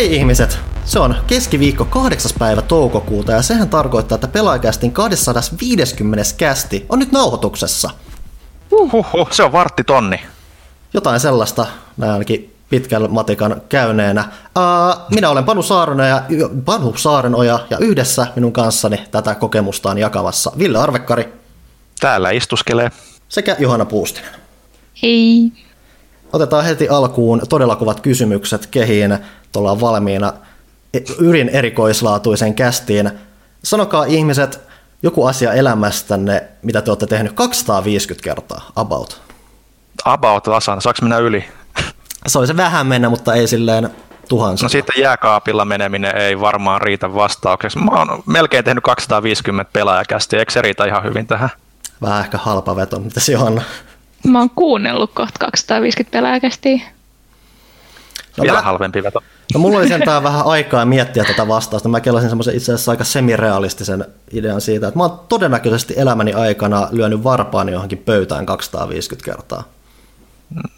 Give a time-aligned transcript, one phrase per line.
[0.00, 0.58] Hei ihmiset!
[0.84, 2.30] Se on keskiviikko 8.
[2.38, 7.90] päivä toukokuuta ja sehän tarkoittaa, että pelaajakästin 250 kästi on nyt nauhoituksessa.
[8.70, 10.20] Huhhuh, se on vartti tonni.
[10.94, 11.66] Jotain sellaista,
[11.96, 14.24] näin ainakin pitkän matikan käyneenä.
[14.44, 16.22] Uh, minä olen Panu Saarenoja,
[16.64, 21.32] Panu Saarenoja ja yhdessä minun kanssani tätä kokemustaan jakamassa Ville Arvekkari.
[22.00, 22.90] Täällä istuskelee.
[23.28, 24.30] Sekä Johanna Puustinen.
[25.02, 25.52] Hei.
[26.32, 29.18] Otetaan heti alkuun todella kovat kysymykset kehiin.
[29.56, 30.32] Ollaan valmiina
[31.18, 33.10] yrin erikoislaatuisen kästiin.
[33.64, 34.60] Sanokaa ihmiset
[35.02, 39.20] joku asia elämästänne, mitä te olette tehnyt 250 kertaa, about.
[40.04, 41.44] About tasan, saaks mennä yli?
[42.26, 43.90] Se olisi vähän mennä, mutta ei silleen
[44.28, 44.64] tuhansia.
[44.64, 47.78] No sitten jääkaapilla meneminen ei varmaan riitä vastaukseksi.
[47.78, 51.50] Mä oon melkein tehnyt 250 pelaajakästiä, eikö se riitä ihan hyvin tähän?
[52.02, 53.62] Vähän ehkä halpa veto, mitä se on.
[54.26, 56.80] Mä oon kuunnellut kohta 250 pelaajakästiä.
[58.36, 58.62] No Vielä mä...
[58.62, 59.22] halvempi veto.
[59.54, 61.88] No mulla oli sentään vähän aikaa miettiä tätä vastausta.
[61.88, 66.88] Mä kelasin semmoisen itse asiassa aika semirealistisen idean siitä, että mä oon todennäköisesti elämäni aikana
[66.90, 69.64] lyönyt varpaani johonkin pöytään 250 kertaa.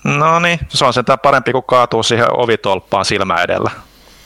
[0.04, 3.70] No niin, se on sentään parempi kuin kaatuu siihen ovitolppaan silmä edellä.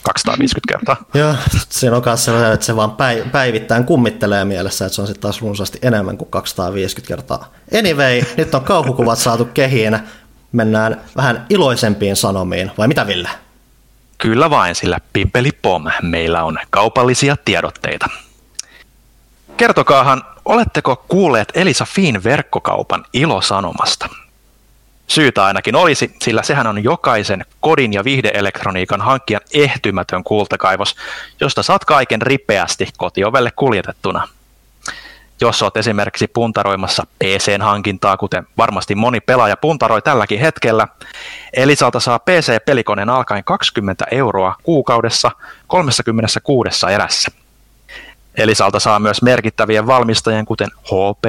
[0.07, 0.97] 250 kertaa.
[1.21, 1.35] Joo,
[1.69, 2.97] siinä on myös sellainen, että se vaan
[3.33, 7.53] päivittäin kummittelee mielessä, että se on sitten taas runsaasti enemmän kuin 250 kertaa.
[7.79, 9.99] Anyway, nyt on kauhukuvat saatu kehiin.
[10.53, 13.29] Mennään vähän iloisempiin sanomiin, vai mitä Ville?
[14.19, 18.09] Kyllä vain, sillä pimpeli pom, meillä on kaupallisia tiedotteita.
[19.57, 24.09] Kertokaahan, oletteko kuulleet Elisa Fiin verkkokaupan ilosanomasta?
[25.07, 30.97] Syytä ainakin olisi, sillä sehän on jokaisen kodin ja viihdeelektroniikan hankkijan ehtymätön kultakaivos,
[31.41, 34.29] josta saat kaiken ripeästi kotiovelle kuljetettuna.
[35.41, 40.89] Jos olet esimerkiksi puntaroimassa PC-hankintaa, kuten varmasti moni pelaaja puntaroi tälläkin hetkellä,
[41.53, 45.31] Elisalta saa PC-pelikoneen alkaen 20 euroa kuukaudessa
[45.67, 47.31] 36 erässä.
[48.35, 51.25] Elisalta saa myös merkittävien valmistajien, kuten HP,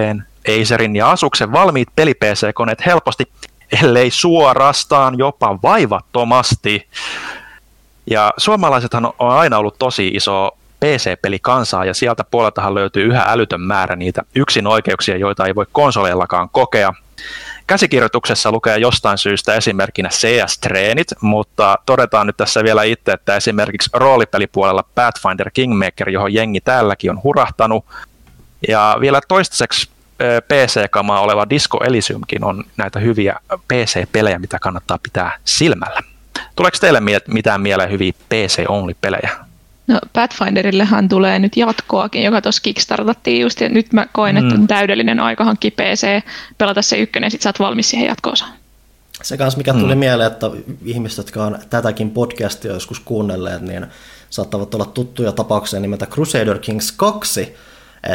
[0.62, 3.32] Acerin ja Asuksen valmiit peli-PC-koneet helposti
[3.84, 6.88] ellei suorastaan jopa vaivattomasti.
[8.10, 13.96] Ja suomalaisethan on aina ollut tosi iso PC-pelikansaa ja sieltä puoleltahan löytyy yhä älytön määrä
[13.96, 16.94] niitä yksin oikeuksia, joita ei voi konsoleillakaan kokea.
[17.68, 24.84] Käsikirjoituksessa lukee jostain syystä esimerkkinä CS-treenit, mutta todetaan nyt tässä vielä itse, että esimerkiksi roolipelipuolella
[24.96, 27.86] Pathfinder Kingmaker, johon jengi täälläkin on hurahtanut,
[28.68, 29.90] ja vielä toistaiseksi
[30.48, 36.02] PC-kamaa oleva Disco Elysiumkin on näitä hyviä PC-pelejä, mitä kannattaa pitää silmällä.
[36.56, 39.30] Tuleeko teille mitään mieleen hyviä PC-only-pelejä?
[39.88, 44.62] No Pathfinderillehan tulee nyt jatkoakin, joka tuossa kickstartattiin just, ja nyt mä koen, että on
[44.62, 44.68] mm.
[44.68, 46.24] täydellinen aika hankkia PC,
[46.58, 48.52] pelata se ykkönen, ja sit sä oot valmis siihen jatkoosaan.
[49.24, 50.00] Se kans, mikä tuli mm.
[50.00, 50.48] mieleen, että
[50.86, 53.88] ihmiset, jotka on tätäkin podcastia joskus kuunnelleet, niin
[54.30, 57.56] saattavat olla tuttuja tapauksia nimeltä Crusader Kings 2,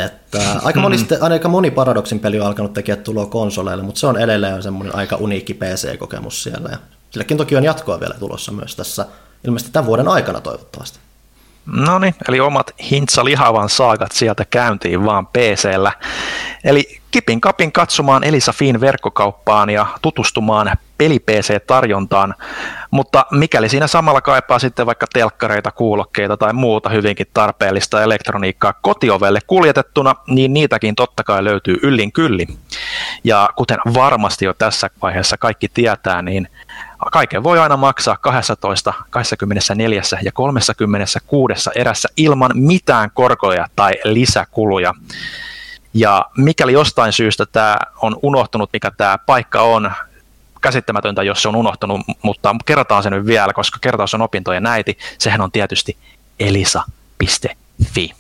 [0.05, 4.19] että aika, moni, aika moni Paradoxin peli on alkanut tekemään tuloa konsoleille, mutta se on
[4.21, 6.69] edelleen semmoinen aika uniikki PC-kokemus siellä.
[6.73, 6.79] Ja
[7.11, 9.07] silläkin toki on jatkoa vielä tulossa myös tässä,
[9.45, 10.99] ilmeisesti tämän vuoden aikana toivottavasti.
[11.67, 15.93] No niin, eli omat hintsa lihavan saagat sieltä käyntiin vaan PCllä.
[16.65, 22.35] Eli kipin kapin katsomaan Elisa Fiin verkkokauppaan ja tutustumaan peli-PC-tarjontaan,
[22.91, 29.41] mutta mikäli siinä samalla kaipaa sitten vaikka telkkareita, kuulokkeita tai muuta hyvinkin tarpeellista elektroniikkaa kotiovelle
[29.47, 32.59] kuljetettuna, niin niitäkin totta kai löytyy yllin kyllin.
[33.25, 36.49] Ja kuten varmasti jo tässä vaiheessa kaikki tietää, niin
[37.13, 44.95] kaiken voi aina maksaa 12, 24 ja 36 erässä ilman mitään korkoja tai lisäkuluja.
[45.95, 49.93] Ja mikäli jostain syystä tämä on unohtunut, mikä tämä paikka on,
[50.61, 54.99] käsittämätöntä, jos se on unohtunut, mutta kerrotaan se nyt vielä, koska kertaus on opintojen äiti.
[55.19, 55.97] Sehän on tietysti
[56.41, 58.13] elisa.fi.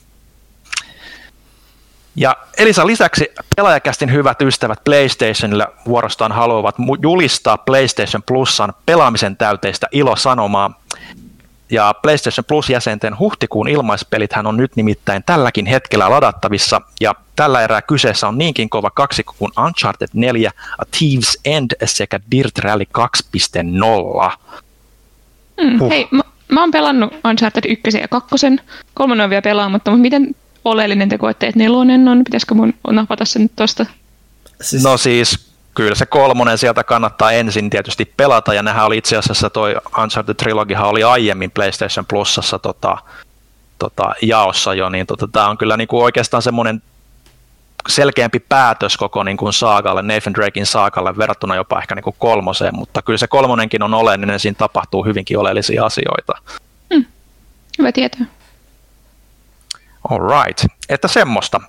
[2.16, 10.81] Ja Elisa lisäksi pelaajakästin hyvät ystävät PlayStationille vuorostaan haluavat julistaa PlayStation Plusan pelaamisen täyteistä ilosanomaa.
[11.72, 18.28] Ja PlayStation Plus-jäsenten huhtikuun ilmaispelithän on nyt nimittäin tälläkin hetkellä ladattavissa, ja tällä erää kyseessä
[18.28, 24.36] on niinkin kova kaksi kuin Uncharted 4, A Thieves End sekä Dirt Rally 2.0.
[25.62, 25.90] Hmm, huh.
[25.90, 28.28] Hei, mä, mä oon pelannut Uncharted 1 ja 2,
[28.94, 30.34] kolmonen on vielä pelaamatta, mutta miten
[30.64, 32.24] oleellinen teko, että nelonen on?
[32.24, 33.86] Pitäisikö mun napata sen tuosta?
[34.60, 34.82] Siis...
[34.82, 39.50] No siis kyllä se kolmonen sieltä kannattaa ensin tietysti pelata, ja nehän oli itse asiassa
[39.50, 42.98] toi Uncharted Trilogyhan oli aiemmin PlayStation Plusassa tota,
[43.78, 46.82] tota, jaossa jo, niin tota, tämä on kyllä niinku oikeastaan semmoinen
[47.88, 52.74] selkeämpi päätös koko niin kuin saagalle, Nathan Drakein saagalle verrattuna jopa ehkä niin kuin kolmoseen,
[52.74, 56.32] mutta kyllä se kolmonenkin on oleellinen, siinä tapahtuu hyvinkin oleellisia asioita.
[56.94, 57.04] Hmm.
[57.78, 58.26] Hyvä tietää.
[60.10, 61.60] Alright, että semmoista.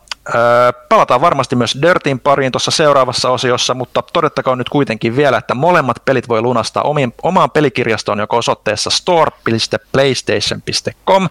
[0.90, 5.98] Palataan varmasti myös Dirtin pariin tuossa seuraavassa osiossa, mutta todettakoon nyt kuitenkin vielä, että molemmat
[6.06, 11.30] pelit voi lunastaa omien, omaan pelikirjastoon joko osoitteessa store.playstation.com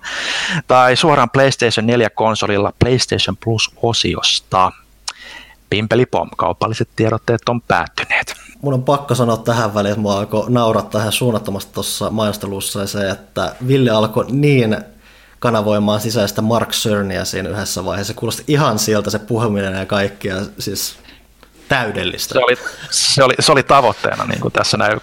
[0.69, 4.73] tai suoraan PlayStation 4-konsolilla PlayStation Plus-osiosta.
[5.71, 8.35] Pimpelipom, kaupalliset tiedotteet on päättyneet.
[8.62, 13.11] Mun on pakko sanoa tähän väliin, että mua alkoi naurattaa ihan suunnattomasti tuossa mainostelussa se,
[13.11, 14.77] että Ville alkoi niin
[15.43, 18.12] kanavoimaan sisäistä Mark Cernia siinä yhdessä vaiheessa.
[18.12, 20.97] Se kuulosti ihan sieltä se puhuminen ja kaikki, ja siis
[21.69, 22.35] täydellistä.
[22.35, 22.56] Se oli,
[22.91, 25.00] se oli, se oli tavoitteena niin kuin tässä näin.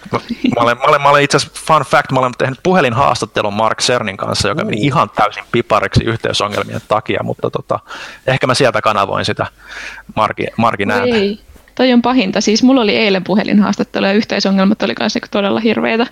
[0.56, 3.78] Mä olen, mä olen, mä olen itse asiassa, fun fact, mä olen tehnyt puhelinhaastattelun Mark
[3.78, 7.78] Cernin kanssa, joka meni ihan täysin pipariksi yhteysongelmien takia, mutta tota,
[8.26, 9.46] ehkä mä sieltä kanavoin sitä
[10.16, 11.16] Markin, Markin ääntä.
[11.16, 11.40] Ei,
[11.74, 12.40] toi on pahinta.
[12.40, 16.06] Siis mulla oli eilen puhelinhaastattelu ja yhteisongelmat oli myös niinku todella hirveitä.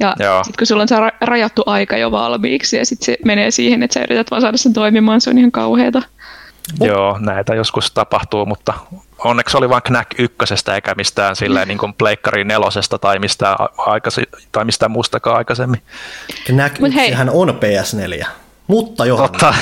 [0.00, 0.14] Ja
[0.44, 3.94] sitten kun sulla on se rajattu aika jo valmiiksi ja sitten se menee siihen, että
[3.94, 6.02] sä yrität vaan saada sen toimimaan, se on ihan kauheata.
[6.80, 8.74] Joo, näitä joskus tapahtuu, mutta
[9.18, 14.22] onneksi oli vain Knack ykkösestä eikä mistään silleen niin kuin Pleikkari nelosesta tai mistään, aikasi,
[14.52, 15.82] tai mistään muustakaan aikaisemmin.
[16.44, 18.26] Knack Mut hän on PS4,
[18.66, 19.16] mutta jo.
[19.16, 19.54] Totta.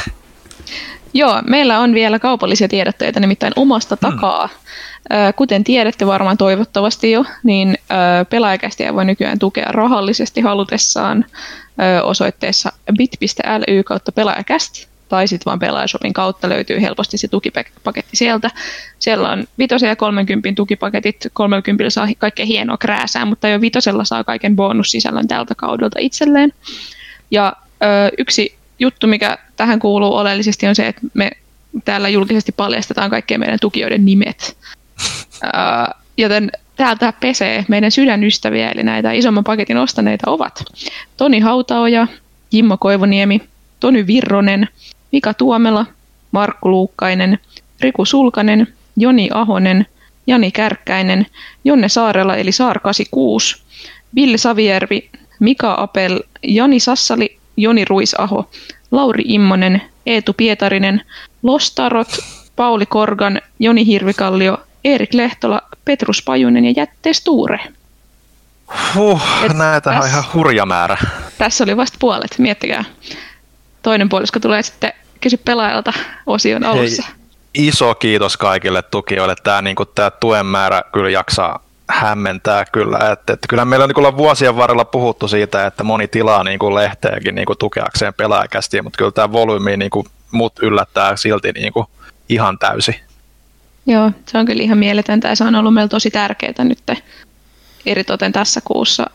[1.15, 4.47] Joo, meillä on vielä kaupallisia tiedotteita nimittäin omasta takaa.
[4.47, 4.57] Hmm.
[5.37, 7.79] Kuten tiedätte varmaan toivottavasti jo, niin
[8.31, 11.25] pelaajakästiä voi nykyään tukea rahallisesti halutessaan
[12.03, 18.51] osoitteessa bit.ly kautta pelaajakästi tai sitten vaan pelaajashopin kautta löytyy helposti se tukipaketti sieltä.
[18.99, 21.27] Siellä on vitosen ja 30 tukipaketit.
[21.33, 26.53] 30 saa kaikkea hienoa krääsää, mutta jo vitosella saa kaiken bonussisällön tältä kaudelta itselleen.
[27.31, 27.87] Ja ö,
[28.19, 31.31] yksi juttu, mikä tähän kuuluu oleellisesti, on se, että me
[31.85, 34.57] täällä julkisesti paljastetaan kaikkien meidän tukijoiden nimet.
[36.17, 37.65] Joten täältä pesee.
[37.69, 40.65] Meidän sydänystäviä, eli näitä isomman paketin ostaneita ovat
[41.17, 42.07] Toni Hautaoja,
[42.53, 43.41] Jimmo Koivoniemi,
[43.81, 44.69] Tony Virronen,
[45.13, 45.87] Mika Tuomela,
[46.33, 47.39] Markku Luukkainen,
[47.81, 48.67] Riku Sulkanen,
[48.97, 49.87] Joni Ahonen,
[50.27, 51.27] Jani Kärkkäinen,
[51.65, 53.63] Jonne Saarela eli Saar 86,
[54.15, 55.11] Ville Savijärvi,
[55.41, 58.51] Mika Apel, Jani Sassali, Joni Ruisaho,
[58.91, 61.03] Lauri Immonen, Eetu Pietarinen,
[61.43, 62.19] Lostarot,
[62.57, 67.61] Pauli Korgan, Joni Hirvikallio, Erik Lehtola, Petrus Pajunen ja Jätte Sture.
[68.95, 69.23] Huh,
[69.55, 70.97] näitä on ihan hurja määrä.
[71.39, 72.85] Tässä oli vasta puolet, miettikää.
[73.83, 75.93] Toinen puolisko tulee sitten kysy pelaajalta
[76.27, 77.03] osion alussa.
[77.03, 79.35] Hei, iso kiitos kaikille tukijoille.
[79.43, 82.99] Tämä, niin kuin, tämä tuen määrä kyllä jaksaa hämmentää kyllä.
[83.13, 86.75] Että, että kyllä meillä on niin vuosien varrella puhuttu siitä, että moni tilaa niin kuin
[86.75, 91.73] lehteäkin niin kuin tukeakseen pelaajakästiä, mutta kyllä tämä volyymi niin kuin, mut yllättää silti niin
[91.73, 91.87] kuin,
[92.29, 93.06] ihan täysi.
[93.87, 96.79] Joo, se on kyllä ihan mieletöntä ja se on ollut meillä tosi tärkeää nyt
[97.87, 99.07] eritoten tässä kuussa,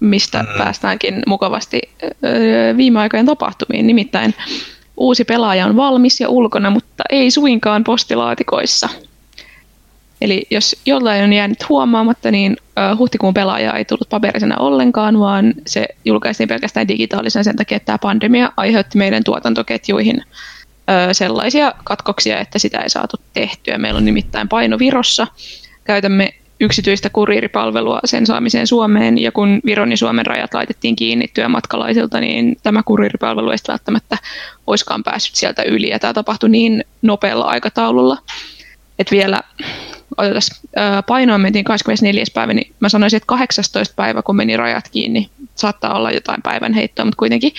[0.00, 0.58] mistä mm.
[0.58, 1.80] päästäänkin mukavasti
[2.76, 3.86] viime aikojen tapahtumiin.
[3.86, 4.34] Nimittäin
[4.96, 8.88] uusi pelaaja on valmis ja ulkona, mutta ei suinkaan postilaatikoissa.
[10.20, 12.56] Eli jos jollain on jäänyt huomaamatta, niin
[12.98, 17.98] huhtikuun pelaaja ei tullut paperisena ollenkaan, vaan se julkaistiin pelkästään digitaalisen sen takia, että tämä
[17.98, 20.22] pandemia aiheutti meidän tuotantoketjuihin
[21.12, 23.78] sellaisia katkoksia, että sitä ei saatu tehtyä.
[23.78, 25.26] Meillä on nimittäin paino Virossa.
[25.84, 32.20] Käytämme yksityistä kuriiripalvelua sen saamiseen Suomeen, ja kun Viron ja Suomen rajat laitettiin kiinni työmatkalaisilta,
[32.20, 34.18] niin tämä kuriiripalvelu ei välttämättä
[34.66, 38.18] olisikaan päässyt sieltä yli, ja tämä tapahtui niin nopealla aikataululla,
[38.98, 39.40] että vielä
[40.16, 40.42] otetaan,
[41.06, 42.24] painoon mentiin 24.
[42.34, 43.94] päivä, niin mä sanoisin, että 18.
[43.96, 47.52] päivä, kun meni rajat kiinni, saattaa olla jotain päivän heittoa, mutta kuitenkin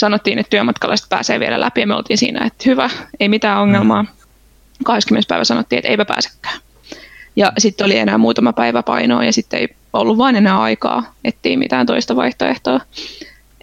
[0.00, 2.90] sanottiin, että työmatkalaiset pääsee vielä läpi ja me oltiin siinä, että hyvä,
[3.20, 4.04] ei mitään ongelmaa.
[4.84, 5.28] 20.
[5.28, 6.60] päivä sanottiin, että eipä pääsekään.
[7.36, 11.58] Ja sitten oli enää muutama päivä painoa ja sitten ei ollut vain enää aikaa etsiä
[11.58, 12.80] mitään toista vaihtoehtoa.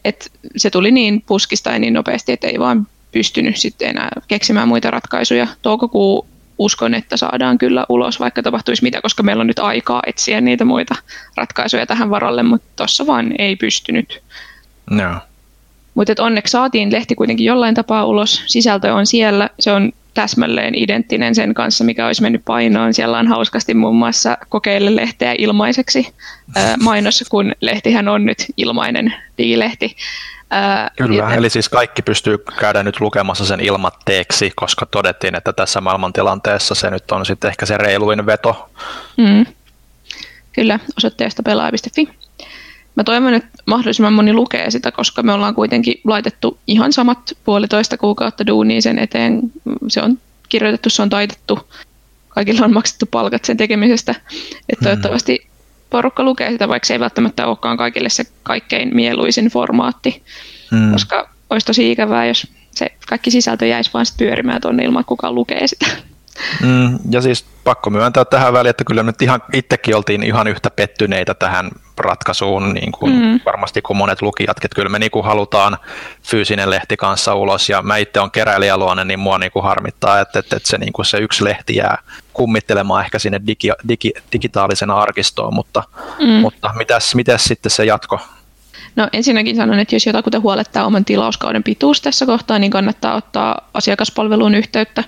[0.05, 4.67] Et se tuli niin puskista ja niin nopeasti, että ei vaan pystynyt sitten enää keksimään
[4.67, 5.47] muita ratkaisuja.
[5.61, 6.27] Toukokuu
[6.57, 10.65] uskon, että saadaan kyllä ulos, vaikka tapahtuisi mitä, koska meillä on nyt aikaa etsiä niitä
[10.65, 10.95] muita
[11.35, 14.21] ratkaisuja tähän varalle, mutta tuossa vaan ei pystynyt.
[14.89, 15.19] No.
[15.97, 18.43] Mutta onneksi saatiin lehti kuitenkin jollain tapaa ulos.
[18.45, 19.49] Sisältö on siellä.
[19.59, 22.93] Se on täsmälleen identtinen sen kanssa, mikä olisi mennyt painoon.
[22.93, 26.13] Siellä on hauskasti muun muassa kokeille lehteä ilmaiseksi
[26.55, 29.95] ää, mainos, kun lehtihän on nyt ilmainen digilehti.
[30.49, 35.53] Ää, Kyllä, et, eli siis kaikki pystyy käydä nyt lukemassa sen ilmatteeksi, koska todettiin, että
[35.53, 38.69] tässä maailmantilanteessa se nyt on sitten ehkä se reiluin veto.
[39.17, 39.45] Mm.
[40.53, 42.26] Kyllä, osoitteesta pelaaja.fi.
[42.97, 47.97] Mä toivon, että mahdollisimman moni lukee sitä, koska me ollaan kuitenkin laitettu ihan samat puolitoista
[47.97, 49.39] kuukautta duuniin sen eteen.
[49.87, 50.17] Se on
[50.49, 51.59] kirjoitettu, se on taitettu.
[52.29, 54.15] Kaikilla on maksettu palkat sen tekemisestä.
[54.69, 55.47] Että toivottavasti
[55.89, 60.23] porukka lukee sitä, vaikka se ei välttämättä olekaan kaikille se kaikkein mieluisin formaatti.
[60.71, 60.91] Mm.
[60.91, 65.35] Koska olisi tosi ikävää, jos se kaikki sisältö jäisi vaan pyörimään tuonne ilman, että kukaan
[65.35, 65.85] lukee sitä.
[66.61, 70.69] Mm, ja siis pakko myöntää tähän väliin, että kyllä nyt ihan itsekin oltiin ihan yhtä
[70.69, 73.39] pettyneitä tähän ratkaisuun, niin kuin mm.
[73.45, 75.77] varmasti kuin monet lukijat, että kyllä me niin kuin halutaan
[76.23, 80.39] fyysinen lehti kanssa ulos, ja mä itse olen keräilijäluonne, niin mua niin kuin harmittaa, että,
[80.39, 81.97] että, että se, niin kuin se yksi lehti jää
[82.33, 85.83] kummittelemaan ehkä sinne digi, digi, digitaalisena arkistoon, mutta,
[86.19, 86.27] mm.
[86.27, 88.19] mutta mitäs, mitäs sitten se jatko
[88.97, 93.69] No ensinnäkin sanon, että jos jotakuta huolettaa oman tilauskauden pituus tässä kohtaa, niin kannattaa ottaa
[93.73, 95.03] asiakaspalveluun yhteyttä.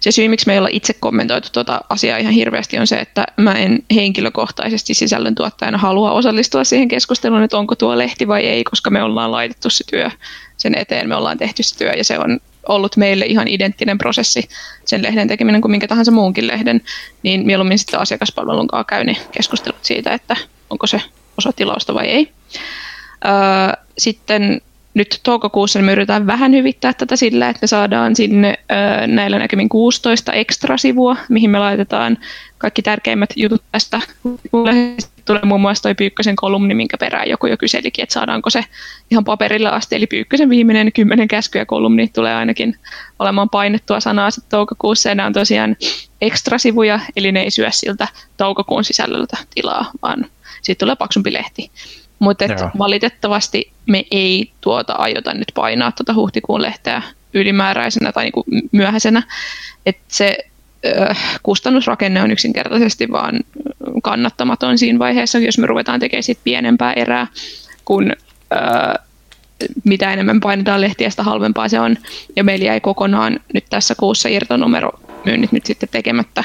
[0.00, 3.24] Se syy, miksi me ei olla itse kommentoitu tuota asiaa ihan hirveästi, on se, että
[3.36, 8.90] mä en henkilökohtaisesti sisällöntuottajana halua osallistua siihen keskusteluun, että onko tuo lehti vai ei, koska
[8.90, 10.10] me ollaan laitettu se työ
[10.56, 14.48] sen eteen, me ollaan tehty se työ ja se on ollut meille ihan identtinen prosessi
[14.84, 16.80] sen lehden tekeminen kuin minkä tahansa muunkin lehden,
[17.22, 20.36] niin mieluummin sitten asiakaspalvelun kanssa käy keskustelut siitä, että
[20.70, 21.02] onko se
[21.38, 22.32] osa tilausta vai ei.
[23.98, 24.60] Sitten
[24.94, 28.58] nyt toukokuussa me yritetään vähän hyvittää tätä sillä, että me saadaan sinne
[29.06, 32.18] näillä näkymin 16 ekstra sivua, mihin me laitetaan
[32.58, 34.00] kaikki tärkeimmät jutut tästä.
[35.24, 38.64] Tulee muun muassa toi Pyykkösen kolumni, minkä perään joku jo kyselikin, että saadaanko se
[39.10, 39.96] ihan paperilla asti.
[39.96, 42.76] Eli Pyykkösen viimeinen kymmenen käskyä kolumni tulee ainakin
[43.18, 45.08] olemaan painettua sanaa sitten toukokuussa.
[45.08, 45.76] Ja nämä on tosiaan
[46.20, 50.26] ekstra sivuja, eli ne ei syö siltä toukokuun sisällöltä tilaa, vaan
[50.62, 51.70] siitä tulee paksumpi lehti.
[52.22, 52.44] Mutta
[52.78, 57.02] valitettavasti me ei tuota aiota nyt painaa tuota huhtikuun lehteä
[57.34, 59.22] ylimääräisenä tai niinku myöhäisenä.
[59.86, 60.38] Et se
[60.86, 63.40] ö, kustannusrakenne on yksinkertaisesti vaan
[64.02, 67.26] kannattamaton siinä vaiheessa, jos me ruvetaan tekemään sit pienempää erää,
[67.84, 68.16] kun ö,
[69.84, 71.96] mitä enemmän painetaan lehtiä, sitä halvempaa se on.
[72.36, 74.90] Ja meillä jäi kokonaan nyt tässä kuussa irtonumero
[75.24, 76.44] myynnit nyt sitten tekemättä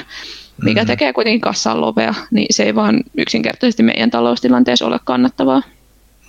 [0.63, 0.87] mikä mm-hmm.
[0.87, 5.61] tekee kuitenkin kassaan lovea, niin se ei vaan yksinkertaisesti meidän taloustilanteessa ole kannattavaa.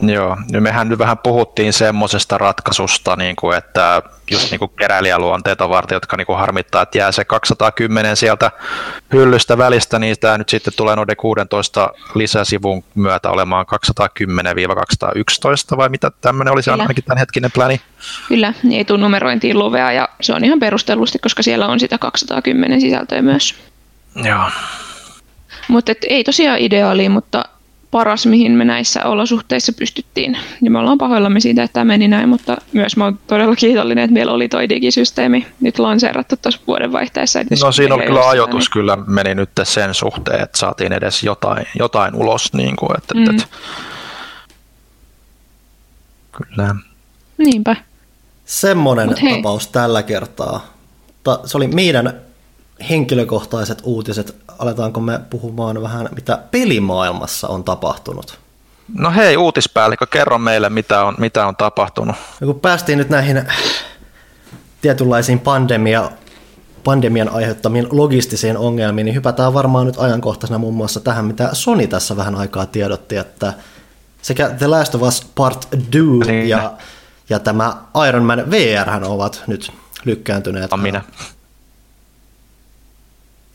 [0.03, 5.69] Joo, ja mehän nyt vähän puhuttiin semmoisesta ratkaisusta, niin kuin, että just niin kuin keräilijäluonteita
[5.69, 8.51] varten, jotka niin kuin harmittaa, että jää se 210 sieltä
[9.13, 13.67] hyllystä välistä, niin tämä nyt sitten tulee noiden 16 lisäsivun myötä olemaan
[15.73, 16.83] 210-211, vai mitä tämmöinen olisi Kyllä.
[16.83, 17.81] ainakin hetkinen pläni?
[18.29, 21.99] Kyllä, niin ei tule numerointiin lovea, ja se on ihan perustellusti, koska siellä on sitä
[21.99, 23.55] 210 sisältöä myös.
[24.25, 24.51] Joo.
[25.69, 27.45] Mutta ei tosiaan ideaali, mutta
[27.91, 30.39] paras, mihin me näissä olosuhteissa pystyttiin.
[30.63, 34.05] Ja me ollaan pahoillamme siitä, että tämä meni näin, mutta myös mä oon todella kiitollinen,
[34.05, 37.39] että meillä oli toi digisysteemi nyt lanseerattu tuossa vuodenvaihteessa.
[37.63, 38.73] No siinä on kyllä ajoitus niin...
[38.73, 42.53] kyllä meni nyt sen suhteen, että saatiin edes jotain, jotain ulos.
[42.53, 43.31] Niin kuin, että, mm.
[43.31, 43.45] että,
[46.33, 46.75] Kyllä.
[47.39, 47.77] Niinpä.
[48.45, 50.67] Semmoinen tapaus tällä kertaa.
[51.45, 52.21] Se oli meidän
[52.91, 58.39] henkilökohtaiset uutiset, aletaanko me puhumaan vähän, mitä pelimaailmassa on tapahtunut?
[58.95, 62.17] No hei, uutispäällikkö, kerro meille, mitä on, mitä on tapahtunut.
[62.41, 63.43] Ja kun päästiin nyt näihin
[64.81, 66.11] tietynlaisiin pandemia,
[66.85, 72.17] pandemian aiheuttamiin logistisiin ongelmiin, niin hypätään varmaan nyt ajankohtaisena muun muassa tähän, mitä Sony tässä
[72.17, 73.53] vähän aikaa tiedotti, että
[74.23, 75.89] sekä The Last of Us Part 2
[76.27, 76.49] niin.
[76.49, 76.73] ja,
[77.29, 77.77] ja tämä
[78.09, 79.73] Iron Man VR ovat nyt
[80.05, 80.73] lykkääntyneet.
[80.73, 81.03] On minä.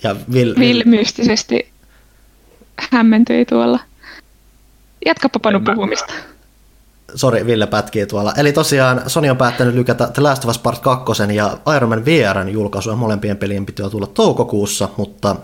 [0.03, 1.74] Ja Will, Will mystisesti
[2.91, 3.79] hämmentyi tuolla.
[5.05, 6.13] Jatkapa Panu puhumista.
[7.15, 8.33] Sori, Ville pätkii tuolla.
[8.38, 12.05] Eli tosiaan Sony on päättänyt lykätä The Last of Us Part 2 ja Iron Man
[12.05, 12.95] VRn julkaisua.
[12.95, 15.36] Molempien pelien pitää tulla toukokuussa, mutta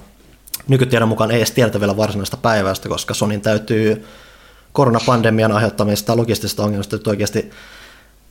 [0.67, 4.05] nykytiedon mukaan ei edes tiedetä vielä varsinaista päivästä, koska Sonin täytyy
[4.71, 7.51] koronapandemian aiheuttamista logistisista ongelmista nyt oikeasti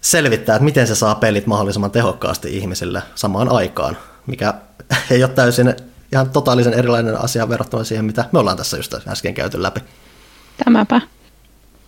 [0.00, 4.54] selvittää, että miten se saa pelit mahdollisimman tehokkaasti ihmisille samaan aikaan, mikä
[5.11, 5.75] ei ole täysin
[6.12, 9.81] ihan totaalisen erilainen asia verrattuna siihen, mitä me ollaan tässä just äsken käyty läpi.
[10.65, 11.00] Tämäpä.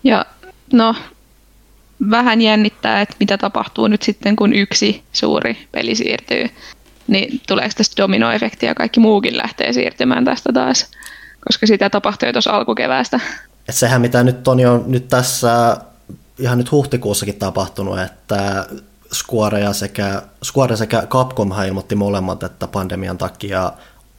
[0.04, 0.24] Ja
[0.72, 0.94] no,
[2.10, 6.50] vähän jännittää, että mitä tapahtuu nyt sitten, kun yksi suuri peli siirtyy.
[7.06, 10.90] Niin tuleeko tästä dominoefektiä ja kaikki muukin lähtee siirtymään tästä taas,
[11.46, 13.20] koska sitä tapahtui jo tuossa alkukeväästä.
[13.68, 15.76] Et sehän mitä nyt on jo nyt tässä
[16.38, 18.66] ihan nyt huhtikuussakin tapahtunut, että
[19.14, 23.72] Square, ja sekä, Square sekä Capcom ilmoitti molemmat, että pandemian takia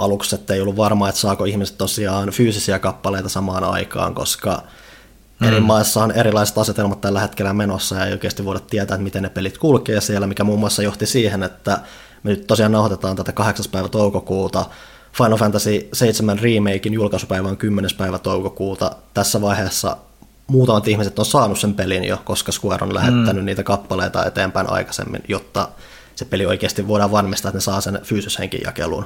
[0.04, 4.64] aluksi, että ei ollut varma, että saako ihmiset tosiaan fyysisiä kappaleita samaan aikaan, koska
[5.40, 5.48] mm.
[5.48, 9.24] eri maissa on erilaiset asetelmat tällä hetkellä menossa ja ei oikeasti voida tietää, että miten
[9.24, 11.80] ne pelit kulkee siellä, mikä muun muassa johti siihen, että
[12.24, 13.66] me nyt tosiaan nauhoitetaan tätä 8.
[13.72, 14.66] päivä toukokuuta.
[15.14, 17.92] Final Fantasy 7 remakein julkaisupäivä on 10.
[17.98, 18.92] päivä toukokuuta.
[19.14, 19.98] Tässä vaiheessa
[20.48, 23.46] muutamat ihmiset on saanut sen pelin jo, koska Square on lähettänyt mm.
[23.46, 25.70] niitä kappaleita eteenpäin aikaisemmin, jotta
[26.16, 29.06] se peli oikeasti voidaan varmistaa, että ne saa sen fyysishenkin jakeluun.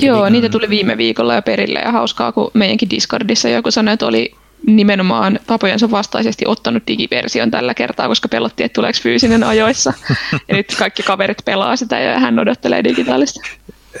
[0.00, 3.94] Joo, niin, niitä tuli viime viikolla jo perille ja hauskaa, kun meidänkin Discordissa joku sanoi,
[3.94, 4.34] että oli
[4.66, 9.92] nimenomaan tapojensa vastaisesti ottanut digiversion tällä kertaa, koska pelotti, että tuleeko fyysinen ajoissa.
[10.48, 13.40] ja nyt kaikki kaverit pelaa sitä ja hän odottelee digitaalista.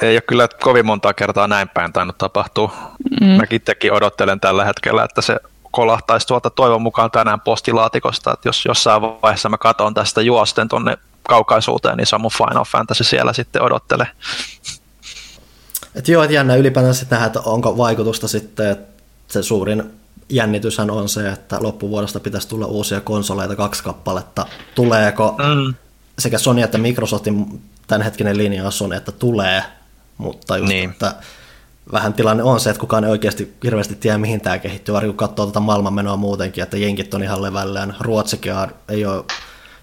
[0.02, 2.72] Ei ole kyllä kovin monta kertaa näin päin tainnut tapahtua.
[3.20, 3.26] Mm.
[3.26, 5.36] Mäkin itsekin odottelen tällä hetkellä, että se
[5.70, 10.98] kolahtaisi tuolta toivon mukaan tänään postilaatikosta, että jos jossain vaiheessa mä katson tästä juosten tuonne
[11.22, 14.06] kaukaisuuteen, niin se on mun Final Fantasy siellä sitten odottele.
[15.94, 19.82] Et joo, että jännä ylipäätään sitten nähdä, että onko vaikutusta sitten, että se suurin
[20.28, 24.46] jännityshän on se, että loppuvuodesta pitäisi tulla uusia konsoleita kaksi kappaletta.
[24.74, 25.74] Tuleeko mm.
[26.18, 29.62] sekä Sony että Microsoftin tämänhetkinen linja on, että tulee,
[30.18, 30.90] mutta just, niin.
[30.90, 31.14] että
[31.92, 35.28] vähän tilanne on se, että kukaan ei oikeasti hirveästi tiedä, mihin tämä kehittyy, varsinkin kun
[35.28, 37.96] katsoo tätä maailmanmenoa muutenkin, että jenkit on ihan levällään.
[38.00, 38.52] Ruotsikin
[38.88, 39.24] ei ole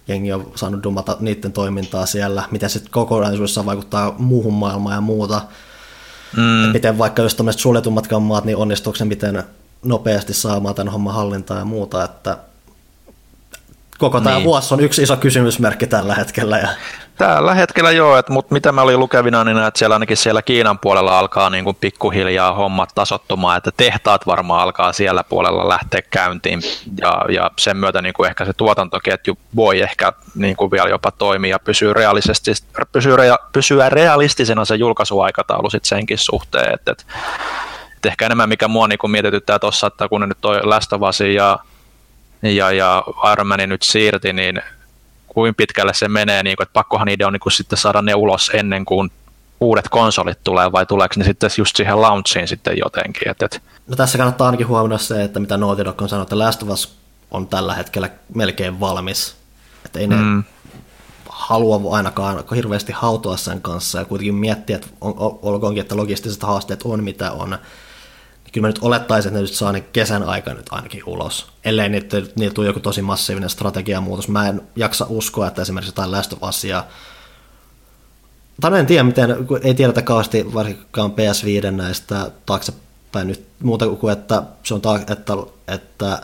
[0.07, 5.41] jengi on saanut dumata niiden toimintaa siellä, miten se kokonaisuudessaan vaikuttaa muuhun maailmaan ja muuta.
[6.37, 6.71] Mm.
[6.73, 9.43] miten vaikka jos tämmöiset suljetummatkaan maat, niin onnistuuko se miten
[9.83, 12.37] nopeasti saamaan tämän homman hallintaa ja muuta, että
[13.97, 14.23] koko niin.
[14.23, 16.57] tämä vuosi on yksi iso kysymysmerkki tällä hetkellä.
[16.57, 16.69] Ja...
[17.21, 20.79] Tällä hetkellä joo, että, mutta mitä mä olin lukevina, niin että siellä ainakin siellä Kiinan
[20.79, 26.61] puolella alkaa niin kuin pikkuhiljaa hommat tasottumaan, että tehtaat varmaan alkaa siellä puolella lähteä käyntiin.
[27.01, 31.11] Ja, ja sen myötä niin kuin ehkä se tuotantoketju voi ehkä niin kuin vielä jopa
[31.11, 32.51] toimia ja pysyä, realistisesti,
[32.91, 37.03] pysyä, rea, pysyä realistisena se julkaisuaikataulu sitten senkin suhteen, että, että,
[38.05, 40.91] ehkä enemmän mikä mua niin kuin mietityttää tuossa, että kun ne nyt toi Last
[41.35, 41.59] ja
[42.43, 44.61] ja, ja Iron Man nyt siirti, niin
[45.33, 48.15] kuin pitkälle se menee, niin kuin, että pakkohan niiden on niin kuin sitten saada ne
[48.15, 49.11] ulos ennen kuin
[49.61, 53.29] uudet konsolit tulee, vai tuleeko ne sitten just siihen launchiin sitten jotenkin?
[53.29, 53.61] Et, et.
[53.87, 56.69] No tässä kannattaa ainakin huomioida se, että mitä Naughty Dog on sanonut, että Last of
[56.69, 56.95] Us
[57.31, 59.35] on tällä hetkellä melkein valmis.
[59.85, 60.43] Että ei ne mm.
[61.29, 66.81] halua ainakaan hirveästi hautoa sen kanssa ja kuitenkin miettiä, että on, olkoonkin, että logistiset haasteet
[66.83, 67.57] on mitä on,
[68.51, 71.47] kyllä mä nyt olettaisin, että ne nyt saa ne kesän aika nyt ainakin ulos.
[71.63, 74.27] Ellei niitä, niitä tule joku tosi massiivinen strategiamuutos.
[74.27, 76.83] Mä en jaksa uskoa, että esimerkiksi jotain Last of Usia,
[78.61, 84.13] tai en tiedä, miten, kun ei tiedetä kauheasti varsinkaan PS5 näistä taaksepäin nyt muuta kuin,
[84.13, 85.33] että se on, ta- että,
[85.67, 86.21] että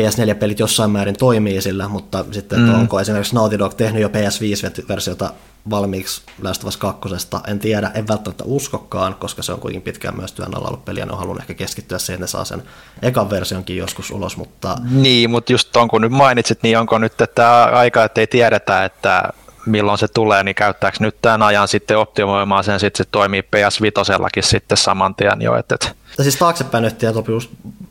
[0.00, 2.74] PS4-pelit jossain määrin toimii sillä, mutta sitten, mm.
[2.74, 5.30] onko esimerkiksi Naughty Dog tehnyt jo PS5-versiota
[5.70, 7.08] valmiiksi Last of Us 2.
[7.46, 11.00] En tiedä, en välttämättä uskokaan, koska se on kuitenkin pitkään myös työn alla ollut peli,
[11.00, 12.62] ja ne on halunnut ehkä keskittyä siihen, että ne saa sen
[13.02, 14.76] ekan versionkin joskus ulos, mutta...
[14.90, 18.84] Niin, mutta just tuon kun nyt mainitsit, niin onko nyt tämä aika, että ei tiedetä,
[18.84, 19.32] että
[19.66, 24.42] milloin se tulee, niin käyttääkö nyt tämän ajan sitten optimoimaan sen, sitten se toimii PS5
[24.42, 25.56] sitten saman tien jo.
[25.56, 25.88] Että, että...
[26.22, 26.96] siis taaksepäin nyt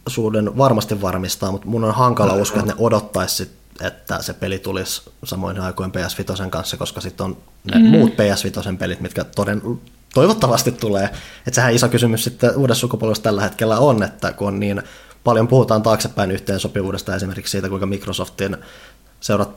[0.09, 5.01] sopivuuden varmasti varmistaa, mutta mun on hankala uskoa, että ne odottaisi että se peli tulisi
[5.23, 7.85] samoin aikoin PS5 kanssa, koska sitten on ne mm.
[7.85, 9.61] muut PS5 pelit, mitkä toden,
[10.13, 11.03] toivottavasti tulee.
[11.47, 14.83] Että sehän iso kysymys sitten uudessa sukupolvessa tällä hetkellä on, että kun on niin
[15.23, 18.57] paljon puhutaan taaksepäin yhteensopivuudesta esimerkiksi siitä, kuinka Microsoftin
[19.19, 19.49] seurat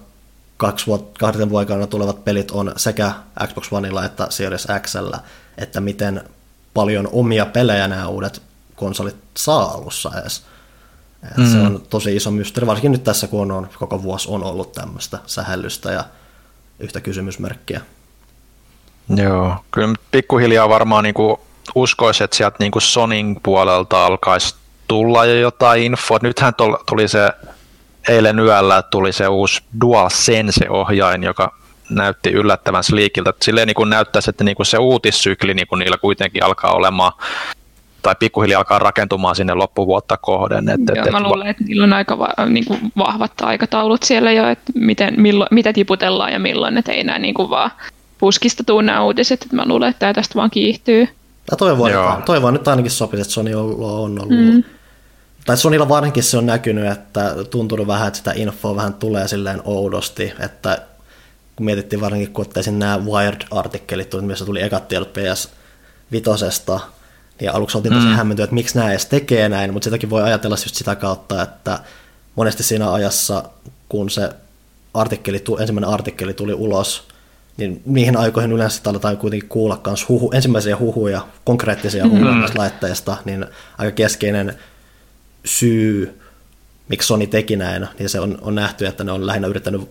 [0.56, 3.12] kaksi vuotta, kahden vuoden tulevat pelit on sekä
[3.46, 5.18] Xbox Oneilla että Series Xllä,
[5.58, 6.22] että miten
[6.74, 8.42] paljon omia pelejä nämä uudet
[8.76, 10.42] konsolit saa alussa edes.
[11.36, 11.52] Mm.
[11.52, 15.18] Se on tosi iso mysteeri, varsinkin nyt tässä, kun on, koko vuosi on ollut tämmöistä
[15.26, 16.04] sähellystä ja
[16.78, 17.80] yhtä kysymysmerkkiä.
[19.16, 21.36] Joo, kyllä pikkuhiljaa varmaan niin kuin
[21.74, 24.54] uskoisi, että sieltä niin kuin Sonin puolelta alkaisi
[24.88, 26.18] tulla jo jotain infoa.
[26.22, 26.52] Nythän
[26.86, 27.32] tuli se
[28.08, 31.52] eilen yöllä tuli se uusi DualSense-ohjain, joka
[31.90, 33.32] näytti yllättävän sliikiltä.
[33.42, 37.12] Silleen niin kuin näyttäisi, että niin kuin se uutissykli niin kuin niillä kuitenkin alkaa olemaan
[38.02, 40.68] tai pikkuhiljaa alkaa rakentumaan sinne loppuvuotta kohden.
[40.68, 44.32] Et, Joo, et, mä luulen, että niillä on aika va- niin kuin vahvat aikataulut siellä
[44.32, 47.70] jo, että miten, millo, mitä tiputellaan ja milloin, että ei enää niin kuin vaan
[48.18, 51.08] puskista tuu nämä uutiset, että mä luulen, että tämä tästä vaan kiihtyy.
[51.50, 51.90] Ja toivon,
[52.26, 54.64] toivon nyt ainakin sopisi, että Sony on, on ollut mm.
[55.46, 59.60] Tai Sonylla varsinkin se on näkynyt, että tuntunut vähän, että sitä infoa vähän tulee silleen
[59.64, 60.78] oudosti, että
[61.56, 65.48] kun mietittiin varsinkin, kun ottaisin nämä Wired-artikkelit, missä tuli ekat tiedot PS
[66.12, 66.80] Vitosesta,
[67.40, 68.12] ja aluksi oltiin tosi mm.
[68.12, 71.78] hämmentyä, että miksi nämä edes tekee näin, mutta sitäkin voi ajatella just sitä kautta, että
[72.34, 73.44] monesti siinä ajassa,
[73.88, 74.30] kun se
[74.94, 77.08] artikkeli, ensimmäinen artikkeli tuli ulos,
[77.56, 82.44] niin niihin aikoihin yleensä aletaan kuitenkin kuulla myös huhu, ensimmäisiä huhuja, konkreettisia huhuja mm.
[82.54, 83.46] laitteista, niin
[83.78, 84.58] aika keskeinen
[85.46, 86.20] syy,
[86.88, 89.90] miksi Sony teki näin, niin se on, on nähty, että ne on lähinnä yrittänyt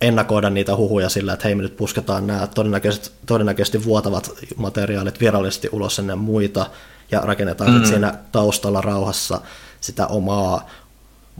[0.00, 5.68] ennakoida niitä huhuja sillä, että hei me nyt pusketaan nämä todennäköisesti, todennäköisesti vuotavat materiaalit virallisesti
[5.72, 6.66] ulos ennen muita
[7.10, 7.84] ja rakennetaan mm.
[7.84, 9.40] siinä taustalla rauhassa
[9.80, 10.70] sitä omaa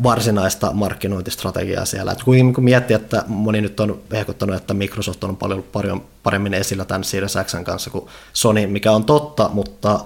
[0.03, 2.13] varsinaista markkinointistrategiaa siellä.
[2.13, 6.85] Et kun miettii, että moni nyt on hehkuttanut, että Microsoft on paljon, paljon paremmin esillä
[6.85, 10.01] tämän Series X kanssa kuin Sony, mikä on totta, mutta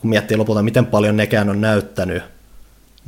[0.00, 2.22] kun miettii lopulta, miten paljon nekään on näyttänyt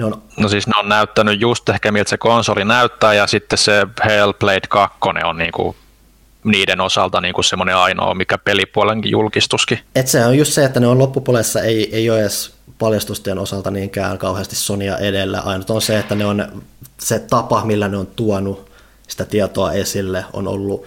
[0.01, 0.23] Ne on...
[0.37, 4.61] No siis ne on näyttänyt just ehkä miltä se konsoli näyttää ja sitten se Hellblade
[4.69, 5.77] 2 on niinku
[6.45, 9.79] niiden osalta niinku semmoinen ainoa, mikä pelipuolenkin julkistuskin.
[9.95, 13.71] Et se on just se, että ne on loppupuolessa ei, ei ole edes paljastusten osalta
[13.71, 15.41] niinkään kauheasti Sonia edellä.
[15.41, 16.63] Ainut on se, että ne on
[16.99, 18.71] se tapa, millä ne on tuonut
[19.09, 20.87] sitä tietoa esille, on ollut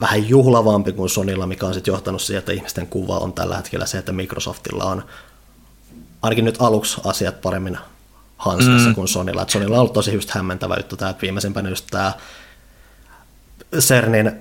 [0.00, 3.86] vähän juhlavampi kuin Sonilla, mikä on sitten johtanut siihen, että ihmisten kuva on tällä hetkellä
[3.86, 5.04] se, että Microsoftilla on
[6.22, 7.78] ainakin nyt aluksi asiat paremmin
[8.36, 8.94] hanskassa mm.
[8.94, 9.42] kuin Sonilla.
[9.42, 12.12] Et Sonilla on ollut tosi just hämmentävä juttu tämä, viimeisempänä just tämä
[13.78, 14.32] CERNin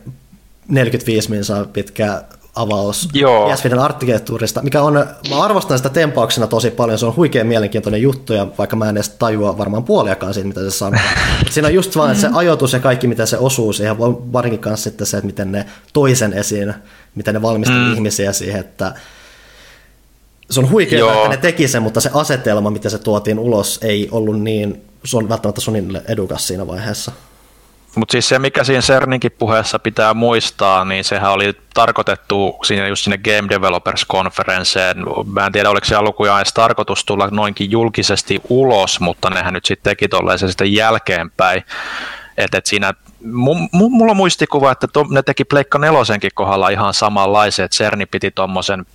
[0.68, 2.24] 45 minsa pitkä
[2.56, 3.50] avaus Joo.
[3.50, 4.94] Jäsviden arkkitehtuurista, mikä on,
[5.30, 8.98] mä arvostan sitä tempauksena tosi paljon, se on huikean mielenkiintoinen juttu, ja vaikka mä en
[8.98, 11.00] edes tajua varmaan puoliakaan siitä, mitä se sanoo.
[11.50, 14.84] siinä on just vaan että se ajoitus ja kaikki, mitä se osuu siihen, varsinkin kanssa
[14.84, 16.74] sitten se, että miten ne toisen esiin,
[17.16, 17.94] miten ne valmisteli mm.
[17.94, 18.94] ihmisiä siihen, että
[20.50, 24.10] se on huikeaa, että ne teki sen, mutta se asetelma, miten se tuotiin ulos, ei
[24.12, 27.12] ollut niin, se on välttämättä Sonille edukas siinä vaiheessa.
[27.96, 33.04] Mutta siis se, mikä siinä CERNinkin puheessa pitää muistaa, niin sehän oli tarkoitettu siinä just
[33.04, 34.98] sinne Game Developers Conferenceen.
[35.26, 39.66] Mä en tiedä, oliko se alkuja edes tarkoitus tulla noinkin julkisesti ulos, mutta nehän nyt
[39.66, 41.64] sitten teki tolleen sitten jälkeenpäin.
[42.38, 42.94] Et, et siinä,
[43.72, 48.32] mulla on muistikuva, että to, ne teki Pleikka nelosenkin kohdalla ihan samanlaisen, että CERNi piti
[48.32, 48.86] tuommoisen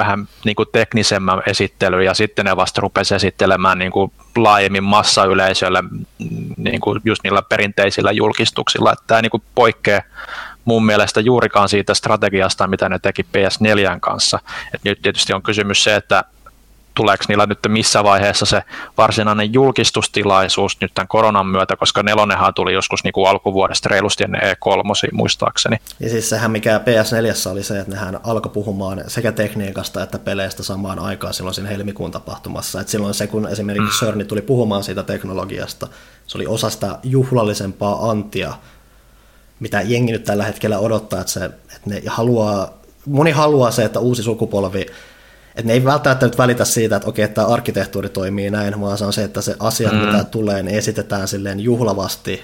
[0.00, 5.84] vähän niin kuin teknisemmän esittelyn ja sitten ne vasta rupesi esittelemään niin kuin laajemmin massayleisölle
[6.56, 8.92] niin kuin just niillä perinteisillä julkistuksilla.
[8.92, 10.02] Että tämä niin kuin poikkeaa
[10.64, 14.38] mun mielestä juurikaan siitä strategiasta, mitä ne teki PS4 kanssa.
[14.74, 16.24] Et nyt tietysti on kysymys se, että
[17.00, 18.62] tuleeko niillä nyt missä vaiheessa se
[18.98, 24.40] varsinainen julkistustilaisuus nyt tämän koronan myötä, koska nelonenhan tuli joskus niin kuin alkuvuodesta reilusti ennen
[24.40, 25.76] E3 muistaakseni.
[26.00, 30.62] Ja siis sehän mikä PS4 oli se, että nehän alkoi puhumaan sekä tekniikasta että peleistä
[30.62, 32.80] samaan aikaan silloin siinä helmikuun tapahtumassa.
[32.80, 34.06] Et silloin se, kun esimerkiksi mm.
[34.06, 35.88] Sörni tuli puhumaan siitä teknologiasta,
[36.26, 38.54] se oli osa sitä juhlallisempaa antia,
[39.60, 42.70] mitä jengi nyt tällä hetkellä odottaa, että, se, että ne haluaa,
[43.06, 44.86] moni haluaa se, että uusi sukupolvi
[45.54, 49.04] et ne ei välttämättä nyt välitä siitä, että okei, että arkkitehtuuri toimii näin, vaan se
[49.04, 49.98] on se, että se asia, mm.
[49.98, 52.42] mitä tulee, niin esitetään silleen juhlavasti,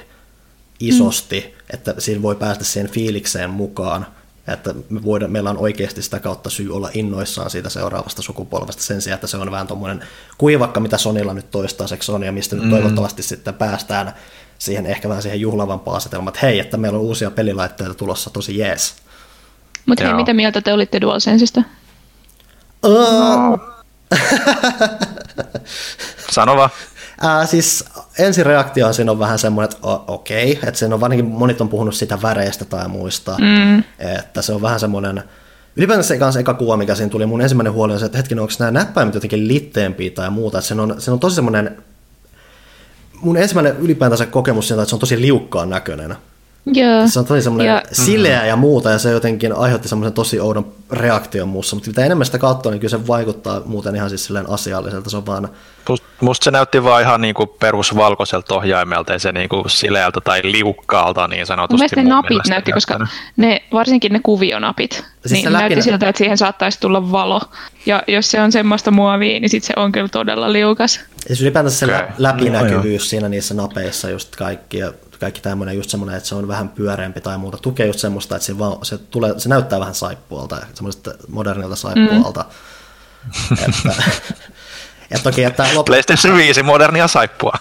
[0.80, 1.64] isosti, mm.
[1.70, 4.06] että siinä voi päästä siihen fiilikseen mukaan,
[4.48, 9.02] että me voidaan, meillä on oikeasti sitä kautta syy olla innoissaan siitä seuraavasta sukupolvesta sen
[9.02, 10.04] sijaan, että se on vähän tuommoinen
[10.38, 12.62] kuivakka, mitä Sonilla nyt toistaiseksi on, ja mistä mm.
[12.62, 14.12] nyt toivottavasti sitten päästään
[14.58, 18.58] siihen ehkä vähän siihen juhlavampaan asetelmaan, että hei, että meillä on uusia pelilaitteita tulossa tosi
[18.58, 18.94] jees.
[19.86, 21.62] Mutta hei, mitä mieltä te olitte DualSenseista?
[26.30, 26.70] Sano vaan.
[27.20, 27.84] Ää, siis
[28.18, 31.94] ensireaktio siinä on vähän semmoinen, että okei, okay, että sen on varsinkin monet on puhunut
[31.94, 33.78] sitä väreistä tai muista, mm.
[33.98, 35.22] että se on vähän semmoinen,
[35.76, 38.42] ylipäätään se kanssa eka kuva, mikä siinä tuli, mun ensimmäinen huoli on se, että hetkinen,
[38.42, 41.82] onko nämä näppäimet jotenkin litteempiä tai muuta, että se on, se on tosi semmoinen,
[43.20, 46.16] mun ensimmäinen ylipäätänsä kokemus siitä, että se on tosi liukkaan näköinen.
[46.66, 47.08] Joo.
[47.08, 47.82] Se on tosi semmoinen ja...
[47.92, 52.26] sileä ja muuta, ja se jotenkin aiheutti semmoisen tosi oudon reaktion muussa, mutta mitä enemmän
[52.26, 55.48] sitä katsoo, niin kyllä se vaikuttaa muuten ihan siis silleen asialliselta, se on vaan...
[56.20, 61.46] Musta se näytti vaan ihan niinku perusvalkoiselta ohjaimelta, ei se niinku sileältä tai liukkaalta niin
[61.46, 61.78] sanotusti.
[61.78, 66.38] Mielestäni ne napit näytti, koska ne, varsinkin ne kuvionapit, siis niin näytti siltä, että siihen
[66.38, 67.40] saattaisi tulla valo,
[67.86, 70.96] ja jos se on semmoista muovia, niin sit se on kyllä todella liukas.
[70.96, 72.06] Ja siis ylipäätänsä se okay.
[72.18, 76.48] läpinäkyvyys no, siinä niissä napeissa just kaikki, ja kaikki tämmöinen just semmoinen, että se on
[76.48, 79.94] vähän pyöreämpi tai muuta, tukee just semmoista, että se, vaan, se, tulee, se näyttää vähän
[79.94, 82.44] saippualta, semmoista modernilta saippualta.
[83.50, 83.56] Mm.
[83.68, 84.02] että,
[85.10, 85.86] ja toki, että lop...
[85.86, 87.52] PlayStation 5 modernia saippua.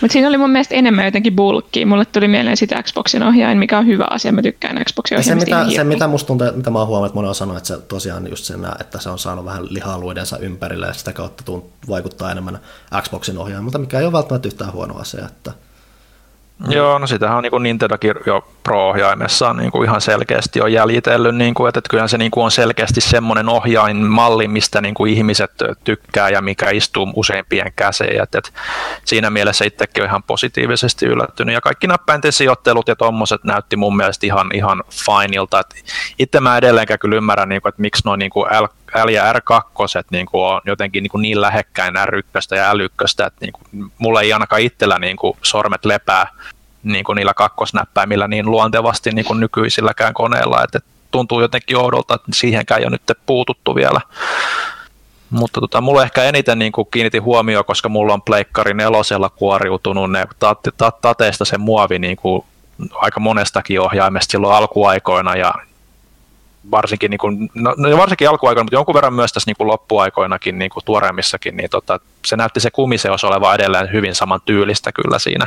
[0.00, 1.86] Mutta siinä oli mun mielestä enemmän jotenkin bulkkiä.
[1.86, 4.32] Mulle tuli mieleen sitä Xboxin ohjain, mikä on hyvä asia.
[4.32, 5.56] Mä tykkään Xboxin ohjaimista.
[5.56, 7.68] Se, mitä, se, mitä musta tuntuu, mitä mä oon huomannut, että moni on sanonut, että
[7.68, 11.64] se tosiaan just sen, että se on saanut vähän lihaluidensa ympärille ja sitä kautta tunt,
[11.88, 12.58] vaikuttaa enemmän
[13.02, 15.26] Xboxin ohjaan, mutta mikä ei ole välttämättä yhtään huono asia.
[15.26, 15.52] Että
[16.58, 16.72] Mm.
[16.72, 21.68] Joo, no sitähän on niin Nintendokin jo Pro-ohjaimessaan niin ihan selkeästi on jäljitellyt, niin kuin,
[21.68, 25.50] että, että kyllä se niin kuin on selkeästi semmoinen ohjainmalli, mistä niin kuin ihmiset
[25.84, 28.22] tykkää ja mikä istuu useimpien käseen.
[28.22, 28.50] Että, että
[29.04, 31.54] siinä mielessä itsekin on ihan positiivisesti yllättynyt.
[31.54, 35.60] Ja kaikki näppäinten sijoittelut ja tuommoiset näytti mun mielestä ihan, ihan fineilta.
[35.60, 35.76] Että
[36.18, 38.66] itse mä edelleenkään kyllä ymmärrän, niin kuin, että miksi noin niin kuin L
[39.04, 39.38] L ja R2
[40.10, 44.20] niin kuin on jotenkin niin, kuin niin lähekkäin R1 ja L1, että niin kuin, mulla
[44.20, 46.26] ei ainakaan itsellä niin kuin sormet lepää
[46.82, 52.30] niin kuin niillä kakkosnäppäimillä niin luontevasti niin kuin nykyisilläkään koneilla, että tuntuu jotenkin oudolta, että
[52.34, 54.00] siihenkään ei ole nyt puututtu vielä.
[55.30, 60.12] Mutta tota, mulla ehkä eniten niin kuin kiinnitin huomioon, koska mulla on pleikkari nelosella kuoriutunut
[60.12, 60.26] ne
[61.00, 62.44] tateista se muovi niin kuin
[62.94, 65.54] aika monestakin ohjaimesta silloin alkuaikoina ja
[66.70, 70.58] varsinkin, niin kuin, no, no varsinkin alkuaikoina, mutta jonkun verran myös tässä niin kuin loppuaikoinakin
[70.58, 75.18] niin kuin tuoreemmissakin, niin tota, se näytti se kumiseos olevan edelleen hyvin saman tyylistä kyllä
[75.18, 75.46] siinä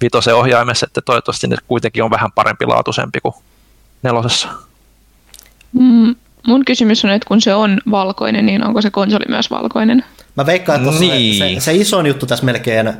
[0.00, 3.34] vitosen ohjaimessa, että toivottavasti ne kuitenkin on vähän parempi laatuisempi kuin
[4.02, 4.48] nelosessa.
[5.72, 6.14] Mm,
[6.46, 10.04] mun kysymys on, että kun se on valkoinen, niin onko se konsoli myös valkoinen?
[10.36, 11.60] Mä veikkaan, että niin.
[11.60, 12.92] se, se isoin juttu tässä melkein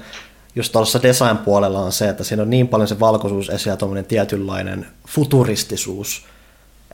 [0.57, 4.04] just tuossa design-puolella on se, että siinä on niin paljon se valkoisuus esiin ja tuommoinen
[4.04, 6.26] tietynlainen futuristisuus,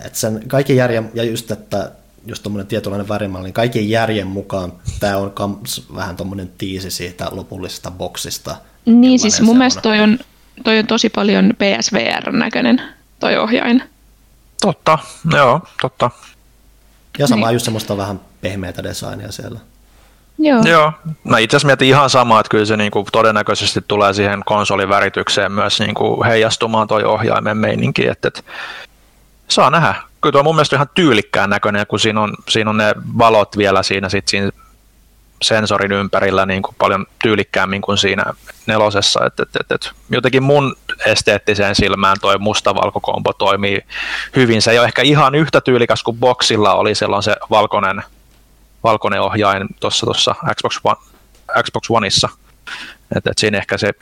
[0.04, 1.90] että sen kaiken järjen, ja just, että
[2.26, 7.28] just tuommoinen tietynlainen värimalli, niin kaiken järjen mukaan tämä on kams vähän tuommoinen tiisi siitä
[7.30, 8.56] lopullisesta boksista.
[8.86, 10.18] Niin, siis mun mielestä toi on,
[10.64, 12.82] toi on tosi paljon PSVR-näköinen
[13.20, 13.82] toi ohjain.
[14.60, 14.98] Totta,
[15.34, 16.10] joo, totta.
[17.18, 17.54] Ja sama niin.
[17.54, 19.60] just semmoista vähän pehmeitä designia siellä.
[20.38, 20.62] Joo.
[20.62, 20.92] Joo.
[21.24, 24.88] Mä itse asiassa mietin ihan samaa, että kyllä se niin kuin todennäköisesti tulee siihen konsolin
[24.88, 28.42] väritykseen myös niin kuin heijastumaan toi ohjaimen meininki, että, että
[29.50, 29.94] saa nähdä.
[30.20, 33.56] Kyllä tuo on mun mielestä ihan tyylikkään näköinen, kun siinä on, siinä on ne valot
[33.56, 34.50] vielä siinä, sit siinä
[35.42, 38.24] sensorin ympärillä niin kuin paljon tyylikkäämmin kuin siinä
[38.66, 39.26] nelosessa.
[39.26, 43.80] Et, et, et, et, jotenkin mun esteettiseen silmään toi mustavalkokombo toimii
[44.36, 44.62] hyvin.
[44.62, 48.02] Se ei ole ehkä ihan yhtä tyylikäs kuin boxilla oli silloin se valkoinen
[48.84, 50.96] valkoinen ohjain tuossa Xbox, One,
[51.62, 52.28] Xbox Oneissa.
[53.16, 53.92] Et, et siinä ehkä se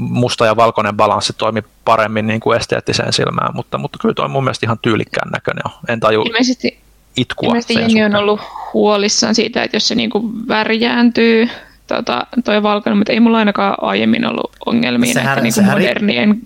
[0.00, 4.30] musta ja valkoinen balanssi toimi paremmin niin kuin esteettiseen silmään, mutta, mutta kyllä toi on
[4.30, 5.62] mun mielestä ihan tyylikkään näköinen.
[5.88, 6.80] En taju ilmeisesti,
[7.16, 7.48] itkua.
[7.48, 8.40] Ilmeisesti jengi on ollut
[8.74, 11.48] huolissaan siitä, että jos se niin kuin värjääntyy,
[11.86, 16.40] tota, toi valkoinen, mutta ei mulla ainakaan aiemmin ollut ongelmia sehän, näiden niin modernien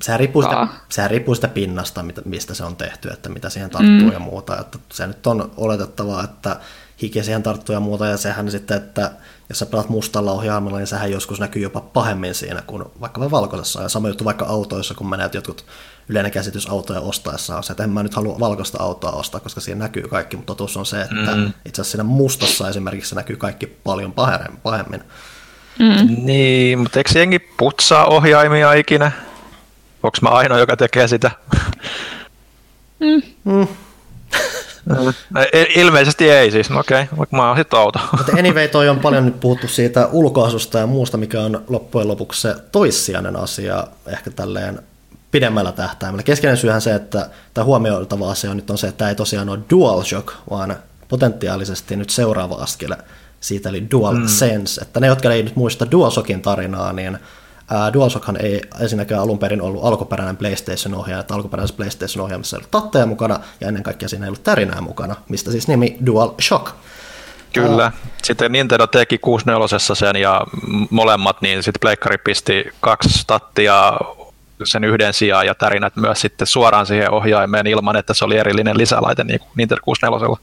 [0.00, 4.06] Sehän riippuu, sitä, sehän riippuu sitä pinnasta, mistä se on tehty, että mitä siihen tarttuu
[4.06, 4.12] mm.
[4.12, 4.60] ja muuta.
[4.60, 6.56] Että se nyt on oletettavaa, että
[7.02, 9.10] hiki siihen tarttuu ja muuta, ja sehän sitten, että
[9.48, 13.82] jos sä pelaat mustalla ohjaamalla, niin sehän joskus näkyy jopa pahemmin siinä kuin vaikka valkoisessa.
[13.82, 15.64] Ja sama juttu vaikka autoissa, kun menet jotkut
[16.08, 19.60] yleinen käsitys autoja ostaessa on se, että en mä nyt halua valkoista autoa ostaa, koska
[19.60, 21.52] siinä näkyy kaikki, mutta totuus on se, että mm.
[21.64, 24.12] itse asiassa siinä mustassa esimerkiksi se näkyy kaikki paljon
[24.62, 25.02] pahemmin.
[25.78, 26.24] Mm.
[26.24, 29.12] Niin, mutta eikö jengi putsaa ohjaimia ikinä?
[30.02, 31.30] Onko mä ainoa, joka tekee sitä?
[33.00, 33.22] Mm.
[33.44, 33.66] Mm.
[35.74, 37.98] Ilmeisesti ei siis, no okei, okay, vaikka mä oon sitten auto.
[38.16, 42.40] Mutta anyway, toi on paljon nyt puhuttu siitä ulkoasusta ja muusta, mikä on loppujen lopuksi
[42.40, 44.82] se toissijainen asia, ehkä tälleen
[45.30, 46.22] pidemmällä tähtäimellä.
[46.22, 49.58] Keskeinen syyhän se, että tämä huomioitava asia nyt on se, että tämä ei tosiaan ole
[49.70, 50.76] DualShock, vaan
[51.08, 52.94] potentiaalisesti nyt seuraava askel
[53.40, 54.80] siitä, eli DualSense.
[54.80, 54.86] Mm.
[54.86, 57.18] Että ne, jotka ei nyt muista DualShockin tarinaa, niin
[57.70, 63.06] Ää, DualShockhan ei ensinnäkään alun perin ollut alkuperäinen PlayStation-ohjaaja, että alkuperäisessä PlayStation-ohjaamassa ei ollut tatteja
[63.06, 66.70] mukana, ja ennen kaikkea siinä ei ollut tärinää mukana, mistä siis nimi DualShock.
[67.52, 67.92] Kyllä.
[68.24, 70.46] Sitten Nintendo teki 64 sen ja
[70.90, 73.92] molemmat, niin sitten Pleikkari pisti kaksi stattia
[74.64, 78.78] sen yhden sijaan ja tärinät myös sitten suoraan siihen ohjaimeen ilman, että se oli erillinen
[78.78, 80.36] lisälaite niin kuin Nintendo 64.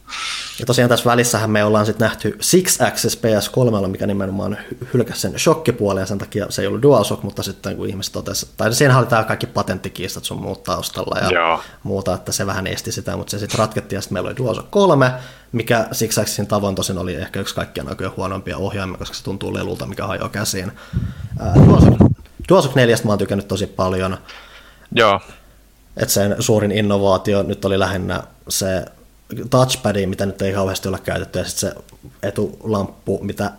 [0.59, 4.57] Ja tosiaan tässä välissähän me ollaan sitten nähty Six Axis PS3, mikä nimenomaan
[4.93, 8.47] hylkäsi sen shokkipuolen ja sen takia se ei ollut DualShock, mutta sitten kun ihmiset totesi,
[8.57, 11.61] tai siinä oli tämä kaikki patenttikiistat sun muut taustalla ja Joo.
[11.83, 14.71] muuta, että se vähän esti sitä, mutta se sitten ratkettiin ja sitten meillä oli DualShock
[14.71, 15.11] 3,
[15.51, 19.53] mikä Six Axisin tavoin tosin oli ehkä yksi kaikkien aikojen huonompia ohjaimia, koska se tuntuu
[19.53, 20.71] lelulta, mikä hajoaa käsiin.
[21.65, 22.12] DualShock
[22.49, 24.17] DualShock 4 mä oon tykännyt tosi paljon.
[24.95, 25.19] Joo.
[25.97, 28.85] Että sen suurin innovaatio nyt oli lähinnä se
[29.49, 31.75] touchpad, mitä nyt ei kauheasti olla käytetty, ja sitten se
[32.23, 33.51] etulamppu, mitä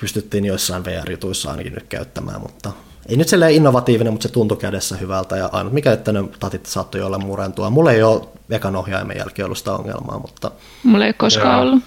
[0.00, 2.72] pystyttiin joissain VR-jutuissa ainakin nyt käyttämään, mutta
[3.08, 6.66] ei nyt silleen innovatiivinen, mutta se tuntui kädessä hyvältä, ja ainut mikä, että ne tatit
[6.66, 7.70] saattoi olla murentua.
[7.70, 10.50] Mulla ei ole ekan ohjaimen jälkeen ollut sitä ongelmaa, mutta...
[10.82, 11.62] Mulla ei koskaan Joo.
[11.62, 11.84] ollut.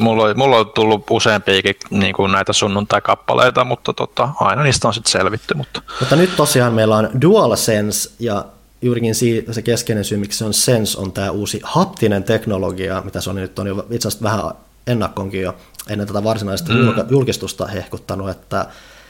[0.00, 4.94] Mulla, on, mulla on tullut useampiakin niin kuin näitä sunnuntai-kappaleita, mutta tota, aina niistä on
[4.94, 5.54] sitten selvitty.
[5.54, 5.82] Mutta...
[6.00, 8.44] mutta nyt tosiaan meillä on DualSense ja
[8.82, 9.14] juurikin
[9.50, 13.36] se keskeinen syy, miksi se on Sense, on tämä uusi haptinen teknologia, mitä se on
[13.36, 14.40] nyt on jo itse asiassa vähän
[14.86, 15.56] ennakkoonkin jo
[15.88, 17.10] ennen tätä varsinaista mm.
[17.10, 18.66] julkistusta hehkuttanut, että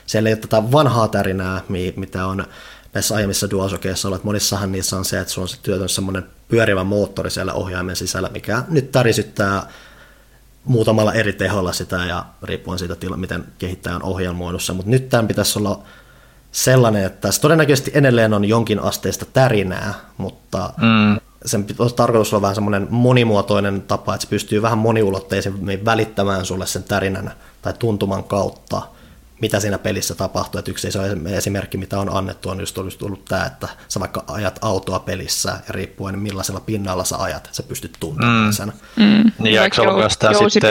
[0.07, 1.63] siellä ei ole tätä vanhaa tärinää,
[1.97, 2.45] mitä on
[2.95, 4.25] näissä aiemmissa DualShockeissa ollut.
[4.25, 8.29] Monissahan niissä on se, että sulla on se työtön semmoinen pyörivä moottori siellä ohjaimen sisällä,
[8.29, 9.69] mikä nyt tärisyttää
[10.67, 15.29] muutamalla eri teholla sitä ja riippuen siitä, miten kehittäjä on ohjelmoinut sen, mutta nyt tämän
[15.29, 15.83] pitäisi olla
[16.53, 21.21] sellainen, että se todennäköisesti edelleen on jonkin asteista tärinää, mutta mm.
[21.45, 26.85] sen tarkoitus olla vähän semmoinen monimuotoinen tapa, että se pystyy vähän moniulotteisemmin välittämään sulle sen
[26.85, 28.83] tärinän tai tuntuman kautta
[29.41, 30.59] mitä siinä pelissä tapahtuu.
[30.59, 31.01] Että yksi iso
[31.37, 35.59] esimerkki, mitä on annettu, on just ollut tämä, että sä vaikka ajat autoa pelissä ja
[35.69, 38.53] riippuen millaisella pinnalla sä ajat, sä pystyt tuntemaan mm.
[38.53, 38.73] sen.
[38.97, 39.31] Mm.
[39.39, 40.71] Niin, eikö ollut myös tämä sitten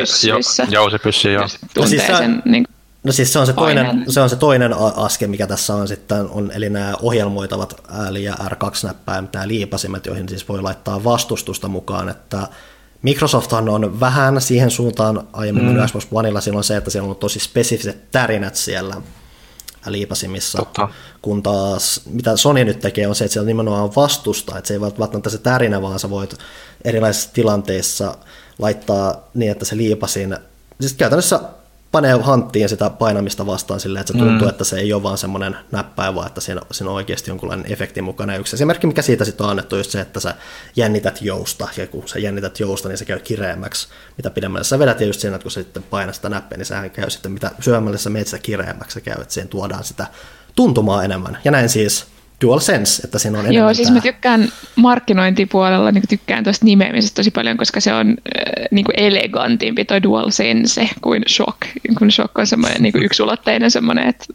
[0.69, 1.47] jousipyssy, joo.
[1.75, 2.67] Ja siis sen, niin...
[3.03, 6.29] No siis se on se toinen, se on se toinen askel, mikä tässä on sitten,
[6.29, 12.09] on, eli nämä ohjelmoitavat ääli- ja R2-näppäimet, nämä liipasimet, joihin siis voi laittaa vastustusta mukaan,
[12.09, 12.47] että
[13.05, 15.85] Microsofthan on vähän siihen suuntaan aiemmin mm.
[15.87, 18.95] Xbox Oneilla silloin se, että siellä on tosi spesifiset tärinät siellä
[19.87, 20.89] liipasimissa, Totta.
[21.21, 24.81] kun taas mitä Sony nyt tekee on se, että siellä nimenomaan vastusta, että se ei
[24.81, 26.35] välttämättä se tärinä, vaan sä voit
[26.85, 28.17] erilaisissa tilanteissa
[28.59, 30.37] laittaa niin, että se liipasin,
[30.81, 31.39] siis käytännössä
[31.95, 34.49] panee hanttiin sitä painamista vastaan silleen, että se tuntuu, mm.
[34.49, 38.01] että se ei ole vaan semmoinen näppäin, vaan että siinä, siinä on oikeasti jonkunlainen efekti
[38.01, 38.35] mukana.
[38.35, 40.35] Yksi esimerkki, mikä siitä sitten on annettu, just se, että sä
[40.75, 44.99] jännität jousta, ja kun sä jännität jousta, niin se käy kireemmäksi, mitä pidemmälle sä vedät,
[44.99, 47.51] ja just siinä, että kun sä sitten painat sitä näppiä, niin sehän käy sitten, mitä
[47.59, 50.07] syömälle sä meet sitä kireemmäksi, se käy, että siihen tuodaan sitä
[50.55, 51.37] tuntumaa enemmän.
[51.43, 52.05] Ja näin siis
[52.41, 57.31] dual sense, että siinä on Joo, siis mä tykkään markkinointipuolella, niin tykkään tuosta nimeämisestä tosi
[57.31, 61.57] paljon, koska se on äh, niin kuin elegantimpi toi dual sense kuin shock,
[61.97, 64.25] kun shock on semmoinen niin yksulotteinen semmoinen, että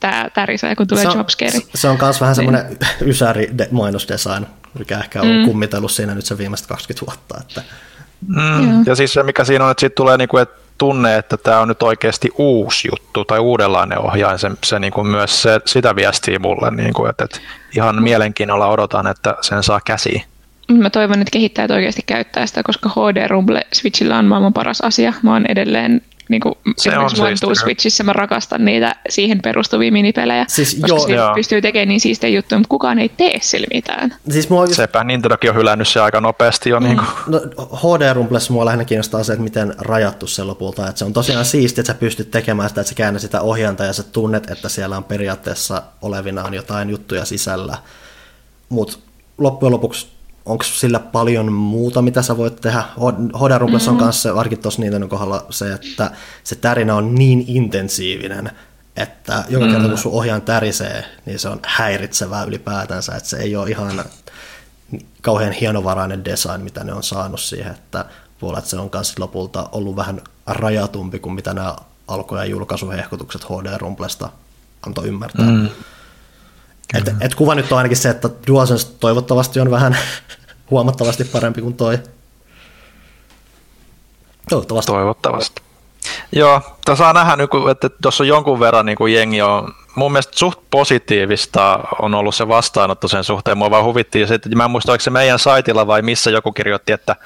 [0.00, 1.60] tämä tärisee, kun tulee se on, jumpscare.
[1.74, 2.36] Se on myös vähän niin.
[2.36, 3.10] semmoinen niin.
[3.10, 4.46] ysäri mainosdesign,
[4.78, 5.44] mikä ehkä on mm.
[5.44, 7.40] kummitellut siinä nyt se viimeiset 20 vuotta.
[7.40, 7.62] Että.
[8.28, 8.86] Mm.
[8.86, 11.60] Ja siis se, mikä siinä on, että siitä tulee, niin kuin, että tunne, että tämä
[11.60, 15.96] on nyt oikeasti uusi juttu tai uudenlainen ohjaaja, se, se niin kuin myös se, sitä
[15.96, 17.40] viestii mulle, niin kuin, että, että
[17.76, 20.22] ihan mielenkiinnolla odotan, että sen saa käsiin.
[20.72, 25.12] Mä toivon, että kehittäjät oikeasti käyttää sitä, koska HD Rumble Switchillä on maailman paras asia.
[25.22, 30.44] Mä oon edelleen niin kuin se on One Switchissä mä rakastan niitä siihen perustuvia minipelejä,
[30.48, 31.34] siis koska jo, joo.
[31.34, 34.14] pystyy tekemään niin siistejä juttuja, mutta kukaan ei tee sillä mitään.
[34.30, 34.74] Siis mua just...
[34.74, 36.80] Sepä Nintendokin on hylännyt se aika nopeasti jo.
[36.80, 36.86] Mm.
[36.86, 37.08] Niin kuin.
[37.26, 37.40] No,
[37.76, 40.88] HD Rumblessa mua lähinnä kiinnostaa se, että miten rajattu se lopulta.
[40.88, 43.84] Että se on tosiaan siistiä, että sä pystyt tekemään sitä, että sä käännät sitä ohjanta
[43.84, 47.78] ja sä tunnet, että siellä on periaatteessa olevinaan jotain juttuja sisällä.
[48.68, 48.98] Mutta
[49.38, 50.13] loppujen lopuksi
[50.46, 52.84] onko sillä paljon muuta, mitä sä voit tehdä?
[53.86, 53.90] Mm-hmm.
[53.90, 56.10] on kanssa varsinkin tuossa niiden kohdalla se, että
[56.44, 58.50] se tärinä on niin intensiivinen,
[58.96, 59.96] että joka kerta kun mm.
[59.96, 64.04] sun ohjaan tärisee, niin se on häiritsevää ylipäätänsä, että se ei ole ihan
[65.22, 68.04] kauhean hienovarainen design, mitä ne on saanut siihen, että
[68.42, 71.76] voi olla, että se on myös lopulta ollut vähän rajatumpi kuin mitä nämä
[72.08, 74.28] alku- ja julkaisuhehkutukset HD-rumplesta
[74.86, 75.46] antoi ymmärtää.
[75.46, 75.68] Mm.
[76.94, 79.96] Et, et kuva nyt on ainakin se, että DualSense toivottavasti on vähän
[80.70, 81.98] huomattavasti parempi kuin toi.
[84.48, 84.92] Toivottavasti.
[84.92, 85.62] Toivottavasti.
[86.32, 90.12] Joo, tässä saa nähdä nyt, että tuossa on jonkun verran niin kuin jengi on, mun
[90.12, 93.58] mielestä suht positiivista on ollut se vastaanotto sen suhteen.
[93.58, 96.52] Mua vaan huvittiin se, että mä en muista, oliko se meidän saitilla vai missä joku
[96.52, 97.16] kirjoitti, että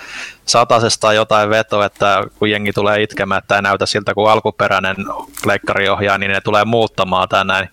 [0.47, 4.97] satasesta jotain veto, että kun jengi tulee itkemään, että ei näytä siltä kuin alkuperäinen
[5.43, 7.69] pleikkariohjaaja, niin ne tulee muuttamaan tänään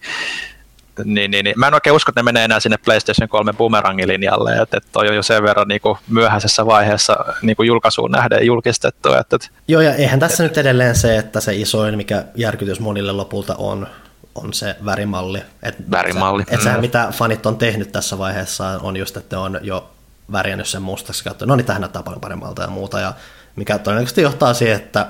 [1.03, 1.60] niin, niin, niin.
[1.60, 5.10] Mä en oikein usko, että ne menee enää sinne PlayStation 3 boomerangilinjalle, että, että toi
[5.10, 9.13] on jo sen verran niin kuin myöhäisessä vaiheessa niin kuin julkaisuun nähden julkistettu.
[9.13, 12.79] Että, että, Joo, ja eihän tässä et, nyt edelleen se, että se isoin, mikä järkytys
[12.79, 13.88] monille lopulta on,
[14.36, 15.41] on se värimalli.
[15.63, 16.41] Et, värimalli.
[16.41, 16.81] Et, et sehän, mm.
[16.81, 19.89] mitä fanit on tehnyt tässä vaiheessa, on just, että on jo
[20.31, 21.45] värjännyt sen mustaksi kautta.
[21.45, 23.13] No niin, tähän näyttää paljon paremmalta ja muuta, ja
[23.55, 25.05] mikä todennäköisesti johtaa siihen, että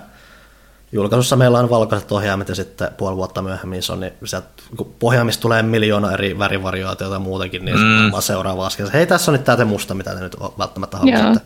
[0.96, 4.96] julkaisussa meillä on valkoiset ohjaimet ja sitten puoli vuotta myöhemmin se on, niin sieltä, kun
[5.00, 8.12] pohjaamista tulee miljoona eri värivariaatioita ja muutenkin, niin mm.
[8.16, 8.90] se seuraava askel.
[8.94, 11.46] Hei, tässä on nyt tämä musta, mitä te nyt välttämättä haluatte.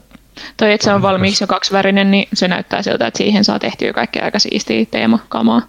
[0.57, 3.93] Toi, että se on valmiiksi jo kaksivärinen, niin se näyttää siltä, että siihen saa tehtyä
[3.93, 5.61] kaikkea aika siistiä teemakamaa.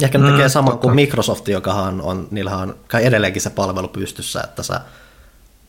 [0.00, 3.42] Ja ehkä ne tekee mm, saman kuin Microsoft, joka on, on, niillä on kai edelleenkin
[3.42, 4.80] se palvelu pystyssä, että sä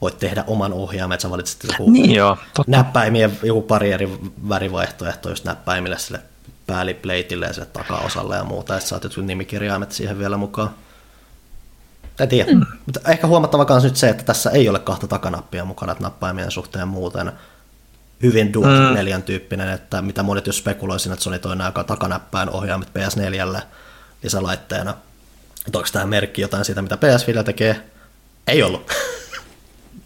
[0.01, 4.09] voit tehdä oman ohjaimen, että sä valitset joku niin, joo, näppäimien joku pari eri
[4.49, 6.19] värivaihtoehtoa just näppäimille sille
[6.67, 10.69] päälipleitille ja sille takaosalle ja muuta, ja saat jotkut nimikirjaimet siihen vielä mukaan.
[12.19, 12.65] En tiedä, mm.
[12.85, 16.51] mutta ehkä huomattava myös nyt se, että tässä ei ole kahta takanappia mukana, että nappaimien
[16.51, 17.31] suhteen muuten
[18.23, 18.95] hyvin dual mm.
[18.95, 23.61] neljän tyyppinen, että mitä monet jos spekuloisin, että Sony toi nämä takanäppäin ohjaimet PS4
[24.23, 24.93] lisälaitteena.
[25.67, 27.81] Että onko tämä merkki jotain siitä, mitä PS5 tekee?
[28.47, 28.91] Ei ollut.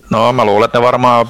[0.09, 1.29] No mä luulen, että ne varmaan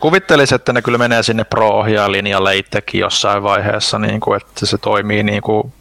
[0.00, 4.78] kuvittelisin, että ne kyllä menee sinne pro linjalle itsekin jossain vaiheessa, niin kuin, että se
[4.78, 5.72] toimii niin kuin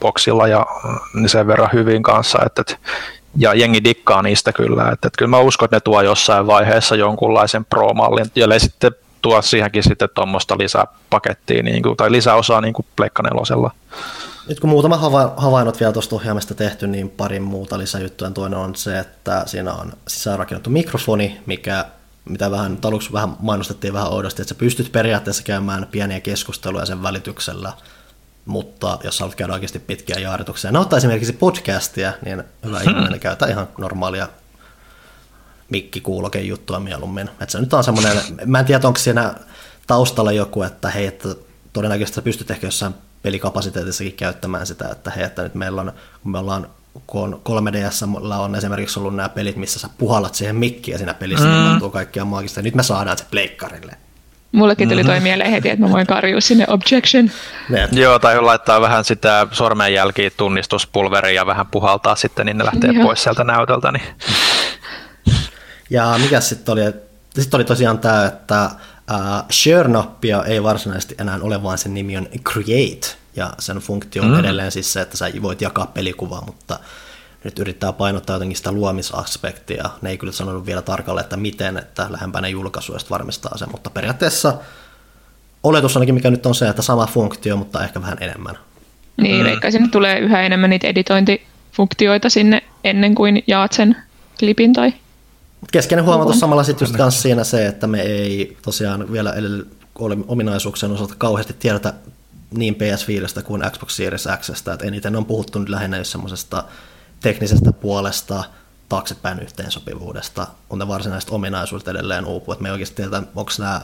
[0.00, 0.66] boksilla ja
[1.14, 2.76] niin sen verran hyvin kanssa, että,
[3.36, 6.96] ja jengi dikkaa niistä kyllä, että, että kyllä mä uskon, että ne tuo jossain vaiheessa
[6.96, 8.92] jonkunlaisen pro-mallin, ja sitten
[9.22, 13.70] tuo siihenkin sitten tuommoista lisäpakettia niin kuin, tai lisäosaa niin kuin Pleikka nelosella.
[14.48, 14.96] Nyt kun muutama
[15.36, 18.30] havainnot vielä tuosta ohjaamista tehty, niin pari muuta lisäjuttuja.
[18.30, 21.84] Toinen on se, että siinä on sisäänrakennettu mikrofoni, mikä
[22.24, 27.02] mitä vähän aluksi vähän mainostettiin vähän oudosti, että sä pystyt periaatteessa käymään pieniä keskusteluja sen
[27.02, 27.72] välityksellä,
[28.44, 32.90] mutta jos haluat käydä oikeasti pitkiä jaarituksia, ottaa esimerkiksi podcastia, niin hyvä hmm.
[32.90, 34.28] ihminen käytä ihan normaalia
[35.70, 37.28] mikkikuuloken juttua mieluummin.
[37.28, 38.16] Että se nyt on semmoinen,
[38.46, 39.34] mä en tiedä, onko siinä
[39.86, 41.28] taustalla joku, että hei, että
[41.72, 45.92] todennäköisesti sä pystyt ehkä jossain pelikapasiteetissakin käyttämään sitä, että hei, että nyt meillä on,
[46.22, 46.68] kun me ollaan
[47.06, 51.14] kun on 3DS on esimerkiksi ollut nämä pelit, missä sä puhallat siihen mikkiin ja siinä
[51.14, 51.78] pelissä mm.
[51.80, 52.62] niin kaikkia maagista.
[52.62, 53.96] Nyt me saadaan se pleikkarille.
[54.52, 55.22] Mullekin tuli toi mm-hmm.
[55.22, 57.30] mieleen heti, että mä voin karjua sinne objection.
[57.68, 57.88] Ne.
[57.92, 63.04] Joo, tai laittaa vähän sitä sormenjälkiä tunnistuspulveria ja vähän puhaltaa sitten, niin ne lähtee Joo.
[63.04, 63.92] pois sieltä näytöltä.
[63.92, 64.02] Niin.
[65.90, 66.80] Ja mikä sitten oli,
[67.38, 68.70] sitten oli tosiaan tämä, että
[69.10, 73.06] uh, share-nappia ei varsinaisesti enää ole, vaan sen nimi on create,
[73.36, 74.38] ja sen funktio on mm.
[74.38, 76.78] edelleen siis se, että sä voit jakaa pelikuvaa, mutta
[77.44, 79.90] nyt yrittää painottaa jotenkin sitä luomisaspektia.
[80.02, 84.54] Ne ei kyllä sanonut vielä tarkalleen, että miten, että lähempänä julkaisuista varmistaa sen, mutta periaatteessa
[85.62, 88.58] oletus ainakin mikä nyt on se, että sama funktio, mutta ehkä vähän enemmän.
[89.16, 89.70] Niin, mm.
[89.70, 93.96] sinne tulee yhä enemmän niitä editointifunktioita sinne ennen kuin jaat sen
[94.38, 94.92] klipin tai
[95.72, 99.34] Keskeinen huomautus samalla sitten just siinä se, että me ei tosiaan vielä
[100.28, 101.94] ominaisuuksien osalta kauheasti tiedetä
[102.50, 106.64] niin PS5 kuin Xbox Series X, että eniten on puhuttu nyt lähinnä just semmoisesta
[107.20, 108.44] teknisestä puolesta,
[108.88, 113.80] taaksepäin yhteensopivuudesta, on ne varsinaiset ominaisuudet edelleen uupu, että me ei oikeasti tiedä, onko nämä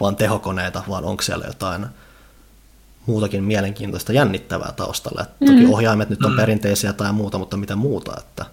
[0.00, 1.86] vain tehokoneita, vaan onko siellä jotain
[3.06, 5.26] muutakin mielenkiintoista jännittävää taustalla.
[5.40, 5.46] Mm.
[5.46, 6.36] Toki ohjaimet nyt on mm.
[6.36, 8.44] perinteisiä tai muuta, mutta mitä muuta, että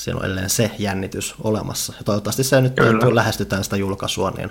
[0.00, 1.92] siinä on edelleen se jännitys olemassa.
[1.98, 4.50] Ja toivottavasti se nyt, kun lähestytään sitä julkaisua, niin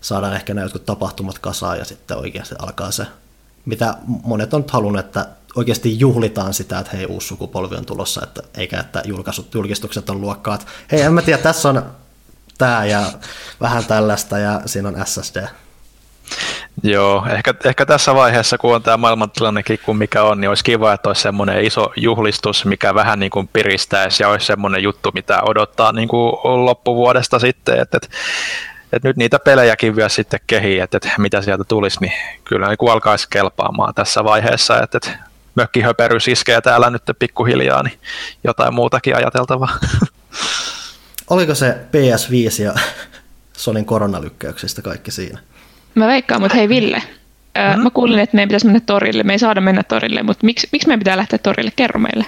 [0.00, 3.06] saadaan ehkä nämä jotkut tapahtumat kasaan ja sitten oikeasti alkaa se,
[3.64, 8.42] mitä monet on halunnut, että oikeasti juhlitaan sitä, että hei, uusi sukupolvi on tulossa, että,
[8.54, 11.82] eikä että julkaisut, julkistukset on luokkaa, että hei, en mä tiedä, tässä on
[12.58, 13.12] tämä ja
[13.60, 15.46] vähän tällaista ja siinä on SSD.
[16.82, 20.92] Joo, ehkä, ehkä tässä vaiheessa, kun on tämä maailmantilannekin kuin mikä on, niin olisi kiva,
[20.92, 25.42] että olisi semmoinen iso juhlistus, mikä vähän niin kuin piristäisi ja olisi semmoinen juttu, mitä
[25.42, 26.32] odottaa niin kuin
[26.64, 28.08] loppuvuodesta sitten, että, että
[28.92, 32.12] että nyt niitä pelejäkin vielä sitten kehii, että, että mitä sieltä tulisi, niin
[32.44, 35.18] kyllä niin alkaisi kelpaamaan tässä vaiheessa, että, että
[35.54, 37.98] mökkihöperys iskee täällä nyt pikkuhiljaa, niin
[38.44, 39.78] jotain muutakin ajateltavaa.
[41.30, 42.74] Oliko se PS5 ja
[43.52, 45.40] Sonin koronalykkäyksistä kaikki siinä?
[45.94, 47.02] Mä veikkaan, mutta hei Ville,
[47.58, 47.82] mm-hmm.
[47.82, 49.22] mä kuulin, että meidän pitäisi mennä torille.
[49.22, 51.72] Me ei saada mennä torille, mutta miksi, miksi meidän pitää lähteä torille?
[51.76, 52.26] Kerro meille.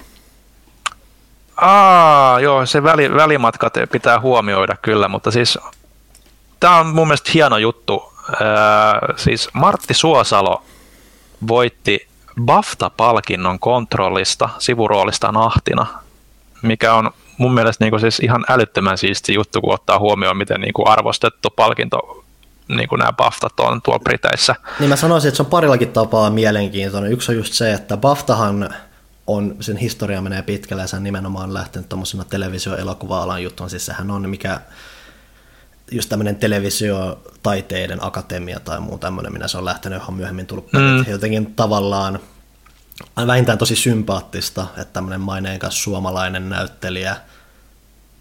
[1.57, 5.59] Aa, joo, se väli, välimatkat pitää huomioida kyllä, mutta siis
[6.61, 8.13] tämä on mun mielestä hieno juttu.
[8.41, 10.65] Öö, siis Martti Suosalo
[11.49, 12.09] voitti
[12.41, 15.87] BAFTA-palkinnon kontrollista sivuroolista Nahtina,
[16.63, 20.73] mikä on mun mielestä niin siis ihan älyttömän siisti juttu, kun ottaa huomioon, miten niin
[20.73, 22.22] kuin arvostettu palkinto
[22.69, 24.55] niin kuin nämä BAFTat on tuolla Briteissä.
[24.81, 27.13] Niin mä sanoisin, että se on parillakin tapaa mielenkiintoinen.
[27.13, 28.75] Yksi on just se, että BAFTahan
[29.27, 33.71] on, sen historia menee pitkälle ja se on nimenomaan lähtenyt tuommoisena televisio-elokuva-alan juttuun.
[33.71, 34.61] Siis sehän on mikä
[35.93, 41.05] just tämmöinen televisiotaiteiden akatemia tai muu tämmöinen, minä se on lähtenyt johon myöhemmin tullut mm.
[41.11, 42.21] Jotenkin tavallaan
[43.27, 47.17] vähintään tosi sympaattista, että tämmöinen maineikas suomalainen näyttelijä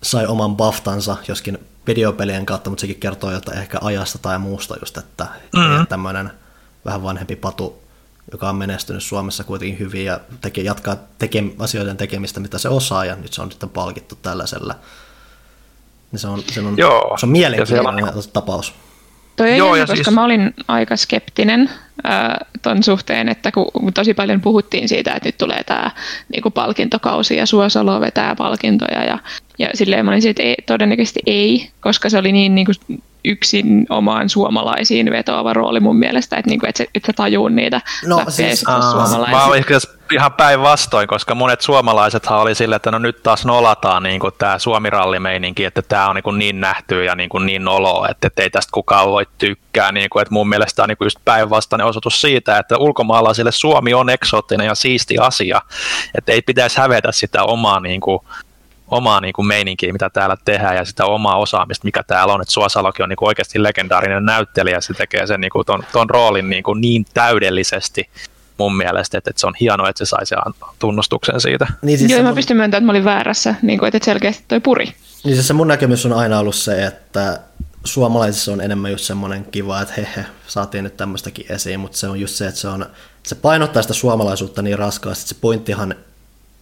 [0.03, 4.97] sai oman baftansa, joskin videopelien kautta, mutta sekin kertoo jotain ehkä ajasta tai muusta just,
[4.97, 5.87] että mm.
[5.87, 6.31] tämmöinen
[6.85, 7.81] vähän vanhempi patu,
[8.31, 13.05] joka on menestynyt Suomessa kuitenkin hyvin ja tekee, jatkaa teke, asioiden tekemistä, mitä se osaa,
[13.05, 14.75] ja nyt se on sitten palkittu tällaisella
[16.11, 17.17] niin se on, se on, Joo.
[17.19, 18.23] Se on mielenkiintoinen on...
[18.33, 18.73] tapaus.
[19.41, 20.15] Toi Joo, ja koska siis...
[20.15, 21.69] mä olin aika skeptinen
[22.05, 22.29] äh,
[22.61, 25.91] ton suhteen, että kun tosi paljon puhuttiin siitä, että nyt tulee tämä
[26.33, 29.17] niinku palkintokausi ja Suosalo vetää palkintoja ja,
[29.59, 32.71] ja silleen mä olin siitä, että ei, todennäköisesti ei, koska se oli niin niinku
[33.25, 38.23] yksin omaan suomalaisiin vetoava rooli mun mielestä, että, niinku, että, se, että tajuu niitä no,
[38.27, 39.37] siis, suomalaisia.
[39.37, 39.63] Mä olin
[40.11, 45.65] ihan päinvastoin, koska monet suomalaisethan oli sille, että no nyt taas nolataan niin tämä Suomi-rallimeininki,
[45.65, 48.71] että tämä on niin, niin nähty ja niin, kuin niin nolo, että, että ei tästä
[48.73, 49.91] kukaan voi tykkää.
[49.91, 53.51] Niin kuin, että mun mielestä tämä on niin kuin just päinvastainen osoitus siitä, että ulkomaalaisille
[53.51, 55.61] Suomi on eksoottinen ja siisti asia,
[56.17, 58.19] että ei pitäisi hävetä sitä omaa niin kuin,
[58.91, 62.41] omaa niin kuin meininkiä, mitä täällä tehdään ja sitä omaa osaamista, mikä täällä on.
[62.41, 66.09] Että Suosalokin on niin kuin oikeasti legendaarinen näyttelijä, se tekee sen niin kuin ton, ton
[66.09, 68.09] roolin niin, kuin niin täydellisesti
[68.57, 70.37] mun mielestä, että, että se on hienoa, että se sai sen
[70.79, 71.67] tunnustuksen siitä.
[71.81, 74.59] Niin siis Joo, mä pystyn myöntämään, että mä olin väärässä, niin kuin, että selkeästi toi
[74.59, 74.85] puri.
[75.23, 77.39] Niin siis se mun näkemys on aina ollut se, että
[77.83, 82.19] suomalaisissa on enemmän just semmoinen kiva, että he, saatiin nyt tämmöistäkin esiin, mutta se on
[82.19, 82.85] just se, että se, on,
[83.23, 85.95] se painottaa sitä suomalaisuutta niin raskaasti, että se pointtihan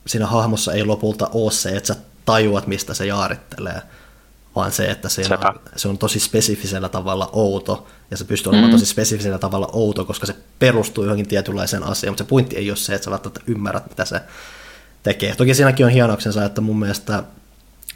[0.08, 1.96] siinä hahmossa ei lopulta ole se, että sä
[2.32, 3.82] tajuat, mistä se jaarittelee,
[4.56, 8.70] vaan se, että se on, se on tosi spesifisellä tavalla outo, ja se pystyy olemaan
[8.70, 8.72] mm.
[8.72, 12.78] tosi spesifisellä tavalla outo, koska se perustuu johonkin tietynlaiseen asiaan, mutta se pointti ei ole
[12.78, 14.22] se, että sä välttämättä ymmärrät, mitä se
[15.04, 15.36] tekee.
[15.36, 17.24] Toki siinäkin on hienoksensa, että mun mielestä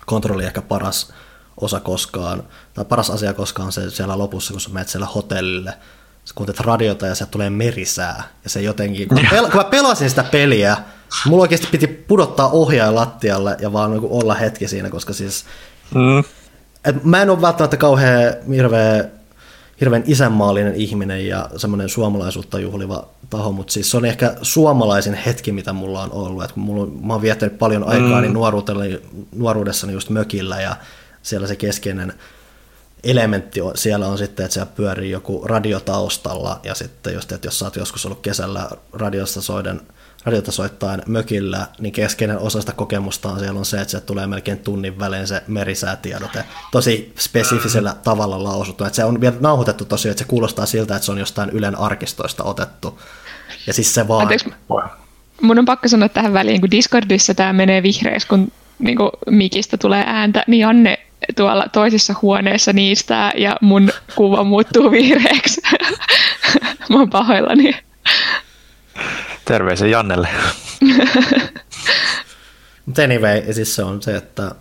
[0.06, 1.14] kontrolli ehkä paras
[1.62, 5.74] osa koskaan, tai paras asia koskaan on se siellä lopussa, kun sä menet siellä hotellille,
[6.26, 8.24] sä kuuntelet radiota ja se tulee merisää.
[8.44, 10.78] Ja se jotenkin, kun mä, pel- kun mä pelasin sitä peliä,
[11.28, 15.46] mulla oikeasti piti pudottaa ohjaaja lattialle ja vaan niin olla hetki siinä, koska siis...
[15.96, 16.24] Mm.
[16.86, 19.06] Et mä en ole välttämättä kauhean hirveä
[19.80, 25.52] hirveän isänmaallinen ihminen ja semmoinen suomalaisuutta juhliva taho, mutta siis se on ehkä suomalaisin hetki,
[25.52, 26.44] mitä mulla on ollut.
[26.44, 28.34] Et mulla, mä oon viettänyt paljon aikaa mm.
[28.34, 29.00] niin
[29.32, 30.76] nuoruudessani just mökillä ja
[31.22, 32.14] siellä se keskeinen
[33.04, 37.48] elementti on, siellä on sitten, että siellä pyörii joku radio taustalla ja sitten just, että
[37.48, 39.82] jos sä oot joskus ollut kesällä radiosta soiden
[40.26, 44.28] radiota soittain mökillä, niin keskeinen osa sitä kokemusta on siellä on se, että se tulee
[44.28, 48.84] melkein tunnin välein se merisäätiedote tosi spesifisellä tavalla lausuttu.
[48.84, 51.80] Että se on vielä nauhoitettu tosiaan, että se kuulostaa siltä, että se on jostain Ylen
[51.80, 53.00] arkistoista otettu.
[53.68, 54.22] Ja siis se vaan...
[54.22, 54.54] Anteeksi,
[55.42, 59.78] mun on pakko sanoa tähän väliin, kun Discordissa tämä menee vihreäksi, kun niin kuin mikistä
[59.78, 61.00] tulee ääntä, niin Anne
[61.36, 65.62] tuolla toisessa huoneessa niistä ja mun kuva muuttuu vihreäksi.
[66.90, 67.76] Mä oon pahoillani.
[69.46, 70.28] Terveisiä Jannelle.
[72.86, 74.56] Mutta anyway, siis se on se, että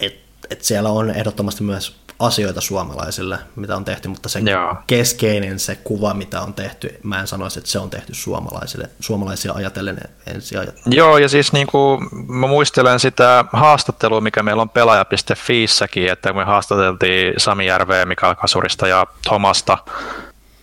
[0.00, 4.76] et, et siellä on ehdottomasti myös asioita suomalaisille, mitä on tehty, mutta se Joo.
[4.86, 9.52] keskeinen se kuva, mitä on tehty, mä en sanoisi, että se on tehty suomalaisille, suomalaisia
[9.52, 10.96] ajatellen ensin ajatellen.
[10.96, 16.44] Joo, ja siis niin kuin, mä muistelen sitä haastattelua, mikä meillä on pelaaja.fiissäkin, että me
[16.44, 19.78] haastateltiin Sami Järveä, Mikael Kasurista ja Thomasta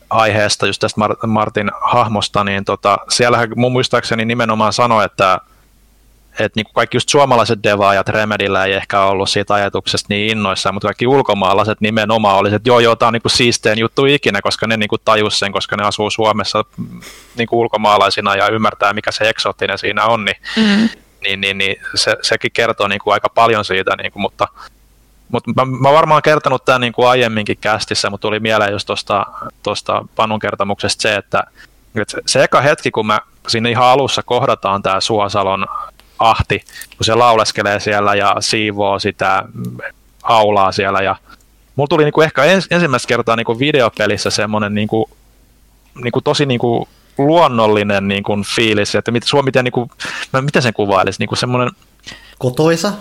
[0.09, 5.39] aiheesta, just tästä Martin hahmosta, niin tota, siellähän mun muistaakseni nimenomaan sanoi, että
[6.39, 10.87] että niin kaikki just suomalaiset devaajat Remedillä ei ehkä ollut siitä ajatuksesta niin innoissaan, mutta
[10.87, 14.77] kaikki ulkomaalaiset nimenomaan oli, että joo, joo, tämä on niin siisteen juttu ikinä, koska ne
[14.77, 16.65] niin tajus sen, koska ne asuu Suomessa
[17.37, 17.47] niin
[17.79, 20.89] maalaisina ja ymmärtää, mikä se eksoottinen siinä on, niin, mm.
[21.23, 24.47] niin, niin, niin se, sekin kertoo niin kuin aika paljon siitä, niin kuin, mutta
[25.31, 28.89] mutta mä, mä varmaan kertonut tämän niin kuin aiemminkin kästissä, mutta tuli mieleen just
[29.63, 31.43] tuosta Panun kertomuksesta se, että,
[32.01, 35.65] että se, eka hetki, kun mä siinä ihan alussa kohdataan tämä Suosalon
[36.19, 36.59] ahti,
[36.97, 39.43] kun se lauleskelee siellä ja siivoo sitä
[40.23, 41.15] aulaa siellä ja
[41.75, 45.05] mulla tuli niin kuin ehkä ens, ensimmäistä kertaa niin kuin videopelissä semmoinen niin kuin,
[46.03, 49.91] niin kuin tosi niin kuin luonnollinen niin kuin fiilis, että mit, miten, niin kuin,
[50.41, 51.71] miten sen kuvailisi, niin kuin semmoinen
[52.37, 52.93] Kotoisa?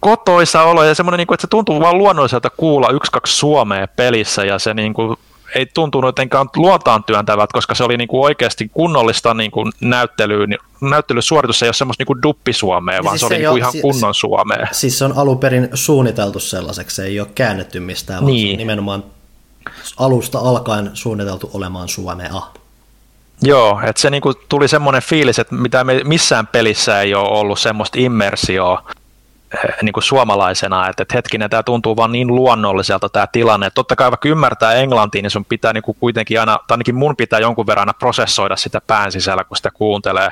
[0.00, 4.44] Kotoisa olo ja semmoinen, niin että se tuntuu vaan luonnolliselta kuulla yksi, kaksi suomea pelissä
[4.44, 5.16] ja se niin kuin,
[5.54, 10.46] ei tuntunut jotenkaan luotaan työntävät, koska se oli niin kuin oikeasti kunnollista niin kuin näyttelyä,
[10.80, 13.82] näyttelysuoritus ei ole semmoista niin kuin duppisuomea, vaan siis se oli niin kuin ihan siis,
[13.82, 14.66] kunnon suomea.
[14.72, 18.48] Siis se on alun perin suunniteltu sellaiseksi, se ei ole käännetty mistään, niin.
[18.48, 19.04] vaan nimenomaan
[19.96, 22.42] alusta alkaen suunniteltu olemaan suomea.
[23.42, 27.58] Joo, että se niinku tuli semmoinen fiilis, että mitä me missään pelissä ei ole ollut
[27.58, 28.90] semmoista immersioa,
[29.82, 33.96] niin kuin suomalaisena, että, että hetkinen, tämä tuntuu vaan niin luonnolliselta tämä tilanne, että totta
[33.96, 37.40] kai vaikka ymmärtää englantia, niin sun pitää niin kuin kuitenkin aina, tai ainakin mun pitää
[37.40, 40.30] jonkun verran aina prosessoida sitä pään sisällä, kun sitä kuuntelee,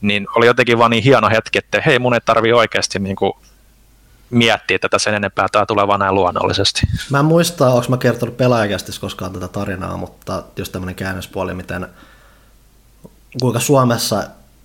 [0.00, 3.32] niin oli jotenkin vaan niin hieno hetki, että hei, mun ei tarvi oikeasti niin kuin
[4.30, 6.80] miettiä tätä sen enempää, tämä tulee vaan näin luonnollisesti.
[7.10, 11.88] Mä en muista, onko mä kertonut pelaajakästis koskaan tätä tarinaa, mutta just tämmöinen käännöspuoli, miten
[13.40, 14.22] kuinka Suomessa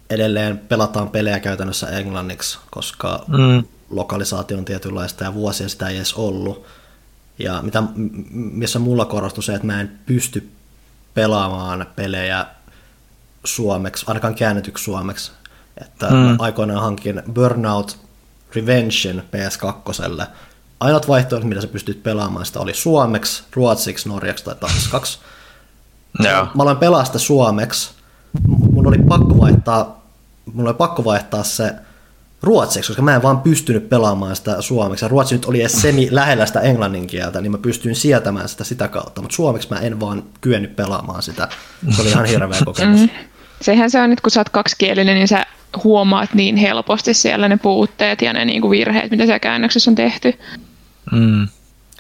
[0.10, 3.64] edelleen pelataan pelejä käytännössä englanniksi, koska mm
[3.96, 6.66] lokalisaatio on tietynlaista ja vuosia sitä ei edes ollut.
[7.40, 7.84] Ja mitä,
[8.32, 10.50] missä mulla korostui se, että mä en pysty
[11.14, 12.46] pelaamaan pelejä
[13.44, 15.32] suomeksi, ainakaan käännetyksi suomeksi.
[15.82, 16.36] Että mm.
[16.40, 18.00] aikoinaan hankin Burnout
[18.56, 20.26] Revention PS2.
[20.80, 25.20] Ainoat vaihtoehdot, mitä sä pystyt pelaamaan, sitä oli suomeksi, ruotsiksi, norjaksi tai tanskaksi.
[26.24, 26.56] Yeah.
[26.56, 27.92] Mä aloin pelaa sitä suomeksi.
[28.48, 30.04] Mun oli pakko vaihtaa,
[30.54, 31.74] mun oli pakko vaihtaa se
[32.44, 35.06] ruotsiksi, koska mä en vaan pystynyt pelaamaan sitä suomeksi.
[35.06, 38.64] Ja ruotsi nyt oli edes semi lähellä sitä englannin kieltä, niin mä pystyin sietämään sitä
[38.64, 41.48] sitä kautta, mutta suomeksi mä en vaan kyennyt pelaamaan sitä.
[41.96, 43.02] Se oli ihan hirveä kokemus.
[43.02, 43.10] Mm.
[43.62, 45.46] Sehän se on nyt, kun sä oot kaksikielinen, niin sä
[45.84, 49.96] huomaat niin helposti siellä ne puutteet ja ne niin kuin virheet, mitä siellä käännöksessä on
[49.96, 50.34] tehty.
[51.12, 51.48] Mm.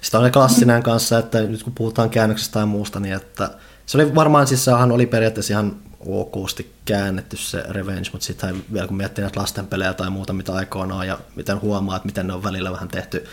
[0.01, 3.49] Sitten on klassinen kanssa, että nyt kun puhutaan käännöksestä tai muusta, niin että
[3.85, 5.75] se oli varmaan, siis sehän oli periaatteessa ihan
[6.07, 11.07] okosti käännetty se Revenge, mutta sitten vielä kun miettii näitä lastenpelejä tai muuta, mitä aikoinaan
[11.07, 13.25] ja miten huomaa, että miten ne on välillä vähän tehty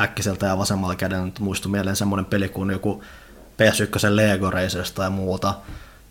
[0.00, 3.02] äkkiseltä ja vasemmalla kädellä, nyt muistui mieleen semmoinen peli kuin joku
[3.52, 5.54] PS1 Lego Racers tai muuta.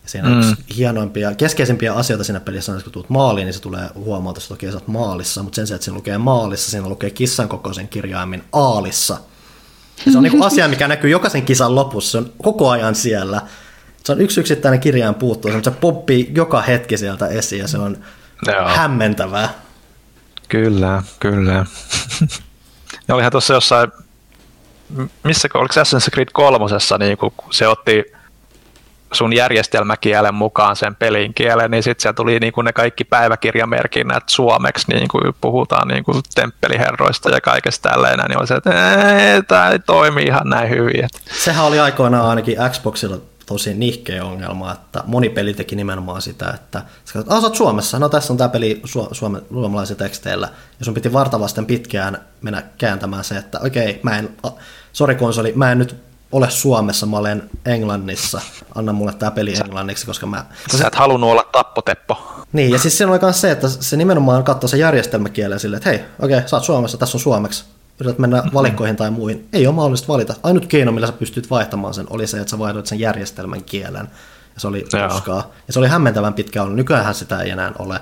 [0.02, 0.40] Ja siinä mm.
[0.40, 4.38] yksi hienoimpia, keskeisimpiä asioita siinä pelissä on, että kun tulet maaliin, niin se tulee huomata,
[4.38, 7.88] että toki sä maalissa, mutta sen sijaan, että siinä lukee maalissa, siinä lukee kissan kokoisen
[7.88, 9.18] kirjaimin aalissa.
[10.06, 13.42] Ja se on niin asia, mikä näkyy jokaisen kisan lopussa, se on koko ajan siellä
[14.04, 17.96] se on yksi yksittäinen kirjaan puuttuu, se poppii joka hetki sieltä esiin ja se on
[18.46, 18.68] Joo.
[18.68, 19.48] hämmentävää.
[20.48, 21.52] Kyllä, kyllä.
[23.08, 23.92] ja olihan tuossa jossain,
[25.24, 28.04] missä, oliko Assassin's Creed kolmosessa, niin kun se otti
[29.12, 34.24] sun järjestelmäkielen mukaan sen pelin kielen, niin sitten siellä tuli niin kuin ne kaikki päiväkirjamerkinnät
[34.26, 38.70] suomeksi, niin kuin puhutaan niin kuin temppeliherroista ja kaikesta tälleen, niin oli se, että
[39.48, 41.08] tämä ei toimi ihan näin hyvin.
[41.44, 43.18] Sehän oli aikoinaan ainakin Xboxilla
[43.52, 47.98] tosi nihkeä ongelma, että moni peli teki nimenomaan sitä, että sä katsot, sä oot Suomessa,
[47.98, 50.48] no tässä on tämä peli su- suome, suomalaisilla teksteillä,
[50.78, 54.36] ja sun piti vartavasten pitkään mennä kääntämään se, että okei, okay, mä en,
[54.92, 55.96] sori konsoli, mä en nyt
[56.32, 58.40] ole Suomessa, mä olen Englannissa,
[58.74, 60.44] anna mulle tämä peli englanniksi, koska mä...
[60.64, 62.44] Koska sä et halunnut olla tappoteppo.
[62.52, 65.90] Niin, ja siis siinä oli myös se, että se nimenomaan katsoi se järjestelmäkielen silleen, että
[65.90, 67.64] hei, okei, okay, sä oot Suomessa, tässä on suomeksi,
[68.00, 70.34] yrität mennä valikkoihin tai muihin, ei ole mahdollista valita.
[70.42, 74.08] Ainut keino, millä sä pystyt vaihtamaan sen, oli se, että sä vaihdoit sen järjestelmän kielen.
[74.54, 75.44] Ja se oli koskaan.
[75.66, 76.76] Ja se oli hämmentävän pitkä ollut.
[76.76, 78.00] Nykyään sitä ei enää ole.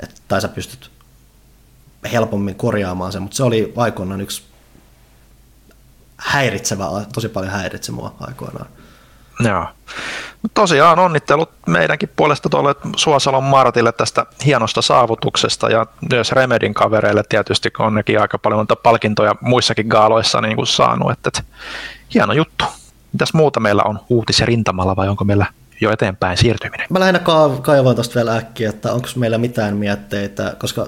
[0.00, 0.90] Et, tai sä pystyt
[2.12, 4.42] helpommin korjaamaan sen, mutta se oli aikoinaan yksi
[6.16, 8.66] häiritsevä, tosi paljon häiritse mua aikoinaan.
[9.48, 9.66] Joo.
[10.54, 17.70] Tosiaan onnittelut meidänkin puolesta tuolle Suosalon Martille tästä hienosta saavutuksesta ja myös Remedin kavereille tietysti
[17.78, 21.12] on nekin aika paljon palkintoja muissakin gaaloissa niin kuin saanut.
[21.12, 21.42] Että, että
[22.14, 22.64] hieno juttu.
[23.12, 25.46] Mitäs muuta meillä on uutisia rintamalla vai onko meillä
[25.80, 26.86] jo eteenpäin siirtyminen?
[26.90, 30.86] Mä lähinnä ka- kaivoin tuosta vielä äkkiä, että onko meillä mitään mietteitä, koska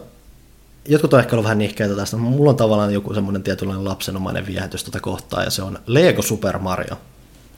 [0.89, 4.47] jotkut on ehkä ollut vähän nihkeitä tästä, mutta mulla on tavallaan joku semmoinen tietynlainen lapsenomainen
[4.47, 6.97] viehätys tuota kohtaa, ja se on Lego Super Mario.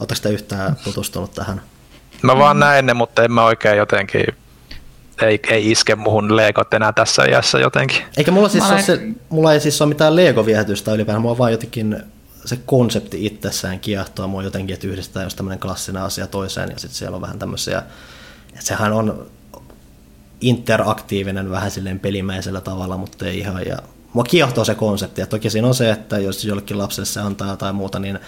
[0.04, 1.62] Oletteko te yhtään tutustunut tähän?
[2.22, 4.26] Mä vaan näin ne, mutta en mä oikein jotenkin,
[5.22, 8.02] ei, ei iske muhun Legot enää tässä iässä jotenkin.
[8.16, 11.52] Eikä mulla siis ole se, mulla ei siis ole mitään Lego-viehätystä ylipäätään, mulla on vaan
[11.52, 12.02] jotenkin
[12.44, 16.96] se konsepti itsessään kiehtoo mua jotenkin, että yhdistetään jos tämmöinen klassinen asia toiseen ja sitten
[16.96, 17.78] siellä on vähän tämmöisiä,
[18.48, 19.26] että sehän on
[20.40, 23.78] interaktiivinen vähän silleen pelimäisellä tavalla, mutta ei ihan, ja
[24.12, 27.50] mua kiehtoo se konsepti, ja toki siinä on se, että jos jollekin lapselle se antaa
[27.50, 28.18] jotain muuta, niin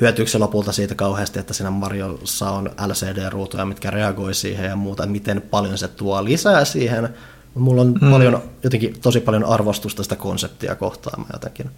[0.00, 5.06] hyötyykö se lopulta siitä kauheasti, että siinä Mariossa on LCD-ruutuja, mitkä reagoi siihen ja muuta,
[5.06, 7.08] miten paljon se tuo lisää siihen.
[7.54, 8.10] Mulla on mm.
[8.10, 11.70] paljon, jotenkin tosi paljon arvostusta sitä konseptia kohtaan mä jotenkin.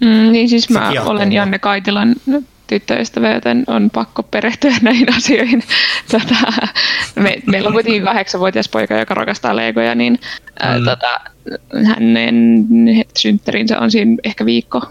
[0.00, 2.14] Mm, niin siis mä olen Janne Kaitilan
[2.66, 5.62] tyttöystävä, joten on pakko perehtyä näihin asioihin.
[6.10, 6.68] Tota,
[7.14, 10.20] me, meillä on kuitenkin kahdeksanvuotias poika, joka rakastaa legoja, niin
[10.60, 10.84] ää, mm.
[10.84, 11.20] tota,
[11.84, 12.66] hänen
[13.16, 14.82] synttärinsä on siinä ehkä viikko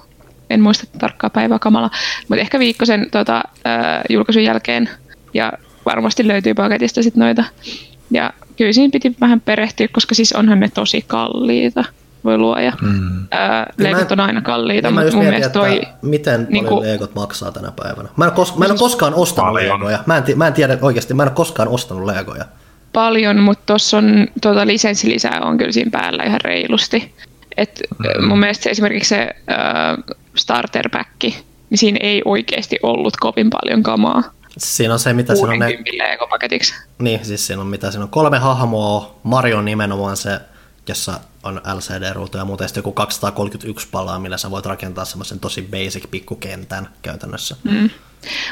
[0.53, 1.89] en muista tarkkaa päivää kamala,
[2.27, 4.89] mutta ehkä viikko sen tota, ää, julkaisun jälkeen
[5.33, 5.53] ja
[5.85, 7.43] varmasti löytyy paketista sitten noita.
[8.11, 11.83] Ja kyllä siinä piti vähän perehtyä, koska siis onhan ne tosi kalliita
[12.23, 12.73] voi luoja.
[12.81, 13.27] Mm.
[13.31, 15.81] Ää, leikot on aina kalliita, mutta mun mietin, mielestä toi...
[16.01, 18.09] Miten niin paljon leikot maksaa tänä päivänä?
[18.17, 19.79] Mä en, kos- mä en ole koskaan ostanut paljon.
[19.79, 19.99] legoja.
[20.05, 22.45] Mä en, mä en tiedä oikeasti, mä en ole koskaan ostanut legoja.
[22.93, 27.13] Paljon, mutta tuossa on tuota lisenssilisää on kyllä siinä päällä ihan reilusti.
[27.57, 27.81] Et
[28.17, 28.27] mm.
[28.27, 31.23] Mun mielestä se, esimerkiksi se äh, starter pack,
[31.69, 34.23] niin siinä ei oikeasti ollut kovin paljon kamaa.
[34.57, 35.77] Siinä on se, mitä siinä on ne...
[36.29, 36.73] paketiksi.
[36.99, 40.39] Niin, siis siinä on mitä siinä on kolme hahmoa, Mario on nimenomaan se,
[40.87, 46.11] jossa on LCD-ruutu ja muuten joku 231 palaa, millä sä voit rakentaa semmoisen tosi basic
[46.11, 47.55] pikkukentän käytännössä.
[47.63, 47.89] Mm.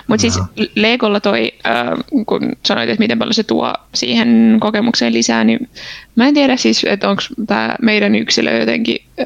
[0.08, 0.40] Mutta siis
[0.76, 5.70] Legolla toi, äh, kun sanoit, että miten paljon se tuo siihen kokemukseen lisää, niin
[6.16, 9.26] mä en tiedä siis, että onko tämä meidän yksilö jotenkin äh,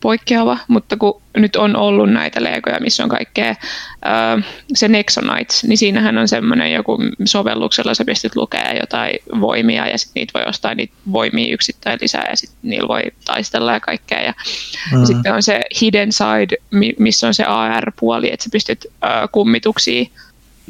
[0.00, 5.78] poikkeava, mutta kun nyt on ollut näitä Legoja, missä on kaikkea äh, se Nexonites, niin
[5.78, 10.74] siinähän on semmoinen joku sovelluksella sä pystyt lukemaan jotain voimia ja sitten niitä voi ostaa
[10.74, 14.22] niitä voimia yksittäin lisää ja sitten niillä voi taistella ja kaikkea.
[14.22, 15.00] Ja, mm-hmm.
[15.00, 16.56] ja sitten on se hidden side,
[16.98, 20.04] missä on se AR-puoli, että sä pystyt äh, kummituksia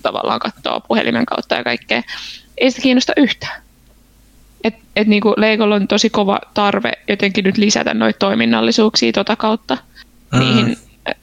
[0.03, 2.03] tavallaan katsoa puhelimen kautta ja kaikkea.
[2.59, 3.68] Ei sitä kiinnosta yhtään.
[4.65, 9.79] Et, et niinku Legolla on tosi kova tarve jotenkin nyt lisätä noita toiminnallisuuksia tota kautta
[10.33, 10.39] mm.
[10.39, 10.77] niihin,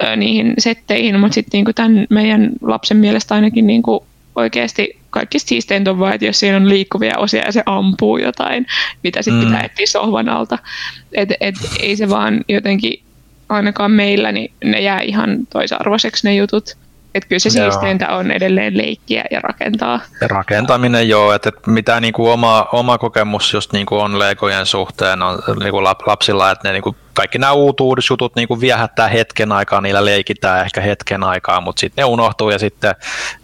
[0.03, 4.05] ö, niihin setteihin, mutta sitten niinku tämän meidän lapsen mielestä ainakin niinku
[4.35, 8.65] oikeasti kaikki siisteintä on vaan, että jos siinä on liikkuvia osia ja se ampuu jotain,
[9.03, 9.47] mitä sitten mm.
[9.47, 10.57] pitää etsiä sohvan alta.
[11.13, 12.99] Et, et, ei se vaan jotenkin,
[13.49, 16.77] ainakaan meillä, niin ne jää ihan toisarvoiseksi ne jutut.
[17.15, 17.71] Että kyllä se joo.
[17.71, 19.99] siisteintä on edelleen leikkiä ja rakentaa.
[20.21, 25.39] Ja rakentaminen joo, että mitä niinku oma, oma kokemus just niinku on Legojen suhteen on
[25.59, 30.81] niinku lapsilla, että ne niinku, kaikki nämä uutuudisjutut niinku viehättää hetken aikaa, niillä leikitään ehkä
[30.81, 32.95] hetken aikaa, mutta sitten ne unohtuu ja sitten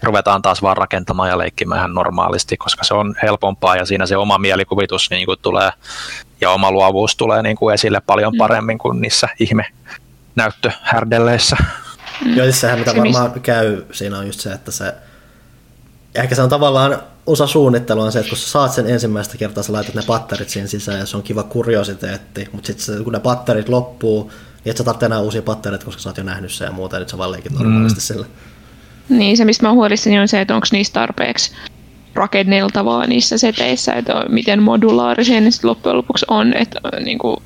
[0.04, 4.18] ruvetaan taas vaan rakentamaan ja leikkimään ihan normaalisti, koska se on helpompaa ja siinä se
[4.18, 5.70] oma mielikuvitus niinku tulee
[6.42, 8.38] ja oma luovuus tulee niinku esille paljon mm.
[8.38, 9.66] paremmin kuin niissä ihme
[10.36, 11.58] näyttöhärdelleissä.
[12.26, 12.38] Mm.
[12.38, 14.94] Joo, siis sehän mitä se varmaan käy siinä on just se, että se
[16.16, 19.64] ehkä se on tavallaan osa suunnittelua on se, että kun sä saat sen ensimmäistä kertaa,
[19.64, 23.20] sä laitat ne patterit siihen sisään ja se on kiva kuriositeetti, mutta sitten kun ne
[23.20, 24.32] patterit loppuu,
[24.64, 26.96] niin et sä tarvitse enää uusia pattereita, koska sä oot jo nähnyt sen ja muuta,
[26.96, 28.02] ja nyt sä vaan leikit normaalisti mm.
[28.02, 28.26] sillä.
[29.10, 31.52] Niin, se mistä mä huolissani on se, että onko niistä tarpeeksi
[32.14, 37.38] rakenneltavaa niissä seteissä, että miten modulaarisia ne sitten loppujen lopuksi on, että niin kuin,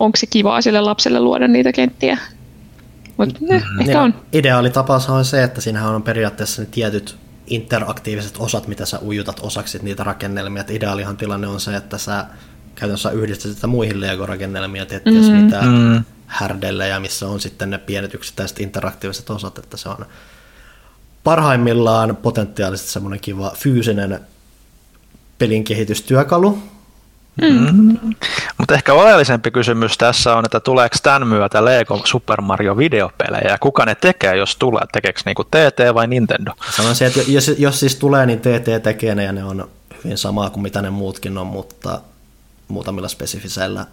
[0.00, 2.18] onko se kivaa sille lapselle luoda niitä kenttiä.
[3.16, 4.14] Mutta eh, ehkä on.
[4.32, 9.40] Ideaali tapaus on se, että siinähän on periaatteessa ne tietyt interaktiiviset osat, mitä sä ujutat
[9.42, 10.60] osaksi niitä rakennelmia.
[10.60, 12.26] Et ideaalihan tilanne on se, että sä
[12.74, 15.36] käytännössä yhdistät sitä muihin Lego-rakennelmia, teet mm-hmm.
[15.36, 16.04] mitä mm.
[16.26, 20.06] härdellejä, missä on sitten ne pienet yksittäiset interaktiiviset osat, että se on
[21.24, 24.20] parhaimmillaan potentiaalisesti semmoinen kiva fyysinen
[25.38, 26.58] pelin kehitystyökalu,
[27.40, 28.14] Mm.
[28.62, 33.58] Mutta ehkä oleellisempi kysymys tässä on, että tuleeko tämän myötä Lego Super Mario videopelejä ja
[33.58, 34.82] kuka ne tekee, jos tulee?
[34.92, 36.52] Tekeekö niinku TT vai Nintendo?
[36.76, 39.68] Sanoisin, että jos, jos siis tulee, niin TT tekee ne ja ne on
[40.04, 42.00] hyvin samaa kuin mitä ne muutkin on, mutta
[42.68, 43.86] muutamilla spesifiseillä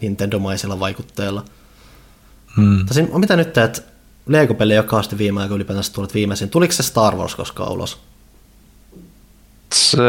[0.00, 1.44] Nintendo-maisilla vaikutteilla.
[2.56, 2.86] Hmm.
[2.86, 3.84] Tosin, mitä nyt teet
[4.26, 6.50] Lego-peli, joka on viime aikoina ylipäätänsä tullut viimeisin.
[6.50, 7.98] Tuliko se Star Wars koskaan ulos?
[9.74, 10.02] Se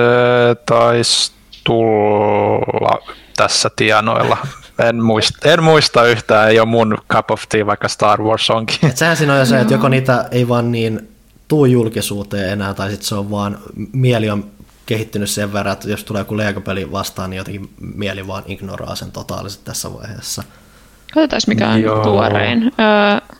[0.65, 1.36] taisi
[1.67, 4.37] tulla tässä tienoilla.
[4.79, 8.89] En muista, en muista yhtään, ei ole mun cup of tea, vaikka Star Wars onkin.
[8.89, 11.09] Et sehän siinä on jo se, että joko niitä ei vaan niin
[11.47, 13.57] tuu julkisuuteen enää, tai sitten se on vaan,
[13.91, 14.45] mieli on
[14.85, 19.11] kehittynyt sen verran, että jos tulee joku Lego-peli vastaan, niin jotenkin mieli vaan ignoraa sen
[19.11, 20.43] totaalisesti tässä vaiheessa.
[21.13, 22.03] Katsotaan mikä on Joo.
[22.03, 22.63] tuorein.
[22.63, 23.35] Öö,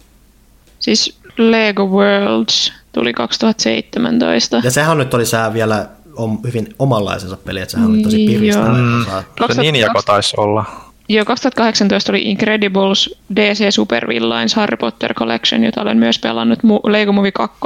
[0.79, 4.61] siis Lego Worlds tuli 2017.
[4.63, 8.73] Ja sehän nyt oli sää vielä om, hyvin omanlaisensa peli, että sehän oli tosi piristävä.
[8.73, 9.05] Mm.
[9.55, 10.65] Se Ninjako taisi olla.
[11.09, 17.11] Joo, 2018 oli Incredibles DC Super Villains Harry Potter Collection, jota olen myös pelannut Lego
[17.11, 17.57] Movie 2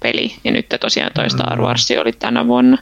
[0.00, 1.64] peli, ja nyt tosiaan toi Star mm.
[1.64, 2.78] Wars oli tänä vuonna.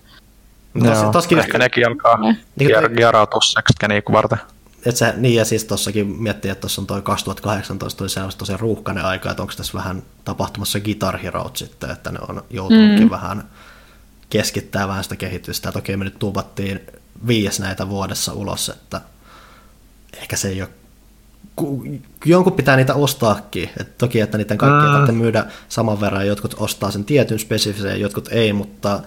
[0.84, 2.18] Joo, toskin ehkä nekin alkaa
[2.56, 4.38] niin, jarautua sekskeniä varten.
[4.86, 8.56] Et se, niin ja siis tossakin miettii, että tuossa on toi 2018 oli sellaista tosi
[8.56, 13.10] ruuhkainen aika, että onko tässä vähän tapahtumassa Guitar Hero sitten, että ne on joutunutkin mm.
[13.10, 13.44] vähän
[14.30, 15.72] keskittää vähän sitä kehitystä.
[15.72, 16.80] Toki me nyt tuupattiin
[17.26, 19.00] viies näitä vuodessa ulos, että
[20.16, 20.70] ehkä se ei ole
[22.24, 23.70] jonkun pitää niitä ostaakin.
[23.80, 24.92] Et toki, että niiden kaikkia mm.
[24.92, 26.26] tarvitsee myydä saman verran.
[26.26, 29.00] Jotkut ostaa sen tietyn spesifisen, jotkut ei, mutta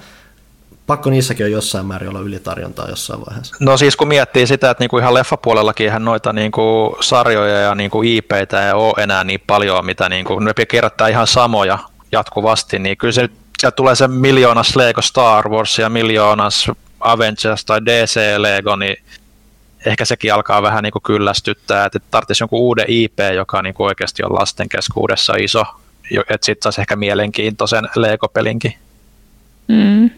[0.87, 3.55] pakko niissäkin on jossain määrin olla ylitarjontaa jossain vaiheessa.
[3.59, 8.01] No siis kun miettii sitä, että niinku ihan leffapuolellakin ihan noita niinku sarjoja ja niinku
[8.03, 11.79] IPitä ei ole enää niin paljon, mitä niinku, ne kerättää ihan samoja
[12.11, 17.65] jatkuvasti, niin kyllä se nyt sieltä tulee se miljoonas Lego Star Wars ja miljoonas Avengers
[17.65, 18.97] tai DC Lego, niin
[19.85, 23.87] ehkä sekin alkaa vähän niin kuin kyllästyttää, että tarvitsisi jonkun uuden IP, joka niin kuin
[23.87, 25.63] oikeasti on lasten keskuudessa iso,
[26.29, 28.73] että sitten saisi ehkä mielenkiintoisen Lego-pelinkin.
[29.67, 30.09] Mm.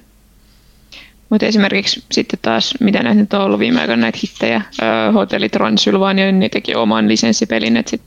[1.30, 4.62] Mutta esimerkiksi sitten taas, mitä näitä nyt on ollut viime aikoina näitä hittejä,
[5.14, 8.02] Hotelli Transylvania, niin teki oman lisenssipelin, että sit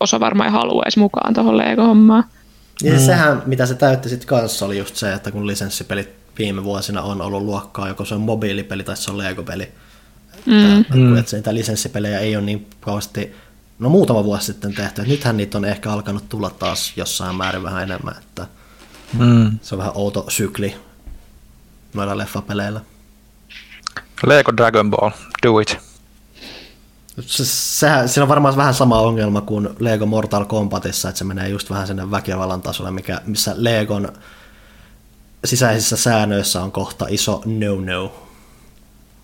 [0.00, 2.24] osa varmaan haluaisi mukaan tuohon Lego-hommaan.
[2.82, 2.98] Ja mm.
[2.98, 6.08] sehän, mitä se täytti sitten kanssa, oli just se, että kun lisenssipelit
[6.38, 9.72] viime vuosina on ollut luokkaa, joko se on mobiilipeli tai se on Lego-peli.
[10.46, 10.80] Mm.
[10.80, 11.16] Että, mm.
[11.16, 13.34] että niitä lisenssipelejä ei ole niin kauheasti,
[13.78, 17.62] no muutama vuosi sitten tehty, että nythän niitä on ehkä alkanut tulla taas jossain määrin
[17.62, 18.46] vähän enemmän, että
[19.18, 19.58] mm.
[19.62, 20.76] se on vähän outo sykli
[21.94, 22.80] noilla leffapeleillä.
[24.26, 25.10] Lego Dragon Ball,
[25.46, 25.91] do it.
[27.20, 31.48] Se, sehän, siinä on varmaan vähän sama ongelma kuin Lego Mortal Kombatissa, että se menee
[31.48, 34.12] just vähän sinne väkivallan tasolle, mikä, missä Legon
[35.44, 38.12] sisäisissä säännöissä on kohta iso no-no.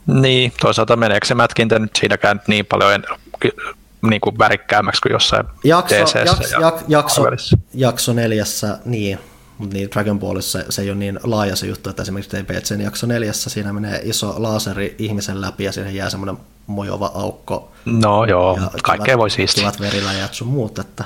[0.06, 3.04] Niin, toisaalta meneekö se mätkintä nyt siinäkään niin paljon en,
[4.02, 7.22] niin kuin värikkäämmäksi kuin jossain jakso, jaks, ja jak, jakso,
[7.74, 9.18] jakso neljässä, niin,
[9.58, 13.06] mutta niin Dragon Ballissa se ei ole niin laaja se juttu, että esimerkiksi TPCn jakso
[13.06, 16.36] neljässä siinä menee iso laaseri ihmisen läpi ja siihen jää semmoinen
[16.66, 17.72] mojova aukko.
[17.84, 19.60] No joo, ja kaikkea voi siisti.
[19.60, 21.04] Kivat veriläjät sun muut, että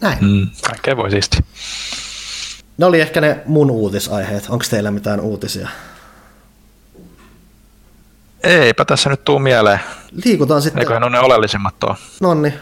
[0.00, 0.18] näin.
[0.20, 1.38] Mm, kaikkea voi siisti.
[2.78, 4.46] Ne oli ehkä ne mun uutisaiheet.
[4.48, 5.68] Onko teillä mitään uutisia?
[8.42, 9.80] Eipä tässä nyt tuu mieleen.
[10.24, 10.80] Liikutaan sitten.
[10.80, 11.96] Eiköhän ole ne oleellisimmat tuo.
[12.20, 12.54] Nonni.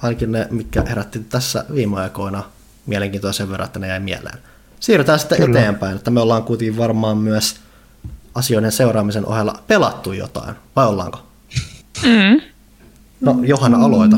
[0.00, 2.44] Ainakin ne, mikä herätti tässä viime aikoina
[2.88, 4.38] mielenkiintoa sen verran, että ne jäi mieleen.
[4.80, 5.58] Siirrytään sitten Kyllä.
[5.60, 7.56] eteenpäin, että me ollaan kuitenkin varmaan myös
[8.34, 11.22] asioiden seuraamisen ohella pelattu jotain, vai ollaanko?
[12.02, 12.40] Mm.
[13.20, 14.16] No, Johanna, aloita.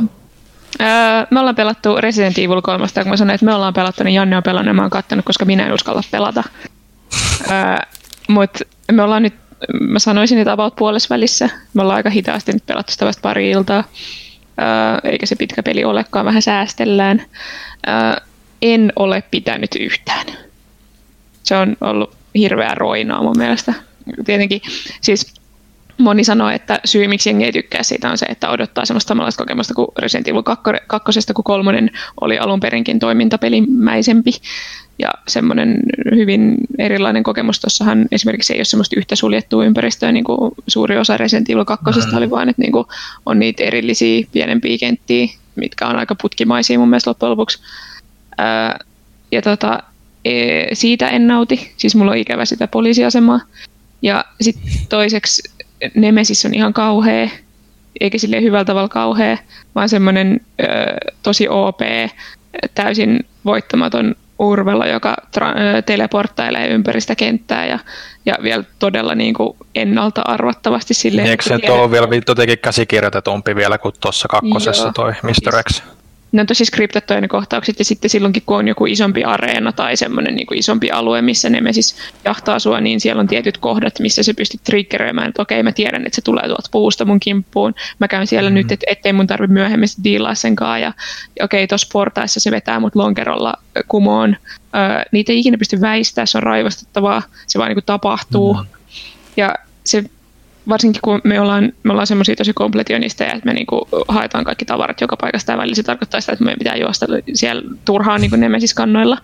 [0.80, 0.86] Öö,
[1.30, 4.36] me ollaan pelattu Resident Evil 3, kun mä sanoin, että me ollaan pelattu, niin Janne
[4.36, 6.44] on pelannut ja mä oon kattanut, koska minä en uskalla pelata.
[7.50, 7.76] öö,
[8.28, 9.34] Mutta me ollaan nyt,
[9.80, 11.50] mä sanoisin, että about puolessa välissä.
[11.74, 13.84] Me ollaan aika hitaasti nyt pelattu sitä vasta pari iltaa.
[14.60, 17.22] Öö, eikä se pitkä peli olekaan, vähän säästellään.
[17.88, 18.26] Öö,
[18.62, 20.26] en ole pitänyt yhtään.
[21.42, 23.74] Se on ollut hirveä roinaa mun mielestä.
[24.24, 24.61] Tietenkin
[25.00, 25.34] siis
[25.98, 29.42] moni sanoo, että syy miksi jengi ei tykkää siitä on se, että odottaa semmoista samanlaista
[29.42, 31.90] kokemusta kuin Resident Evil 2, kun kolmonen
[32.20, 34.30] oli alun perinkin toimintapelimäisempi.
[34.98, 35.80] ja semmoinen
[36.14, 37.61] hyvin erilainen kokemus.
[37.61, 41.84] Tuossahan esimerkiksi ei ole semmoista yhtä suljettua ympäristöä, niin kuin suuri osa Resident Evil 2
[41.86, 42.16] mm.
[42.16, 42.86] oli vaan, että niin kuin
[43.26, 47.58] on niitä erillisiä pienempiä kenttiä, mitkä on aika putkimaisia mun mielestä loppujen lopuksi.
[48.41, 48.78] Ää,
[49.32, 49.82] ja tota,
[50.24, 53.41] e, siitä en nauti, siis mulla on ikävä sitä poliisiasemaa.
[54.03, 55.43] Ja sitten toiseksi
[55.95, 57.28] Nemesis on ihan kauhea,
[58.01, 59.38] eikä sille hyvällä tavalla kauhea,
[59.74, 60.41] vaan semmoinen
[61.22, 61.80] tosi OP,
[62.74, 67.78] täysin voittamaton urvella, joka tra- teleporttailee ympäri sitä kenttää ja,
[68.26, 71.26] ja vielä todella niin kuin ennalta arvattavasti silleen.
[71.26, 74.93] Eikö se ole vielä jotenkin käsikirjoitetumpi vielä kuin tuossa kakkosessa Joo.
[74.93, 75.62] toi Mr.
[75.72, 75.82] X?
[76.33, 79.97] Ne on tosi skriptattuja ne kohtaukset ja sitten silloinkin kun on joku isompi areena tai
[79.97, 84.01] semmoinen niin isompi alue, missä ne me siis jahtaa sua, niin siellä on tietyt kohdat,
[84.01, 87.74] missä se pystyt triggeröimään, että okei mä tiedän, että se tulee tuolta puusta mun kimppuun,
[87.99, 88.57] mä käyn siellä mm-hmm.
[88.57, 90.93] nyt, et, ettei mun tarvitse myöhemmin diilaa sen kanssa ja,
[91.39, 93.55] ja okei tuossa portaissa se vetää mut lonkerolla
[93.89, 94.37] kumoon,
[94.74, 98.68] öö, niitä ei ikinä pysty väistämään, se on raivostettavaa, se vaan niin tapahtuu mm-hmm.
[99.37, 99.55] ja
[99.85, 100.05] se
[100.68, 105.00] varsinkin kun me ollaan, me ollaan semmoisia tosi kompletionisteja, että me niinku haetaan kaikki tavarat
[105.00, 109.18] joka paikasta ja välillä se tarkoittaa sitä, että meidän pitää juosta siellä turhaan niinku nemesiskannoilla,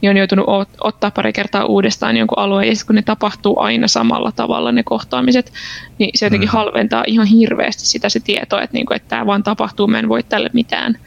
[0.00, 0.46] niin on joutunut
[0.80, 4.82] ottaa pari kertaa uudestaan jonkun alueen ja sitten kun ne tapahtuu aina samalla tavalla ne
[4.82, 5.52] kohtaamiset,
[5.98, 6.52] niin se jotenkin mm.
[6.52, 10.22] halventaa ihan hirveästi sitä se tietoa, että, niinku, että tämä vaan tapahtuu, mä en voi
[10.22, 10.98] tälle mitään.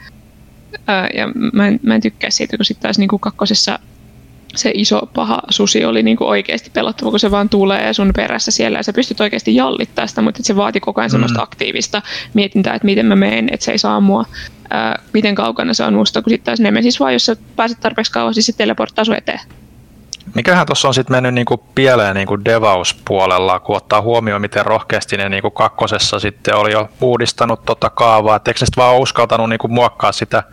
[1.13, 3.79] ja mä en, mä en tykkää siitä, kun sitten taas niinku kakkosessa
[4.55, 8.51] se iso paha susi oli niin kuin oikeasti pelottava, kun se vaan tulee sun perässä
[8.51, 11.43] siellä ja sä pystyt oikeasti jallittaa sitä, mutta se vaati koko ajan semmoista mm.
[11.43, 12.01] aktiivista
[12.33, 14.25] mietintää, että miten mä menen, että se ei saa mua,
[14.69, 18.11] ää, miten kaukana se on musta, kun sitten taas Nemesis vaan, jos sä pääset tarpeeksi
[18.11, 19.39] kauas, niin se teleporttaa sun eteen.
[20.35, 25.29] Mikähän tuossa on sitten mennyt niinku pieleen niinku devauspuolella, kun ottaa huomioon, miten rohkeasti ne
[25.29, 30.11] niinku kakkosessa sitten oli jo uudistanut tota kaavaa, että eikö ne vaan uskaltanut niinku muokkaa
[30.11, 30.43] sitä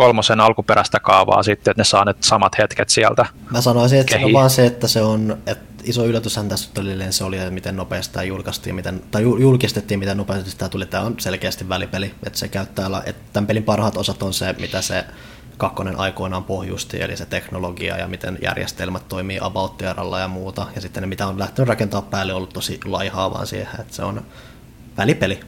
[0.00, 3.26] kolmosen alkuperäistä kaavaa sitten, että ne saa ne samat hetket sieltä.
[3.50, 6.70] Mä sanoisin, että se on vaan se, että se on, että iso yllätyshän tässä
[7.10, 10.86] se oli, että miten nopeasti tämä julkaistiin, miten, tai julkistettiin, miten nopeasti tämä tuli.
[10.86, 14.82] Tämä on selkeästi välipeli, että se käyttää, että tämän pelin parhaat osat on se, mitä
[14.82, 15.04] se
[15.56, 19.82] kakkonen aikoinaan pohjusti, eli se teknologia ja miten järjestelmät toimii about
[20.20, 20.66] ja muuta.
[20.74, 23.94] Ja sitten ne, mitä on lähtenyt rakentaa päälle, on ollut tosi laihaa vaan siihen, että
[23.94, 24.22] se on
[24.96, 25.40] välipeli.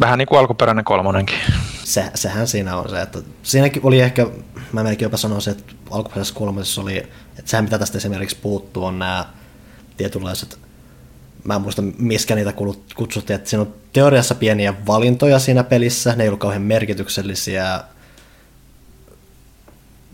[0.00, 1.36] Vähän niin kuin alkuperäinen kolmonenkin.
[1.84, 4.26] Se, sehän siinä on se, että siinäkin oli ehkä,
[4.72, 8.98] mä melkein jopa sanoisin, että alkuperäisessä kolmosessa oli, että sehän mitä tästä esimerkiksi puuttuu on
[8.98, 9.26] nämä
[9.96, 10.58] tietynlaiset,
[11.44, 12.52] mä en muista miskä niitä
[12.96, 17.80] kutsuttiin, että siinä on teoriassa pieniä valintoja siinä pelissä, ne ei ollut kauhean merkityksellisiä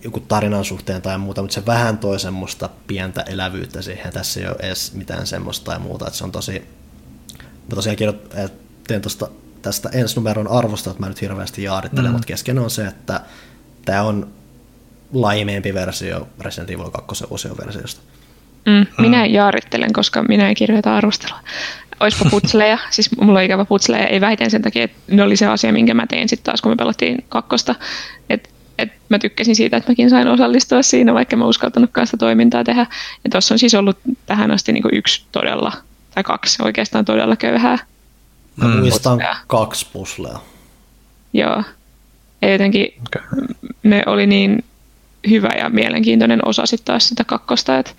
[0.04, 4.12] joku tarinan suhteen tai muuta, mutta se vähän toi semmoista pientä elävyyttä siihen.
[4.12, 6.68] Tässä ei ole edes mitään semmoista tai muuta, että se on tosi...
[7.38, 8.34] Mä tosiaan kirjoit,
[8.86, 9.28] teen tuosta
[9.62, 12.12] tästä ensinumeron arvosta, että mä nyt hirveästi jaarittelen, mm.
[12.12, 13.20] mutta kesken on se, että
[13.84, 14.28] tämä on
[15.12, 17.24] laimeempi versio Resident Evil 2
[17.66, 18.00] versiosta.
[18.66, 19.34] Mm, minä mm.
[19.34, 21.38] jaarittelen, koska minä en kirjoita arvostelua.
[22.00, 25.46] Oispa putsleja, siis mulla on ikävä putsleja, ei vähiten sen takia, että ne oli se
[25.46, 27.74] asia, minkä mä tein sitten taas, kun me pelattiin kakkosta.
[28.30, 32.64] Et, et mä tykkäsin siitä, että mäkin sain osallistua siinä, vaikka mä uskaltanutkaan sitä toimintaa
[32.64, 32.86] tehdä.
[33.24, 35.72] Ja tuossa on siis ollut tähän asti niin yksi todella,
[36.14, 37.78] tai kaksi oikeastaan todella köyhää
[38.61, 38.80] Mä mm.
[38.80, 39.36] muistan puslea.
[39.46, 40.38] kaksi puslea.
[41.32, 41.62] Joo.
[42.42, 43.46] Ja jotenkin okay.
[43.82, 44.64] ne oli niin
[45.30, 47.92] hyvä ja mielenkiintoinen osa sitten taas sitä kakkosta, että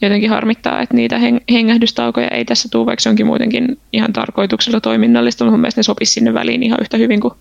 [0.00, 5.44] jotenkin harmittaa, että niitä hengähdystaukoja ei tässä tule, vaikka se onkin muutenkin ihan tarkoituksella toiminnallista,
[5.44, 7.34] mutta mun mielestä ne sopisi sinne väliin ihan yhtä hyvin kuin,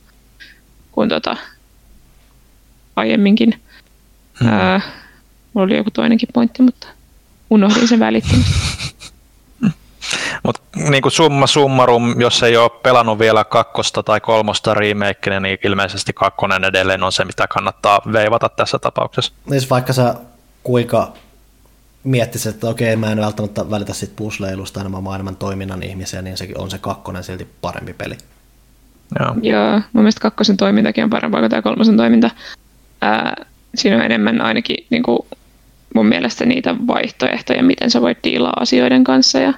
[0.92, 1.38] kuin tota,
[2.96, 3.54] aiemminkin.
[4.40, 4.50] Hmm.
[4.50, 4.82] Ää,
[5.54, 6.88] mulla oli joku toinenkin pointti, mutta
[7.50, 8.54] unohdin sen välittömästi.
[10.44, 15.58] Mutta niin kuin summa summarum, jos ei ole pelannut vielä kakkosta tai kolmosta remakeä, niin
[15.64, 19.34] ilmeisesti kakkonen edelleen on se, mitä kannattaa veivata tässä tapauksessa.
[19.50, 20.16] Siis vaikka sä
[20.64, 21.14] kuinka
[22.04, 26.48] miettisit, että okei, mä en välttämättä välitä sit pusleilusta enemmän maailman toiminnan ihmisiä, niin se
[26.58, 28.18] on se kakkonen silti parempi peli.
[29.20, 29.36] Joo.
[29.42, 32.30] Joo, mun mielestä kakkosen toimintakin on parempaa kuin tämä kolmosen toiminta.
[33.02, 33.36] Ää,
[33.76, 35.20] siinä on enemmän ainakin niin kuin
[35.96, 39.54] mun mielestä niitä vaihtoehtoja, miten sä voit diilaa asioiden kanssa ja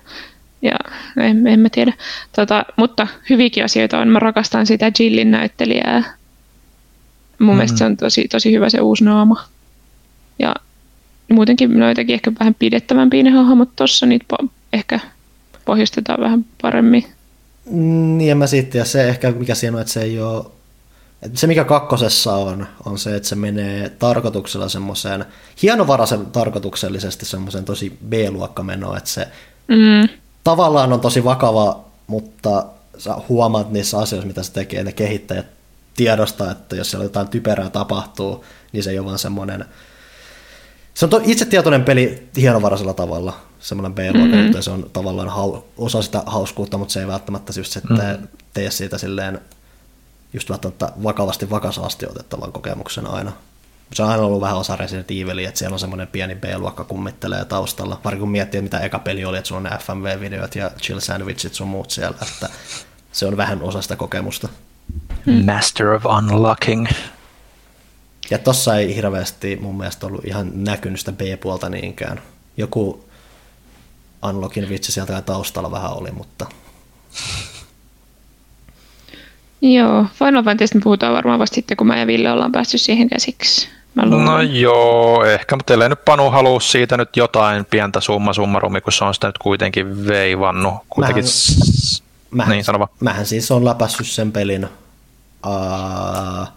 [0.62, 0.76] ja
[1.18, 1.94] en, en mä tiedä.
[2.36, 4.08] Tota, mutta hyviäkin asioita on.
[4.08, 6.04] Mä rakastan sitä Jillin näyttelijää.
[7.40, 7.58] Mun mm.
[7.58, 9.44] mielestä se on tosi, tosi hyvä se uusi naama.
[10.40, 10.56] Ja
[11.32, 15.00] muutenkin noitakin ehkä vähän pidettävämpiä ne hahmot tossa, niitä po- ehkä
[15.66, 17.06] pohjustetaan vähän paremmin.
[18.18, 20.46] Niin, mä sitten, ja se ehkä mikä siinä on, että se ei ole
[21.22, 25.26] että se mikä kakkosessa on, on se, että se menee tarkoituksella semmoiseen,
[25.62, 29.28] hienovaraisen tarkoituksellisesti semmoiseen tosi B-luokkamenoon, että se
[29.68, 30.19] mm
[30.50, 32.66] tavallaan on tosi vakava, mutta
[32.98, 35.46] sä huomaat niissä asioissa, mitä se tekee, ne kehittäjät
[35.96, 39.66] tiedostaa, että jos siellä jotain typerää tapahtuu, niin se ei ole vaan semmoinen
[40.94, 44.62] Se on to, itsetietoinen peli hienovaraisella tavalla, semmoinen b mm-hmm.
[44.62, 48.28] se on tavallaan hau, osa sitä hauskuutta, mutta se ei välttämättä just sitten mm-hmm.
[48.54, 49.42] tee siitä silleen
[50.34, 53.32] just välttämättä vakavasti vakasasti otettavan kokemuksen aina.
[53.94, 57.46] Se on aina ollut vähän osa Resident Evilia, että siellä on semmoinen pieni B-luokka kummittelee
[57.46, 58.00] taustalla.
[58.04, 61.54] Pari kun miettii, mitä eka peli oli, että sulla on ne FMV-videot ja chill sandwichit
[61.54, 62.50] sun muut siellä, että
[63.12, 64.50] se on vähän osa sitä kokemusta.
[65.46, 66.88] Master of Unlocking.
[68.30, 72.22] Ja tossa ei hirveästi mun mielestä ollut ihan näkynyt sitä B-puolta niinkään.
[72.58, 73.06] Joku
[74.24, 76.46] Unlockin vitsi sieltä taustalla vähän oli, mutta...
[79.62, 83.70] Joo, Final Fantasy puhutaan varmaan vasta sitten, kun mä ja Ville ollaan päässyt siihen käsiksi.
[83.96, 88.94] No joo, ehkä, mutta ellei nyt Panu halua siitä nyt jotain pientä summa summarumi, kun
[88.94, 90.74] se on sitä nyt kuitenkin veivannut.
[90.90, 91.24] Kuitenkin...
[92.32, 94.66] Mähän, mähän, niin, mähän siis on läpässyt sen pelin
[95.46, 96.48] uh,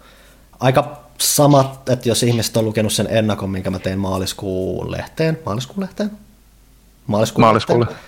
[0.59, 5.81] aika samat, että jos ihmiset on lukenut sen ennakon, minkä mä tein maaliskuun lehteen, maaliskuun
[5.81, 6.11] lehteen?
[7.07, 7.99] Maaliskuun, maaliskuun lehteen,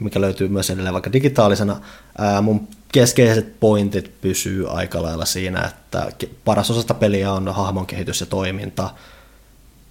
[0.00, 1.76] mikä löytyy myös edelleen vaikka digitaalisena.
[2.18, 6.12] Ää, mun keskeiset pointit pysyy aika lailla siinä, että
[6.44, 8.90] paras osasta peliä on hahmon kehitys ja toiminta.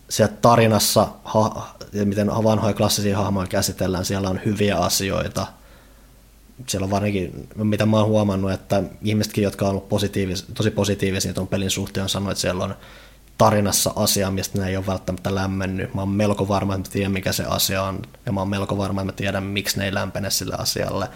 [0.09, 1.75] Siellä tarinassa, ha,
[2.05, 5.47] miten vanhoja klassisia hahmoja käsitellään, siellä on hyviä asioita–
[6.67, 11.33] siellä on varsinkin, mitä mä oon huomannut, että ihmisetkin, jotka on ollut positiivis, tosi positiivisia
[11.33, 12.75] tuon pelin suhteen, on sanonut, että siellä on
[13.37, 15.93] tarinassa asia, mistä ne ei ole välttämättä lämmennyt.
[15.93, 18.77] Mä oon melko varma, että mä tiedän, mikä se asia on, ja mä oon melko
[18.77, 21.09] varma, että mä tiedän, miksi ne ei lämpene sille asialle.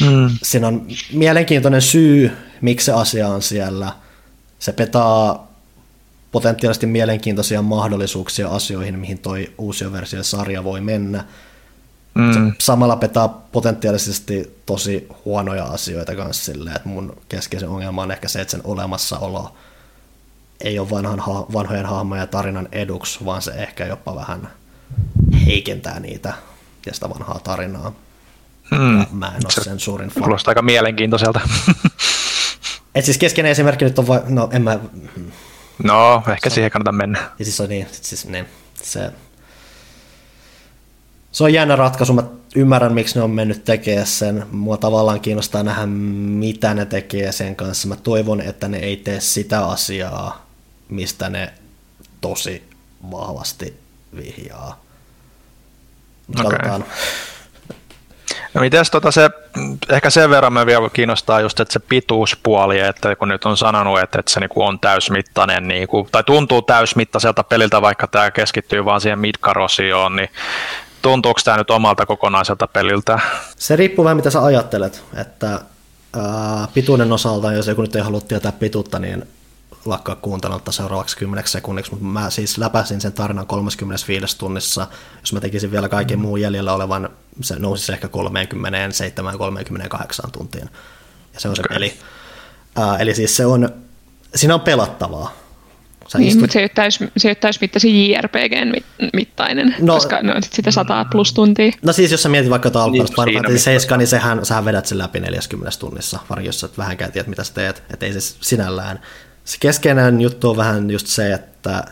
[0.00, 0.30] Mm.
[0.42, 3.92] Siinä on mielenkiintoinen syy, miksi se asia on siellä.
[4.58, 5.52] Se petaa
[6.32, 11.24] potentiaalisesti mielenkiintoisia mahdollisuuksia asioihin, mihin toi uusi versio sarja voi mennä.
[12.14, 12.52] Mm.
[12.58, 18.40] samalla petaa potentiaalisesti tosi huonoja asioita kanssa silleen, että mun keskeisen ongelma on ehkä se,
[18.40, 19.54] että sen olemassaolo
[20.60, 21.18] ei ole vanhan,
[21.52, 24.50] vanhojen hahmojen tarinan eduksi, vaan se ehkä jopa vähän
[25.46, 26.32] heikentää niitä
[26.86, 27.92] ja sitä vanhaa tarinaa.
[28.78, 29.06] Mm.
[29.18, 30.22] mä en ole se sen suurin fan.
[30.22, 31.40] Kuulostaa aika mielenkiintoiselta.
[32.94, 34.20] Et siis keskeinen esimerkki nyt on vai...
[34.28, 34.78] no en mä...
[35.82, 37.18] No, ehkä se, siihen kannata mennä.
[37.38, 38.46] Ja siis on niin, siis niin,
[38.82, 39.12] se
[41.32, 42.12] se on jännä ratkaisu.
[42.12, 42.22] Mä
[42.54, 44.46] ymmärrän, miksi ne on mennyt tekemään sen.
[44.50, 47.88] Mua tavallaan kiinnostaa nähdä, mitä ne tekee sen kanssa.
[47.88, 50.46] Mä toivon, että ne ei tee sitä asiaa,
[50.88, 51.52] mistä ne
[52.20, 52.62] tosi
[53.10, 53.74] vahvasti
[54.16, 54.82] vihjaa.
[56.30, 56.44] Okay.
[56.44, 56.84] Katsotaan.
[58.54, 59.30] No mites tota se,
[59.88, 64.00] ehkä sen verran me vielä kiinnostaa just, että se pituuspuoli, että kun nyt on sanonut,
[64.00, 69.00] että, että se niinku on täysmittainen, niinku, tai tuntuu täysmittaiselta peliltä, vaikka tämä keskittyy vaan
[69.00, 70.28] siihen midcarosioon, niin
[71.02, 73.18] tuntuuko tämä nyt omalta kokonaiselta peliltä?
[73.56, 75.60] Se riippuu vähän mitä sä ajattelet, että
[76.16, 79.28] ää, pituuden osalta, jos joku nyt ei halua tietää pituutta, niin
[79.84, 84.86] lakkaa kuuntelematta seuraavaksi 10 sekunniksi, mutta mä siis läpäisin sen tarinan 35 tunnissa.
[85.20, 87.08] Jos mä tekisin vielä kaiken muun jäljellä olevan,
[87.40, 88.08] se nousisi ehkä
[90.26, 90.68] 37-38 tuntiin.
[91.34, 91.64] Ja se on okay.
[91.68, 91.94] se peli.
[92.76, 93.68] Ää, eli siis se on,
[94.34, 95.42] siinä on pelattavaa.
[96.08, 96.40] Sä niin, istut...
[96.40, 98.72] mutta se ei ole, täys, se ei JRPGn
[99.12, 101.72] mittainen, no, koska ne on sit sitä 100 plus tuntia.
[101.82, 104.86] No siis jos sä mietit vaikka tuota niin, Final Fantasy 7, niin sehän, sähän vedät
[104.86, 108.20] sen läpi 40 tunnissa, varsinkin jos sä vähänkään tiedät, mitä sä teet, että ei se
[108.40, 109.00] sinällään.
[109.44, 111.84] Se keskeinen juttu on vähän just se, että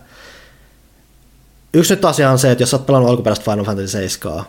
[1.74, 4.44] yksi nyt asia on se, että jos sä oot pelannut alkuperäistä Final Fantasy 7,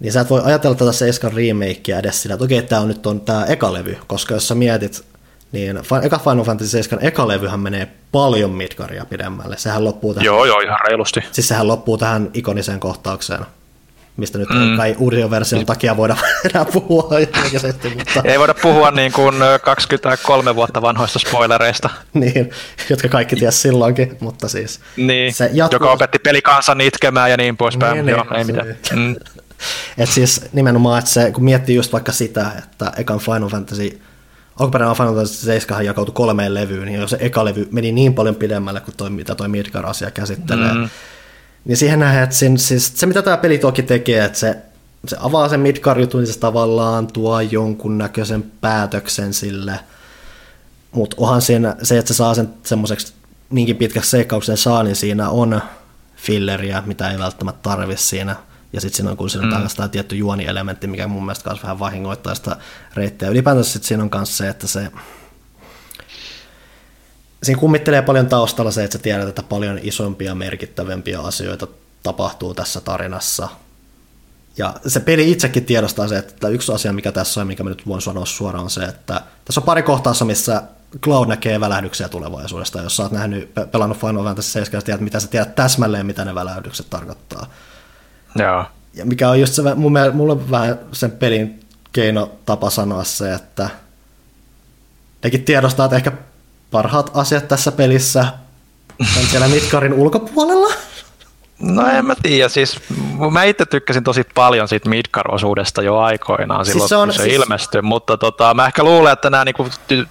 [0.00, 3.06] niin sä et voi ajatella tätä 7 remakea edes sillä, että okei, tämä on nyt
[3.06, 5.04] on tämä eka levy, koska jos sä mietit
[5.52, 9.58] niin eka Final Fantasy 7 eka levyhän menee paljon midgaria pidemmälle.
[9.58, 11.20] Sehän loppuu tähän, joo, joo, ihan reilusti.
[11.32, 13.46] Siis sehän loppuu tähän ikoniseen kohtaukseen,
[14.16, 14.76] mistä nyt mm.
[14.76, 14.96] kai
[15.30, 16.16] version takia voida
[16.54, 17.08] enää puhua.
[17.98, 18.22] mutta...
[18.24, 21.90] Ei voida puhua niin kuin 23 vuotta vanhoista spoilereista.
[22.14, 22.50] niin,
[22.90, 24.80] jotka kaikki ties silloinkin, mutta siis...
[24.96, 25.74] Niin, se jatkuu...
[25.74, 28.06] joka opetti pelikansan itkemään ja niin poispäin.
[28.06, 28.76] Niin, joo, niin, ei mitään.
[28.92, 29.16] Mm.
[29.98, 34.00] Et siis nimenomaan, että se, kun miettii just vaikka sitä, että ekan Final Fantasy
[34.60, 38.80] alkuperäinen Final Fantasy 7 jakautui kolmeen levyyn, niin se eka levy meni niin paljon pidemmälle
[38.80, 40.72] kuin toi, mitä toi Midgar-asia käsittelee.
[40.74, 40.88] Mm.
[41.64, 44.56] Niin siihen nähdään, että sen, siis se mitä tämä peli toki tekee, että se,
[45.06, 49.80] se avaa sen Midgar-jutun, niin se tavallaan tuo jonkunnäköisen päätöksen sille,
[50.92, 53.12] mutta onhan siinä se, että se saa sen semmoiseksi
[53.50, 55.62] niinkin pitkäksi seikkauksen saa, niin siinä on
[56.16, 58.36] filleriä, mitä ei välttämättä tarvi siinä
[58.72, 59.90] ja sitten siinä on, kun siinä on mm.
[59.90, 62.56] tietty juonielementti, mikä mun mielestä myös vähän vahingoittaa sitä
[62.94, 63.28] reittiä.
[63.28, 64.90] Ylipäätään sitten siinä on myös se, että se
[67.42, 71.66] siinä kummittelee paljon taustalla se, että sä tiedät, että paljon isompia, merkittävämpiä asioita
[72.02, 73.48] tapahtuu tässä tarinassa.
[74.56, 77.86] Ja se peli itsekin tiedostaa se, että yksi asia, mikä tässä on, mikä mä nyt
[77.86, 80.62] voin sanoa suoraan, on se, että tässä on pari kohtaa, missä
[81.00, 82.82] Cloud näkee välähdyksiä tulevaisuudesta.
[82.82, 86.34] Jos sä oot nähnyt, pelannut Final Fantasy 7, tiedät, mitä sä tiedät täsmälleen, mitä ne
[86.34, 87.46] välähdykset tarkoittaa.
[88.38, 88.64] Joo.
[88.94, 91.60] Ja mikä on just se, mun mielestä, mulla on vähän sen pelin
[91.92, 93.70] keino tapa sanoa se, että
[95.22, 96.12] nekin tiedostaa, että ehkä
[96.72, 98.26] parhaat asiat tässä pelissä
[99.00, 100.74] on siellä Midgarin ulkopuolella.
[101.62, 102.80] No en mä tiedä, siis
[103.30, 107.22] mä itse tykkäsin tosi paljon siitä Midgar-osuudesta jo aikoinaan silloin, siis se on, kun se
[107.22, 107.34] siis...
[107.34, 109.66] ilmestyi, mutta tota, mä ehkä luulen, että nämä, niinku,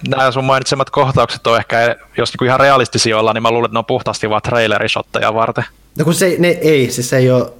[0.08, 3.74] nämä sun mainitsemat kohtaukset on ehkä, jos niinku ihan realistisia ollaan, niin mä luulen, että
[3.74, 5.64] ne on puhtaasti vaan trailerishotteja varten.
[5.98, 7.52] No kun se ne ei, siis se ei ole,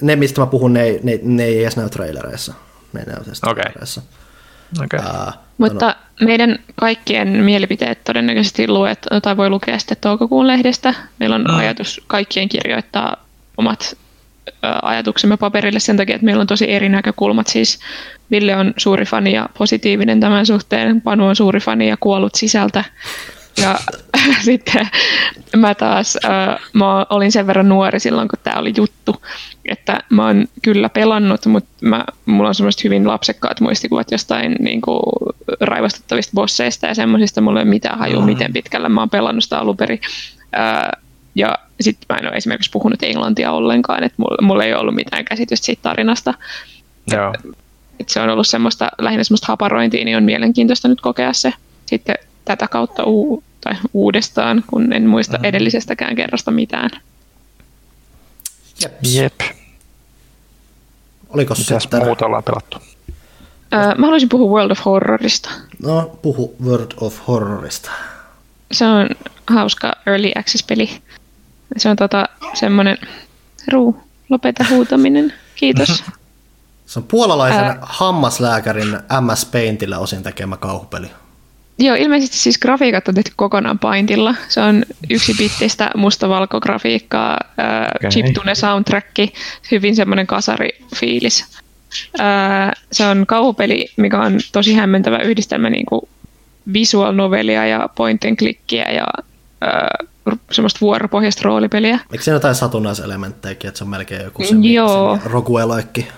[0.00, 2.54] ne mistä mä puhun, ne ne, ne ei edes näy trailereissa.
[2.92, 3.54] Ne ei näy okay.
[3.54, 4.00] trailereissa.
[4.00, 4.25] Okay.
[4.80, 6.26] Uh, mutta no.
[6.26, 10.94] meidän kaikkien mielipiteet todennäköisesti luet, tai voi lukea sitten toukokuun lehdestä.
[11.18, 11.56] Meillä on mm.
[11.56, 13.16] ajatus kaikkien kirjoittaa
[13.56, 13.96] omat
[14.82, 17.46] ajatuksemme paperille sen takia, että meillä on tosi eri näkökulmat.
[17.46, 17.78] Siis
[18.30, 22.84] Ville on suuri fani ja positiivinen tämän suhteen, Panu on suuri fani ja kuollut sisältä.
[23.62, 23.78] Ja
[24.44, 24.88] sitten
[25.56, 29.22] mä taas, äh, mä olin sen verran nuori silloin, kun tämä oli juttu,
[29.64, 34.80] että mä oon kyllä pelannut, mutta mä, mulla on semmoiset hyvin lapsekkaat muistikuvat jostain niin
[34.80, 35.02] kuin,
[35.60, 38.26] raivostuttavista bosseista ja semmoisista, mulla ei ole mitään hajua, mm.
[38.26, 40.00] miten pitkälle mä oon pelannut sitä alun perin.
[40.58, 41.02] Äh,
[41.34, 45.24] ja sitten mä en ole esimerkiksi puhunut englantia ollenkaan, että mulla, mulla ei ollut mitään
[45.24, 46.34] käsitystä siitä tarinasta.
[47.12, 47.34] Joo.
[48.00, 51.52] Et se on ollut semmoista, lähinnä semmoista haparointia, niin on mielenkiintoista nyt kokea se
[51.86, 52.16] sitten
[52.46, 55.44] tätä kautta uu, tai uudestaan, kun en muista mm.
[55.44, 56.90] edellisestäkään kerrasta mitään.
[58.82, 59.14] Jeps.
[59.14, 59.40] Jep.
[61.28, 62.04] Oliko sitten...
[62.04, 62.78] muuta ollaan pelattu?
[63.74, 65.50] Öö, mä haluaisin puhua World of Horrorista.
[65.82, 67.90] No, puhu World of Horrorista.
[68.72, 69.08] Se on
[69.46, 70.90] hauska early access-peli.
[71.76, 72.98] Se on tota, semmoinen...
[73.72, 75.32] Ruu, lopeta huutaminen.
[75.54, 76.04] Kiitos.
[76.86, 77.78] Se on puolalaisen Ää...
[77.80, 81.10] hammaslääkärin MS Paintillä osin tekemä kauhupeli.
[81.78, 84.34] Joo, ilmeisesti siis grafiikat on tehty kokonaan Paintilla.
[84.48, 87.38] Se on yksi bittistä mustavalkografiikkaa,
[87.96, 88.10] okay.
[88.10, 89.16] chiptune soundtrack,
[89.70, 91.44] hyvin semmoinen kasarifiilis.
[92.92, 96.08] se on kauhupeli, mikä on tosi hämmentävä yhdistelmä niin kuin
[96.72, 99.06] visual novelia ja point and clickia ja
[100.50, 101.98] semmoista vuoropohjaista roolipeliä.
[102.12, 105.18] Eikö siinä jotain satunnaiselementtejäkin, että se on melkein joku semmoinen Joo.
[105.24, 106.08] rogueloikki?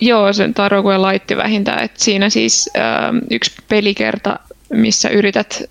[0.00, 1.84] Joo, se on roguelaitti vähintään.
[1.84, 2.84] Että siinä siis äh,
[3.30, 4.38] yksi pelikerta
[4.72, 5.62] missä yrität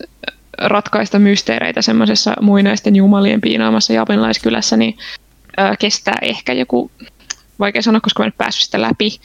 [0.58, 4.98] ratkaista mysteereitä semmoisessa muinaisten jumalien piinaamassa japanilaiskylässä, niin
[5.58, 6.92] ää, kestää ehkä joku,
[7.60, 9.20] vaikea sanoa, koska mä en päässyt sitä läpi,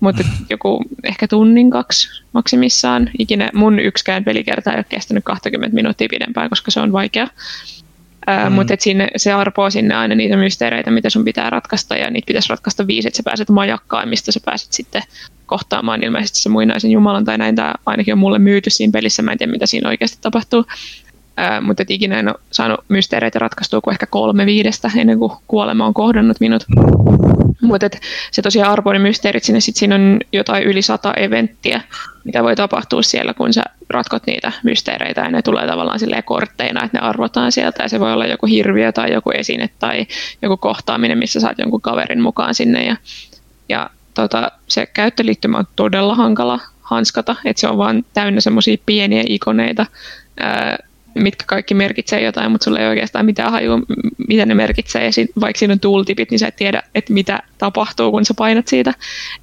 [0.00, 3.10] mutta joku ehkä tunnin kaksi maksimissaan.
[3.18, 7.26] Ikinä mun yksikään pelikerta ei ole kestänyt 20 minuuttia pidempään, koska se on vaikea.
[8.48, 8.52] mm.
[8.52, 12.48] Mutta sinne, se arpoo sinne aina niitä mysteereitä, mitä sun pitää ratkaista, ja niitä pitäisi
[12.48, 15.02] ratkaista viisi, että sä pääset majakkaan, mistä sä pääset sitten
[15.52, 17.56] kohtaamaan ilmeisesti se muinaisen jumalan tai näin.
[17.56, 20.64] Tämä ainakin on mulle myyty siinä pelissä, mä en tiedä mitä siinä oikeasti tapahtuu.
[21.36, 25.32] Ää, mutta et ikinä en ole saanut mysteereitä ratkaistua kuin ehkä kolme viidestä ennen kuin
[25.48, 26.64] kuolema on kohdannut minut.
[27.62, 27.90] Mutta
[28.30, 31.80] se tosiaan arvoinen mysteerit sinne, sit siinä on jotain yli sata eventtiä,
[32.24, 36.84] mitä voi tapahtua siellä, kun sä ratkot niitä mysteereitä ja ne tulee tavallaan silleen kortteina,
[36.84, 40.06] että ne arvotaan sieltä ja se voi olla joku hirviö tai joku esine tai
[40.42, 42.96] joku kohtaaminen, missä saat jonkun kaverin mukaan sinne ja,
[43.68, 49.22] ja tota, se käyttöliittymä on todella hankala hanskata, että se on vaan täynnä semmoisia pieniä
[49.26, 49.86] ikoneita,
[50.40, 50.78] ää,
[51.14, 53.78] mitkä kaikki merkitsee jotain, mutta sulla ei oikeastaan mitään hajua,
[54.28, 55.10] mitä ne merkitsee.
[55.40, 58.94] Vaikka siinä on tooltipit, niin sä et tiedä, että mitä tapahtuu, kun sä painat siitä.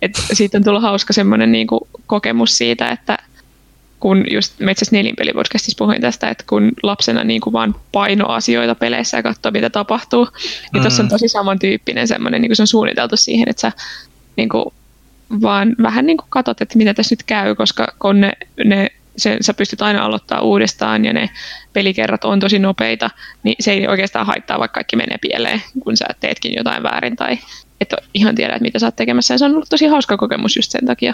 [0.02, 3.18] Et siitä on tullut hauska semmoinen niinku kokemus siitä, että
[4.00, 9.18] kun just Metsäs nelinpelipodcastissa puhuin tästä, että kun lapsena niin kuin vaan paino asioita peleissä
[9.18, 10.28] ja katsoo, mitä tapahtuu,
[10.74, 11.10] niin tuossa on mm.
[11.10, 13.72] tosi samantyyppinen semmoinen, niin kuin se on suunniteltu siihen, että sä
[14.40, 14.66] niin kuin,
[15.42, 18.32] vaan vähän niin kuin katsot, että mitä tässä nyt käy, koska kun ne,
[18.66, 18.88] ne
[19.18, 21.30] se, sä pystyt aina aloittaa uudestaan ja ne
[21.74, 23.10] pelikerrat on tosi nopeita,
[23.44, 27.38] niin se ei oikeastaan haittaa, vaikka kaikki menee pieleen, kun sä teetkin jotain väärin tai
[27.82, 29.34] et ihan tiedä, että mitä sä oot tekemässä.
[29.34, 31.14] Ja se on ollut tosi hauska kokemus just sen takia.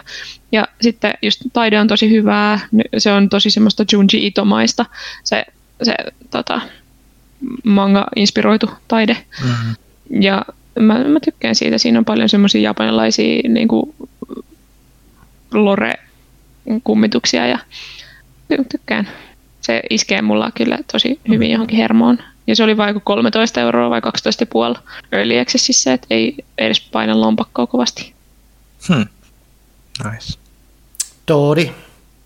[0.51, 2.59] Ja sitten just taide on tosi hyvää,
[2.97, 4.85] se on tosi semmoista Junji Itomaista,
[5.23, 5.45] se,
[5.83, 5.95] se
[6.29, 6.61] tota,
[7.63, 9.17] manga-inspiroitu taide.
[9.43, 9.75] Mm-hmm.
[10.21, 10.45] Ja
[10.79, 11.77] mä, mä tykkään siitä.
[11.77, 13.95] Siinä on paljon semmoisia japanilaisia niin kuin
[15.53, 17.59] lore-kummituksia ja
[18.69, 19.09] tykkään.
[19.61, 22.17] Se iskee mulla kyllä tosi hyvin johonkin hermoon.
[22.47, 24.01] Ja se oli vain 13 euroa vai
[24.75, 24.79] 12,5
[25.11, 28.13] early accessissa, että ei edes paina lompakkoa kovasti.
[28.87, 29.05] Hmm.
[30.11, 30.39] Nice.
[31.27, 31.71] Doodi.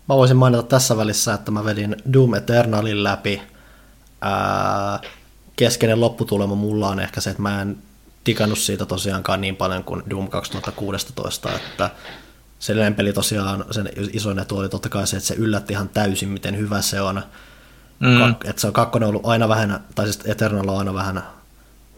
[0.08, 3.42] Mä voisin mainita tässä välissä, että mä vedin Doom Eternalin läpi.
[4.20, 5.00] Ää,
[5.56, 7.76] keskeinen lopputulema mulla on ehkä se, että mä en
[8.26, 11.90] digannut siitä tosiaankaan niin paljon kuin Doom 2016, että
[12.58, 16.28] se peli tosiaan, sen isoin etu oli totta kai se, että se yllätti ihan täysin,
[16.28, 17.22] miten hyvä se on.
[18.00, 18.18] Mm.
[18.18, 21.22] Kak, että se on kakkonen ollut aina vähän, tai siis Eternal on aina vähän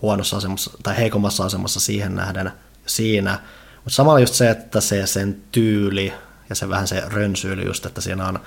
[0.02, 2.52] huonossa asemassa, tai heikommassa asemassa siihen nähden
[2.86, 3.38] siinä.
[3.74, 6.12] Mutta samalla just se, että se sen tyyli
[6.48, 8.38] ja se vähän se rönsyily just, että siinä on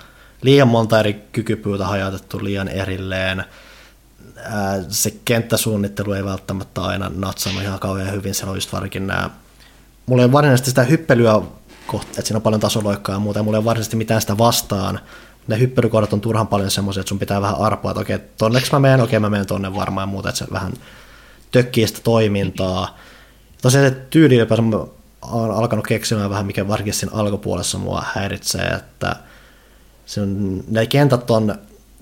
[0.41, 3.43] liian monta eri kykypyytä hajautettu liian erilleen.
[4.89, 9.29] Se kenttäsuunnittelu ei välttämättä aina natsannut ihan kauhean hyvin, se on just varsinkin nämä
[10.05, 11.41] mulla ei varsinaisesti sitä hyppelyä
[11.87, 14.99] kohta, että siinä on paljon tasoloikkaa ja muuta, ja mulla ei varsinaisesti mitään sitä vastaan.
[15.47, 18.79] Ne hyppelykohdat on turhan paljon semmoisia, että sun pitää vähän arpoa, että okei, tonneks mä
[18.79, 20.73] menen, okei mä menen tonne varmaan ja muuta, että se vähän
[21.51, 22.97] tökkii sitä toimintaa.
[23.61, 24.55] Tosiaan se tyyli, jopa
[25.21, 29.15] on alkanut keksimään vähän, mikä varsinkin siinä alkupuolessa mua häiritsee, että
[30.05, 31.55] se on, ne kentät on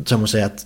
[0.07, 0.64] semmoisia, että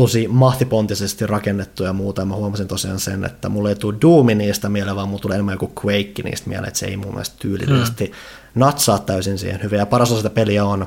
[0.00, 2.22] tosi mahtipontisesti rakennettu ja muuta.
[2.22, 5.34] Ja mä huomasin tosiaan sen, että mulle ei tule Doomi niistä mieleen, vaan mulle tulee
[5.34, 8.60] enemmän joku Quake niistä mieleen, että se ei mun mielestä tyylillisesti mm.
[8.60, 9.78] natsaa täysin siihen hyvin.
[9.78, 10.86] Ja paras osa sitä peliä on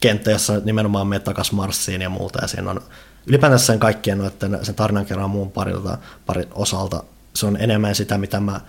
[0.00, 2.38] kenttä, jossa nimenomaan menee takas Marsiin ja muuta.
[2.42, 2.80] Ja siinä on
[3.26, 7.02] ylipäätään sen kaikkien noiden, sen tarinan kerran muun parilta, parin osalta
[7.34, 8.60] se on enemmän sitä, mitä mä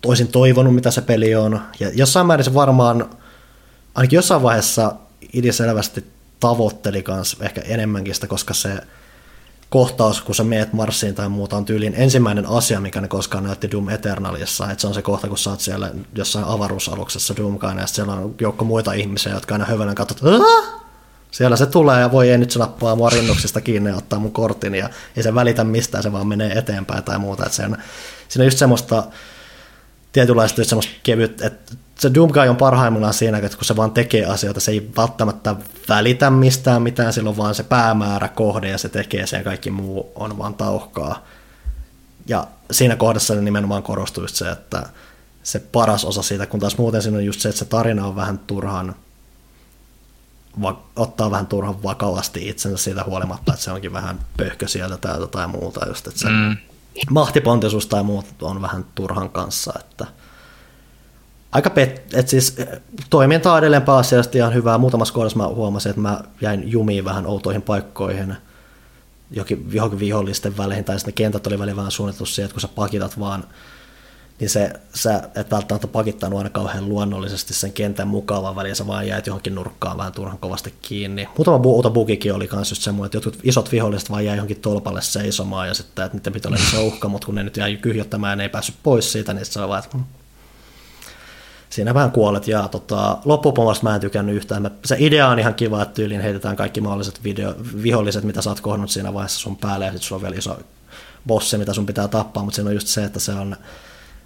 [0.00, 1.60] toisin toivonut, mitä se peli on.
[1.80, 3.10] Ja jossain määrin se varmaan,
[3.94, 4.94] ainakin jossain vaiheessa
[5.50, 8.78] selvästi tavoitteli kans ehkä enemmänkin sitä, koska se
[9.68, 13.70] kohtaus, kun sä meet Marsiin tai muuta, on tyyliin ensimmäinen asia, mikä ne koskaan näytti
[13.70, 14.70] Doom Eternalissa.
[14.70, 18.34] Että se on se kohta, kun sä oot siellä jossain avaruusaluksessa Doomkaan, ja siellä on
[18.40, 20.80] joukko muita ihmisiä, jotka aina hyvänä katsot, Aah!
[21.30, 24.32] siellä se tulee ja voi ei nyt se nappaa mua rinnuksista kiinni ja ottaa mun
[24.32, 27.46] kortin ja ei se välitä mistään, se vaan menee eteenpäin tai muuta.
[27.46, 27.76] Että se on,
[28.28, 29.04] siinä on just semmoista
[30.12, 34.60] tietynlaista semmoista kevyt, että se Doomguy on parhaimmillaan siinä, että kun se vaan tekee asioita,
[34.60, 35.56] se ei välttämättä
[35.88, 40.12] välitä mistään mitään, silloin vaan se päämäärä kohde ja se tekee sen ja kaikki muu
[40.14, 41.24] on vaan tauhkaa.
[42.26, 44.82] Ja siinä kohdassa nimenomaan korostuu just se, että
[45.42, 48.16] se paras osa siitä, kun taas muuten siinä on just se, että se tarina on
[48.16, 48.94] vähän turhan,
[50.62, 55.26] va- ottaa vähän turhan vakavasti itsensä siitä huolimatta, että se onkin vähän pöhkö sieltä täältä
[55.26, 56.56] tai muuta just, että se mm.
[57.10, 60.06] mahtipontisuus tai muut on vähän turhan kanssa, että–
[61.52, 64.78] aika pet, et siis eh, toiminta on edelleen pääasiallisesti ihan hyvää.
[64.78, 68.36] Muutamassa kohdassa mä huomasin, että mä jäin jumiin vähän outoihin paikkoihin
[69.30, 72.68] johonkin, johonkin vihollisten väleihin, tai sitten kentät oli välillä vähän suunniteltu siihen, että kun sä
[72.74, 73.44] pakitat vaan,
[74.40, 79.08] niin se, sä et välttämättä pakittanut aina kauhean luonnollisesti sen kentän mukavan väliin, sä vaan
[79.08, 81.28] jäit johonkin nurkkaan vähän turhan kovasti kiinni.
[81.36, 85.02] Muutama bu- bugikin oli myös just semmoinen, että jotkut isot viholliset vaan jäi johonkin tolpalle
[85.02, 88.32] seisomaan, ja sitten, että niiden pitää olla iso uhka, mutta kun ne nyt jäi kyhjöttämään
[88.32, 90.04] ja ne ei päässyt pois siitä, niin se on vaan, että hmm,
[91.70, 92.48] siinä vähän kuolet.
[92.48, 94.70] Ja tota, loppupomasta mä en tykännyt yhtään.
[94.84, 98.60] Se idea on ihan kiva, että tyyliin heitetään kaikki mahdolliset video, viholliset, mitä sä oot
[98.60, 100.58] kohdannut siinä vaiheessa sun päälle, ja sitten sulla on vielä iso
[101.26, 103.56] bossi, mitä sun pitää tappaa, mutta siinä on just se, että se on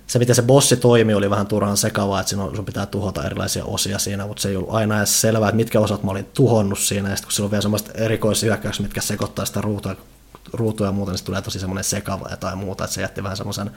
[0.06, 3.64] se, miten se bossi toimi, oli vähän turhan sekavaa, että on, sun pitää tuhota erilaisia
[3.64, 6.78] osia siinä, mutta se ei ollut aina edes selvää, että mitkä osat mä olin tuhonnut
[6.78, 9.96] siinä, ja sitten kun sillä on vielä semmoista erikoishyökkäyksiä, mitkä sekoittaa sitä ruutua,
[10.52, 13.22] ruutua ja muuta, niin se tulee tosi semmoinen sekava ja tai muuta, että se jätti
[13.22, 13.70] vähän semmoisen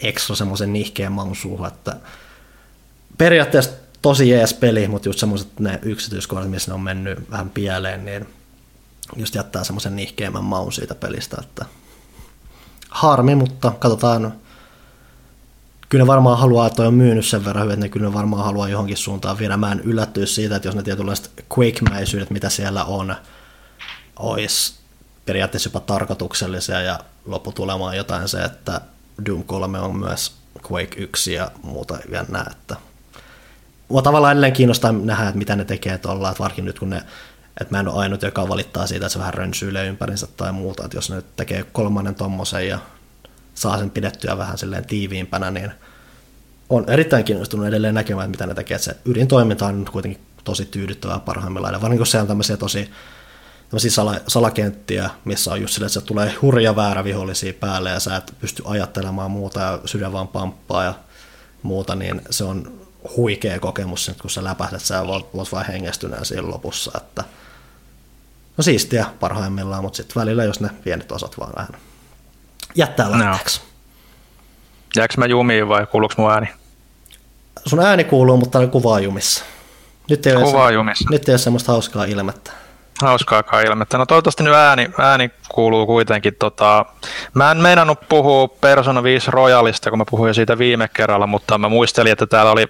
[0.00, 1.96] ekstra semmoisen nihkeen maun suuhun, että
[3.18, 3.70] periaatteessa
[4.02, 8.28] tosi jees peli, mutta just semmoiset ne yksityiskohdat, missä ne on mennyt vähän pieleen, niin
[9.16, 11.64] just jättää semmoisen nihkeämmän maun siitä pelistä, että
[12.90, 14.32] harmi, mutta katsotaan,
[15.88, 18.44] kyllä ne varmaan haluaa, että on myynyt sen verran hyvin, että ne kyllä ne varmaan
[18.44, 19.56] haluaa johonkin suuntaan viedä.
[19.56, 23.14] Mä en yllättyä siitä, että jos ne tietynlaiset Quake-mäisyydet, mitä siellä on,
[24.16, 24.74] olisi
[25.26, 28.80] periaatteessa jopa tarkoituksellisia ja lopputulema on jotain se, että
[29.26, 30.32] Doom 3 on myös
[30.70, 32.76] Quake 1 ja muuta jännää, että
[33.88, 37.02] mua tavallaan edelleen kiinnostaa nähdä, että mitä ne tekee tuolla, että varsinkin nyt kun ne,
[37.60, 40.84] että mä en ole ainut, joka valittaa siitä, että se vähän rönsyilee ympärinsä tai muuta,
[40.84, 42.78] että jos ne tekee kolmannen tommosen ja
[43.54, 45.72] saa sen pidettyä vähän silleen tiiviimpänä, niin
[46.70, 48.74] on erittäin kiinnostunut edelleen näkemään, mitä ne tekee.
[48.74, 51.74] Että se ydintoiminta on kuitenkin tosi tyydyttävää parhaimmillaan.
[51.74, 52.90] Varsinkin kun se on tämmöisiä tosi
[53.72, 58.00] tämmöisiä sala, salakenttiä, missä on just sille, että se tulee hurja väärä vihollisia päälle ja
[58.00, 60.94] sä et pysty ajattelemaan muuta ja sydän vaan pamppaa ja
[61.62, 62.72] muuta, niin se on
[63.16, 67.24] huikea kokemus, kun sä läpähdät, sä voit vain hengästyneen siinä lopussa, että
[68.56, 71.80] no siistiä parhaimmillaan, mutta sitten välillä jos ne pienet osat vaan vähän
[72.74, 73.60] jättää lähteeksi.
[73.60, 73.66] No.
[74.96, 76.48] Jääkö mä jumiin vai kuuluuko mun ääni?
[77.66, 79.44] Sun ääni kuuluu, mutta kuvaa jumissa.
[80.10, 81.08] Nyt ei, kuvaa ole, jumissa.
[81.10, 82.61] nyt ei ole semmoista hauskaa ilmettä
[83.02, 83.98] hauskaakaan ilmettä.
[83.98, 86.34] No toivottavasti nyt ääni, ääni kuuluu kuitenkin.
[86.38, 86.86] Tota,
[87.34, 91.68] mä en meinannut puhua Persona 5 Royalista, kun mä puhuin siitä viime kerralla, mutta mä
[91.68, 92.66] muistelin, että täällä oli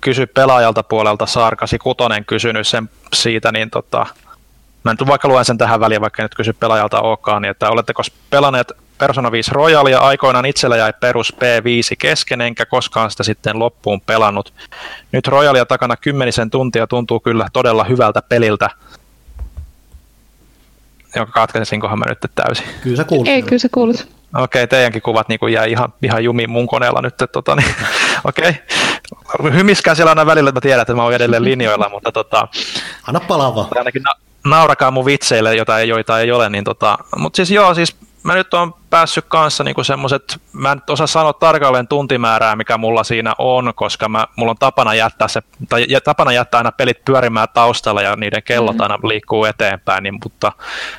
[0.00, 4.06] kysy pelaajalta puolelta Sarkasi Kutonen kysynyt sen siitä, niin tota,
[4.84, 8.02] mä nyt vaikka luen sen tähän väliin, vaikka nyt kysy pelaajalta olekaan, niin että oletteko
[8.30, 13.58] pelanneet Persona 5 Royal ja aikoinaan itsellä jäi perus P5 kesken, enkä koskaan sitä sitten
[13.58, 14.52] loppuun pelannut.
[15.12, 18.70] Nyt Royalia takana kymmenisen tuntia tuntuu kyllä todella hyvältä peliltä.
[21.18, 22.66] Jonka katkaisinkohan mä nyt täysin.
[22.82, 23.28] Kyllä sä kuulut.
[23.28, 24.08] Ei, kyllä sä kuulut.
[24.34, 27.14] Okei, okay, teidänkin kuvat niin jäi ihan, ihan jumiin mun koneella nyt.
[27.32, 27.74] Tota, niin,
[28.24, 28.52] Okei.
[29.34, 29.52] Okay.
[29.52, 32.48] Hymiskää siellä aina välillä, että mä tiedän, että mä oon edelleen linjoilla, mutta tota,
[33.06, 33.68] Anna palava.
[33.76, 36.50] Ainakin na- naurakaa mun vitseille, joita ei, joita ei ole.
[36.50, 40.82] Niin tota, mutta siis joo, siis mä nyt oon päässyt kanssa niinku semmoset, mä en
[40.90, 45.42] osaa sanoa tarkalleen tuntimäärää, mikä mulla siinä on, koska mä, mulla on tapana jättää, se,
[45.68, 48.92] tai tapana jättää aina pelit pyörimään taustalla ja niiden kellot mm-hmm.
[48.92, 50.52] aina liikkuu eteenpäin, niin, mutta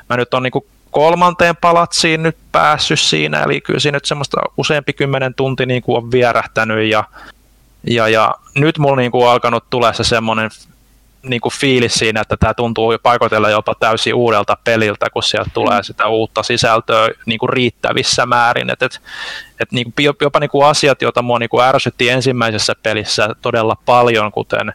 [0.09, 4.93] mä nyt on niinku kolmanteen palatsiin nyt päässyt siinä, eli kyllä siinä nyt semmoista useampi
[4.93, 7.03] kymmenen tunti niin kuin on vierähtänyt ja,
[7.83, 10.49] ja, ja nyt mulla niin kuin on alkanut tulla se semmoinen
[11.23, 15.83] niin kuin fiilis siinä, että tämä tuntuu paikoitella jopa täysin uudelta peliltä, kun sieltä tulee
[15.83, 18.69] sitä uutta sisältöä niin kuin riittävissä määrin.
[18.69, 19.01] Et, et,
[19.59, 23.77] et niin kuin jopa niin kuin asiat, joita mua niin kuin ärsytti ensimmäisessä pelissä todella
[23.85, 24.73] paljon, kuten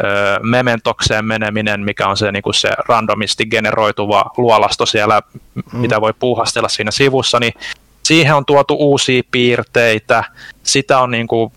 [0.00, 5.22] ö, mementokseen meneminen, mikä on se, niin kuin se randomisti generoituva luolasto siellä,
[5.54, 5.62] mm.
[5.72, 7.54] mitä voi puuhastella siinä sivussa, niin
[8.02, 10.24] siihen on tuotu uusia piirteitä,
[10.62, 11.52] sitä on niin kuin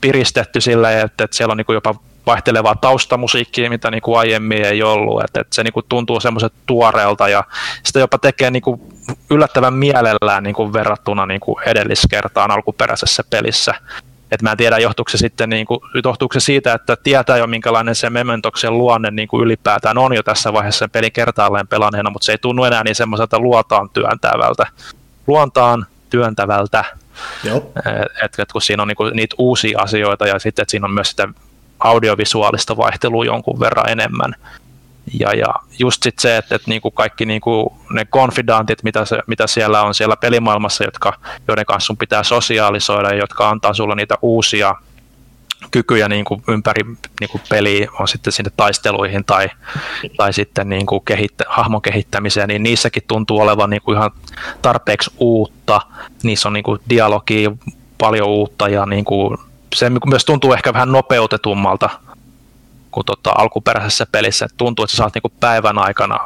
[0.00, 1.94] piristetty sillä, että, että siellä on niin jopa
[2.26, 6.52] vaihtelevaa taustamusiikkia, mitä niin kuin aiemmin ei ollut, että, että se niin kuin tuntuu semmoiset
[6.66, 7.44] tuoreelta ja
[7.84, 8.80] sitä jopa tekee niin kuin
[9.30, 13.74] yllättävän mielellään niin kuin verrattuna niin kuin edelliskertaan alkuperäisessä pelissä.
[14.30, 17.46] Et mä en tiedä, johtuuko se sitten niin kuin, johtuuko se siitä, että tietää jo
[17.46, 22.10] minkälainen se Mementoksen luonne niin kuin ylipäätään on jo tässä vaiheessa sen pelin kertaalleen pelanneena,
[22.10, 24.66] mutta se ei tunnu enää niin semmoiselta luotaan työntävältä.
[25.26, 26.84] Luontaan työntävältä.
[28.24, 30.94] Että et, kun siinä on niin kuin, niitä uusia asioita ja sitten, että siinä on
[30.94, 31.28] myös sitä
[31.80, 34.34] audiovisuaalista vaihtelua jonkun verran enemmän.
[35.20, 39.46] Ja, ja just sit se, että, että niinku kaikki niinku ne konfidantit, mitä, se, mitä
[39.46, 41.12] siellä on siellä pelimaailmassa, jotka,
[41.48, 44.74] joiden kanssa sun pitää sosiaalisoida ja jotka antaa sulle niitä uusia
[45.70, 46.82] kykyjä niin kuin ympäri
[47.20, 49.50] niin kuin peliä, on sitten sinne taisteluihin tai,
[50.16, 54.10] tai sitten niin kuin kehittä, hahmon kehittämiseen, niin niissäkin tuntuu olevan niin kuin ihan
[54.62, 55.80] tarpeeksi uutta.
[56.22, 57.50] Niissä on niin kuin dialogia
[57.98, 59.38] paljon uutta ja niin kuin
[59.74, 61.90] se myös tuntuu ehkä vähän nopeutetummalta
[62.90, 64.44] kuin tota alkuperäisessä pelissä.
[64.44, 66.18] Et tuntuu, että sä saat niinku päivän aikana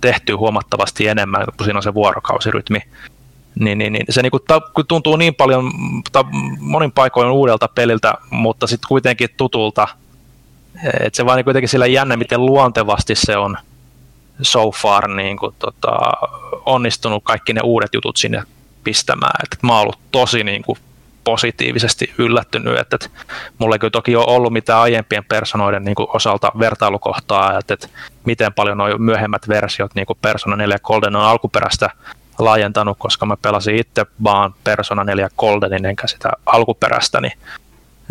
[0.00, 2.78] tehtyä huomattavasti enemmän, kun siinä on se vuorokausirytmi.
[3.60, 5.70] Niin, niin, niin se niinku ta, tuntuu niin paljon,
[6.12, 6.24] ta,
[6.58, 9.88] monin paikoin uudelta peliltä, mutta sitten kuitenkin tutulta.
[11.00, 13.56] Et se vaan kuitenkin sillä jännä, miten luontevasti se on
[14.42, 15.96] so far niin kuin, tota,
[16.66, 18.42] onnistunut kaikki ne uudet jutut sinne
[18.84, 19.40] pistämään.
[19.42, 20.78] Et mä oon ollut tosi niin kuin,
[21.28, 23.08] positiivisesti yllättynyt, että, että
[23.58, 27.88] mulla ei kyllä toki ole ollut mitään aiempien personoiden niin kuin osalta vertailukohtaa, että, että
[28.24, 31.90] miten paljon nuo myöhemmät versiot, niin kuin Persona 4 Golden on alkuperäistä
[32.38, 37.38] laajentanut, koska mä pelasin itse vaan Persona 4 Goldenin enkä sitä alkuperäistä, niin,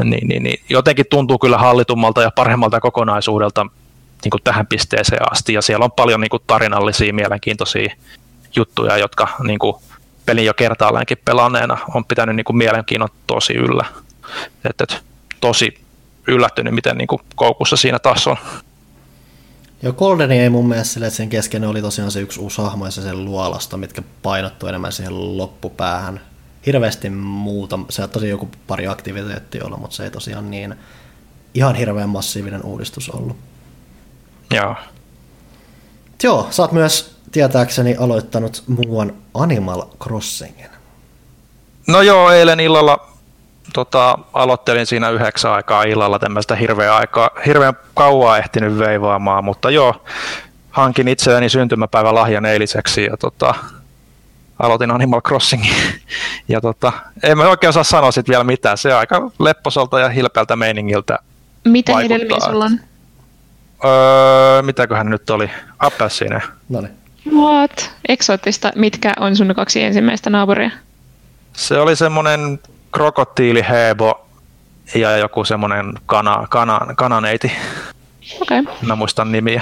[0.03, 3.65] niin, niin, niin jotenkin tuntuu kyllä hallitummalta ja paremmalta kokonaisuudelta
[4.23, 7.95] niin kuin tähän pisteeseen asti, ja siellä on paljon niin kuin tarinallisia, mielenkiintoisia
[8.56, 9.76] juttuja, jotka niin kuin
[10.27, 13.85] pelin jo kertaallaankin pelanneena on pitänyt niin kuin mielenkiinnon tosi yllä.
[14.69, 15.03] Et, et,
[15.41, 15.81] tosi
[16.27, 18.37] yllättynyt, miten niin kuin koukussa siinä taas on.
[19.83, 22.85] Joo, Goldeni ei mun mielestä sille, että sen kesken oli tosiaan se yksi uusi hahmo
[22.85, 26.21] ja se sen luolasta, mitkä painottu enemmän siihen loppupäähän.
[26.65, 30.75] Hirveästi muuta, se tosi joku pari aktiviteettia olla, mutta se ei tosiaan niin
[31.53, 33.37] ihan hirveän massiivinen uudistus ollut.
[34.53, 34.75] Joo.
[36.23, 40.69] Joo, sä oot myös tietääkseni aloittanut muuan Animal Crossingin.
[41.87, 43.07] No joo, eilen illalla
[43.73, 50.05] tota, aloittelin siinä yhdeksän aikaa illalla tämmöistä hirveän, aikaa, hirveän kauaa ehtinyt veivaamaan, mutta joo,
[50.71, 53.53] hankin itselleni syntymäpäivän lahjan eiliseksi ja tota,
[54.59, 55.73] aloitin Animal Crossingin.
[56.49, 56.93] Ja tota,
[57.23, 61.19] en mä oikein osaa sanoa sit vielä mitään, se on aika lepposalta ja hilpeältä meiningiltä
[61.65, 62.79] Mitä hedelmiä sulla on?
[63.85, 65.51] Öö, mitäköhän nyt oli?
[65.79, 66.41] Appelsine.
[66.69, 66.93] No niin.
[67.35, 67.91] What?
[68.07, 68.71] Eksoottista.
[68.75, 70.71] Mitkä on sun kaksi ensimmäistä naapuria?
[71.53, 72.59] Se oli semmoinen
[72.91, 74.27] krokotiilihebo
[74.95, 77.51] ja joku semmoinen kana, kana, kananeiti.
[78.41, 78.59] Okei.
[78.59, 78.73] Okay.
[78.81, 79.61] Mä muistan nimiä.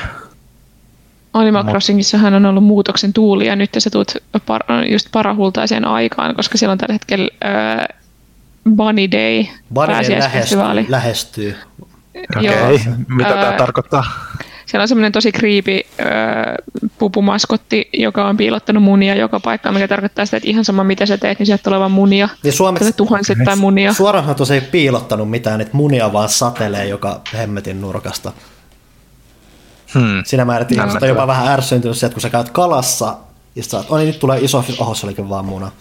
[1.34, 6.58] Animal Crossingissahan on ollut muutoksen tuuli ja nyt sä tulet par- just parahultaiseen aikaan, koska
[6.58, 7.98] siellä on tällä hetkellä äh,
[8.76, 10.86] Bunny Day, Bunny Day lähestyy.
[10.90, 11.56] lähestyy.
[12.38, 12.80] Okei, okay.
[13.08, 14.04] mitä tämä tarkoittaa?
[14.66, 16.08] Siellä on semmoinen tosi creepy öö,
[17.00, 21.18] pupumaskotti, joka on piilottanut munia joka paikkaan, mikä tarkoittaa sitä, että ihan sama mitä sä
[21.18, 22.30] teet, niin sieltä tulee vaan munia.
[22.44, 23.94] Niin suomeksi, tuhansittain munia.
[23.94, 28.32] Suorahan se ei piilottanut mitään, että munia vaan satelee joka hemmetin nurkasta.
[29.94, 30.24] Hmm.
[30.26, 33.18] Siinä määrättiin, että jopa vähän ärsyntynyt se, että kun sä käyt kalassa
[33.56, 35.72] Ja sä, niin nyt tulee iso, oho se olikin vaan muna.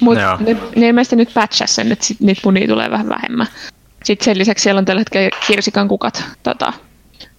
[0.00, 3.46] Mutta ne, ne ilmeisesti nyt patchassa sen, että sit niitä munia tulee vähän vähemmän.
[4.04, 6.72] Sitten sen lisäksi siellä on tällä hetkellä kirsikan kukat tota,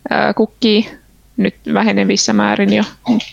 [0.10, 0.90] ää, kukkii
[1.38, 2.84] nyt vähenevissä määrin jo.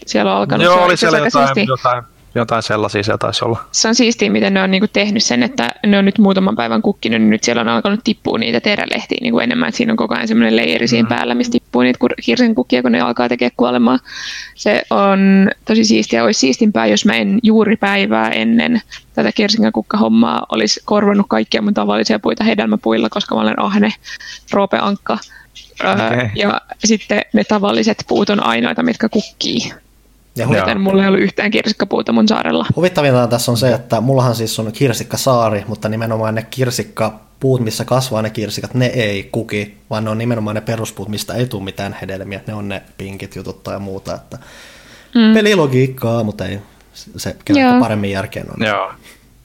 [0.06, 0.64] Siellä on alkanut.
[0.64, 3.64] Joo, oli siellä jotain, jotain jotain sellaisia siellä taisi olla.
[3.72, 6.82] Se on siistiä, miten ne on niinku tehnyt sen, että ne on nyt muutaman päivän
[6.82, 10.14] kukkinut, niin nyt siellä on alkanut tippua niitä terälehtiä niinku enemmän, että siinä on koko
[10.14, 11.08] ajan semmoinen leiri siinä mm.
[11.08, 13.98] päällä, missä tippuu niitä hirsen kukkia, kun ne alkaa tekemään kuolemaa.
[14.54, 18.80] Se on tosi siistiä, olisi siistimpää, jos mä en juuri päivää ennen
[19.14, 23.92] tätä kirsinkakukka-hommaa olisi korvannut kaikkia mun tavallisia puita hedelmäpuilla, koska mä olen ahne,
[24.52, 25.18] roopeankka.
[25.84, 26.28] Okay.
[26.34, 29.72] Ja sitten ne tavalliset puut on ainoita, mitkä kukkii.
[30.36, 32.66] Ja Joten mulla ei ollut yhtään kirsikkapuuta mun saarella.
[32.76, 38.22] Huvittavinta tässä on se, että mullahan siis on kirsikkasaari, mutta nimenomaan ne kirsikkapuut, missä kasvaa
[38.22, 41.96] ne kirsikat, ne ei kuki, vaan ne on nimenomaan ne peruspuut, mistä ei tule mitään
[42.00, 42.40] hedelmiä.
[42.46, 44.14] Ne on ne pinkit jutut tai muuta.
[44.14, 44.38] Että
[45.14, 45.34] mm.
[45.34, 46.58] Pelilogiikkaa, mutta ei
[47.16, 47.36] se
[47.80, 48.66] paremmin järkeen on.
[48.66, 48.92] Joo.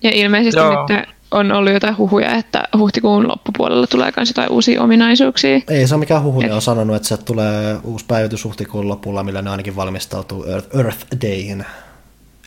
[0.04, 0.88] Ja ilmeisesti Joo.
[0.88, 5.62] nyt on ollut jotain huhuja, että huhtikuun loppupuolella tulee myös jotain uusia ominaisuuksia.
[5.68, 6.48] Ei se ole mikään huhu, Et...
[6.48, 10.78] ne on sanonut, että se tulee uusi päivitys huhtikuun lopulla, millä ne ainakin valmistautuu Earth,
[10.78, 11.66] Earth Dayin.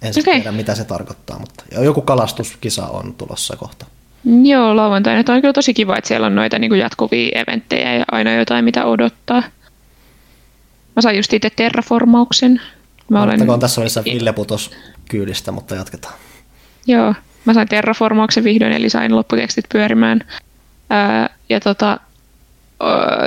[0.03, 0.35] En okay.
[0.35, 3.87] tiedä, mitä se tarkoittaa, mutta joku kalastuskisa on tulossa kohta.
[4.43, 5.25] Joo, lauantaina.
[5.25, 8.33] Tämä on kyllä tosi kiva, että siellä on noita niin kuin jatkuvia eventtejä ja aina
[8.35, 9.43] jotain, mitä odottaa.
[10.97, 12.61] Mä sain just itse terraformauksen.
[13.09, 13.61] Mä olen...
[13.61, 14.71] tässä oli se Ville putos
[15.09, 16.15] kyydistä, mutta jatketaan.
[16.87, 17.15] Joo,
[17.49, 20.21] mä sain terraformauksen vihdoin, eli sain lopputekstit pyörimään.
[20.91, 22.01] Ää, ja tota,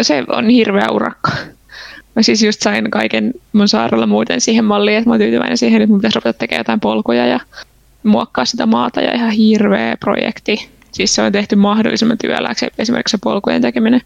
[0.01, 1.31] se on hirveä urakka.
[2.15, 5.81] Mä siis just sain kaiken mun saarella muuten siihen malliin, että mä oon tyytyväinen siihen,
[5.81, 7.39] että mun pitäisi ruveta tekemään jotain polkuja ja
[8.03, 10.69] muokkaa sitä maata ja ihan hirveä projekti.
[10.91, 14.01] Siis se on tehty mahdollisimman työlääksi, esimerkiksi se polkujen tekeminen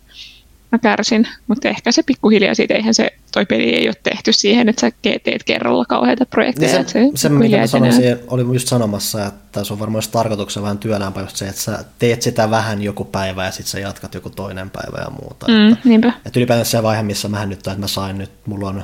[0.71, 4.69] mä kärsin, mutta ehkä se pikkuhiljaa siitä, eihän se, toi peli ei ole tehty siihen,
[4.69, 4.91] että sä
[5.23, 6.77] teet kerralla kauheita projekteja.
[6.77, 10.03] Niin se, se, se mitä mä sanoin, siihen, oli just sanomassa, että se on varmaan
[10.11, 13.79] tarkoituksena vähän työläämpää just se, että sä teet sitä vähän joku päivä ja sitten sä
[13.79, 15.47] jatkat joku toinen päivä ja muuta.
[15.47, 16.13] Mm, että, niinpä.
[16.25, 18.83] että ylipäätään se vaihe, missä mä nyt, että mä sain nyt, mulla on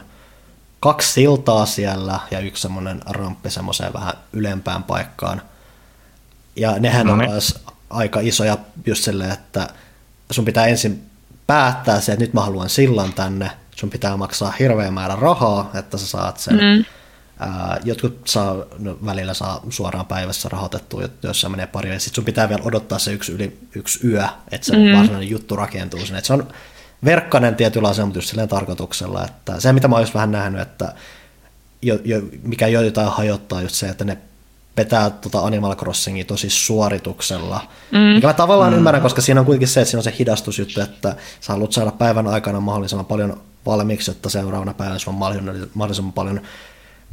[0.79, 5.41] kaksi siltaa siellä ja yksi semmoinen ramppi semmoiseen vähän ylempään paikkaan.
[6.55, 7.31] Ja nehän no niin.
[7.31, 7.41] on
[7.89, 9.67] aika isoja just silleen, että
[10.31, 11.10] sun pitää ensin
[11.51, 15.97] päättää se, että nyt mä haluan sillan tänne, sun pitää maksaa hirveä määrä rahaa, että
[15.97, 16.55] sä saat sen.
[16.55, 16.85] Mm.
[17.39, 22.15] Ää, jotkut saa, no, välillä saa suoraan päivässä rahoitettua, jos se menee pari, ja sitten
[22.15, 24.97] sun pitää vielä odottaa se yksi, yli, yksi yö, että se mm.
[24.97, 26.19] varsinainen juttu rakentuu sinne.
[26.19, 26.47] Et se on
[27.05, 30.93] verkkainen tietyllä asemalla mutta just silleen tarkoituksella, että se mitä mä oon vähän nähnyt, että
[31.81, 34.17] jo, jo, mikä jotain hajottaa just se, että ne
[34.77, 37.61] vetää tota Animal Crossingia tosi suorituksella.
[37.91, 37.99] Mm.
[37.99, 38.77] Mikä mä tavallaan mm.
[38.77, 41.91] ymmärrän, koska siinä on kuitenkin se, että siinä on se hidastusjuttu, että sä haluat saada
[41.91, 46.41] päivän aikana mahdollisimman paljon valmiiksi, että seuraavana päivänä sulla on mahdollisimman paljon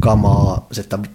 [0.01, 1.09] kamaa sitten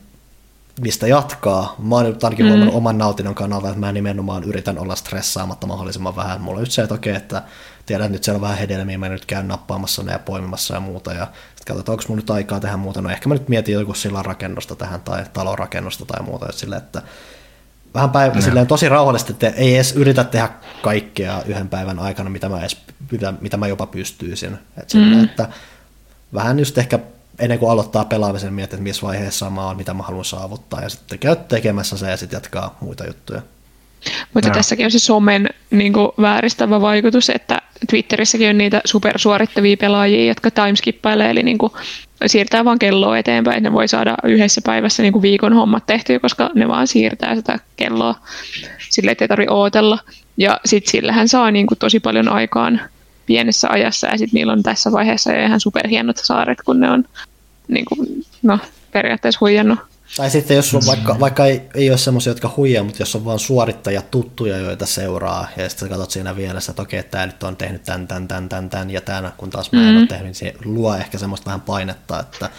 [0.81, 1.75] mistä jatkaa.
[1.79, 2.69] Mä oon ainakin mm.
[2.69, 6.41] oman nautinnon kannalta, että mä nimenomaan yritän olla stressaamatta mahdollisimman vähän.
[6.41, 7.43] Mulla on nyt se, että okei, että
[7.85, 10.79] tiedän, että nyt siellä on vähän hedelmiä, mä nyt käyn nappaamassa ne ja poimimassa ja
[10.79, 11.27] muuta, ja
[11.65, 13.01] katsotaan, onko mun nyt aikaa tehdä muuta.
[13.01, 16.59] No ehkä mä nyt mietin joku sillä rakennusta tähän, tai talon rakennusta tai muuta, että
[16.59, 17.01] sille, että
[17.93, 18.41] vähän päivä, no.
[18.41, 20.49] silleen tosi rauhallisesti, että ei edes yritä tehdä
[20.81, 22.77] kaikkea yhden päivän aikana, mitä mä, edes,
[23.11, 24.53] mitä, mitä mä jopa pystyisin.
[24.53, 25.23] Että, silleen, mm.
[25.23, 25.49] että
[26.33, 26.99] vähän just ehkä
[27.39, 30.89] ennen kuin aloittaa pelaamisen miettiä, että missä vaiheessa mä oon, mitä mä haluan saavuttaa, ja
[30.89, 33.41] sitten käy tekemässä se ja sitten jatkaa muita juttuja.
[34.33, 34.55] Mutta no.
[34.55, 40.51] tässäkin on se somen niin kuin, vääristävä vaikutus, että Twitterissäkin on niitä supersuorittavia pelaajia, jotka
[40.51, 41.71] timeskippailee, eli niin kuin,
[42.25, 46.19] siirtää vaan kelloa eteenpäin, että ne voi saada yhdessä päivässä niin kuin viikon hommat tehtyä,
[46.19, 48.15] koska ne vaan siirtää sitä kelloa
[48.89, 49.99] sille, että ei tarvitse ootella.
[50.37, 52.81] Ja sitten sillähän saa niin kuin, tosi paljon aikaan
[53.25, 57.05] pienessä ajassa, ja sitten niillä on tässä vaiheessa jo ihan superhienot saaret, kun ne on
[57.67, 58.59] niin kuin, no,
[58.91, 59.79] periaatteessa huijannut
[60.17, 63.25] tai sitten jos on vaikka, vaikka ei, ei ole semmoisia, jotka huijaa, mutta jos on
[63.25, 67.55] vain suorittaja tuttuja, joita seuraa, ja sitten katsot siinä vieressä, että okei, tämä nyt on
[67.55, 69.99] tehnyt tämän, tämän, tämän, tämän, tämän ja tämän, kun taas mä en mm-hmm.
[69.99, 72.49] ole tehnyt, niin se luo ehkä semmoista vähän painetta, että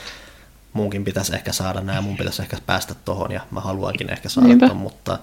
[0.73, 4.69] munkin pitäisi ehkä saada nämä, mun pitäisi ehkä päästä tuohon, ja mä haluankin ehkä saada
[4.69, 5.19] ton, mutta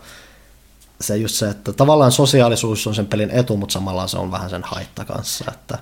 [1.02, 4.50] se just se, että tavallaan sosiaalisuus on sen pelin etu, mutta samalla se on vähän
[4.50, 5.78] sen haitta kanssa, että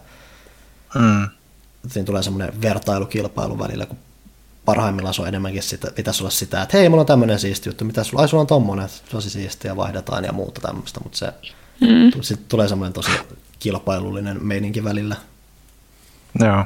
[0.96, 1.28] mm.
[1.88, 3.98] siinä tulee semmoinen vertailukilpailu välillä, kun
[4.70, 7.86] parhaimmillaan se on enemmänkin sitä, pitäisi olla sitä, että hei, mulla on tämmöinen siisti juttu,
[7.86, 11.34] mitä sulla, ai sulla on tommonen, tosi siistiä, vaihdetaan ja muuta tämmöistä, mutta se
[11.82, 12.22] mm.
[12.22, 13.12] sitten tulee semmoinen tosi
[13.60, 15.16] kilpailullinen meininki välillä.
[16.40, 16.66] Joo.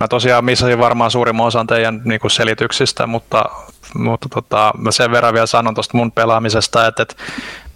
[0.00, 3.44] Mä tosiaan missasin varmaan suurimman osan teidän niin kuin selityksistä, mutta,
[3.94, 7.14] mutta tota, mä sen verran vielä sanon tuosta mun pelaamisesta, että, että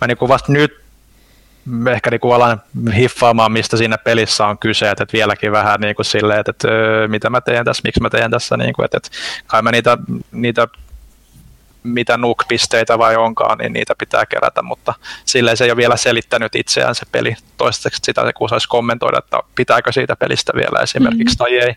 [0.00, 0.80] mä niin kuin vasta nyt
[1.92, 2.62] ehkä niin kuin alan
[2.96, 6.68] hiffaamaan, mistä siinä pelissä on kyse, että, että vieläkin vähän niin kuin silleen, että, että
[7.08, 9.10] mitä mä teen tässä, miksi mä teen tässä, niin kuin, että, että
[9.46, 9.98] kai mä niitä,
[10.32, 10.68] niitä
[11.82, 16.54] mitä NUK-pisteitä vai onkaan, niin niitä pitää kerätä, mutta silleen se ei ole vielä selittänyt
[16.54, 17.36] itseään se peli.
[17.56, 21.38] Toistaiseksi sitä kun saisi kommentoida, että pitääkö siitä pelistä vielä esimerkiksi mm.
[21.38, 21.76] tai ei.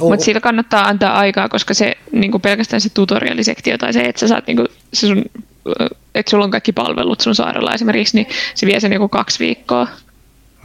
[0.00, 4.28] Mutta siitä kannattaa antaa aikaa, koska se niinku pelkästään se tutorialisektio tai se, että sä
[4.28, 5.24] saat niinku, se sun,
[6.14, 9.88] että sulla on kaikki palvelut sun saarella esimerkiksi, niin se vie sen niinku kaksi viikkoa.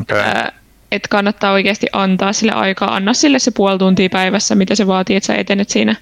[0.01, 0.19] Okay.
[0.19, 0.51] Ää,
[0.91, 5.15] että kannattaa oikeasti antaa sille aikaa, anna sille se puoli tuntia päivässä, mitä se vaatii,
[5.15, 5.95] että sä etenet siinä.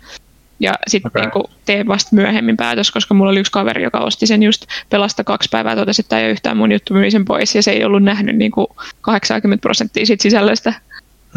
[0.59, 1.21] Ja sitten okay.
[1.21, 5.23] niinku, tee vasta myöhemmin päätös, koska mulla oli yksi kaveri, joka osti sen just pelasta
[5.23, 7.71] kaksi päivää, totesi, että tämä ei ole yhtään mun juttu, myi sen pois, ja se
[7.71, 10.73] ei ollut nähnyt niinku 80 prosenttia siitä sisällöstä.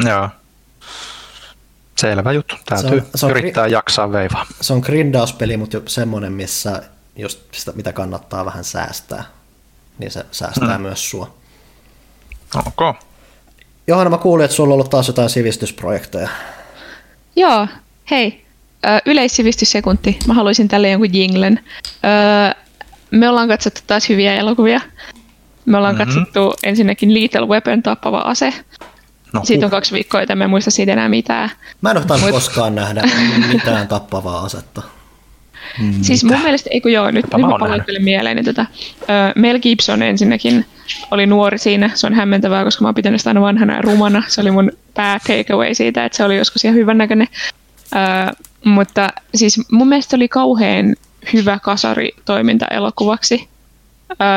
[0.08, 0.28] Joo.
[1.98, 2.54] Selvä juttu.
[2.66, 4.46] Täytyy se on, se on yrittää gri- jaksaa veivaa.
[4.60, 6.82] Se on grindauspeli, mutta semmoinen, missä
[7.16, 9.24] just sitä, mitä kannattaa vähän säästää,
[9.98, 10.82] niin se säästää mm.
[10.82, 11.34] myös sua.
[12.66, 12.94] Okay.
[13.86, 16.28] Johanna, mä kuulin, että sulla on ollut taas jotain sivistysprojekteja.
[17.36, 17.68] Joo,
[18.10, 18.44] hei.
[19.06, 20.18] Yleissivistyssekunti.
[20.26, 21.60] Mä haluaisin tälle jonkun jinglen.
[23.10, 24.80] Me ollaan katsottu taas hyviä elokuvia.
[25.64, 26.14] Me ollaan mm-hmm.
[26.14, 28.52] katsottu ensinnäkin Little Weapon tappava ase.
[29.32, 31.50] No, siitä on kaksi viikkoa, että me muista siitä enää mitään.
[31.80, 32.30] Mä en ole Mut...
[32.30, 33.02] koskaan nähdä
[33.52, 34.82] mitään tappavaa asetta.
[35.80, 38.66] Mm, siis mun mielestä, eikö joo, nyt, nyt mä palattelen mieleen tätä.
[39.36, 40.66] Mel Gibson ensinnäkin
[41.10, 44.22] oli nuori siinä, se on hämmentävää, koska mä oon pitänyt sitä aina vanhana ja rumana.
[44.28, 47.28] Se oli mun pää takeaway siitä, että se oli joskus ihan hyvän näköinen.
[48.64, 50.96] mutta siis mun mielestä oli kauhean
[51.32, 53.48] hyvä kasaritoiminta elokuvaksi.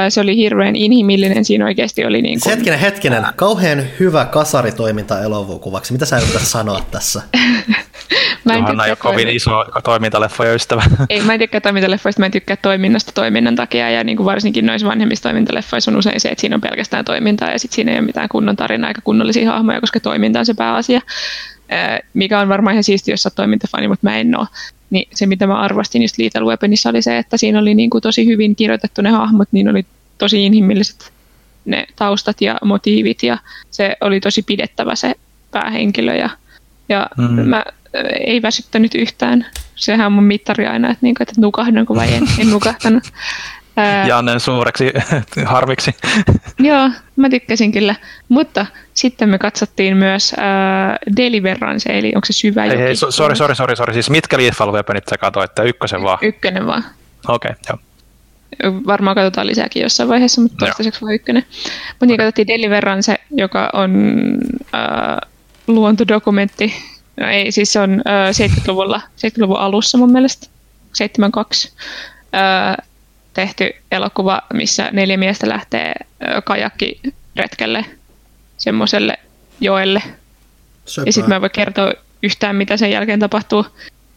[0.09, 2.51] Se oli hirveän inhimillinen, siinä oikeasti oli niin kuin...
[2.51, 5.93] Hetkinen, hetkinen, kauhean hyvä kasaritoiminta elokuvaksi.
[5.93, 7.21] Mitä sä yrität sanoa tässä?
[8.45, 10.83] mä en Johanna ei ole kovin iso toimintaleffoja ystävä.
[11.09, 14.65] Ei, mä en tykkää toimintaleffoista, mä en tykkää toiminnasta toiminnan takia, ja niin kuin varsinkin
[14.65, 17.97] noissa vanhemmissa toimintaleffoissa on usein se, että siinä on pelkästään toimintaa, ja sitten siinä ei
[17.97, 21.01] ole mitään kunnon tarinaa eikä kunnollisia hahmoja, koska toiminta on se pääasia,
[22.13, 24.47] mikä on varmaan ihan siisti, jos sä toimintafani, mutta mä en ole.
[24.89, 28.01] Niin se, mitä mä arvostin just Lethal Weaponissa, oli se, että siinä oli niin kuin
[28.01, 29.85] tosi hyvin kirjoitettu ne hahmot, niin oli
[30.17, 31.11] tosi inhimilliset
[31.65, 33.37] ne taustat ja motiivit, ja
[33.71, 35.15] se oli tosi pidettävä se
[35.51, 36.29] päähenkilö, ja,
[36.89, 37.49] ja mm.
[37.49, 37.65] mä
[38.19, 39.45] ei väsyttänyt yhtään.
[39.75, 43.03] Sehän on mun mittari aina, että, niinku, että nukahdanko vai en, en nukahtanut.
[44.07, 44.93] Jannen suureksi
[45.45, 45.95] harviksi.
[46.59, 47.95] Joo, mä tykkäsin kyllä.
[48.29, 53.55] Mutta sitten me katsottiin myös äh, Deliverance, eli onko se syvä hei, hei, sori, sori,
[53.55, 53.93] sori, sori.
[53.93, 55.63] Siis mitkä Lethal Weaponit sä katsoitte?
[55.63, 56.17] Ykkösen vaan?
[56.21, 56.83] Ykkönen vaan.
[57.27, 57.79] Okei, okay, joo.
[58.87, 61.45] Varmaan katsotaan lisääkin jossain vaiheessa, mutta toistaiseksi vaan ykkönen.
[61.89, 63.91] Mutta niin katsottiin Deliverance, joka on
[64.75, 65.29] äh,
[65.67, 66.73] luontodokumentti
[67.19, 70.47] No ei, siis se on ö, 70-luvulla, 70-luvun alussa mun mielestä,
[70.93, 71.73] 72,
[72.35, 72.83] ö,
[73.33, 75.93] tehty elokuva, missä neljä miestä lähtee
[76.45, 77.85] kajakkiretkelle
[78.57, 79.19] semmoiselle
[79.61, 80.03] joelle.
[80.85, 81.07] Söpä.
[81.07, 81.93] Ja sitten mä en voi kertoa
[82.23, 83.65] yhtään, mitä sen jälkeen tapahtuu,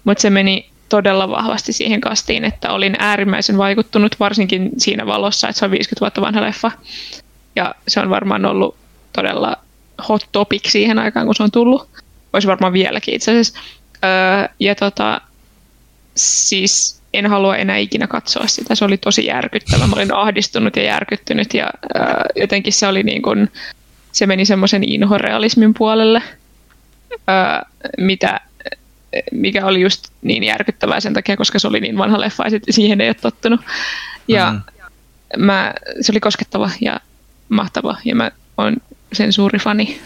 [0.05, 5.59] mutta se meni todella vahvasti siihen kastiin, että olin äärimmäisen vaikuttunut, varsinkin siinä valossa, että
[5.59, 6.70] se on 50 vuotta vanha leffa.
[7.56, 8.76] Ja se on varmaan ollut
[9.12, 9.56] todella
[10.09, 11.89] hot topic siihen aikaan, kun se on tullut
[12.32, 13.60] olisi varmaan vieläkin itse asiassa.
[14.05, 15.20] Öö, ja tota,
[16.14, 18.74] siis en halua enää ikinä katsoa sitä.
[18.74, 19.86] Se oli tosi järkyttävä.
[19.86, 22.05] Mä olin ahdistunut ja järkyttynyt ja öö,
[22.36, 23.51] jotenkin se oli niin kuin,
[24.12, 26.22] se meni semmoisen inhorealismin puolelle,
[27.12, 27.60] öö,
[27.98, 28.40] mitä,
[29.32, 33.01] mikä oli just niin järkyttävää sen takia, koska se oli niin vanha leffa ja siihen
[33.01, 33.60] ei ole tottunut.
[34.28, 35.44] Ja mm-hmm.
[35.44, 37.01] mä, se oli koskettava ja
[37.48, 38.76] mahtava ja mä oon
[39.12, 40.01] sen suuri fani.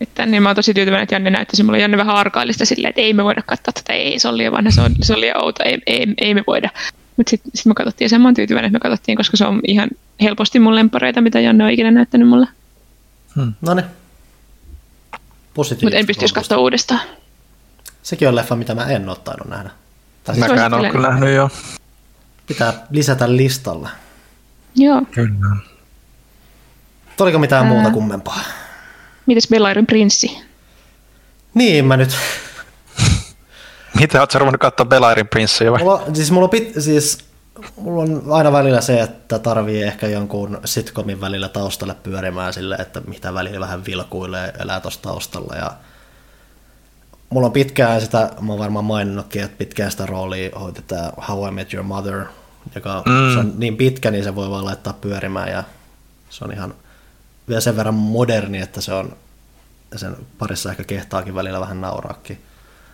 [0.00, 1.78] Että, niin mä oon tosi tyytyväinen, että Janne näyttäisi mulle.
[1.78, 4.70] Janne vähän arkailista silleen, että ei me voida katsoa tätä, ei se on liian vanha,
[4.70, 6.70] se on, se on liian outo, ei, ei, ei me voida.
[7.16, 9.60] Mutta sitten sit me katsottiin ja mä oon tyytyväinen, että me katsottiin, koska se on
[9.66, 9.88] ihan
[10.20, 12.48] helposti mun lempareita, mitä Janne on ikinä näyttänyt mulle.
[13.34, 13.52] Hmm.
[13.60, 13.86] No niin.
[15.56, 17.00] Mutta en pystyisi katsoa uudestaan.
[18.02, 19.70] Sekin on leffa, mitä mä en ole tainnut nähdä.
[20.24, 21.50] Tai Mäkään ole kyllä nähnyt jo.
[22.46, 23.88] Pitää lisätä listalle.
[24.76, 25.02] Joo.
[25.10, 25.56] Kyllä.
[27.20, 27.72] Oliko mitään Ää...
[27.72, 28.40] muuta kummempaa?
[29.26, 30.38] Mites Belairin prinssi?
[31.54, 32.16] Niin, mä nyt...
[34.00, 35.78] Mitä, ootko ruvennut katsoa Belairin prinssiä vai?
[35.78, 37.18] Mulla, siis, mulla on pit, siis
[37.76, 43.00] mulla on aina välillä se, että tarvii ehkä jonkun sitcomin välillä taustalle pyörimään sille, että
[43.00, 45.54] mitä välillä vähän vilkuilee, elää tuossa taustalla.
[45.54, 45.72] Ja
[47.30, 51.48] mulla on pitkään sitä, mä oon varmaan maininnutkin, että pitkään sitä roolia hoiti tämä How
[51.48, 52.24] I Met Your Mother,
[52.74, 53.32] joka mm.
[53.32, 55.64] se on niin pitkä, niin se voi vaan laittaa pyörimään ja
[56.30, 56.74] se on ihan
[57.48, 59.16] vielä sen verran moderni, että se on
[59.96, 62.38] sen parissa ehkä kehtaakin välillä vähän nauraakin.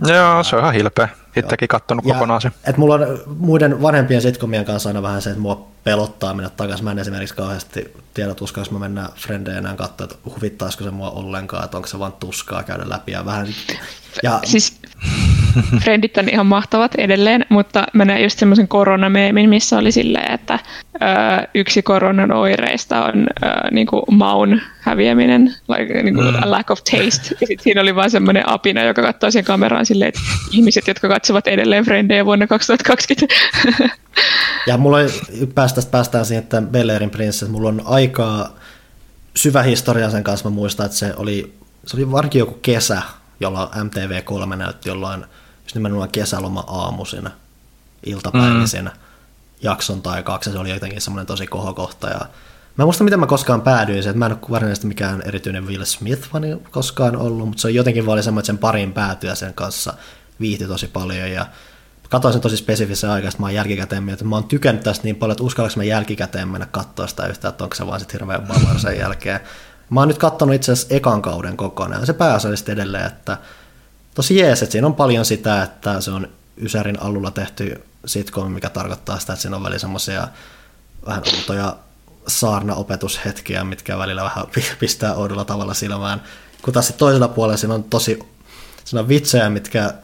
[0.06, 1.08] Joo, se on ihan hilpeä.
[1.36, 2.50] Itsekin kattonut kokonaan se.
[2.64, 3.00] Et mulla on
[3.38, 6.84] muiden vanhempien sitcomien kanssa aina vähän se, että mua pelottaa mennä takaisin.
[6.84, 10.90] Mä en esimerkiksi kauheasti tiedä tuskaa, jos mä mennään frendejä enää katsoa, että huvittaisiko se
[10.90, 13.12] mua ollenkaan, että onko se vaan tuskaa käydä läpi.
[13.12, 13.46] Ja vähän,
[14.22, 14.80] ja, siis
[15.82, 20.58] Friendit on ihan mahtavat edelleen, mutta mä näin just semmoisen koronameemin, missä oli silleen, että
[20.94, 20.98] ö,
[21.54, 26.42] yksi koronan oireista on ö, niinku maun häviäminen, like, niinku mm.
[26.42, 27.36] a lack of taste.
[27.40, 31.08] Ja sit siinä oli vaan semmoinen apina, joka katsoo siihen kameraan silleen, että ihmiset, jotka
[31.08, 33.36] katsovat edelleen Friendejä vuonna 2020.
[34.66, 35.08] ja mulla oli,
[35.74, 38.56] päästä, päästään siihen, että Bellerin prinsessa, mulla on aikaa
[39.36, 43.02] syvä historia sen kanssa, mä muistan, että se oli, se oli varsinkin joku kesä,
[43.40, 45.24] jolla MTV3 näytti jollain
[45.62, 47.30] just nimenomaan kesäloma aamuisina,
[48.06, 48.96] iltapäivisinä, mm.
[49.62, 52.08] jakson tai kaksi, se oli jotenkin semmoinen tosi kohokohta.
[52.08, 52.20] Ja
[52.76, 55.84] mä en muista, miten mä koskaan päädyin, että mä en ole varsinaisesti mikään erityinen Will
[55.84, 59.94] Smith-fani koskaan ollut, mutta se on jotenkin vaan semmoinen, että sen parin päätyä sen kanssa
[60.40, 61.30] viihti tosi paljon.
[61.30, 61.46] Ja
[62.12, 65.32] katsoin sen tosi spesifisen aikaa, mä oon jälkikäteen että mä oon tykännyt tästä niin paljon,
[65.32, 68.78] että uskallanko mä jälkikäteen mennä katsoa sitä yhtään, että onko se vaan sitten hirveän bummer
[68.78, 69.40] sen jälkeen.
[69.90, 73.38] Mä oon nyt katsonut itse asiassa ekan kauden kokonaan, se pääasiallisesti edelleen, että
[74.14, 78.70] tosi jees, että siinä on paljon sitä, että se on Ysärin alulla tehty sitcom, mikä
[78.70, 80.28] tarkoittaa sitä, että siinä on välillä semmoisia
[81.06, 81.76] vähän outoja
[82.26, 84.44] saarna-opetushetkiä, mitkä välillä vähän
[84.80, 86.22] pistää oudolla tavalla silmään.
[86.62, 88.18] Kun taas toisella puolella siinä on tosi
[88.84, 89.94] siinä on vitsejä, mitkä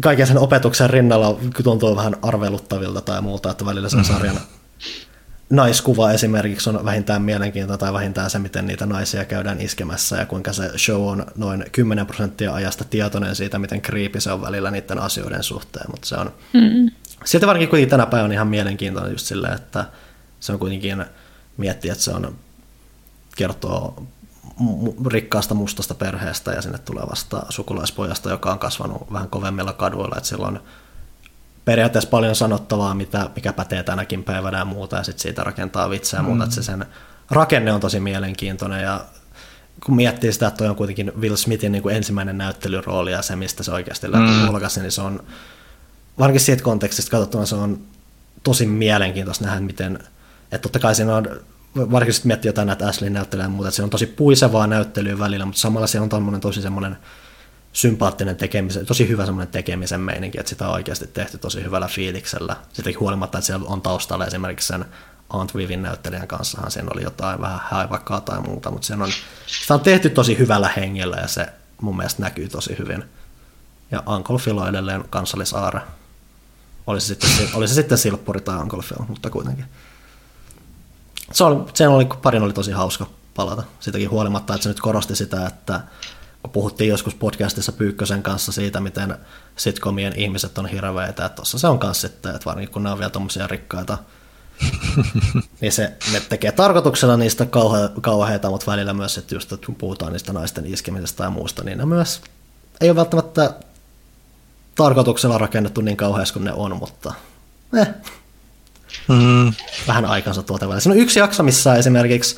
[0.00, 4.40] kaiken sen opetuksen rinnalla tuntuu vähän arveluttavilta tai muuta, että välillä sen sarjan
[5.50, 10.52] naiskuva esimerkiksi on vähintään mielenkiintoinen tai vähintään se, miten niitä naisia käydään iskemässä ja kuinka
[10.52, 14.98] se show on noin 10 prosenttia ajasta tietoinen siitä, miten kriipi se on välillä niiden
[14.98, 16.90] asioiden suhteen, mutta se on mm.
[17.24, 19.84] silti varsinkin kuitenkin tänä päivänä ihan mielenkiintoinen just silleen, että
[20.40, 21.04] se on kuitenkin
[21.56, 22.34] miettiä, että se on
[23.36, 24.06] kertoo
[25.06, 30.60] rikkaasta mustasta perheestä ja sinne tulevasta sukulaispojasta, joka on kasvanut vähän kovemmilla kaduilla, että silloin
[31.64, 36.22] periaatteessa paljon sanottavaa, mitä, mikä pätee tänäkin päivänä ja muuta, ja sitten siitä rakentaa vitsejä
[36.22, 36.28] mm.
[36.28, 36.86] muuta, että se sen
[37.30, 39.04] rakenne on tosi mielenkiintoinen, ja
[39.84, 43.36] kun miettii sitä, että toi on kuitenkin Will Smithin niin kuin ensimmäinen näyttelyrooli ja se,
[43.36, 44.48] mistä se oikeasti mm.
[44.48, 45.24] Ulkasi, niin se on,
[46.18, 47.80] varsinkin siitä kontekstista katsottuna se on
[48.42, 49.98] tosi mielenkiintoista nähdä, miten,
[50.42, 51.26] että totta kai siinä on
[51.76, 55.18] varsinkin sitten miettii jotain näitä Ashley näyttelyä ja muuta, että se on tosi puisevaa näyttelyä
[55.18, 56.96] välillä, mutta samalla se on tommonen tosi semmoinen
[57.72, 62.56] sympaattinen tekemisen, tosi hyvä semmoinen tekemisen meininki, että sitä on oikeasti tehty tosi hyvällä fiiliksellä.
[62.72, 64.84] Sitäkin huolimatta, että siellä on taustalla esimerkiksi sen
[65.30, 69.10] Aunt Vivin näyttelijän kanssahan siinä oli jotain vähän haivakkaa tai muuta, mutta sen on,
[69.46, 71.46] sitä on tehty tosi hyvällä hengellä ja se
[71.80, 73.04] mun mielestä näkyy tosi hyvin.
[73.90, 75.80] Ja Uncle Phil on edelleen kansallisaara.
[76.86, 79.64] Oli se sitten, oli se sitten Silppuri tai Uncle Phil, mutta kuitenkin
[81.32, 83.62] se oli, sen oli, parin oli tosi hauska palata.
[83.80, 85.80] Sitäkin huolimatta, että se nyt korosti sitä, että
[86.42, 89.16] kun puhuttiin joskus podcastissa Pyykkösen kanssa siitä, miten
[89.56, 92.98] sitcomien ihmiset on hirveitä, että tuossa se on kanssa sitten, että varsinkin kun ne on
[92.98, 93.98] vielä tuommoisia rikkaita,
[95.60, 99.74] niin se, ne tekee tarkoituksella niistä kauhe, kauheita, mutta välillä myös, että just että kun
[99.74, 102.20] puhutaan niistä naisten iskemisestä ja muusta, niin ne myös
[102.80, 103.54] ei ole välttämättä
[104.74, 107.14] tarkoituksella rakennettu niin kauheasti kuin ne on, mutta
[107.80, 107.88] eh,
[109.08, 109.52] mm.
[109.88, 110.80] vähän aikansa tuota välillä.
[110.80, 112.36] Siinä on yksi jakso, missä esimerkiksi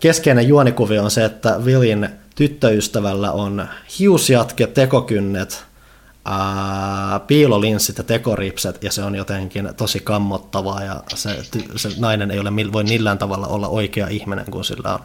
[0.00, 3.68] keskeinen juonikuvio on se, että Willin tyttöystävällä on
[3.98, 5.64] hiusjatke, tekokynnet,
[6.24, 11.36] ää, piilolinssit ja tekoripset, ja se on jotenkin tosi kammottavaa, ja se,
[11.76, 15.00] se nainen ei ole, voi millään tavalla olla oikea ihminen, kun sillä on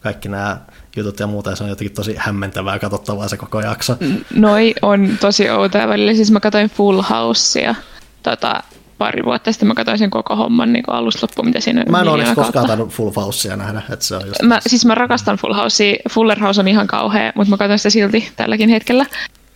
[0.00, 0.56] kaikki nämä
[0.96, 3.96] jutut ja muuta, ja se on jotenkin tosi hämmentävää katsottavaa se koko jakso.
[4.34, 7.74] Noi on tosi outoja välillä, siis mä katsoin Full Housea,
[8.22, 8.62] tota,
[8.98, 12.08] pari vuotta sitten mä katsoin sen koko homman niin alusta loppuun, mitä siinä Mä en
[12.08, 14.42] ole koskaan tainnut Full Housea nähdä, että se on just...
[14.42, 17.90] Mä, siis mä rakastan Full Housea, Fuller House on ihan kauhea, mutta mä katson sitä
[17.90, 19.06] silti tälläkin hetkellä.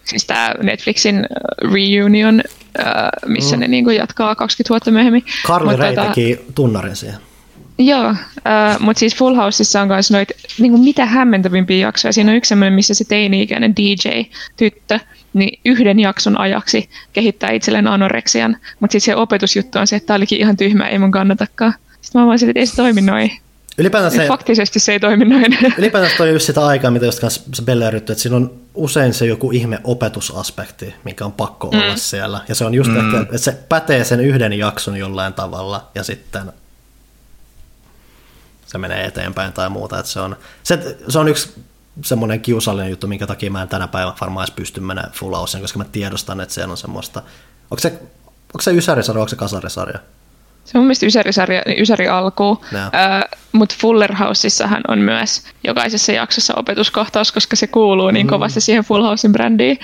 [0.04, 1.26] Siis tämä Netflixin
[1.74, 2.42] reunion,
[2.78, 2.86] äh,
[3.26, 3.60] missä mm.
[3.60, 5.24] ne niin jatkaa 20 vuotta myöhemmin.
[5.46, 7.27] Carly Ray tota, teki tunnarin siihen.
[7.78, 12.12] Joo, äh, mutta siis Full Houseissa on myös noita niin mitä hämmentävimpiä jaksoja.
[12.12, 14.98] Siinä on yksi sellainen, missä se teini-ikäinen DJ-tyttö
[15.34, 20.16] niin yhden jakson ajaksi kehittää itselleen anoreksian, mutta sitten se opetusjuttu on se, että tämä
[20.16, 21.74] olikin ihan tyhmä, ei mun kannatakaan.
[22.00, 23.30] Sitten mä vaan että ei se toimi noin.
[23.78, 25.58] Ylipäätään se, Faktisesti se ei toimi noin.
[25.78, 27.24] Ylipäätään toi just sitä aikaa, mitä just
[27.54, 31.80] se Belle että siinä on usein se joku ihme opetusaspekti, mikä on pakko mm.
[31.80, 32.40] olla siellä.
[32.48, 32.96] Ja se on just, mm.
[32.96, 36.42] että, että se pätee sen yhden jakson jollain tavalla, ja sitten
[38.68, 39.98] se menee eteenpäin tai muuta.
[39.98, 41.52] Että se, on, se, se on yksi
[42.04, 45.62] semmoinen kiusallinen juttu, minkä takia mä en tänä päivänä varmaan edes pysty menemään full houseen,
[45.62, 47.22] koska mä tiedostan, että se on semmoista,
[47.70, 47.88] onko se,
[48.28, 49.98] onko se ysärisarja, onko se kasarisarja?
[50.64, 52.78] Se on mun mielestä ysärisarja, niin ysäri alkuu, no.
[53.52, 58.30] mutta Fuller Houseissahan on myös jokaisessa jaksossa opetuskohtaus, koska se kuuluu niin mm.
[58.30, 59.78] kovasti siihen Full Housein brändiin.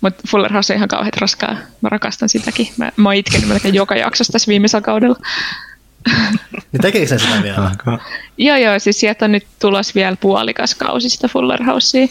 [0.00, 1.56] Mutta Fuller House on ihan kauhean raskaa.
[1.80, 2.68] Mä rakastan sitäkin.
[2.76, 5.16] Mä, mä oon itkenyt melkein joka jaksossa tässä viimeisellä kaudella.
[6.72, 7.70] Niin tekeekö se sitä vielä?
[8.38, 12.06] joo, joo, siis sieltä on nyt tulos vielä puolikas kausi sitä Fuller Housea.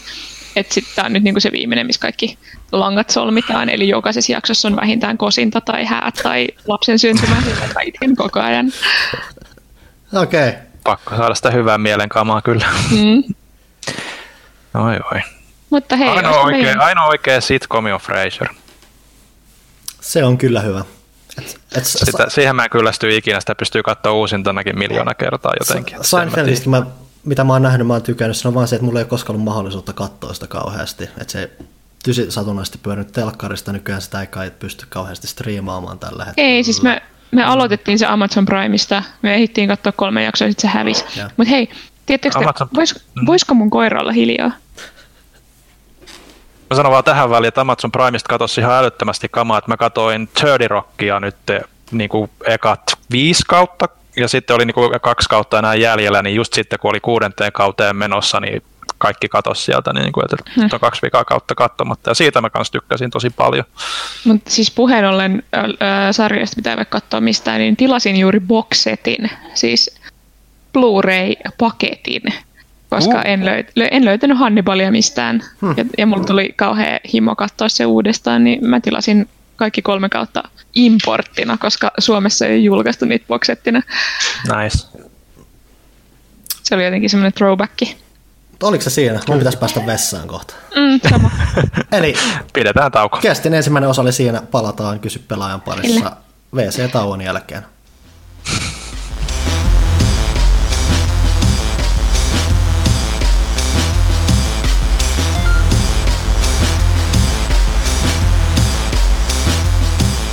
[0.56, 2.38] että sitten tämä on nyt niinku se viimeinen, missä kaikki
[2.72, 7.36] langat solmitaan, eli jokaisessa jaksossa on vähintään kosinta tai häät tai lapsen syntymä,
[7.74, 8.72] mä itken koko ajan.
[10.22, 10.48] Okei.
[10.48, 10.60] Okay.
[10.84, 12.66] Pakko saada sitä hyvää mielenkamaa kyllä.
[12.90, 13.22] Mm.
[14.74, 15.20] Oi oi.
[15.70, 18.48] Mutta hei, Ainoa oikea, meidän- ainoa oikea sitcomi on Frasier.
[20.00, 20.84] Se on kyllä hyvä.
[21.38, 25.96] Et, et, Sitä, siihen mä en kyllästy ikinä, sitä pystyy katsoa uusintanakin miljoona kertaa jotenkin.
[25.96, 26.86] Sa- Seinfeldistä, mä,
[27.24, 29.08] mitä mä oon nähnyt, mä oon tykännyt, se on vaan se, että mulla ei ole
[29.08, 31.04] koskaan ollut mahdollisuutta katsoa sitä kauheasti.
[31.04, 31.50] Että se
[32.04, 36.48] tysi satunnaisesti pyörinyt telkkarista, nykyään sitä ei kai pysty kauheasti striimaamaan tällä hetkellä.
[36.50, 40.78] Ei, siis me, me aloitettiin se Amazon Primeista, me ehdittiin katsoa kolme jaksoa, sitten se
[40.78, 41.04] hävisi.
[41.36, 41.70] Mutta hei,
[42.06, 42.94] tiedättekö te, Amazon- vois,
[43.26, 44.50] voisiko mun koira olla hiljaa?
[46.72, 50.28] Mä sanon vaan tähän väliin, että Amazon Primeista katosi ihan älyttömästi kamaa, että mä katoin
[50.34, 51.36] 30 Rockia nyt
[51.90, 56.36] niin kuin ekat viisi kautta, ja sitten oli niin kuin kaksi kautta enää jäljellä, niin
[56.36, 58.62] just sitten kun oli kuudenteen kauteen menossa, niin
[58.98, 62.50] kaikki katosi sieltä, niin kuin, että nyt on kaksi vikaa kautta katsomatta, ja siitä mä
[62.50, 63.64] kanssa tykkäsin tosi paljon.
[64.24, 65.66] Mutta siis puheen ollen äh,
[66.10, 70.00] sarjoista pitää vaikka katsoa mistään, niin tilasin juuri boxsetin, siis
[70.72, 72.22] Blu-ray-paketin,
[72.96, 73.22] koska Uh.
[73.24, 75.42] en, löyt, lö- en löytänyt Hannibalia mistään.
[75.76, 80.42] Ja, ja mulla tuli kauhea himo katsoa se uudestaan, niin mä tilasin kaikki kolme kautta
[80.74, 83.82] importtina, koska Suomessa ei julkaistu niitä boxsettina.
[84.62, 84.86] Nice.
[86.62, 87.82] Se oli jotenkin semmoinen throwback.
[88.62, 89.20] Oliko se siinä?
[89.28, 90.54] Mun pitäisi päästä vessaan kohta.
[90.76, 91.30] Mm, sama.
[91.98, 92.14] Eli
[92.52, 93.18] Pidetään tauko.
[93.18, 96.16] kestin ensimmäinen osa oli siinä, palataan kysy pelaajan parissa
[96.56, 97.62] VC-tauon jälkeen.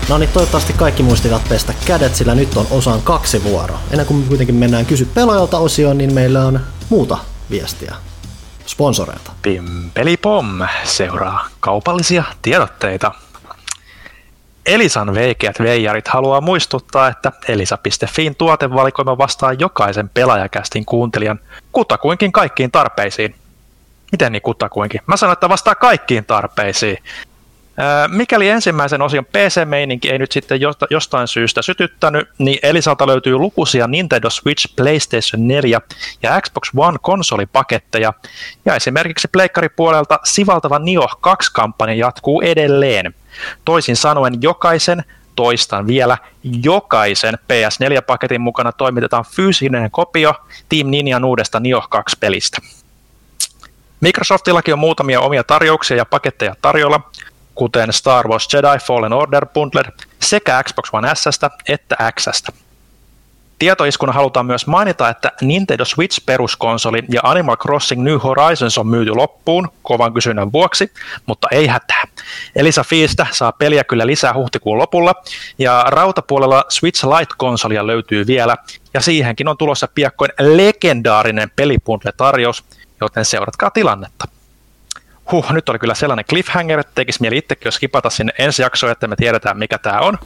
[0.10, 3.76] No niin, toivottavasti kaikki muistivat pestä kädet, sillä nyt on osaan kaksi vuoro.
[3.92, 6.60] Ennen kuin kuitenkin mennään kysy pelaajalta osioon, niin meillä on
[6.90, 7.18] muuta
[7.52, 7.96] viestiä
[8.66, 9.32] sponsoreilta.
[9.42, 13.12] Pimpeli pom seuraa kaupallisia tiedotteita.
[14.66, 21.40] Elisan veikeät veijarit haluaa muistuttaa, että elisa.fiin tuotevalikoima vastaa jokaisen pelaajakästin kuuntelijan
[21.72, 23.36] kutakuinkin kaikkiin tarpeisiin.
[24.12, 25.02] Miten niin kutakuinkin?
[25.08, 26.98] Mä sanon, että vastaa kaikkiin tarpeisiin.
[28.08, 33.88] Mikäli ensimmäisen osion PC-meininki ei nyt sitten josta- jostain syystä sytyttänyt, niin Elisalta löytyy lukuisia
[33.88, 35.82] Nintendo Switch, PlayStation 4
[36.24, 38.14] ja Xbox One konsolipaketteja,
[38.66, 43.16] ja esimerkiksi pleikkaripuolelta sivaltava Nioh 2-kampanja jatkuu edelleen.
[43.66, 45.04] Toisin sanoen jokaisen,
[45.36, 46.18] toistan vielä,
[46.64, 50.34] jokaisen PS4-paketin mukana toimitetaan fyysinen kopio
[50.70, 52.58] Team Ninjan uudesta Nioh 2-pelistä.
[54.02, 57.02] Microsoftillakin on muutamia omia tarjouksia ja paketteja tarjolla,
[57.60, 59.84] kuten Star Wars Jedi Fallen Order Bundle
[60.22, 61.28] sekä Xbox One S
[61.68, 62.28] että X.
[63.60, 69.70] Tietoiskuna halutaan myös mainita, että Nintendo Switch-peruskonsoli ja Animal Crossing New Horizons on myyty loppuun
[69.84, 70.92] kovan kysynnän vuoksi,
[71.26, 72.04] mutta ei hätää.
[72.56, 75.14] Elisa Fiistä saa peliä kyllä lisää huhtikuun lopulla,
[75.58, 78.58] ja rautapuolella Switch Lite-konsolia löytyy vielä,
[78.94, 82.64] ja siihenkin on tulossa piakkoin legendaarinen pelibundle-tarjous,
[83.02, 84.39] joten seuratkaa tilannetta.
[85.32, 88.92] Huh, nyt oli kyllä sellainen cliffhanger, että tekisi mieli itsekin jo skipata sinne ensi jaksoon,
[88.92, 90.18] että me tiedetään mikä tämä on.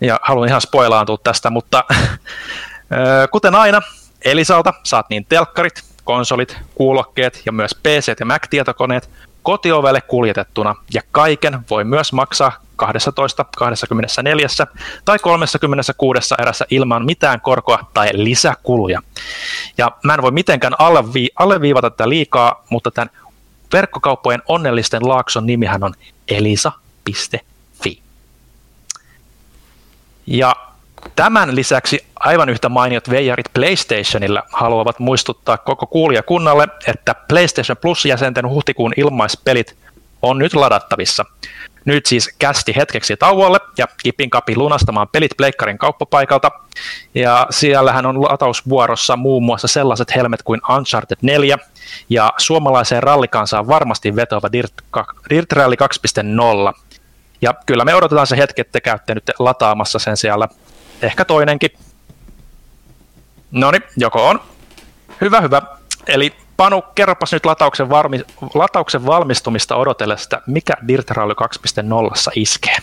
[0.00, 3.80] Ja haluan ihan spoilaantua tästä, mutta ö, kuten aina,
[4.24, 9.10] Elisalta saat niin telkkarit, konsolit, kuulokkeet ja myös PC ja Mac-tietokoneet
[9.42, 14.46] kotiovelle kuljetettuna, ja kaiken voi myös maksaa 12, 24
[15.04, 19.02] tai 36 erässä ilman mitään korkoa tai lisäkuluja.
[19.78, 23.10] Ja mä en voi mitenkään allevi- alleviivata tätä liikaa, mutta tämän
[23.72, 25.94] verkkokauppojen onnellisten laakson nimihän on
[26.28, 28.00] elisa.fi.
[30.26, 30.56] Ja
[31.16, 38.92] tämän lisäksi aivan yhtä mainiot veijarit PlayStationilla haluavat muistuttaa koko kuulijakunnalle, että PlayStation Plus-jäsenten huhtikuun
[38.96, 39.76] ilmaispelit
[40.22, 41.24] on nyt ladattavissa.
[41.86, 46.50] Nyt siis kästi hetkeksi tauolle ja kipin kapi lunastamaan pelit Pleikkarin kauppapaikalta.
[47.14, 51.58] Ja siellähän on latausvuorossa muun muassa sellaiset helmet kuin Uncharted 4
[52.08, 54.72] ja suomalaiseen rallikansaan varmasti vetova Dirt,
[55.30, 55.74] Dirt Rally
[56.74, 56.80] 2.0.
[57.42, 60.48] Ja kyllä me odotetaan se hetki, että te käytte nyt lataamassa sen siellä.
[61.02, 61.70] Ehkä toinenkin.
[63.50, 64.40] No niin, joko on.
[65.20, 65.62] Hyvä, hyvä.
[66.06, 68.20] Eli Panu, kerropas nyt latauksen, varmi,
[68.54, 71.34] latauksen valmistumista odotellessa, mikä Dirt Rally
[72.12, 72.76] 2.0 iskee.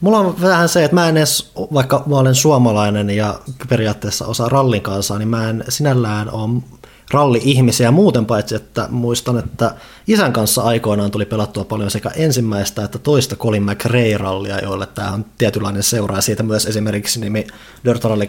[0.00, 3.34] Mulla on vähän se, että mä en edes, vaikka mä olen suomalainen ja
[3.68, 6.62] periaatteessa osa rallin kanssa, niin mä en sinällään ole
[7.10, 9.74] ralli-ihmisiä muuten paitsi, että muistan, että
[10.06, 15.24] isän kanssa aikoinaan tuli pelattua paljon sekä ensimmäistä että toista Colin McRae-rallia, joille tämä on
[15.38, 17.46] tietynlainen seura, ja siitä myös esimerkiksi nimi
[17.84, 18.24] Dirt Rally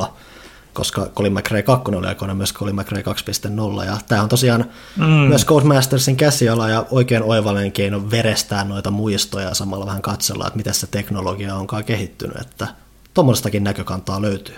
[0.00, 0.06] 2.0,
[0.78, 3.02] koska Colin McRae 2 oli aikoina myös Colin McRae
[3.80, 4.64] 2.0, ja tämä on tosiaan
[4.96, 5.04] mm.
[5.04, 10.56] myös Codemastersin käsiala ja oikein oivallinen keino verestää noita muistoja ja samalla vähän katsella, että
[10.56, 12.66] miten se teknologia onkaan kehittynyt, että
[13.14, 14.56] tuommoistakin näkökantaa löytyy.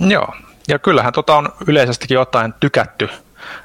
[0.00, 0.34] Joo,
[0.68, 3.08] ja kyllähän tota on yleisestikin jotain tykätty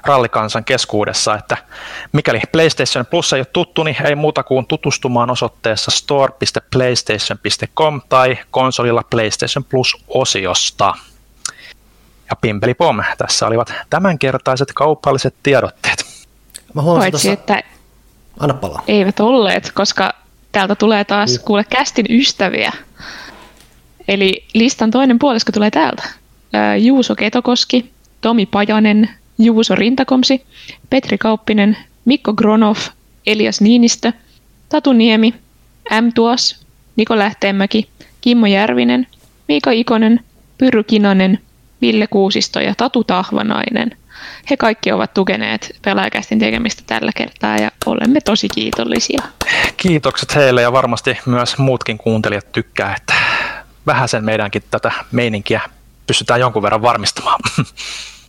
[0.04, 1.56] rallikansan keskuudessa, että
[2.12, 9.02] mikäli PlayStation Plus ei ole tuttu, niin ei muuta kuin tutustumaan osoitteessa store.playstation.com tai konsolilla
[9.10, 10.94] PlayStation Plus-osiosta.
[12.30, 16.04] Ja pimpeli pom, tässä olivat tämänkertaiset kaupalliset tiedotteet.
[16.74, 17.32] Mä Paitsi, tuossa...
[17.32, 17.62] että
[18.40, 18.82] Anna palaa.
[18.88, 20.14] eivät olleet, koska
[20.52, 21.44] täältä tulee taas mm.
[21.44, 22.72] kuule kästin ystäviä.
[24.08, 26.02] Eli listan toinen puolisko tulee täältä.
[26.78, 30.46] Juuso Ketokoski, Tomi Pajanen, Juuso Rintakomsi,
[30.90, 32.76] Petri Kauppinen, Mikko Gronov,
[33.26, 34.12] Elias Niinistö,
[34.68, 35.34] Tatu Niemi,
[35.90, 36.12] M.
[36.14, 37.88] Tuos, Niko Lähteenmäki,
[38.20, 39.06] Kimmo Järvinen,
[39.48, 40.20] Miika Ikonen,
[40.58, 41.38] Pyrry Kinanen,
[41.80, 43.96] Ville Kuusisto ja Tatu Tahvanainen.
[44.50, 49.22] He kaikki ovat tukeneet pelaajakästin tekemistä tällä kertaa ja olemme tosi kiitollisia.
[49.76, 53.14] Kiitokset heille ja varmasti myös muutkin kuuntelijat tykkää, että
[53.86, 55.60] vähän sen meidänkin tätä meininkiä
[56.06, 57.40] pystytään jonkun verran varmistamaan.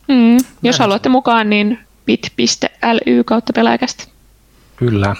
[0.08, 4.04] Mm, jos haluatte mukaan, niin bit.ly kautta pelaajakästä.
[4.76, 5.16] Kyllä.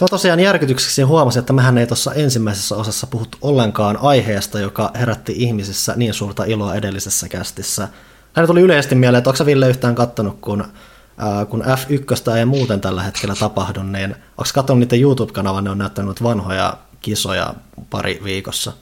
[0.00, 5.32] Tuo tosiaan järkytykseksi huomasin, että mehän ei tuossa ensimmäisessä osassa puhuttu ollenkaan aiheesta, joka herätti
[5.36, 7.88] ihmisissä niin suurta iloa edellisessä kästissä.
[8.32, 12.80] Hän tuli yleisesti mieleen, että onko Ville yhtään kattonut, kun, äh, kun F1 ei muuten
[12.80, 17.54] tällä hetkellä tapahdu, niin onko katsonut niiden YouTube-kanavan, ne on näyttänyt vanhoja kisoja
[17.90, 18.72] pari viikossa?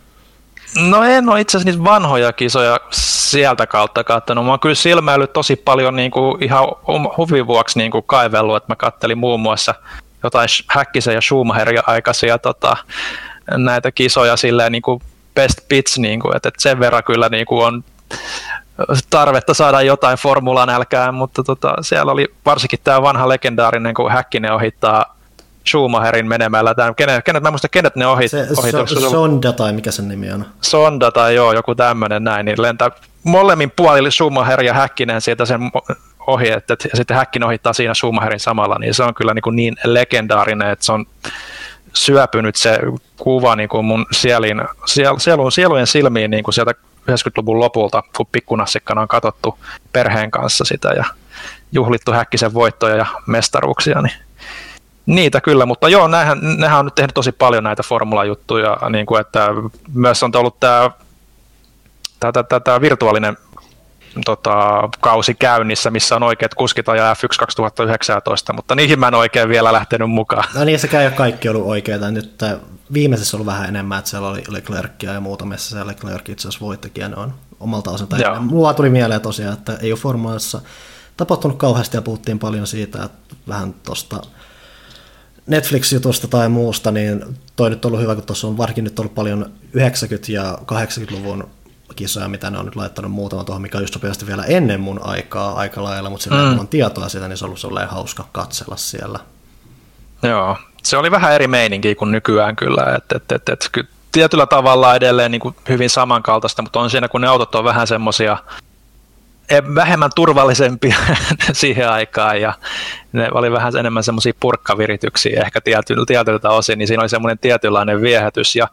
[0.90, 4.44] No en ole itse asiassa niitä vanhoja kisoja sieltä kautta katsonut.
[4.44, 6.68] Mä oon kyllä silmäillyt tosi paljon niin kuin ihan
[7.16, 9.74] huvin vuoksi niin kuin kaivellut, että mä kattelin muun muassa
[10.22, 12.76] jotain Häkkisen ja Schumacherin aikaisia tota,
[13.56, 15.02] näitä kisoja silleen niin kuin
[15.34, 17.84] best bits, niin kuin, että, että sen verran kyllä niin kuin on
[19.10, 24.52] tarvetta saada jotain formulan älkää, mutta tota, siellä oli varsinkin tämä vanha legendaarinen, kun Häkkinen
[24.52, 25.18] ohittaa
[25.68, 26.74] Schumacherin menemällä.
[26.74, 29.90] Tämän, kenet, kenet, mä en muista, kenet ne ohi, se, ohi so, Sonda tai mikä
[29.90, 30.46] sen nimi on?
[30.60, 32.90] Sonda tai joo, joku tämmöinen näin, niin lentää
[33.24, 35.60] molemmin puolille Schumacher ja Häkkinen sieltä sen
[36.28, 39.56] ohi, että, ja sitten Häkkinen ohittaa siinä Schumacherin samalla, niin se on kyllä niin, kuin
[39.56, 41.06] niin legendaarinen, että se on
[41.94, 42.78] syöpynyt se
[43.16, 46.74] kuva niin kuin mun sielin, siel, sielun, sielujen silmiin niin kuin sieltä
[47.10, 49.58] 90-luvun lopulta, kun pikkunassikkana on katsottu
[49.92, 51.04] perheen kanssa sitä ja
[51.72, 54.28] juhlittu Häkkisen voittoja ja mestaruuksia, niin
[55.08, 59.20] Niitä kyllä, mutta joo, nämähän, nämähän on nyt tehnyt tosi paljon näitä formulajuttuja, niin kuin
[59.20, 59.48] että
[59.94, 60.90] myös on ollut tämä,
[62.20, 63.36] tämä, tämä, tämä virtuaalinen
[64.24, 69.48] tota, kausi käynnissä, missä on oikeat kuskit ajaa F1 2019, mutta niihin mä en oikein
[69.48, 70.44] vielä lähtenyt mukaan.
[70.54, 72.10] No niin, sekä ei ole kaikki ollut oikeita.
[72.10, 72.42] Nyt
[72.92, 77.02] viimeisessä ollut vähän enemmän, että siellä oli Leclercia ja muutamissa siellä Leclerc itse asiassa voittikin
[77.02, 78.40] ja ne on omalta osalta.
[78.40, 80.60] Mulla tuli mieleen tosiaan, että ei ole formulassa
[81.16, 84.22] tapahtunut kauheasti ja puhuttiin paljon siitä, että vähän tuosta
[85.46, 87.24] Netflix-jutusta tai muusta, niin
[87.56, 89.78] toi nyt on ollut hyvä, kun tuossa on varsinkin nyt ollut paljon 90-
[90.28, 91.48] ja 80-luvun
[91.96, 95.00] kisoja, mitä ne on nyt laittanut muutama tuohon, mikä on just sopivasti vielä ennen mun
[95.02, 96.58] aikaa aika lailla, mutta sillä mm.
[96.58, 99.18] on tietoa siitä, niin se on ollut sellainen hauska katsella siellä.
[100.22, 104.94] Joo, se oli vähän eri meininki kuin nykyään kyllä, että et, et, et, tietyllä tavalla
[104.94, 108.36] edelleen niin kuin hyvin samankaltaista, mutta on siinä, kun ne autot on vähän semmoisia
[109.74, 110.96] vähemmän turvallisempia
[111.52, 112.52] siihen aikaan ja
[113.12, 118.00] ne oli vähän enemmän semmoisia purkkavirityksiä ehkä tietyltä, tietyltä osin, niin siinä oli semmoinen tietynlainen
[118.00, 118.68] viehätys ja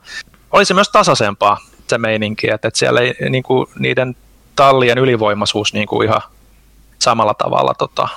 [0.52, 1.58] oli se myös tasaisempaa
[1.90, 4.16] se meininki, että, että siellä ei niin kuin, niiden
[4.56, 6.22] tallien ylivoimaisuus niin kuin ihan
[7.00, 8.08] samalla tavalla tota,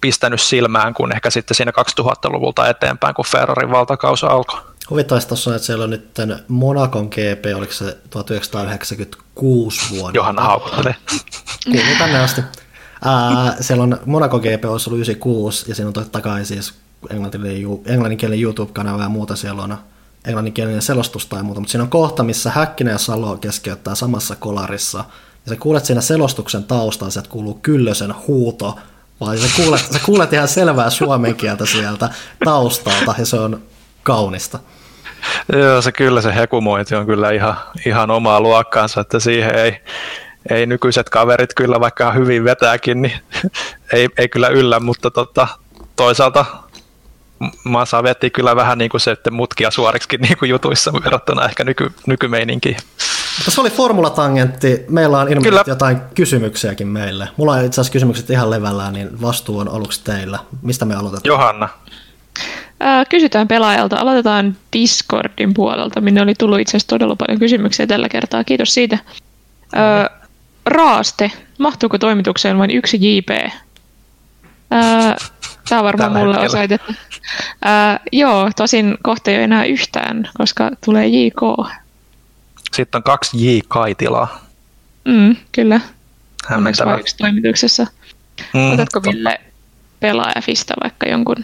[0.00, 4.60] pistänyt silmään kuin ehkä sitten siinä 2000-luvulta eteenpäin, kun Ferrarin valtakaus alkoi.
[4.90, 6.14] Huvittaisi tuossa, että siellä on nyt
[6.48, 10.10] Monakon GP, oliko se 1996 vuonna?
[10.14, 10.94] Johanna Haukkonen.
[11.64, 12.40] Kuuluu tänne asti.
[13.04, 16.74] Ää, siellä on Monaco GP olisi ollut 96, ja siinä on totta kai siis
[17.86, 19.78] englanninkielinen YouTube-kanava ja muuta siellä on
[20.26, 24.98] englanninkielinen selostus tai muuta, mutta siinä on kohta, missä Häkkinen ja Salo keskeyttää samassa kolarissa,
[25.46, 28.78] ja sä kuulet siinä selostuksen taustalla, että kuuluu Kyllösen huuto,
[29.20, 32.10] vai sä kuulet, sä kuulet ihan selvää suomen kieltä sieltä
[32.44, 33.62] taustalta, ja se on
[34.02, 34.58] kaunista.
[35.52, 39.80] Joo, se kyllä se hekumointi on kyllä ihan, ihan omaa luokkaansa, että siihen ei,
[40.50, 43.20] ei nykyiset kaverit kyllä, vaikka hyvin vetääkin, niin
[43.92, 45.48] ei, ei kyllä yllä, mutta tota,
[45.96, 46.44] toisaalta
[47.64, 51.64] Masa veti kyllä vähän niin kuin se, että mutkia suoriksi niin kuin jutuissa verrattuna ehkä
[51.64, 52.76] nyky, nykymeininkiin.
[53.36, 54.84] Mutta se oli formulatangentti.
[54.88, 55.64] Meillä on ilmeisesti kyllä.
[55.66, 57.28] jotain kysymyksiäkin meille.
[57.36, 60.38] Mulla on itse asiassa kysymykset ihan levällään, niin vastuu on aluksi teillä.
[60.62, 61.28] Mistä me aloitetaan?
[61.28, 61.68] Johanna.
[63.08, 63.96] kysytään pelaajalta.
[63.96, 68.44] Aloitetaan Discordin puolelta, minne oli tullut itse asiassa todella paljon kysymyksiä tällä kertaa.
[68.44, 68.98] Kiitos siitä.
[69.76, 70.18] Öö,
[70.66, 71.32] raaste.
[71.58, 73.52] Mahtuuko toimitukseen vain yksi JP?
[74.68, 76.46] Tämä on varmaan Tällä mulle hetkellä.
[76.46, 76.92] osoitettu.
[78.12, 81.40] Joo, tosin kohta ei ole enää yhtään, koska tulee JK.
[82.74, 84.40] Sitten on kaksi J-kaitilaa.
[85.04, 85.80] Mm, kyllä.
[86.56, 87.86] Onneksi vain yksi toimituksessa.
[88.54, 89.40] Mm, Otatko Ville
[90.00, 91.36] pelaajafista vaikka jonkun?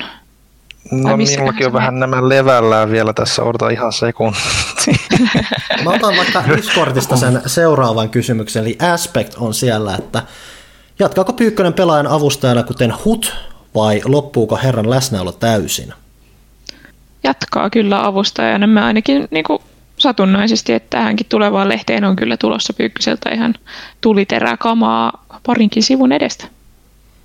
[0.91, 4.39] No minullakin on vähän nämä levällään vielä tässä, odota ihan sekunti.
[5.85, 10.23] Mä otan vaikka Discordista sen seuraavan kysymyksen, eli Aspect on siellä, että
[10.99, 13.33] jatkaako Pyykkönen pelaajan avustajana kuten HUT
[13.75, 15.95] vai loppuuko herran läsnäolo täysin?
[17.25, 18.67] Jatkaa kyllä avustajana.
[18.67, 19.63] Mä ainakin niin kuin
[19.99, 23.55] satunnaisesti, että tähänkin tulevaan lehteen on kyllä tulossa Pyykköseltä ihan
[24.01, 26.47] tuliteräkamaa parinkin sivun edestä.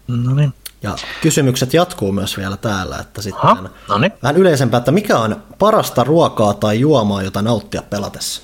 [0.07, 0.53] No niin.
[0.84, 4.11] Ja kysymykset jatkuu myös vielä täällä, että sitten Aha, no niin.
[4.23, 8.41] vähän yleisempää, että mikä on parasta ruokaa tai juomaa, jota nauttia pelatessa?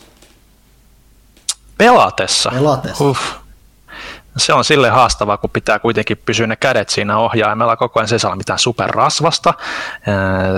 [1.78, 2.50] Pelatessa?
[2.54, 3.04] Pelatessa.
[3.04, 3.43] Uff.
[4.38, 8.08] Se on sille haastavaa, kun pitää kuitenkin pysyä ne kädet siinä ohjaimella koko ajan.
[8.08, 9.54] Se ei saa mitään superrasvasta.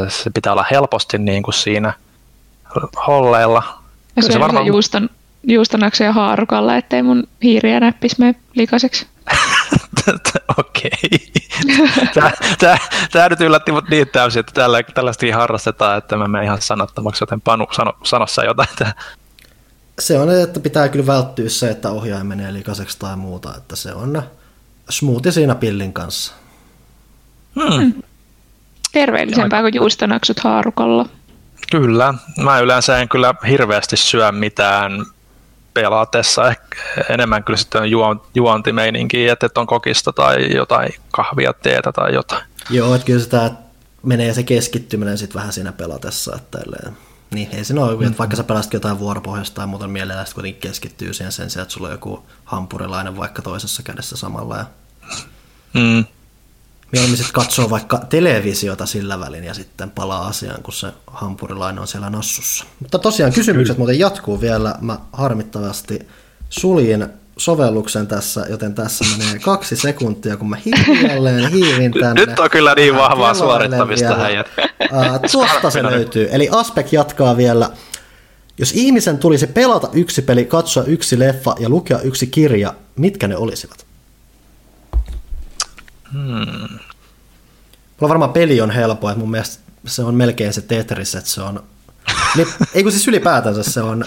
[0.07, 1.93] Se pitää olla helposti niin kuin siinä
[3.07, 3.64] holleilla.
[4.15, 4.65] Ja se, se varmaan...
[4.65, 5.10] juuston,
[5.43, 9.07] juustonaksen ja haarukalla, ettei mun hiiriä näppis mene likaiseksi.
[10.60, 11.34] Okei.
[13.11, 17.23] Tämä nyt yllätti mut niin täysin, että tällä, tällaistakin harrastetaan, että mä menen ihan sanottomaksi,
[17.23, 18.68] joten Panu, sano, sano sä jotain.
[19.99, 23.93] Se on, että pitää kyllä välttyä se, että ohjaaja menee likaiseksi tai muuta, että se
[23.93, 24.23] on
[24.89, 26.34] smoothie siinä pillin kanssa.
[27.55, 27.77] Hmm.
[27.77, 28.03] hmm.
[28.91, 31.09] Terveellisempää kuin juustonaksut haarukalla.
[31.72, 32.13] Kyllä.
[32.43, 35.05] Mä yleensä en kyllä hirveästi syö mitään
[35.73, 36.77] pelatessa ehkä
[37.09, 42.43] enemmän kyllä sitten on juontimeininki, että on kokista tai jotain kahvia, teetä tai jotain.
[42.69, 43.51] Joo, että kyllä sitä
[44.03, 46.59] menee se keskittyminen sitten vähän siinä pelatessa, että
[47.34, 48.07] niin ei siinä ole, mm.
[48.07, 51.64] että vaikka sä pelasitkin jotain vuoropohjasta tai muuten mielellä, sitten kuitenkin keskittyy siihen sen sijaan,
[51.64, 54.57] että sulla on joku hampurilainen vaikka toisessa kädessä samalla.
[54.57, 54.65] Ja...
[55.73, 56.06] Mm.
[56.91, 61.88] Mieluummin sitten katsoo vaikka televisiota sillä välin ja sitten palaa asiaan, kun se hampurilainen on
[61.88, 62.65] siellä nassussa.
[62.80, 64.76] Mutta tosiaan kysymykset muuten jatkuu vielä.
[64.81, 66.07] Mä harmittavasti
[66.49, 67.07] suljin
[67.38, 72.26] sovelluksen tässä, joten tässä menee kaksi sekuntia, kun mä hiljalleen hiivin tänne.
[72.26, 74.48] Nyt on kyllä niin vahvaa suorittamista häijät.
[75.32, 76.28] tuosta se löytyy.
[76.32, 77.70] Eli Aspek jatkaa vielä.
[78.57, 83.38] Jos ihmisen tulisi pelata yksi peli, katsoa yksi leffa ja lukea yksi kirja, mitkä ne
[83.38, 83.86] olisivat?
[86.12, 86.80] Hmm.
[87.99, 91.41] Mulla varmaan peli on helppo, että mun mielestä se on melkein se Tetris, että se
[91.41, 91.64] on...
[92.74, 94.06] ei kun siis ylipäätänsä se on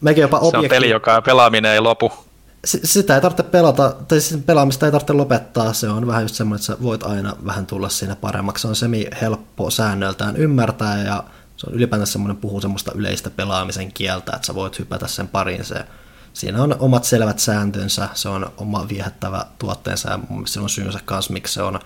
[0.00, 0.68] melkein jopa objekti...
[0.68, 2.25] Se on peli, joka pelaaminen ei lopu.
[2.66, 6.56] Sitä ei tarvitse pelata, tai siis pelaamista ei tarvitse lopettaa, se on vähän just semmoinen,
[6.56, 8.62] että sä voit aina vähän tulla siinä paremmaksi.
[8.62, 11.24] Se on semi helppo säännöltään ymmärtää ja
[11.56, 15.64] se on ylipäätään semmoinen puhuu semmoista yleistä pelaamisen kieltä, että sä voit hypätä sen pariin.
[15.64, 15.84] Se,
[16.32, 21.00] siinä on omat selvät sääntönsä, se on oma viehättävä tuotteensa ja mun se on syynsä
[21.04, 21.80] kanssa, miksi se on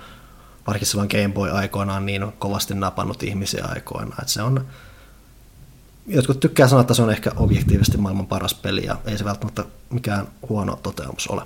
[0.66, 4.22] varsinkin silloin Game Boy aikoinaan niin kovasti napannut ihmisiä aikoinaan.
[4.22, 4.66] Että se on,
[6.10, 9.64] jotkut tykkää sanoa, että se on ehkä objektiivisesti maailman paras peli ja ei se välttämättä
[9.90, 11.42] mikään huono toteamus ole.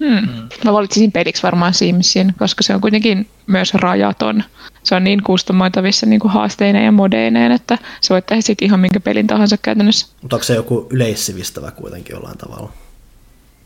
[0.00, 0.48] Hmm.
[0.64, 4.44] Mä valitsisin peliksi varmaan Simsin, koska se on kuitenkin myös rajaton.
[4.82, 8.80] Se on niin kustomoitavissa niin kuin haasteineen ja modeineen, että se voi tehdä sitten ihan
[8.80, 10.06] minkä pelin tahansa käytännössä.
[10.22, 12.72] Mutta onko se joku yleissivistävä kuitenkin jollain tavalla?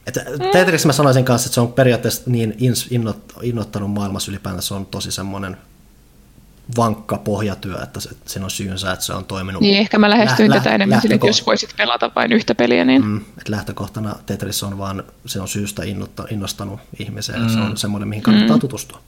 [0.06, 2.56] Että Tetris mä sanoisin kanssa, että se on periaatteessa niin
[3.42, 5.56] innoittanut maailmassa ylipäänsä, se on tosi semmoinen
[6.76, 9.62] vankka pohjatyö, että se, siinä on syynsä, että se on toiminut.
[9.62, 12.84] Niin, ehkä mä lähestyin lä- tätä enemmän sille, että jos voisit pelata vain yhtä peliä.
[12.84, 13.04] Niin...
[13.04, 15.82] Mm, että lähtökohtana Tetris on vaan, se on syystä
[16.30, 17.48] innostanut ihmisiä, mm.
[17.48, 18.60] se on semmoinen, mihin kannattaa mm.
[18.60, 19.00] tutustua.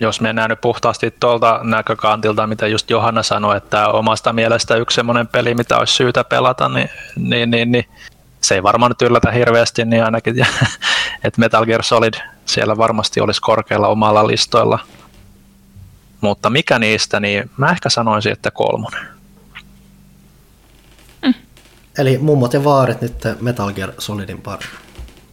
[0.00, 5.26] Jos mennään nyt puhtaasti tuolta näkökantilta, mitä just Johanna sanoi, että omasta mielestä yksi semmoinen
[5.26, 7.84] peli, mitä olisi syytä pelata, niin, niin, niin, niin
[8.40, 10.46] se ei varmaan nyt yllätä hirveästi, niin ainakin,
[11.24, 12.14] että Metal Gear Solid
[12.46, 14.78] siellä varmasti olisi korkealla omalla listoilla.
[16.20, 19.08] Mutta mikä niistä, niin mä ehkä sanoisin, että kolmonen.
[21.24, 21.34] Mm.
[21.98, 24.66] Eli mummot ja vaarit nyt Metal Gear Solidin pari.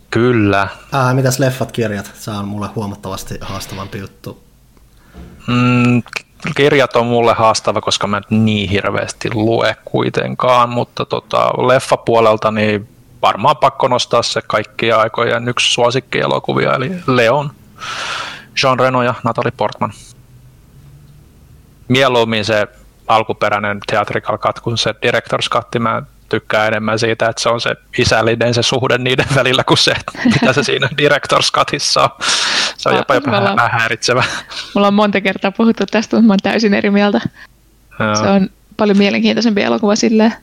[0.10, 0.68] Kyllä.
[0.91, 2.12] Ää, mitäs leffat, kirjat?
[2.14, 4.44] Se on mulle huomattavasti haastavampi juttu.
[5.48, 6.03] Mm,
[6.56, 12.90] kirjat on mulle haastava, koska mä niin hirveästi lue kuitenkaan, mutta tota, leffapuolelta niin
[13.22, 17.52] varmaan pakko nostaa se kaikkia aikojen yksi suosikkielokuvia, eli Leon,
[18.64, 19.94] Jean Reno ja Natalie Portman.
[21.88, 22.68] Mieluummin se
[23.07, 27.76] alkuperäinen theatrical cut kuin se director's cut, mä tykkään enemmän siitä, että se on se
[27.98, 29.94] isällinen se suhde niiden välillä kuin se,
[30.26, 32.10] mitä se siinä director's cutissa on.
[32.78, 34.24] Se on jopa, jopa vähän häiritsevä.
[34.76, 37.22] Mulla on monta kertaa puhuttu tästä, mutta mä oon täysin eri mieltä.
[37.99, 38.16] Joo.
[38.16, 40.34] Se on paljon mielenkiintoisempi elokuva silleen.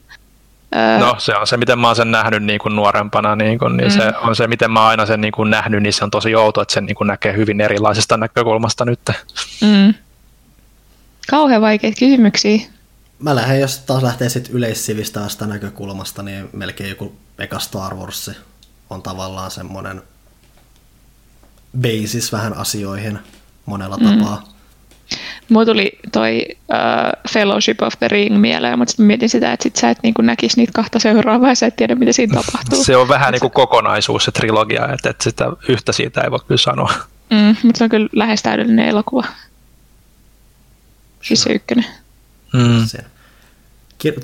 [0.99, 3.93] No se on se, miten mä oon sen nähnyt niin kuin nuorempana, niin, kuin, niin
[3.93, 3.99] mm.
[3.99, 6.35] se on se, miten mä oon aina sen niin kuin nähnyt, niin se on tosi
[6.35, 9.01] outo, että sen niin kuin näkee hyvin erilaisesta näkökulmasta nyt.
[9.61, 9.95] Mm.
[11.31, 12.61] Kauhean vaikeita kysymyksiä.
[13.19, 18.31] Mä lähden, jos taas lähtee sitten yleissivistävästä näkökulmasta, niin melkein joku eka Star Wars
[18.91, 20.03] on tavallaan semmoinen
[21.81, 23.19] basis vähän asioihin
[23.67, 24.19] monella mm.
[24.19, 24.53] tapaa.
[25.49, 29.77] Mulla tuli toi uh, Fellowship of the Ring mieleen, mutta sitten mietin sitä, että sit
[29.77, 32.85] sä et niin näkisi niitä kahta seuraavaa ja sä et tiedä, mitä siinä tapahtuu.
[32.85, 36.41] Se on vähän niin kuin kokonaisuus, se trilogia, että, että sitä yhtä siitä ei voi
[36.47, 36.93] kyllä sanoa.
[37.31, 39.25] Mm, mutta se on kyllä lähes täydellinen elokuva.
[41.23, 41.87] Siis se ykkönen.
[42.53, 42.87] Mm.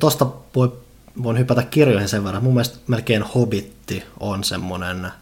[0.01, 0.73] Tuosta voi,
[1.23, 2.43] voin hypätä kirjoihin sen verran.
[2.43, 5.12] Mun mielestä melkein Hobbitti on semmoinen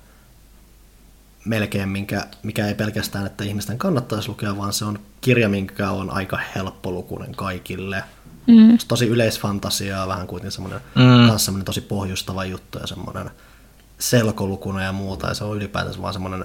[1.44, 6.10] melkein, minkä, mikä ei pelkästään, että ihmisten kannattaisi lukea, vaan se on kirja, minkä on
[6.10, 8.04] aika helppolukuinen kaikille.
[8.46, 8.78] Mm.
[8.78, 11.28] Se tosi yleisfantasiaa, vähän kuitenkin semmoinen, mm.
[11.28, 13.30] taas semmoinen tosi pohjustava juttu ja semmoinen
[13.98, 16.44] selkolukunen ja muuta, ja se on ylipäätänsä vaan semmoinen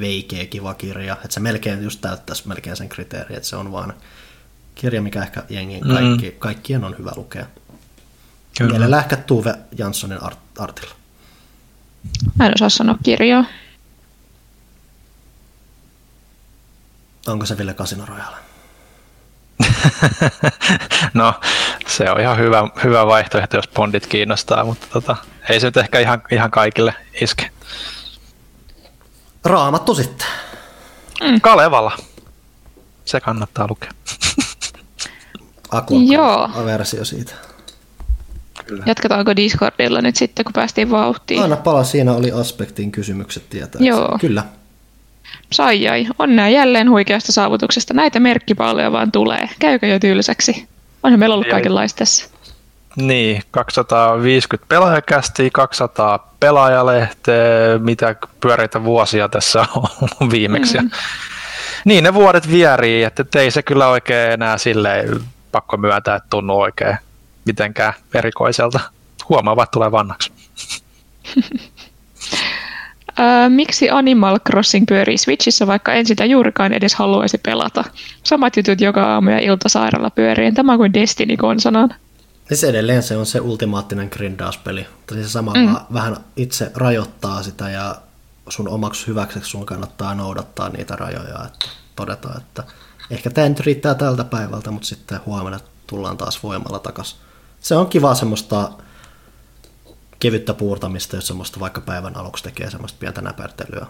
[0.00, 3.94] veikeä, kiva kirja, että se melkein just täyttäisi melkein sen kriteeri, että se on vaan
[4.78, 5.94] kirja, mikä ehkä jengin mm.
[5.94, 7.46] kaikki, kaikkien on hyvä lukea.
[8.58, 8.70] Kyllä.
[8.70, 10.94] Mielellään ehkä Tuve Janssonin art, artilla.
[12.34, 13.44] Mä en osaa sanoa kirjaa.
[17.26, 18.36] Onko se Ville Casino Royale?
[21.14, 21.34] no,
[21.86, 25.16] se on ihan hyvä, hyvä vaihtoehto, jos Bondit kiinnostaa, mutta tota,
[25.48, 27.50] ei se nyt ehkä ihan, ihan kaikille iske.
[29.44, 30.26] Raamattu sitten.
[31.20, 31.40] Mm.
[31.40, 31.96] Kalevala.
[33.04, 33.90] Se kannattaa lukea.
[36.10, 36.50] Joo.
[36.64, 37.32] versio siitä.
[38.66, 38.84] Kyllä.
[38.86, 41.42] Jatketaanko Discordilla nyt sitten, kun päästiin vauhtiin?
[41.42, 43.80] Aina pala, siinä oli aspektin kysymykset tietää.
[43.84, 44.18] Joo.
[44.20, 44.44] Kyllä.
[45.52, 45.86] Sai
[46.18, 47.94] onnea jälleen huikeasta saavutuksesta.
[47.94, 49.48] Näitä merkkipalloja vaan tulee.
[49.58, 50.68] Käykö jo tylsäksi?
[51.02, 52.28] Onhan meillä ollut kaikenlaista tässä.
[52.96, 59.66] Niin, 250 pelaajakästiä, 200 pelaajalehteä, mitä pyöreitä vuosia tässä
[60.20, 60.78] on viimeksi.
[60.78, 60.90] Mm.
[61.84, 65.20] Niin, ne vuodet vierii, että ei se kyllä oikein enää silleen
[65.52, 66.96] pakko myöntää, että tunnu oikein
[67.44, 68.80] mitenkään erikoiselta.
[69.28, 70.32] Huomaa, että tulee vannaksi.
[73.48, 77.84] miksi Animal Crossing pyörii Switchissä, vaikka en sitä juurikaan edes haluaisi pelata?
[78.22, 80.52] Samat jutut joka aamu ja ilta sairaalla pyörii.
[80.52, 81.94] Tämä kuin Destiny konsanaan.
[82.48, 84.86] Siis edelleen se on se ultimaattinen grindauspeli.
[85.12, 85.94] Se samalla mm.
[85.94, 87.96] vähän itse rajoittaa sitä ja
[88.48, 91.44] sun omaksi hyväkseksi sun kannattaa noudattaa niitä rajoja.
[91.46, 92.64] Että todetaan, että
[93.10, 97.18] ehkä tämä nyt riittää tältä päivältä, mutta sitten huomenna tullaan taas voimalla takaisin.
[97.60, 98.70] Se on kiva semmoista
[100.18, 103.86] kevyttä puurtamista, jos semmoista vaikka päivän aluksi tekee semmoista pientä näpertelyä.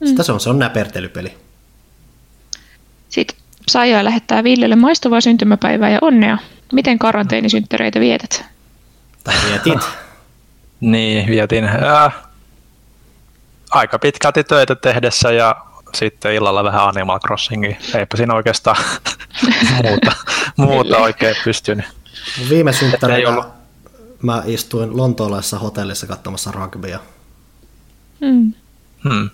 [0.00, 0.06] Mm.
[0.06, 1.38] Sitä se on, se on näpertelypeli.
[3.08, 3.36] Sitten
[3.68, 6.38] Saija lähettää Villelle maistuvaa syntymäpäivää ja onnea.
[6.72, 8.44] Miten karanteenisynttäreitä vietät?
[9.24, 9.88] Tai vietit?
[10.80, 11.64] niin, vietin.
[11.64, 12.14] Äh,
[13.70, 15.56] aika pitkälti töitä tehdessä ja
[15.94, 17.76] sitten illalla vähän Animal Crossingia.
[17.94, 18.76] Eipä siinä oikeastaan
[19.82, 20.12] muuta,
[20.56, 21.84] muuta oikein pystynyt.
[22.48, 23.44] Viime synttäreillä
[24.22, 26.98] mä istuin lontoolaisessa hotellissa katsomassa rugbya.
[28.20, 28.52] Hmm.
[29.04, 29.30] Hmm.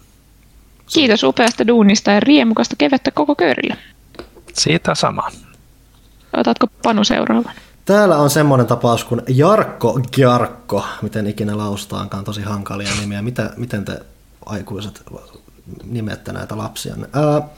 [0.94, 3.76] Kiitos upeasta duunista ja riemukasta kevettä koko köyrille.
[4.52, 5.30] Siitä sama.
[6.32, 7.54] Otatko Panu seuraavan?
[7.84, 13.22] Täällä on semmoinen tapaus kuin Jarkko Gjarkko, miten ikinä lausutaankaan, tosi hankalia nimiä.
[13.22, 14.00] Mitä, miten te
[14.46, 15.02] aikuiset
[15.84, 16.94] nimette näitä lapsia?
[17.12, 17.48] Ää,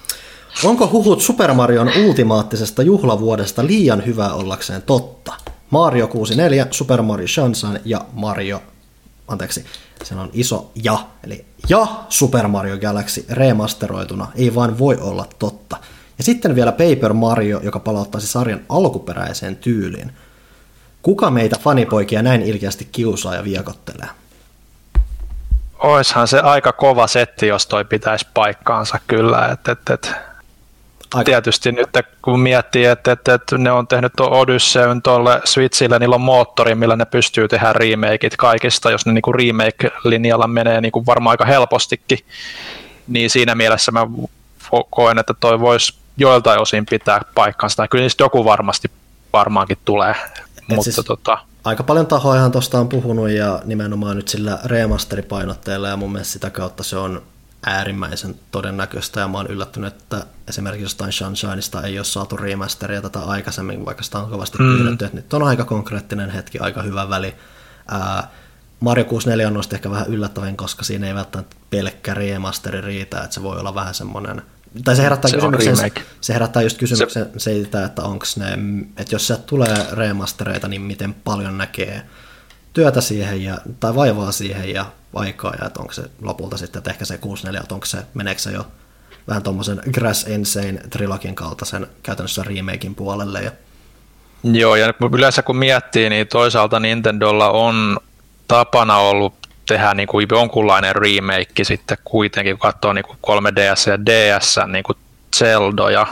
[0.64, 5.32] onko huhut Super Marion ultimaattisesta juhlavuodesta liian hyvä ollakseen totta?
[5.70, 8.62] Mario 64, Super Mario Sunshine ja Mario,
[9.28, 9.64] anteeksi,
[10.05, 15.76] se on iso ja, eli ja Super Mario Galaxy remasteroituna ei vain voi olla totta.
[16.18, 20.12] Ja sitten vielä Paper Mario, joka palauttaisi sarjan alkuperäiseen tyyliin.
[21.02, 24.09] Kuka meitä fanipoikia näin ilkeästi kiusaa ja viekottelee?
[25.78, 29.48] Oishan se aika kova setti, jos toi pitäisi paikkaansa kyllä.
[29.52, 30.12] Et, et, et
[31.14, 31.24] Aika.
[31.24, 31.88] Tietysti nyt
[32.22, 36.74] kun miettii, että, että, että ne on tehnyt tuon Odysseyn tuolle Switchille, niillä on moottori,
[36.74, 41.44] millä ne pystyy tehdä remakeit kaikista, jos ne niin remake-linjalla menee niin kuin varmaan aika
[41.44, 42.18] helpostikin,
[43.06, 44.06] niin siinä mielessä mä
[44.90, 48.90] koen, että toi voisi joiltain osin pitää paikkansa, tai kyllä niistä joku varmasti
[49.32, 50.14] varmaankin tulee.
[50.68, 51.38] Mutta siis tota...
[51.69, 56.51] Aika paljon tahoihan tuosta on puhunut ja nimenomaan nyt sillä remasteripainotteella ja mun mielestä sitä
[56.51, 57.23] kautta se on
[57.66, 63.20] äärimmäisen todennäköistä ja mä oon yllättynyt, että esimerkiksi jostain Sunshineista ei ole saatu remasteria tätä
[63.20, 64.77] aikaisemmin, vaikka sitä on kovasti mm.
[64.77, 67.35] pyydetty, että nyt on aika konkreettinen hetki, aika hyvä väli.
[67.89, 68.31] Ää,
[68.81, 73.43] Mario 64 on ehkä vähän yllättävän, koska siinä ei välttämättä pelkkä remasteri riitä, että se
[73.43, 74.43] voi olla vähän semmoinen
[74.85, 77.39] tai se herättää, se kysymyksen, se herättää just kysymyksen se...
[77.39, 78.59] siitä, että onko ne,
[78.97, 82.03] että jos sieltä tulee remastereita, niin miten paljon näkee
[82.73, 86.90] työtä siihen ja, tai vaivaa siihen ja aikaa, ja että onko se lopulta sitten, että
[86.90, 88.66] ehkä se 64, että onko se, meneekö se jo
[89.28, 93.43] vähän tuommoisen Grass Insane trilogin kaltaisen käytännössä remakein puolelle.
[93.43, 93.51] Ja...
[94.43, 97.99] Joo, ja yleensä kun miettii, niin toisaalta Nintendolla on
[98.49, 99.35] tapana ollut
[99.69, 104.85] tehdä niin kuin jonkunlainen remake sitten kuitenkin, kun katsoo niin kuin 3DS ja DS, niin
[104.85, 104.97] kuin
[105.36, 106.07] Zelda ja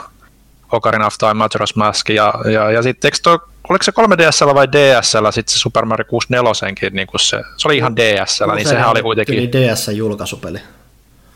[0.71, 3.39] Ocarina of Time, Majora's Mask ja, ja, ja sitten eikö
[3.69, 7.77] oliko se 3DSllä vai DSllä sitten se Super Mario 64 niin kuin se, se oli
[7.77, 9.51] ihan DSllä, no, niin sehän oli kuitenkin...
[9.51, 10.59] DS-julkaisupeli.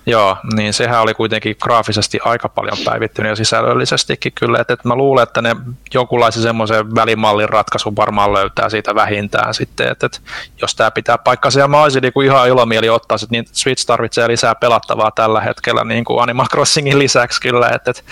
[0.06, 4.96] Joo, niin sehän oli kuitenkin graafisesti aika paljon päivittynyt ja sisällöllisestikin kyllä, että, että mä
[4.96, 5.56] luulen, että ne
[5.94, 10.20] jonkunlaisen semmoisen välimallin ratkaisun varmaan löytää siitä vähintään sitten, että, että
[10.62, 13.86] jos tämä pitää paikkansa ja mä olisin niin kuin ihan ilomieli ottaa, että niin Switch
[13.86, 18.04] tarvitsee lisää pelattavaa tällä hetkellä niin kuin Animal Crossingin lisäksi kyllä, että, että,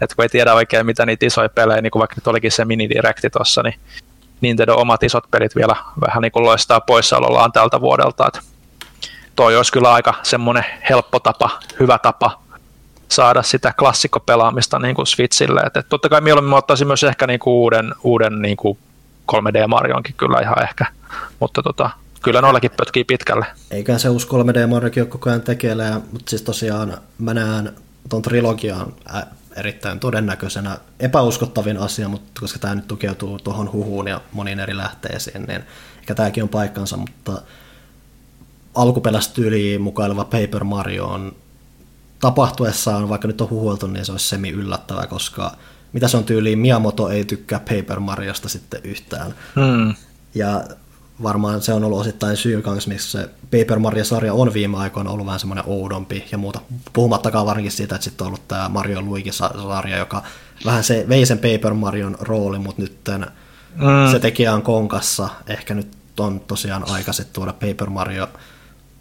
[0.00, 2.64] että kun ei tiedä oikein mitä niitä isoja pelejä, niin kuin vaikka nyt olikin se
[2.64, 3.74] mini-direkti tuossa, niin
[4.40, 5.76] Nintendo omat isot pelit vielä
[6.06, 8.40] vähän niin kuin loistaa poissaolollaan tältä vuodelta, että
[9.40, 11.50] toi olisi kyllä aika semmoinen helppo tapa,
[11.80, 12.42] hyvä tapa
[13.08, 15.60] saada sitä klassikkopelaamista niin kuin Switchille.
[15.60, 18.78] Et, et totta kai mieluummin ottaisin myös ehkä niin kuin uuden, uuden niin kuin
[19.32, 20.86] 3D Marionkin kyllä ihan ehkä,
[21.40, 21.90] mutta tota,
[22.22, 23.46] kyllä noillakin pötkii pitkälle.
[23.70, 27.72] Eikä se uusi 3D Mariokin ole koko ajan tekeillä, mutta siis tosiaan mä näen
[28.08, 28.92] tuon trilogian
[29.56, 35.42] erittäin todennäköisenä epäuskottavin asia, mutta koska tämä nyt tukeutuu tuohon huhuun ja moniin eri lähteisiin,
[35.42, 35.62] niin
[35.98, 37.42] ehkä tämäkin on paikkansa, mutta
[38.74, 41.32] alkuperäistyyliin mukaileva Paper Mario on
[42.20, 45.52] tapahtuessaan, vaikka nyt on huhuiltu, niin se olisi semi yllättävä, koska
[45.92, 49.34] mitä se on tyyliin, Miyamoto ei tykkää Paper Mariosta sitten yhtään.
[49.54, 49.94] Hmm.
[50.34, 50.64] Ja
[51.22, 55.26] varmaan se on ollut osittain syy kanssa, missä se Paper Mario-sarja on viime aikoina ollut
[55.26, 56.60] vähän semmoinen oudompi ja muuta.
[56.92, 60.22] Puhumattakaan varsinkin siitä, että sitten on ollut tämä Mario Luigi-sarja, joka
[60.64, 62.98] vähän se vei sen Paper Marion rooli, mutta nyt
[63.74, 64.10] mm.
[64.12, 65.28] se tekijä on konkassa.
[65.46, 65.88] Ehkä nyt
[66.18, 68.28] on tosiaan aika sitten tuoda Paper Mario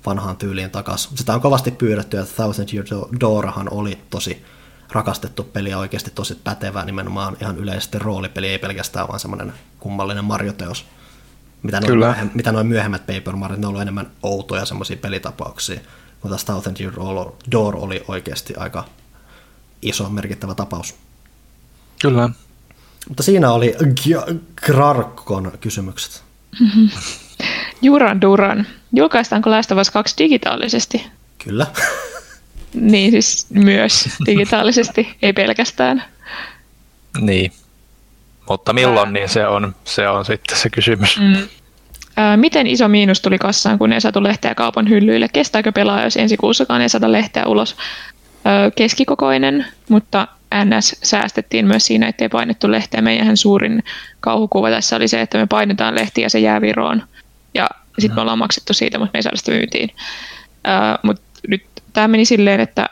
[0.06, 1.18] vanhaan tyyliin takaisin.
[1.18, 2.86] Sitä on kovasti pyydetty, että Thousand Year
[3.20, 4.44] Doorahan oli tosi
[4.92, 10.26] rakastettu peli ja oikeasti tosi pätevä nimenomaan ihan yleisesti roolipeli, ei pelkästään vaan semmoinen kummallinen
[10.26, 10.86] Mario-teos.
[11.64, 15.80] Mitä noin, myöhem, mitä noin myöhemmät Paper Mario, ne on ollut enemmän outoja semmoisia pelitapauksia,
[16.12, 16.94] mutta taas Thousand Year
[17.52, 18.86] Door oli oikeasti aika
[19.82, 20.96] iso merkittävä tapaus.
[22.02, 22.30] Kyllä.
[23.08, 23.76] Mutta siinä oli
[24.66, 26.24] Grarkon kysymykset.
[27.82, 28.68] Juran Duran.
[28.94, 31.08] Julkaistaanko Last of Us 2 digitaalisesti?
[31.44, 31.68] Kyllä.
[32.74, 36.04] niin siis myös digitaalisesti, ei pelkästään.
[37.22, 37.52] Niin.
[38.50, 41.20] Mutta milloin, niin se on, se on sitten se kysymys.
[41.20, 41.50] Mm.
[42.36, 45.28] miten iso miinus tuli kassaan, kun ei saatu lehteä kaupan hyllyille?
[45.34, 47.76] Kestääkö pelaa, jos ensi kuussakaan ei saada lehteä ulos?
[48.76, 50.28] keskikokoinen, mutta
[50.66, 53.02] NS säästettiin myös siinä, ettei painettu lehteä.
[53.02, 53.84] Meidän suurin
[54.20, 57.04] kauhukuva tässä oli se, että me painetaan lehtiä ja se jää viroon.
[57.54, 57.70] Ja
[58.00, 59.90] sitten me ollaan maksettu siitä, mutta me ei saada sitä myytiin.
[60.50, 61.64] Uh, mutta nyt
[61.94, 62.90] tämä meni silleen, että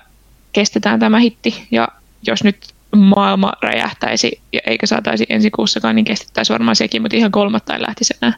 [0.54, 1.88] kestetään tämä hitti ja
[2.28, 2.58] jos nyt
[2.96, 7.82] maailma räjähtäisi ja eikä saataisi ensi kuussakaan, niin kestettäisiin varmaan sekin, mutta ihan kolmatta ei
[7.82, 8.34] lähtisi enää.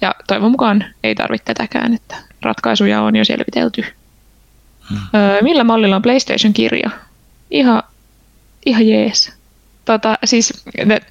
[0.00, 3.84] Ja toivon mukaan ei tarvitse tätäkään, että ratkaisuja on jo selvitelty.
[4.90, 4.98] Hmm.
[5.14, 6.90] Öö, millä mallilla on PlayStation-kirja?
[7.50, 7.82] Ihan,
[8.66, 9.32] ihan jees.
[9.84, 10.64] Tota, siis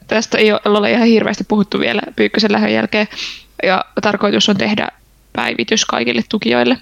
[0.08, 3.08] tästä ei ole ihan hirveästi puhuttu vielä Pyykkösen lähön jälkeen,
[3.64, 4.88] ja tarkoitus on tehdä
[5.34, 6.78] päivitys kaikille tukijoille.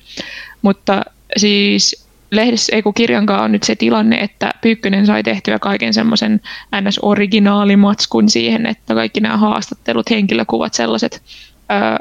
[0.62, 1.02] Mutta
[1.38, 6.42] siis lehdessä, ei kun kirjankaan on nyt se tilanne, että Pyykkönen sai tehtyä kaiken semmoisen
[6.76, 11.24] NS-originaalimatskun siihen, että kaikki nämä haastattelut, henkilökuvat, sellaiset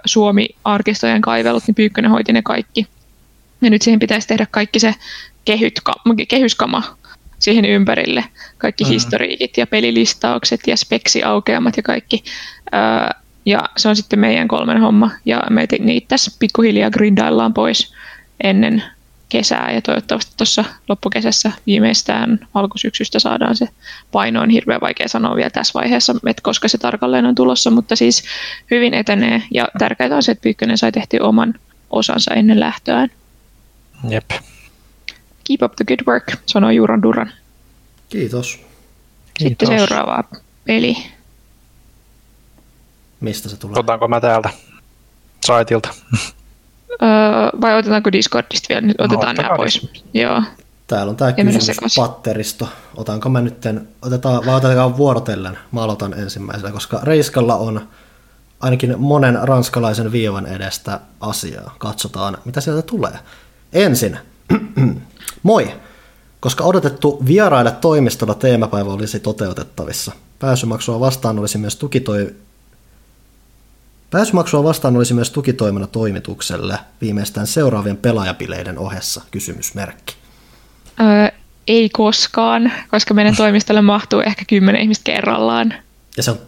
[0.05, 2.87] Suomi-arkistojen kaivelut, niin Pyykkönen hoiti ne kaikki.
[3.61, 4.95] Ja nyt siihen pitäisi tehdä kaikki se
[5.45, 5.95] kehytka,
[6.29, 6.83] kehyskama
[7.39, 8.25] siihen ympärille.
[8.59, 8.91] Kaikki mm.
[8.91, 12.25] historiikit ja pelilistaukset ja speksiaukeamat ja kaikki.
[13.49, 15.11] Ja se on sitten meidän kolmen homma.
[15.25, 17.95] Ja me niitä tässä pikkuhiljaa grindaillaan pois
[18.45, 18.83] ennen
[19.29, 23.69] kesää ja toivottavasti tuossa loppukesässä viimeistään alkusyksystä saadaan se
[24.13, 24.43] paino.
[24.43, 28.25] On hirveän vaikea sanoa vielä tässä vaiheessa, että koska se tarkalleen on tulossa, mutta siis
[28.71, 31.55] hyvin etenee ja tärkeää on se, että Pyykkönen sai tehty oman
[31.91, 33.09] osansa ennen lähtöään.
[34.09, 34.31] Jep.
[35.45, 37.33] Keep up the good work, sanoi Juron Duran.
[38.09, 38.51] Kiitos.
[39.39, 39.69] Sitten Kiitos.
[39.69, 40.25] seuraava
[40.65, 40.97] peli.
[43.21, 43.81] Mistä se tulee?
[43.81, 44.51] Otanko mä täältä
[45.47, 45.89] saitilta?
[47.03, 47.09] Öö,
[47.61, 48.87] vai otetaanko Discordista vielä?
[48.87, 49.91] Nyt otetaan no, nämä pois.
[50.15, 50.43] Joo.
[50.87, 52.69] Täällä on tämä kysymyspatteristo.
[52.97, 53.65] Otanko mä nyt,
[54.03, 55.59] otetaan, vai otetaan vuorotellen?
[55.73, 57.89] Mä aloitan ensimmäisenä, koska Reiskalla on
[58.61, 61.75] ainakin monen ranskalaisen viivan edestä asiaa.
[61.79, 63.19] Katsotaan, mitä sieltä tulee.
[63.73, 64.19] Ensin,
[65.43, 65.73] moi!
[66.41, 70.13] Koska odotettu vieraille toimistolla teemapäivä olisi toteutettavissa.
[70.39, 72.35] Pääsymaksua vastaan olisi myös tukitoi
[74.11, 80.17] Pääsymaksua vastaan olisi myös tukitoimena toimitukselle viimeistään seuraavien pelaajapileiden ohessa, kysymysmerkki.
[81.01, 81.29] Öö,
[81.67, 85.75] ei koskaan, koska meidän toimistolle mahtuu ehkä kymmenen ihmistä kerrallaan.
[86.17, 86.39] Ja se on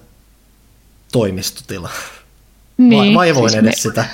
[1.13, 1.91] toimistotila.
[2.77, 4.05] Niin, Vai, voin siis edes me, sitä.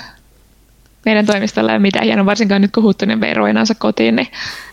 [1.05, 4.27] Meidän toimistolla ei ole mitään hienoa, varsinkaan nyt kun Huttunen vei roinansa kotiin, niin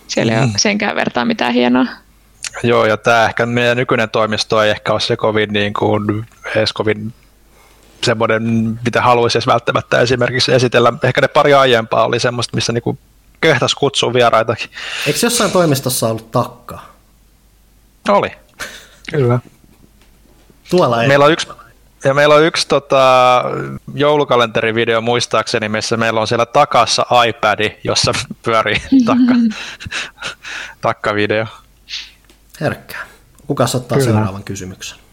[0.09, 0.45] siellä ei mm.
[0.45, 1.87] ole senkään vertaa mitään hienoa.
[2.63, 6.27] Joo, ja tämä ehkä meidän nykyinen toimisto ei ehkä ole se kovin, niin kuin,
[6.57, 7.13] edes kovin
[8.05, 8.43] semmoinen,
[8.85, 10.93] mitä haluaisi edes välttämättä esimerkiksi esitellä.
[11.03, 12.99] Ehkä ne pari aiempaa oli semmoista, missä niinku
[13.41, 14.71] kehtas kutsua vieraitakin.
[15.07, 16.79] Eikö jossain toimistossa ollut takka?
[18.09, 18.31] Oli,
[19.11, 19.39] kyllä.
[20.71, 21.09] Tuolla ei.
[21.09, 21.49] Meillä on yksi,
[22.05, 23.45] ja meillä on yksi tota,
[23.95, 28.13] joulukalenterivideo muistaakseni, missä meillä on siellä takassa iPad, jossa
[28.43, 29.35] pyörii takka,
[30.81, 31.47] takkavideo.
[32.61, 33.07] Herkkää.
[33.47, 34.13] Kuka ottaa Kyllä.
[34.13, 35.04] seuraavan kysymyksen?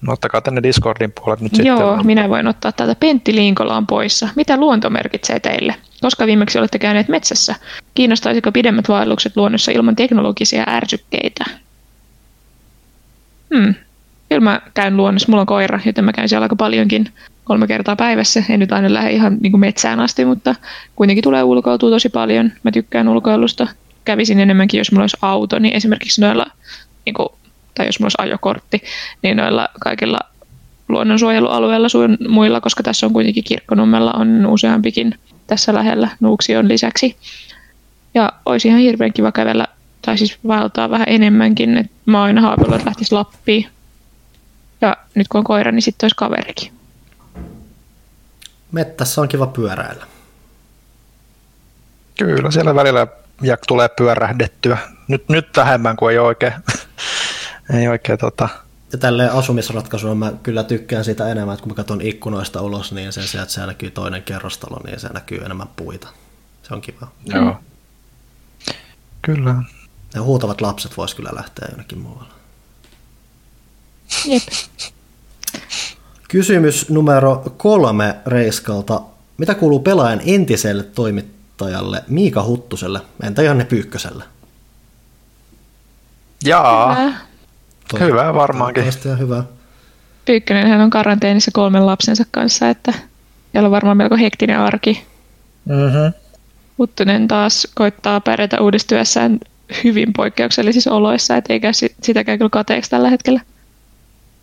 [0.00, 2.06] No, ottakaa tänne Discordin puolet nyt Joo, sitten.
[2.06, 2.94] minä voin ottaa täältä.
[2.94, 4.28] Pentti Linkola on poissa.
[4.36, 5.74] Mitä luonto merkitsee teille?
[6.00, 7.54] Koska viimeksi olette käyneet metsässä?
[7.94, 11.44] Kiinnostaisiko pidemmät vaellukset luonnossa ilman teknologisia ärsykkeitä?
[13.54, 13.74] Hmm.
[14.28, 15.28] Kyllä mä käyn luonnossa.
[15.28, 17.08] Mulla on koira, joten mä käyn siellä aika paljonkin
[17.44, 18.42] kolme kertaa päivässä.
[18.48, 20.54] En nyt aina lähde ihan niin kuin metsään asti, mutta
[20.96, 22.52] kuitenkin tulee ulkoiltua tosi paljon.
[22.62, 23.66] Mä tykkään ulkoilusta.
[24.04, 26.46] Kävisin enemmänkin, jos mulla olisi auto, niin esimerkiksi noilla
[27.06, 27.28] niin kuin
[27.78, 28.82] tai jos minulla olisi ajokortti,
[29.22, 30.18] niin noilla kaikilla
[30.88, 35.14] luonnonsuojelualueilla sun muilla, koska tässä on kuitenkin kirkkonummella on useampikin
[35.46, 37.16] tässä lähellä Nuuksion lisäksi.
[38.14, 39.66] Ja olisi ihan hirveän kiva kävellä,
[40.02, 43.66] tai siis valtaa vähän enemmänkin, että mä oon aina haaveillut, että lähtisi Lappiin.
[44.80, 46.72] Ja nyt kun on koira, niin sitten olisi kaverikin.
[48.72, 50.06] Mettässä on kiva pyöräillä.
[52.18, 53.06] Kyllä, siellä välillä
[53.68, 54.78] tulee pyörähdettyä.
[55.08, 56.52] Nyt, nyt vähemmän kuin ei oikein
[57.70, 58.48] ei oikein tota...
[58.92, 63.12] Ja tälleen asumisratkaisuna mä kyllä tykkään sitä enemmän, että kun mä katson ikkunoista ulos, niin
[63.12, 66.08] sen sijaan, että siellä näkyy toinen kerrostalo, niin se näkyy enemmän puita.
[66.62, 67.08] Se on kiva.
[67.24, 67.56] Joo.
[69.22, 69.54] Kyllä.
[70.14, 72.32] Ja huutavat lapset vois kyllä lähteä jonnekin muualle.
[74.26, 74.42] Jep.
[76.28, 79.00] Kysymys numero kolme Reiskalta.
[79.38, 84.24] Mitä kuuluu pelaajan entiselle toimittajalle Miika Huttuselle, entä Janne Pyykköselle?
[86.44, 86.94] Jaa.
[86.94, 87.27] Hyvä.
[88.00, 88.84] Hyvä varmaankin.
[89.18, 89.44] hyvä.
[90.24, 92.92] Pyykkönen hän on karanteenissa kolmen lapsensa kanssa, että
[93.52, 95.06] siellä on varmaan melko hektinen arki.
[95.64, 96.12] Mm-hmm.
[96.78, 99.38] Huttunen taas koittaa pärjätä uudistyessään
[99.84, 101.70] hyvin poikkeuksellisissa oloissa, et eikä
[102.02, 103.40] sitäkään kyllä kateeksi tällä hetkellä.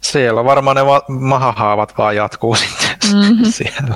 [0.02, 3.46] Siellä varmaan ne va- mahahaavat vaan jatkuu sitten mm-hmm.
[3.46, 3.96] siellä.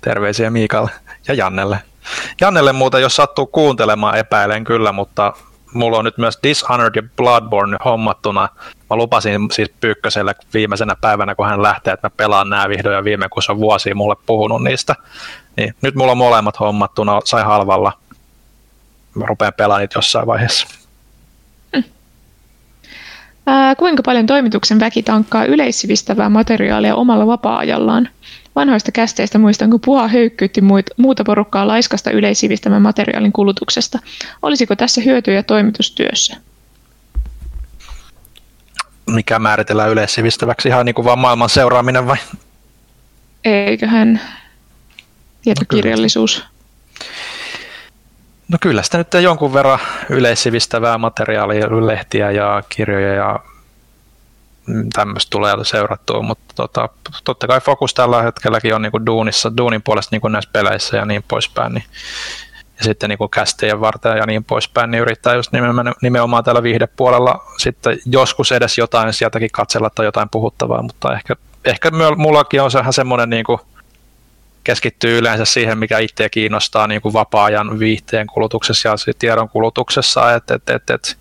[0.00, 0.90] Terveisiä Miikalle
[1.28, 1.78] ja Jannelle.
[2.40, 5.32] Jannelle muuta, jos sattuu kuuntelemaan, epäilen kyllä, mutta
[5.74, 8.48] mulla on nyt myös Dishonored ja Bloodborne hommattuna.
[8.90, 13.04] Mä lupasin siis Pyykköselle viimeisenä päivänä, kun hän lähtee, että mä pelaan nämä vihdoin ja
[13.04, 14.94] viime, kun se on vuosia mulle puhunut niistä.
[15.56, 17.92] Niin, nyt mulla on molemmat hommattuna, sai halvalla.
[19.14, 20.66] Mä rupean pelaamaan niitä jossain vaiheessa.
[21.76, 21.84] Hmm.
[23.46, 28.08] Ää, kuinka paljon toimituksen väki tankkaa yleissivistävää materiaalia omalla vapaa-ajallaan?
[28.56, 30.60] Vanhoista kästeistä muistan, kun Puha höykkyytti
[30.96, 33.98] muuta porukkaa laiskasta yleissivistämän materiaalin kulutuksesta.
[34.42, 36.36] Olisiko tässä hyötyjä toimitustyössä?
[39.10, 40.68] Mikä määritellään yleissivistäväksi?
[40.68, 42.16] Ihan niin kuin vaan maailman seuraaminen vai?
[43.44, 44.20] Eiköhän
[45.42, 46.38] tietokirjallisuus.
[46.38, 46.44] No
[48.48, 49.78] No kyllä sitä nyt jonkun verran
[50.10, 53.40] yleissivistävää materiaalia, lehtiä ja kirjoja ja
[54.92, 56.88] tämmöistä tulee seurattua, mutta tota,
[57.24, 61.24] totta kai fokus tällä hetkelläkin on niin duunissa, duunin puolesta niin näissä peleissä ja niin
[61.28, 61.84] poispäin, niin,
[62.78, 67.44] ja sitten niin kästejen varten ja niin poispäin, niin yrittää just nimenomaan, nimenomaan tällä viihdepuolella
[67.58, 71.34] sitten joskus edes jotain sieltäkin katsella tai jotain puhuttavaa, mutta ehkä,
[71.64, 73.60] ehkä mullakin on sehän semmoinen niin kuin,
[74.64, 80.54] keskittyy yleensä siihen, mikä itseä kiinnostaa niin kuin vapaa-ajan viihteen kulutuksessa ja tiedon kulutuksessa, että
[80.54, 81.18] et, et, et,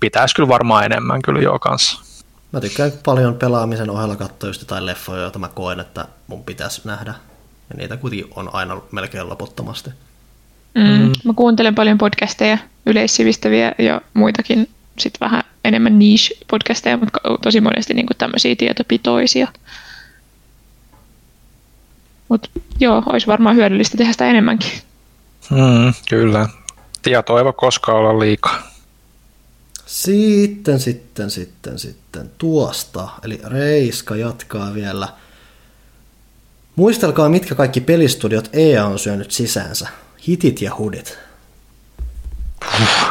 [0.00, 2.11] pitäisi kyllä varmaan enemmän kyllä jo kanssa.
[2.52, 6.80] Mä tykkään paljon pelaamisen ohella katsoa just jotain leffoja, joita mä koen, että mun pitäisi
[6.84, 7.14] nähdä.
[7.70, 9.90] Ja niitä kuitenkin on aina melkein loputtomasti.
[10.74, 11.12] Mm, mm.
[11.24, 18.06] Mä kuuntelen paljon podcasteja, yleissivistäviä ja muitakin sit vähän enemmän niche-podcasteja, mutta tosi monesti niin
[18.18, 19.48] tämmöisiä tietopitoisia.
[22.28, 22.50] Mutta
[22.80, 24.72] joo, olisi varmaan hyödyllistä tehdä sitä enemmänkin.
[25.50, 26.48] Mm, kyllä.
[27.02, 28.71] Tietoa ei voi koskaan olla liikaa.
[29.92, 35.08] Sitten, sitten, sitten, sitten tuosta, eli Reiska jatkaa vielä.
[36.76, 39.88] Muistelkaa, mitkä kaikki pelistudiot EA on syönyt sisäänsä.
[40.28, 41.18] Hitit ja hudit.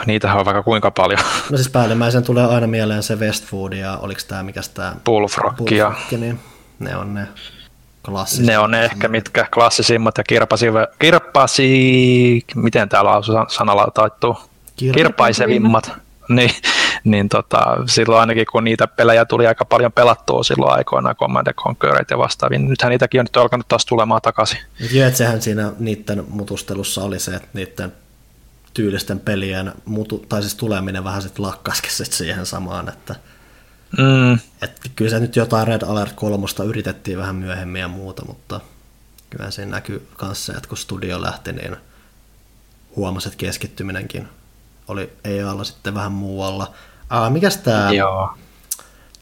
[0.06, 1.20] Niitähän on vaikka kuinka paljon.
[1.50, 4.96] No siis päällimmäisen tulee aina mieleen se Westfood ja oliko tämä mikä tämä?
[5.06, 5.58] Bullfrog.
[5.58, 6.40] Bullfrog niin
[6.80, 7.28] ne on ne.
[8.06, 8.46] klassiset.
[8.46, 10.66] Ne on ne ehkä mitkä klassisimmat ja kirpasi,
[11.00, 13.12] kirppasi miten täällä
[13.48, 14.38] sanalla taittuu?
[14.76, 16.11] Kirpaisevimmat.
[16.36, 16.52] Niin,
[17.04, 22.10] niin tota, silloin ainakin kun niitä pelejä tuli aika paljon pelattua silloin aikoina, Command Conquerit
[22.10, 24.60] ja vastaavin, nythän niitäkin on nyt alkanut taas tulemaan takaisin.
[24.92, 27.94] Joo, että sehän siinä niiden mutustelussa oli se, että niiden
[28.74, 33.16] tyylisten pelien mutu, tai siis tuleminen vähän sitten lakkasikin sit siihen samaan, että
[33.98, 34.34] mm.
[34.62, 38.60] et kyllä se nyt jotain Red Alert 3 yritettiin vähän myöhemmin ja muuta, mutta
[39.30, 41.76] kyllä siinä näkyy kanssa, että kun studio lähti, niin
[42.96, 44.28] huomasi, että keskittyminenkin
[44.88, 46.74] oli EAlla sitten vähän muualla.
[47.10, 48.38] Ah, mikäs tää, Joo.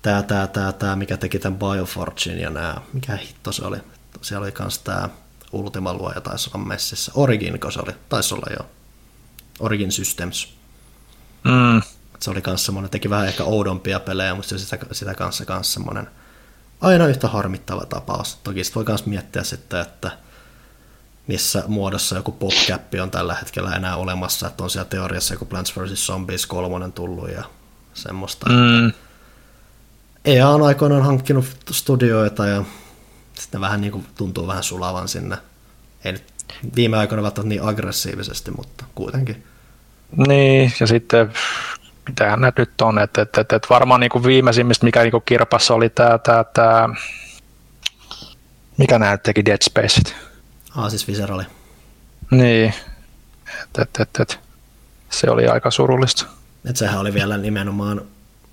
[0.01, 3.77] tää, tää, tää, tää, mikä teki tämän Biofortune ja nää, mikä hitto se oli?
[4.21, 5.09] Siellä oli kans tää
[5.51, 7.11] Ultima luoja taisi olla messissä.
[7.15, 8.69] Origin, se oli, taisi olla jo.
[9.59, 10.53] Origin Systems.
[11.43, 11.81] Mm.
[12.19, 16.07] Se oli kanssa semmoinen, teki vähän ehkä oudompia pelejä, mutta sitä, sitä kanssa kanssa semmoinen
[16.81, 18.35] aina yhtä harmittava tapaus.
[18.43, 20.11] Toki sitten voi myös miettiä sitten, että
[21.29, 25.77] missä muodossa joku PopCap on tällä hetkellä enää olemassa, että on siellä teoriassa joku Plants
[25.77, 26.07] vs.
[26.07, 27.43] Zombies kolmonen tullut ja
[27.93, 28.49] semmoista.
[28.49, 28.91] Mm.
[30.25, 32.63] EA on aikoinaan hankkinut studioita ja
[33.33, 35.37] sitten vähän niin kuin tuntuu vähän sulavan sinne.
[36.05, 36.23] Ei nyt
[36.75, 39.43] viime aikoina välttämättä niin aggressiivisesti, mutta kuitenkin.
[40.27, 41.33] Niin, ja sitten
[42.07, 45.23] mitähän näitä nyt on, että, että, että, että varmaan niin kuin viimeisimmistä, mikä niin kuin
[45.25, 46.89] kirpassa oli tämä, tämä, tämä
[48.77, 50.28] mikä nämä teki Dead Spaceit?
[50.89, 51.43] Siis Viscerali.
[52.31, 52.73] Niin,
[53.63, 54.35] että, että, että, että
[55.09, 56.25] se oli aika surullista.
[56.69, 58.01] Et sehän oli vielä nimenomaan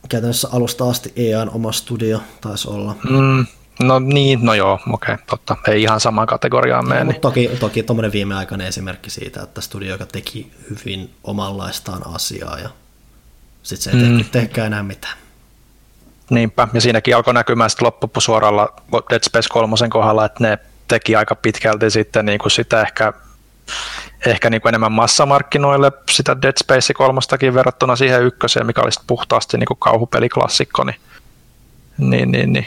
[0.08, 2.96] käytännössä alusta asti EAN oma studio taisi olla.
[3.10, 3.46] Mm,
[3.80, 5.56] no niin, no joo, okei, okay, totta.
[5.68, 7.04] Ei ihan samaan kategoriaan mene.
[7.04, 7.20] Niin.
[7.20, 12.70] Toki, toki tuommoinen viimeaikainen esimerkki siitä, että studio, joka teki hyvin omanlaistaan asiaa ja
[13.62, 14.24] sitten se ei mm.
[14.24, 15.18] tehkään enää mitään.
[16.30, 21.34] Niinpä, ja siinäkin alkoi näkymään sitten loppupusuoralla Dead Space 3 kohdalla, että ne teki aika
[21.34, 23.12] pitkälti sitten niin kuin sitä ehkä,
[24.26, 27.20] ehkä niin kuin enemmän massamarkkinoille sitä Dead Space 3
[27.54, 31.00] verrattuna siihen ykköseen, mikä oli puhtaasti niin kuin kauhupeliklassikko, niin,
[31.98, 32.66] niin, niin, niin.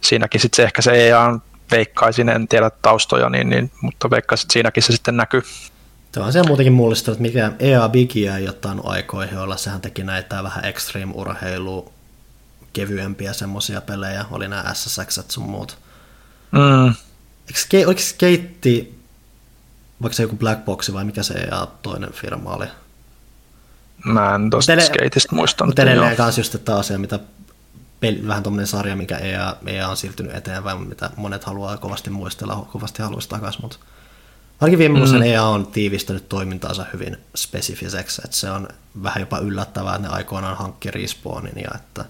[0.00, 1.38] siinäkin sitten se ehkä se EA
[1.70, 5.42] veikkaisin, en tiedä taustoja, niin, niin, mutta veikkaisin, että siinäkin se sitten näkyy.
[6.12, 10.04] Tuo on se muutenkin mullistunut, että mikä EA Bigia ei ottanut aikoihin olla, sehän teki
[10.04, 11.92] näitä vähän extreme urheilu
[12.72, 15.78] kevyempiä semmoisia pelejä, oli nämä SSX sun muut.
[16.52, 16.94] Mm.
[17.48, 19.00] Eikö, oliko Skeitti,
[20.02, 22.66] vaikka se joku Black Box vai mikä se EA toinen firma oli?
[24.04, 25.66] Mä en tosta Tele- Skateista muista.
[25.66, 27.18] Mutta edelleen kanssa just tämä asia, mitä
[28.00, 32.68] peli, vähän tuommoinen sarja, mikä EA, EA on siirtynyt eteenpäin, mitä monet haluaa kovasti muistella,
[32.72, 33.76] kovasti haluaisi takaisin, mutta
[34.60, 35.24] Ainakin viime vuosina mm.
[35.26, 38.68] EA on tiivistänyt toimintaansa hyvin spesifiseksi, että se on
[39.02, 42.04] vähän jopa yllättävää, että ne aikoinaan hankki respawnin ja että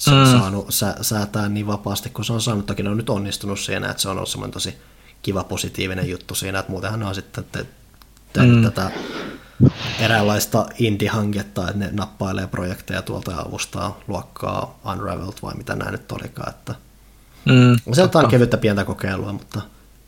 [0.00, 0.38] se on mm.
[0.38, 2.66] saanut sä, säätää niin vapaasti kuin se on saanut.
[2.66, 4.74] Toki ne on nyt onnistunut siinä, että se on ollut semmoinen tosi
[5.22, 7.66] kiva positiivinen juttu siinä, että muutenhan ne on sitten te,
[8.32, 8.62] te, mm.
[8.62, 8.90] tätä
[9.98, 16.12] eräänlaista indie-hanketta, että ne nappailee projekteja tuolta ja avustaa luokkaa Unraveled vai mitä näin nyt
[16.12, 16.50] olikaan.
[16.50, 16.74] Että
[17.44, 19.60] mm, se on kevyttä pientä kokeilua, mutta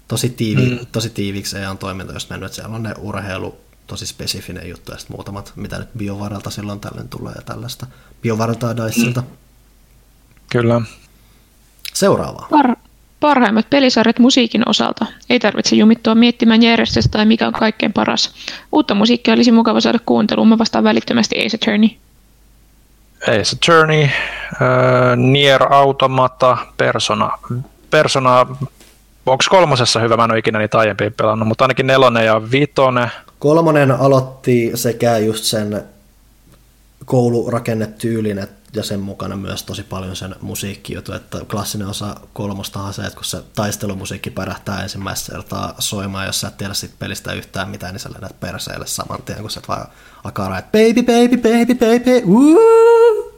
[0.09, 0.87] tosi, tiivi, mm.
[0.93, 5.17] tosi tiiviksi on toiminta jos mennyt, siellä on ne urheilu, tosi spesifinen juttu ja sitten
[5.17, 7.87] muutamat, mitä nyt biovaralta silloin tällöin tulee ja tällaista.
[8.23, 9.21] Biovaralta ja Diceilta.
[9.21, 9.42] Mm.
[10.53, 10.81] Kyllä.
[11.95, 12.49] Seuraavaa.
[12.51, 12.77] Par-
[13.21, 15.07] parhaimmat pelisarjat musiikin osalta.
[15.31, 18.35] Ei tarvitse jumittua miettimään järjestöstä tai mikä on kaikkein paras.
[18.73, 20.49] Uutta musiikkia olisi mukava saada kuunteluun.
[20.49, 21.89] Mä vastaan välittömästi Ace Attorney.
[23.23, 24.11] Ace Attorney, äh,
[25.17, 27.39] Nier Automata, Persona,
[27.91, 28.47] Persona
[29.27, 30.17] Onko kolmosessa hyvä?
[30.17, 33.09] Mä en ole ikinä niitä aiempiin pelannut, mutta ainakin nelonen ja viitonen.
[33.39, 35.83] Kolmonen aloitti sekä just sen
[37.05, 38.39] koulurakennetyylin
[38.75, 43.25] ja sen mukana myös tosi paljon sen musiikkijutu, että klassinen osa kolmostahan se, että kun
[43.25, 48.01] se taistelumusiikki pärähtää ensimmäistä kertaa soimaan, jos sä et tiedä siitä pelistä yhtään mitään, niin
[48.01, 49.87] sä lennät perseelle saman tien, kun sä et vaan
[50.25, 53.33] akaraa, että baby, baby, baby, baby, woo!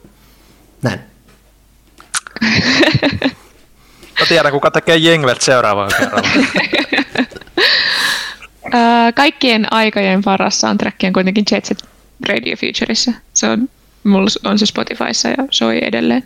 [0.81, 0.99] Näin.
[4.19, 6.29] Mä tiedän, kuka tekee Jenglet seuraavaan kerralla.
[9.15, 11.85] Kaikkien aikojen paras soundtrack on kuitenkin Jet Set
[12.27, 13.11] Radio Futureissa.
[13.33, 13.69] Se on,
[14.05, 16.23] mulla on se Spotifyssa ja soi edelleen.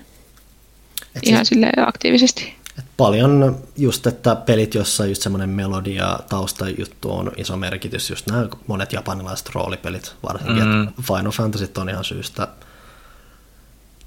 [1.15, 2.55] Et Ihan se, sille aktiivisesti.
[2.79, 8.09] Et paljon just, että pelit, jossa just semmoinen melodia taustajuttu on iso merkitys.
[8.09, 10.65] Just nämä monet japanilaiset roolipelit varsinkin.
[10.65, 11.03] Mm.
[11.03, 12.47] Final Fantasy on ihan syystä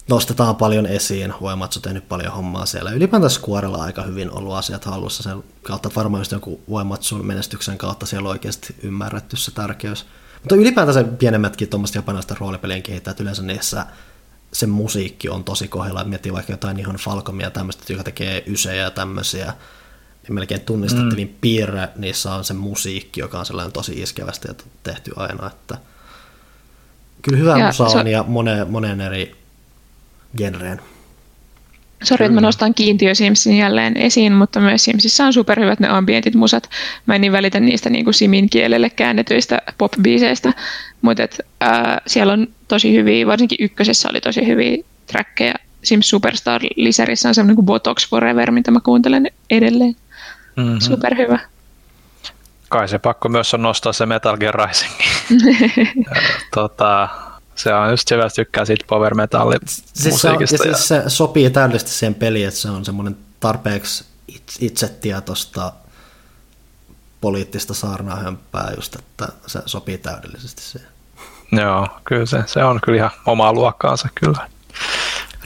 [0.08, 1.34] nostetaan paljon esiin.
[1.40, 2.90] Voimatsu tehnyt paljon hommaa siellä.
[2.90, 7.78] Ylipäätään Squarella aika hyvin ollut asiat hallussa sen kautta, että varmaan just joku Voimatsun menestyksen
[7.78, 10.06] kautta siellä on oikeasti ymmärretty se tärkeys.
[10.42, 13.86] Mutta ylipäätään se pienemmätkin tuommoista japanalaista roolipelien kehittäjät yleensä niissä
[14.52, 16.04] se musiikki on tosi kohdalla.
[16.04, 19.54] Miettii vaikka jotain ihan Falcomia tämmöistä, joka tekee ysejä ja tämmöisiä,
[20.22, 21.34] niin melkein tunnistettavin mm.
[21.40, 24.48] piirre niissä on se musiikki, joka on sellainen tosi iskevästi
[24.82, 25.46] tehty aina.
[25.46, 25.78] Että
[27.22, 28.10] kyllä hyvä ja musa on se...
[28.10, 29.36] ja moneen, moneen eri
[30.36, 30.80] genreen.
[32.02, 36.34] Sori, että mä nostan kiintiö Simsin jälleen esiin, mutta myös Simsissä on superhyvät ne ambientit
[36.34, 36.70] musat.
[37.06, 40.52] Mä en niin välitä niistä niin kuin Simin kielelle käännetyistä pop-biiseistä,
[41.02, 44.76] mutta et, äh, siellä on tosi hyviä, varsinkin ykkösessä oli tosi hyviä
[45.06, 45.54] trackeja.
[45.82, 49.96] Sims Superstar lisärissä on semmoinen kuin Botox Forever, mitä mä kuuntelen edelleen.
[50.56, 50.80] Mm-hmm.
[50.80, 51.38] Superhyvä.
[52.68, 54.94] Kai se pakko myös on nostaa se Metal Gear Rising.
[56.54, 57.08] tota,
[57.54, 59.56] se on just se, että tykkää siitä power metalli
[59.94, 64.04] siis se, on, ja siis se sopii täydellisesti siihen peliin, että se on semmoinen tarpeeksi
[64.60, 65.72] itsetietoista
[67.20, 70.88] poliittista saarnahömppää just, että se sopii täydellisesti siihen.
[71.52, 74.48] Joo, kyllä se, se on kyllä ihan omaa luokkaansa kyllä.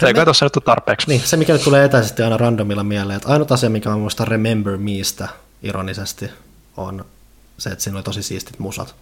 [0.01, 1.09] Se ei tuossa nyt ole tarpeeksi.
[1.09, 4.29] Niin, se mikä nyt tulee etäisesti aina randomilla mieleen, että ainut asia, mikä mä muistan
[4.29, 5.29] Remember Meistä
[5.63, 6.31] ironisesti,
[6.77, 7.05] on
[7.59, 8.95] se, että siinä oli tosi siistit musat.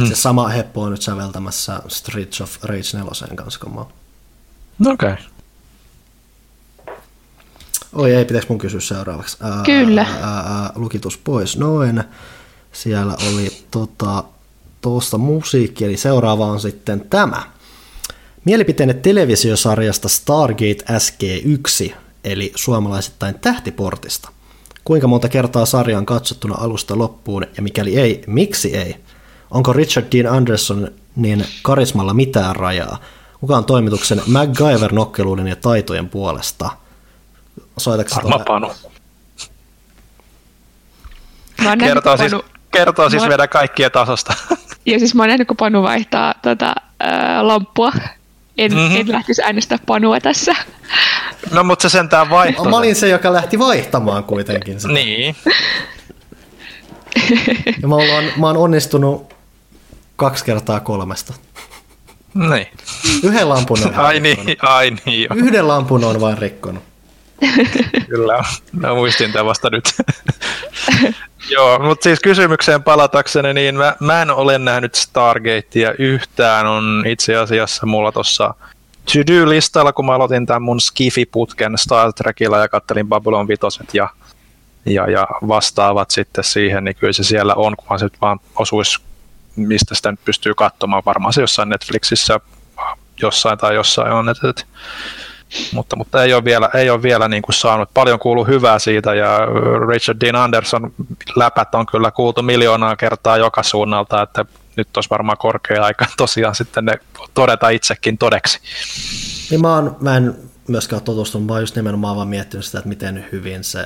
[0.00, 0.06] Mm.
[0.06, 5.12] Se sama heppo on nyt säveltämässä Streets of Rage 4 kanssa, kun mä Okei.
[5.12, 5.16] Okay.
[7.94, 9.36] Oi ei, pitäisi mun kysyä seuraavaksi?
[9.40, 10.06] Ää, Kyllä.
[10.22, 12.04] Ää, ää, lukitus pois noin.
[12.72, 14.24] Siellä oli tota,
[14.80, 17.42] tuosta musiikki, eli seuraava on sitten tämä.
[18.44, 21.94] Mielipiteenne televisiosarjasta Stargate SG1,
[22.24, 24.28] eli suomalaisittain tähtiportista.
[24.84, 28.96] Kuinka monta kertaa sarja on katsottuna alusta loppuun, ja mikäli ei, miksi ei?
[29.54, 32.98] Onko Richard Dean Andersonin karismalla mitään rajaa?
[33.40, 36.70] Kuka on toimituksen MacGyver-nokkeluuden ja taitojen puolesta?
[37.78, 38.72] Soitatko Varma Panu.
[41.78, 42.32] Kertoo siis,
[42.70, 44.34] kertoo siis meidän kaikkien tasosta.
[44.86, 47.92] Ja siis mä oon nähnyt, kun Panu vaihtaa tota, ää, lamppua.
[48.58, 48.96] En, mm-hmm.
[48.96, 50.54] en lähtisi äänestää Panua tässä.
[51.50, 52.70] No mutta se sentään vaihtoi.
[52.70, 54.94] Mä olin se, joka lähti vaihtamaan kuitenkin sitä.
[54.94, 55.36] Niin.
[57.82, 59.34] Ja mä, oon, mä oon onnistunut
[60.16, 61.34] kaksi kertaa kolmesta.
[62.34, 62.66] Niin.
[63.22, 65.28] Yhden lampun on ai niin, ai niin.
[65.34, 66.82] Yhden lampun on vain rikkonut.
[68.08, 69.84] Kyllä, mä muistin tämän vasta nyt.
[71.50, 76.66] Joo, mutta siis kysymykseen palatakseni, niin mä, mä en ole nähnyt Stargatea yhtään.
[76.66, 78.54] On itse asiassa mulla tuossa
[79.12, 83.62] to-do-listalla, kun mä aloitin tämän mun Skifi-putken Star Trekilla ja kattelin Babylon 5
[83.92, 84.08] ja,
[84.86, 89.00] ja, ja vastaavat sitten siihen, niin kyllä se siellä on, kunhan se vaan osuisi
[89.56, 91.02] mistä sitä nyt pystyy katsomaan.
[91.06, 92.40] Varmaan se jossain Netflixissä
[93.22, 94.28] jossain tai jossain on.
[94.28, 94.66] Et, et,
[95.72, 97.88] mutta, mutta ei ole vielä, ei ole vielä niin kuin saanut.
[97.94, 99.38] Paljon kuulu hyvää siitä ja
[99.88, 100.92] Richard Dean Anderson
[101.36, 104.44] läpät on kyllä kuultu miljoonaa kertaa joka suunnalta, että
[104.76, 106.92] nyt olisi varmaan korkea aika tosiaan sitten ne
[107.34, 108.60] todeta itsekin todeksi.
[109.50, 110.34] Niin mä, oon, mä en
[110.68, 113.84] myöskään tutustunut, vaan just nimenomaan vaan miettinyt sitä, että miten hyvin se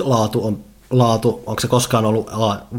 [0.00, 2.30] laatu on laatu, onko se koskaan ollut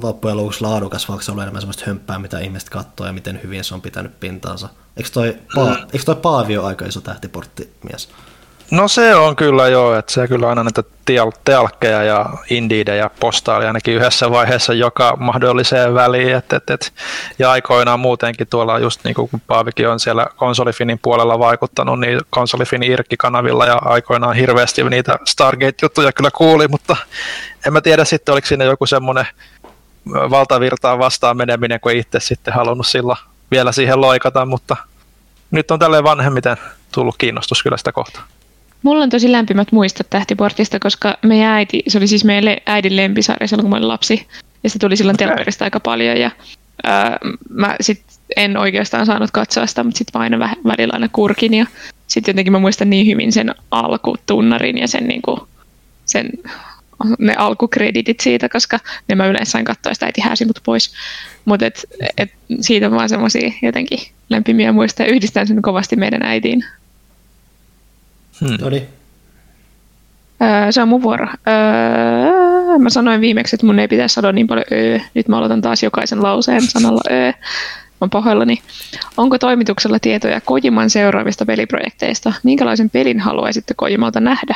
[0.03, 3.39] loppujen lopuksi laadukas, vai onko se ollut enemmän sellaista hömppää, mitä ihmiset katsoo ja miten
[3.43, 4.69] hyvin se on pitänyt pintaansa?
[4.97, 5.83] Eikö toi, pa- mm.
[5.93, 8.09] eikö toi Paavi ole aika iso tähtiporttimies?
[8.71, 10.83] No se on kyllä joo, että se kyllä aina näitä
[11.45, 16.35] telkkeja ja indiidejä postaili ainakin yhdessä vaiheessa joka mahdolliseen väliin.
[16.35, 16.93] Et, et, et.
[17.39, 22.91] Ja aikoinaan muutenkin tuolla just niin kuin Paavikin on siellä konsolifinin puolella vaikuttanut, niin konsolifinin
[22.91, 26.95] Irkki-kanavilla ja aikoinaan hirveästi niitä Stargate-juttuja kyllä kuuli, mutta
[27.67, 29.27] en mä tiedä sitten oliko siinä joku semmoinen
[30.09, 33.19] valtavirtaan vastaan meneminen, kun itse sitten halunnut silloin
[33.51, 34.77] vielä siihen loikata, mutta
[35.51, 36.57] nyt on tälleen vanhemmiten
[36.91, 38.23] tullut kiinnostus kyllä sitä kohtaa.
[38.83, 43.47] Mulla on tosi lämpimät muistot tähtiportista, koska meidän äiti, se oli siis meidän äidin lempisarja
[43.47, 44.27] silloin, kun mä olin lapsi.
[44.63, 45.27] Ja se tuli silloin okay.
[45.27, 46.17] telkkarista aika paljon.
[46.17, 46.31] Ja
[46.83, 47.17] ää,
[47.49, 48.01] mä sit
[48.35, 51.53] en oikeastaan saanut katsoa sitä, mutta sitten mä aina väh, välillä aina kurkin.
[51.53, 51.65] Ja
[52.07, 55.41] sitten jotenkin mä muistan niin hyvin sen alkutunnarin ja sen, niin kuin,
[56.05, 56.29] sen
[57.19, 60.93] ne alkukreditit siitä, koska ne mä yleensä sain katsoa sitä äiti hääsi mut pois.
[61.45, 61.85] Mutta et,
[62.17, 62.31] et
[62.61, 63.99] siitä on vaan semmoisia jotenkin
[64.29, 65.09] lämpimiä muistoja.
[65.09, 66.65] Yhdistän sen kovasti meidän äitiin.
[68.41, 68.57] Hmm.
[70.41, 71.27] Öö, se on mun vuoro.
[71.47, 74.99] Öö, mä sanoin viimeksi, että mun ei pitäisi sanoa niin paljon öö.
[75.13, 77.31] Nyt mä aloitan taas jokaisen lauseen sanalla öö.
[78.01, 78.61] Mä pahoillani.
[79.17, 82.33] Onko toimituksella tietoja Kojiman seuraavista peliprojekteista?
[82.43, 84.55] Minkälaisen pelin haluaisitte Kojimalta nähdä?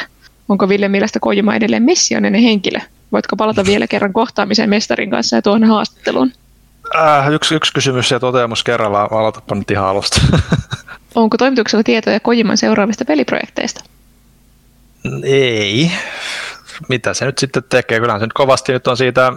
[0.49, 2.79] Onko Ville mielestä Kojima edelleen missionen henkilö?
[3.11, 6.31] Voitko palata vielä kerran kohtaamiseen mestarin kanssa ja tuohon haastatteluun?
[6.95, 9.07] Äh, yksi, yksi kysymys ja toteamus kerrallaan.
[9.11, 10.21] Aloitapa nyt ihan alusta.
[11.15, 13.83] Onko toimituksella tietoja Kojiman seuraavista peliprojekteista?
[15.23, 15.91] Ei.
[16.89, 17.99] Mitä se nyt sitten tekee?
[17.99, 19.33] Kyllähän se nyt kovasti nyt on siitä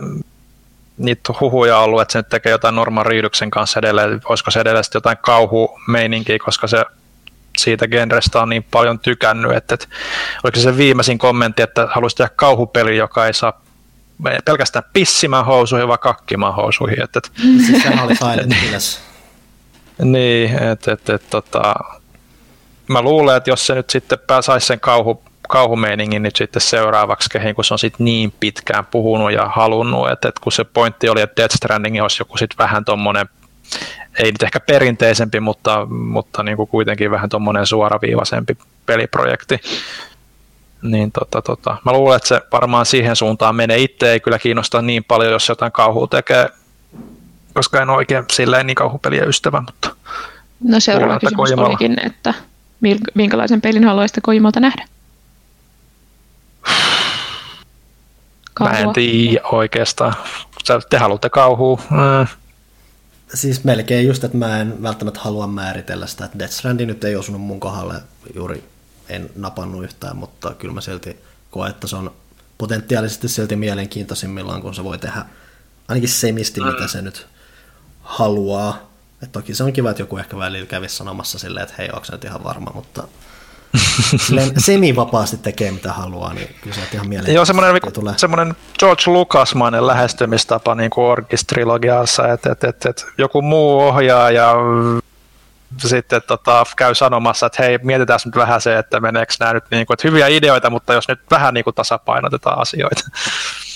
[0.99, 4.85] niitä huhuja ollut, että se nyt tekee jotain Norman Reeduksen kanssa edelleen, olisiko se edelleen
[4.95, 6.85] jotain kauhumeininkiä, koska se
[7.59, 9.87] siitä genrestä on niin paljon tykännyt, että, että
[10.45, 13.61] oliko se viimeisin kommentti, että haluaisi tehdä kauhupeli, joka ei saa
[14.45, 17.03] pelkästään pissimään housuihin, vaan kakkimaan housuihin.
[17.03, 17.31] Että, että,
[17.67, 19.01] siis sehän oli Silent Hills.
[20.03, 21.75] niin, että, että, että tota,
[22.89, 27.55] mä luulen, että jos se nyt sitten saisi sen kauhu, kauhumeiningin nyt sitten seuraavaksi kehin,
[27.55, 31.21] kun se on sitten niin pitkään puhunut ja halunnut, että, että kun se pointti oli,
[31.21, 33.29] että Death Stranding olisi joku sitten vähän tuommoinen,
[34.19, 39.61] ei nyt ehkä perinteisempi, mutta, mutta niin kuin kuitenkin vähän tuommoinen suoraviivaisempi peliprojekti,
[40.83, 43.79] niin tota, tota, mä luulen, että se varmaan siihen suuntaan menee.
[43.79, 46.49] Itse ei kyllä kiinnosta niin paljon, jos jotain kauhua tekee,
[47.55, 49.91] koska en ole oikein silleen niin kauhupeliä ystävä, mutta...
[50.65, 51.69] No seuraava luulen, kysymys Kojimalla...
[51.69, 52.35] olikin, että
[53.15, 54.85] minkälaisen pelin haluaisitte Kojimalta nähdä?
[58.55, 58.75] Kauhua.
[58.75, 60.15] Mä en tiedä oikeastaan.
[60.91, 61.81] Te haluatte kauhua.
[61.91, 62.27] Mm.
[63.35, 67.17] Siis melkein just, että mä en välttämättä halua määritellä sitä, että Death Stranding nyt ei
[67.17, 67.95] osunut mun kohdalle
[68.35, 68.65] juuri
[69.09, 71.17] en napannut yhtään, mutta kyllä mä silti
[71.51, 72.13] koen, että se on
[72.59, 75.25] potentiaalisesti silti mielenkiintoisimmillaan, kun se voi tehdä
[75.89, 77.27] ainakin semisti, mitä se nyt
[78.03, 78.89] haluaa.
[79.23, 82.07] Et toki se on kiva, että joku ehkä välillä kävisi sanomassa silleen, että hei, onko
[82.13, 83.09] nyt ihan varma, mutta
[84.67, 88.15] semi-vapaasti tekee mitä haluaa, niin kyllä se ihan mielenkiintoista Joo, semmoinen, tulee.
[88.17, 94.55] semmoinen George Lucasmainen lähestymistapa niin kuin Orkis-trilogiassa, että, että, että, että joku muu ohjaaja
[95.77, 99.87] sitten tota, käy sanomassa, että hei, mietitään nyt vähän se, että meneekö nämä nyt niin
[99.87, 103.03] kuin, että hyviä ideoita, mutta jos nyt vähän niin kuin tasapainotetaan asioita.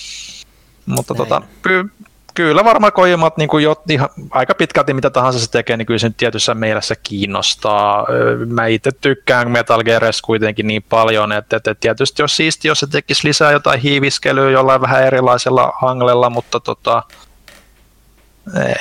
[0.87, 1.91] mutta tota, ky-
[2.35, 5.99] kyllä varmaan Kojimat niin kuin jo, ihan, aika pitkälti mitä tahansa se tekee, niin kyllä
[5.99, 8.07] se nyt tietyssä mielessä kiinnostaa.
[8.47, 12.87] Mä itse tykkään Metal Gearista kuitenkin niin paljon, että, että tietysti olisi siisti, jos se
[12.87, 17.03] tekisi lisää jotain hiiviskelyä jollain vähän erilaisella anglella, mutta tota,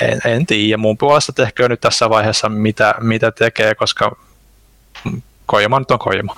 [0.02, 0.78] en, en tiedä.
[0.78, 4.16] Mun puolesta tehköön nyt tässä vaiheessa mitä, mitä tekee, koska
[5.46, 6.36] Kojima nyt on Kojima.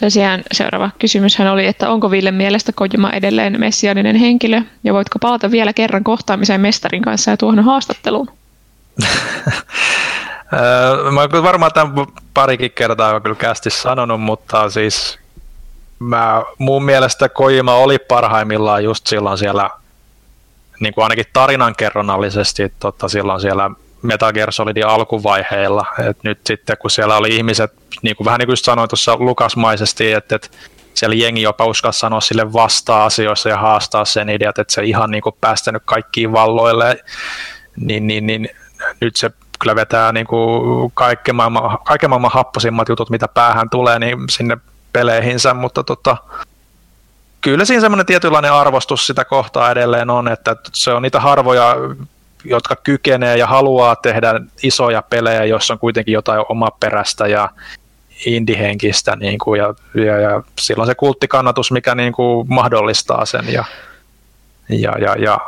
[0.00, 5.50] Tosiaan seuraava kysymyshän oli, että onko Ville mielestä Kojima edelleen messianinen henkilö ja voitko palata
[5.50, 8.28] vielä kerran kohtaamiseen mestarin kanssa ja tuohon haastatteluun?
[11.12, 15.18] mä oon varmaan tämän parikin kertaa kyllä kästi sanonut, mutta siis
[15.98, 19.70] mä, mun mielestä Kojima oli parhaimmillaan just silloin siellä
[20.80, 23.70] niin kuin ainakin tarinankerronnallisesti tota, silloin siellä
[24.02, 25.86] Metal Gear Solidin alkuvaiheilla.
[26.08, 27.72] Et nyt sitten kun siellä oli ihmiset,
[28.02, 30.48] niin kuin vähän niin kuin sanoin tuossa lukasmaisesti, että, että
[30.94, 35.10] siellä jengi jopa uskaa sanoa sille vastaa asioissa ja haastaa sen ideat, että se ihan
[35.10, 37.04] niin kuin päästänyt kaikkiin valloille,
[37.76, 38.48] niin, niin, niin
[39.00, 43.98] nyt se kyllä vetää niin kuin kaiken, maailman, kaiken maailman happosimmat jutut, mitä päähän tulee,
[43.98, 44.56] niin sinne
[44.92, 46.16] peleihinsä, mutta tota,
[47.44, 51.76] kyllä siinä semmoinen tietynlainen arvostus sitä kohtaa edelleen on, että se on niitä harvoja,
[52.44, 57.48] jotka kykenee ja haluaa tehdä isoja pelejä, joissa on kuitenkin jotain omaperäistä ja
[58.26, 63.64] indihenkistä, niin kuin, ja, ja, ja silloin se kulttikannatus, mikä niin kuin mahdollistaa sen, ja,
[64.68, 65.38] ja, ja, ja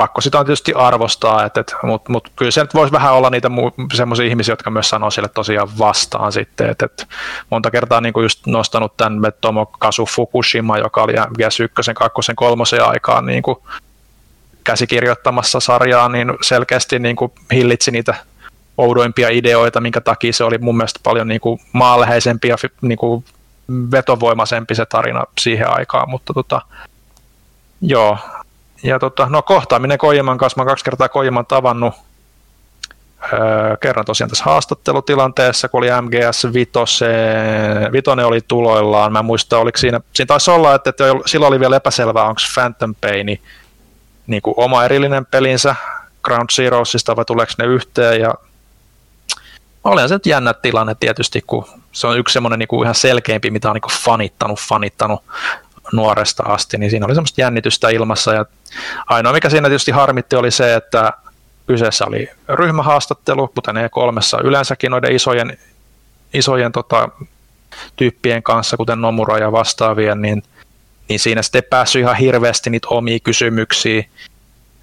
[0.00, 3.30] pakko sitä on tietysti arvostaa, että, että, mutta mut kyllä se nyt voisi vähän olla
[3.30, 3.50] niitä
[3.94, 7.06] semmoisia ihmisiä, jotka myös sanoo sille tosiaan vastaan sitten, että, että
[7.50, 13.26] monta kertaa niin kuin just nostanut tämän Tomokazu Fukushima, joka oli MGS1, 2, 3 aikaan
[13.26, 13.58] niin kuin
[14.64, 18.14] käsikirjoittamassa sarjaa, niin selkeästi niin kuin hillitsi niitä
[18.78, 23.24] oudoimpia ideoita, minkä takia se oli mun mielestä paljon niin kuin maanläheisempi ja niin kuin
[23.90, 26.62] vetovoimaisempi se tarina siihen aikaan, mutta tota,
[27.80, 28.18] joo,
[28.82, 31.94] ja tota, no kohtaaminen Koijaman kanssa, mä kaksi kertaa Koijaman tavannut,
[33.32, 37.14] öö, kerran tosiaan tässä haastattelutilanteessa, kun oli MGS Vitose,
[37.92, 41.76] Vitonen oli tuloillaan, mä muistan, oliko siinä, siinä taisi olla, että, että silloin oli vielä
[41.76, 43.40] epäselvää, onko Phantom Pain
[44.26, 45.74] niin kuin oma erillinen pelinsä
[46.22, 48.20] Ground Zeroesista vai tuleeko ne yhteen.
[48.20, 48.34] Ja
[49.84, 53.50] olihan se nyt jännä tilanne tietysti, kun se on yksi semmoinen niin kuin ihan selkeämpi,
[53.50, 55.22] mitä on niin kuin fanittanut, fanittanut
[55.92, 58.34] nuoresta asti, niin siinä oli semmoista jännitystä ilmassa.
[58.34, 58.46] Ja
[59.06, 61.12] ainoa, mikä siinä tietysti harmitti, oli se, että
[61.66, 65.58] kyseessä oli ryhmähaastattelu, kuten E3 yleensäkin noiden isojen,
[66.34, 67.08] isojen tota,
[67.96, 70.42] tyyppien kanssa, kuten Nomura ja vastaavien, niin,
[71.08, 74.04] niin siinä sitten päässyt ihan hirveästi niitä omia kysymyksiä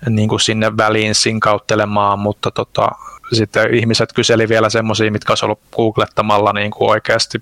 [0.10, 2.90] niin kuin sinne väliin sinkauttelemaan, mutta tota,
[3.34, 7.42] sitten ihmiset kyseli vielä semmoisia, mitkä olisi ollut googlettamalla niin kuin oikeasti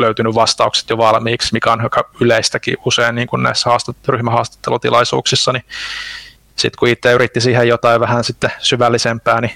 [0.00, 5.64] löytynyt vastaukset jo valmiiksi, mikä on aika yleistäkin usein niin kuin näissä haastat- ryhmähaastattelutilaisuuksissa, niin
[6.56, 9.52] sitten kun itse yritti siihen jotain vähän sitten syvällisempää, niin,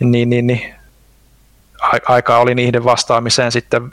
[0.00, 0.74] niin, niin, niin
[2.08, 3.90] aikaa oli niiden vastaamiseen sitten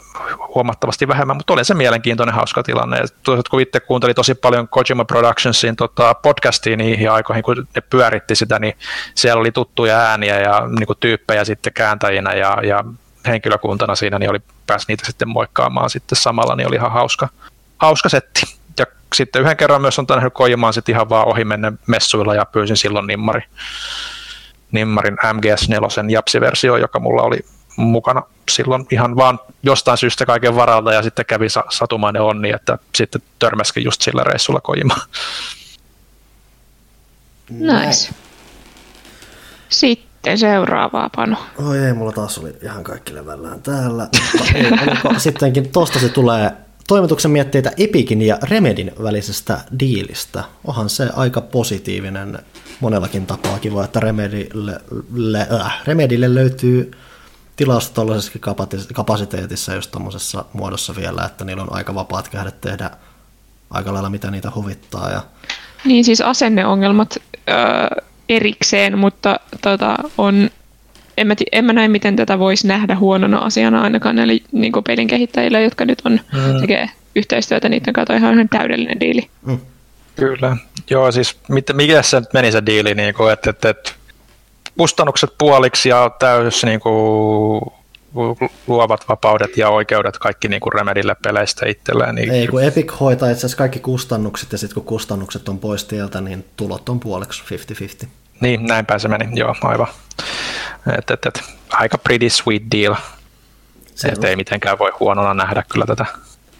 [0.55, 2.97] huomattavasti vähemmän, mutta oli se mielenkiintoinen hauska tilanne.
[2.97, 7.81] Ja toisaalta, kun itse kuuntelin tosi paljon Kojima Productionsin tota, podcastia niihin aikoihin, kun ne
[7.81, 8.73] pyöritti sitä, niin
[9.15, 12.83] siellä oli tuttuja ääniä ja niin kuin tyyppejä sitten kääntäjinä ja, ja
[13.27, 17.29] henkilökuntana siinä, niin oli pääsi niitä sitten moikkaamaan sitten samalla, niin oli ihan hauska,
[17.77, 18.41] hauska setti.
[18.79, 18.85] Ja
[19.15, 22.77] sitten yhden kerran myös on nähnyt Kojimaan sitten ihan vaan ohi mennä messuilla ja pyysin
[22.77, 23.41] silloin Nimmari,
[24.71, 27.39] Nimmarin MGS4 Japsi-versio, joka mulla oli
[27.77, 33.21] mukana silloin ihan vaan jostain syystä kaiken varalta ja sitten kävi satumainen onni, että sitten
[33.39, 35.01] törmäskin just sillä reissulla Kojimaan.
[37.49, 38.13] Nice.
[39.69, 41.37] Sitten seuraavaa pano.
[41.65, 44.07] Oi ei, mulla taas oli ihan kaikki levällään täällä.
[45.17, 46.51] sittenkin tosta se tulee
[46.87, 50.43] toimituksen mietteitä Epicin ja Remedin välisestä diilistä.
[50.65, 52.39] Onhan se aika positiivinen
[52.79, 56.91] monellakin tapaa kiva, että Remedille, äh, Remedille löytyy
[57.55, 58.39] tilausta tuollaisessa
[58.93, 62.91] kapasiteetissa just tuommoisessa muodossa vielä, että niillä on aika vapaat kädet tehdä
[63.69, 65.09] aika lailla mitä niitä huvittaa.
[65.09, 65.21] Ja...
[65.85, 67.17] Niin siis asenneongelmat
[67.49, 70.49] öö, erikseen, mutta tota, on,
[71.17, 75.07] en, mä, en mä näe, miten tätä voisi nähdä huonona asiana ainakaan näille niin pelin
[75.07, 76.61] kehittäjille, jotka nyt on mm.
[76.61, 79.29] tekee yhteistyötä niiden kanssa, ihan, ihan täydellinen diili.
[79.45, 79.59] Mm.
[80.15, 80.57] Kyllä.
[80.89, 81.39] Joo, siis
[81.73, 83.91] mikä se nyt meni se diili, niin kuin, että, että, että
[84.77, 87.61] kustannukset puoliksi ja täys niin kuin,
[88.67, 92.15] luovat vapaudet ja oikeudet kaikki niin kuin Remedille peleistä itselleen.
[92.15, 92.31] Niin...
[92.31, 96.21] Ei, kun Epic hoitaa itse asiassa kaikki kustannukset ja sitten kun kustannukset on pois tieltä,
[96.21, 97.43] niin tulot on puoleksi
[98.03, 98.07] 50-50.
[98.41, 99.87] Niin, näinpä se meni, joo, aivan.
[100.97, 102.95] Et, et, et, aika pretty sweet deal.
[103.95, 106.05] Se et ei mitenkään voi huonona nähdä kyllä tätä.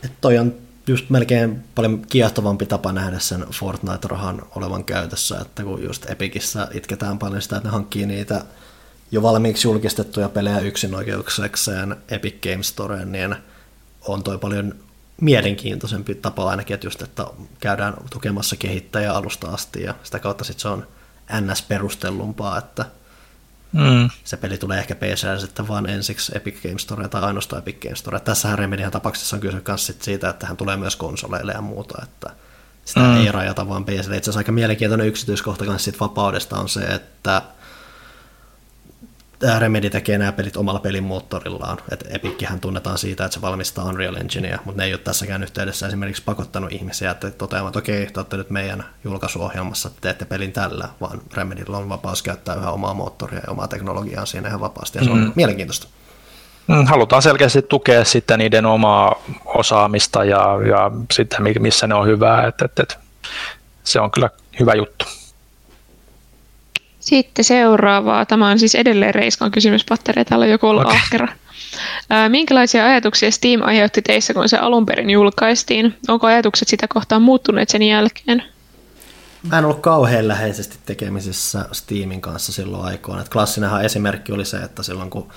[0.05, 0.53] Et toi on
[0.87, 7.19] just melkein paljon kiehtovampi tapa nähdä sen Fortnite-rahan olevan käytössä, että kun just Epicissä itketään
[7.19, 8.41] paljon sitä, että ne hankkii niitä
[9.11, 13.35] jo valmiiksi julkistettuja pelejä yksinoikeuksekseen Epic Games Storeen, niin
[14.07, 14.75] on toi paljon
[15.21, 17.27] mielenkiintoisempi tapa ainakin, että just, että
[17.59, 20.87] käydään tukemassa kehittäjää alusta asti ja sitä kautta sitten se on
[21.31, 22.85] NS-perustellumpaa, että
[23.71, 24.09] Mm.
[24.23, 27.99] Se peli tulee ehkä PC sitten vaan ensiksi Epic Games Store tai ainoastaan Epic Games
[27.99, 28.19] Store.
[28.19, 32.29] Tässähän Remedian tapauksessa on kyse myös siitä, että hän tulee myös konsoleille ja muuta, että
[32.85, 33.17] sitä mm.
[33.17, 33.99] ei rajata vaan PC.
[33.99, 37.41] Itse asiassa aika mielenkiintoinen yksityiskohta kanssa siitä vapaudesta on se, että
[39.59, 41.77] Remedy tekee nämä pelit omalla pelimoottorillaan.
[41.91, 45.87] Et Epickihän tunnetaan siitä, että se valmistaa Unreal Enginea, mutta ne ei ole tässäkään yhteydessä
[45.87, 50.51] esimerkiksi pakottanut ihmisiä, että toteamaan, että okei, te olette nyt meidän julkaisuohjelmassa, että teette pelin
[50.51, 54.97] tällä, vaan Remedyllä on vapaus käyttää yhä omaa moottoria ja omaa teknologiaa siinä ihan vapaasti,
[54.97, 55.31] ja se on mm.
[55.35, 55.87] mielenkiintoista.
[56.67, 62.47] Mm, halutaan selkeästi tukea sitten niiden omaa osaamista ja, ja sitten missä ne on hyvää,
[62.47, 62.95] että, että, että
[63.83, 64.29] se on kyllä
[64.59, 65.05] hyvä juttu.
[67.01, 68.25] Sitten seuraavaa.
[68.25, 70.25] Tämä on siis edelleen Reiskan kysymyspatteri.
[70.25, 70.95] Täällä on joku ollut okay.
[70.95, 71.27] ahkera.
[72.27, 75.97] Minkälaisia ajatuksia Steam aiheutti teissä, kun se alun perin julkaistiin?
[76.07, 78.43] Onko ajatukset sitä kohtaan muuttuneet sen jälkeen?
[79.43, 83.23] Mä en ollut kauhean läheisesti tekemisissä Steamin kanssa silloin aikoina.
[83.31, 85.29] klassinenhan esimerkki oli se, että silloin kun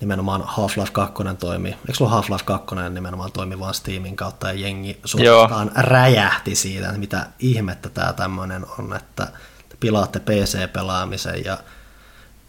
[0.00, 4.98] nimenomaan Half-Life 2 toimi, eikö ollut Half-Life 2 nimenomaan toimi vaan Steamin kautta ja jengi
[5.04, 9.28] suorastaan räjähti siitä, että mitä ihmettä tämä tämmöinen on, että
[9.80, 11.58] pilaatte PC-pelaamisen ja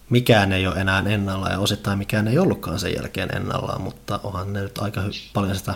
[0.10, 4.54] mikään ei ole enää ennallaan ja osittain mikään ei ollutkaan sen jälkeen ennallaan, mutta onhan
[4.54, 5.76] ne nyt aika hy- paljon sitä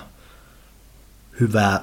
[1.39, 1.81] hyvää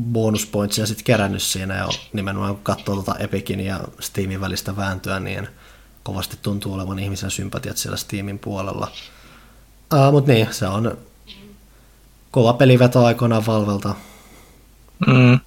[0.00, 5.48] bonuspointsia sitten kerännyt siinä ja nimenomaan kun katsoo tuota Epicin ja Steamin välistä vääntöä, niin
[6.02, 8.92] kovasti tuntuu olevan ihmisen sympatiat siellä Steamin puolella.
[9.94, 10.98] Uh, mutta niin, se on
[12.30, 13.94] kova peliveto aikoinaan Valvelta
[15.06, 15.40] mm.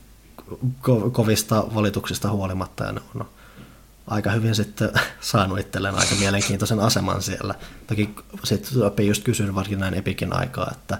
[0.62, 3.30] Ko- kovista valituksista huolimatta ja ne on
[4.08, 4.90] aika hyvin sitten
[5.22, 7.56] saanut itselleen aika mielenkiintoisen aseman siellä.
[7.88, 10.98] Toki sitten just kysyn varsinkin näin Epikin aikaa, että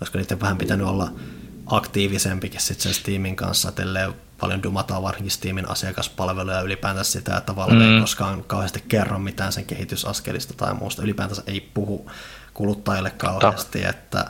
[0.00, 1.12] olisiko niiden vähän pitänyt olla
[1.66, 3.82] aktiivisempikin sitten sen Steamin kanssa, että
[4.40, 7.94] paljon dumataan varsinkin Steamin asiakaspalveluja ylipäätänsä sitä, että Valve mm.
[7.94, 11.02] ei koskaan kauheasti kerro mitään sen kehitysaskelista tai muusta.
[11.02, 12.10] Ylipäätänsä ei puhu
[12.54, 13.88] kuluttajille kauheasti, Ta.
[13.88, 14.24] että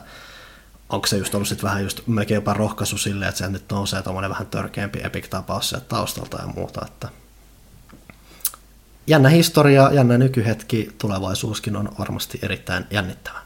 [0.95, 4.01] onko se just ollut sitten vähän just melkein jopa rohkaisu silleen, että se nyt nousee
[4.01, 7.07] tuommoinen vähän törkeämpi Epic-tapaus sieltä taustalta ja muuta, että
[9.07, 13.39] jännä historia, jännä nykyhetki, tulevaisuuskin on varmasti erittäin jännittävä.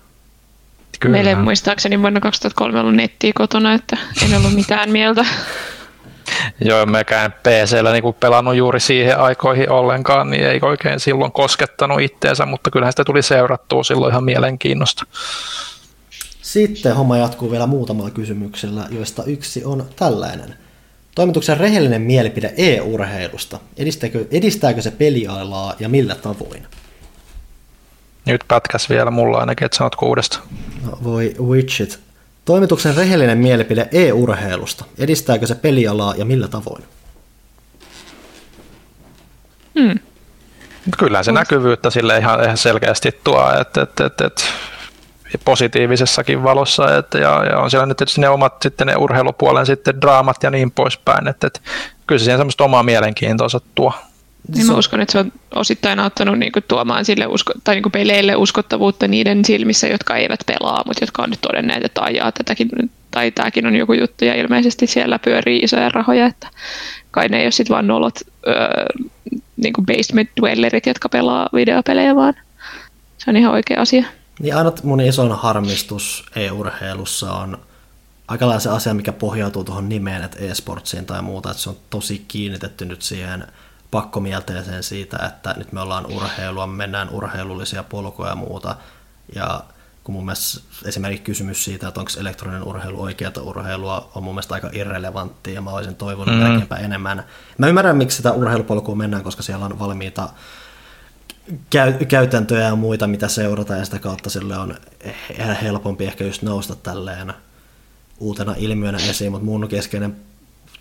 [1.00, 1.12] Kyllä.
[1.12, 5.26] Meillä ei muistaakseni vuonna 2003 ollut nettiä kotona, että en ollut mitään mieltä.
[6.70, 12.46] Joo, mekään PCllä niin pelannut juuri siihen aikoihin ollenkaan, niin ei oikein silloin koskettanut itteensä,
[12.46, 15.06] mutta kyllähän sitä tuli seurattua silloin ihan mielenkiinnosta.
[16.54, 20.56] Sitten homma jatkuu vielä muutamalla kysymyksellä, joista yksi on tällainen.
[21.16, 23.60] Toimituksen rehellinen mielipide e-urheilusta.
[23.78, 26.68] Edistääkö, edistääkö se pelialaa ja millä tavoin?
[28.26, 30.40] Nyt pätkäs vielä mulla ainakin, että sanot kuudesta.
[30.86, 32.00] No, voi witchit.
[32.46, 34.86] Toimituksen rehellinen mielipide e-urheilusta.
[34.98, 36.84] Edistääkö se pelialaa ja millä tavoin?
[39.80, 40.00] Hmm.
[40.98, 44.44] Kyllä se näkyvyyttä sille ihan, ihan selkeästi tuo, että, että, että, että
[45.46, 50.02] positiivisessakin valossa, että, ja, ja, on siellä nyt tietysti ne omat sitten ne urheilupuolen sitten
[50.02, 51.60] draamat ja niin poispäin, että, että
[52.08, 53.94] kyllä se siihen semmoista omaa mielenkiintoista tuo.
[54.56, 57.84] Niin mä uskon, että se on osittain auttanut niin kuin, tuomaan sille usko, tai niin
[57.84, 62.32] kuin peleille uskottavuutta niiden silmissä, jotka eivät pelaa, mutta jotka on nyt todenneet, että ajaa
[62.32, 62.70] tätäkin,
[63.12, 66.48] tai tämäkin on joku juttu, ja ilmeisesti siellä pyörii isoja rahoja, että
[67.12, 68.86] kai ne ei ole sitten vaan nolot öö,
[69.58, 72.34] niin kuin basement dwellerit, jotka pelaa videopelejä, vaan
[73.18, 74.06] se on ihan oikea asia.
[74.40, 77.58] Niin ainut mun isoin harmistus e-urheilussa on
[78.28, 82.26] aika se asia, mikä pohjautuu tuohon nimeen, että e-sportsiin tai muuta, että se on tosi
[82.28, 83.48] kiinnitetty nyt siihen
[83.92, 88.76] pakkomielteeseen siitä, että nyt me ollaan urheilua, me mennään urheilullisia polkuja ja muuta.
[89.36, 89.64] Ja
[90.04, 94.54] kun mun mielestä esimerkiksi kysymys siitä, että onko elektroninen urheilu oikeata urheilua, on mun mielestä
[94.54, 96.42] aika irrelevantti ja mä olisin toivonut mm.
[96.42, 97.26] melkeinpä enemmän.
[97.58, 100.30] Mä ymmärrän, miksi sitä urheilupolkua mennään, koska siellä on valmiita
[101.70, 104.76] käy- käytäntöjä ja muita, mitä seurata ja sitä kautta sille on
[105.62, 107.34] helpompi ehkä just nousta tälleen
[108.20, 110.16] uutena ilmiönä esiin, mutta mun keskeinen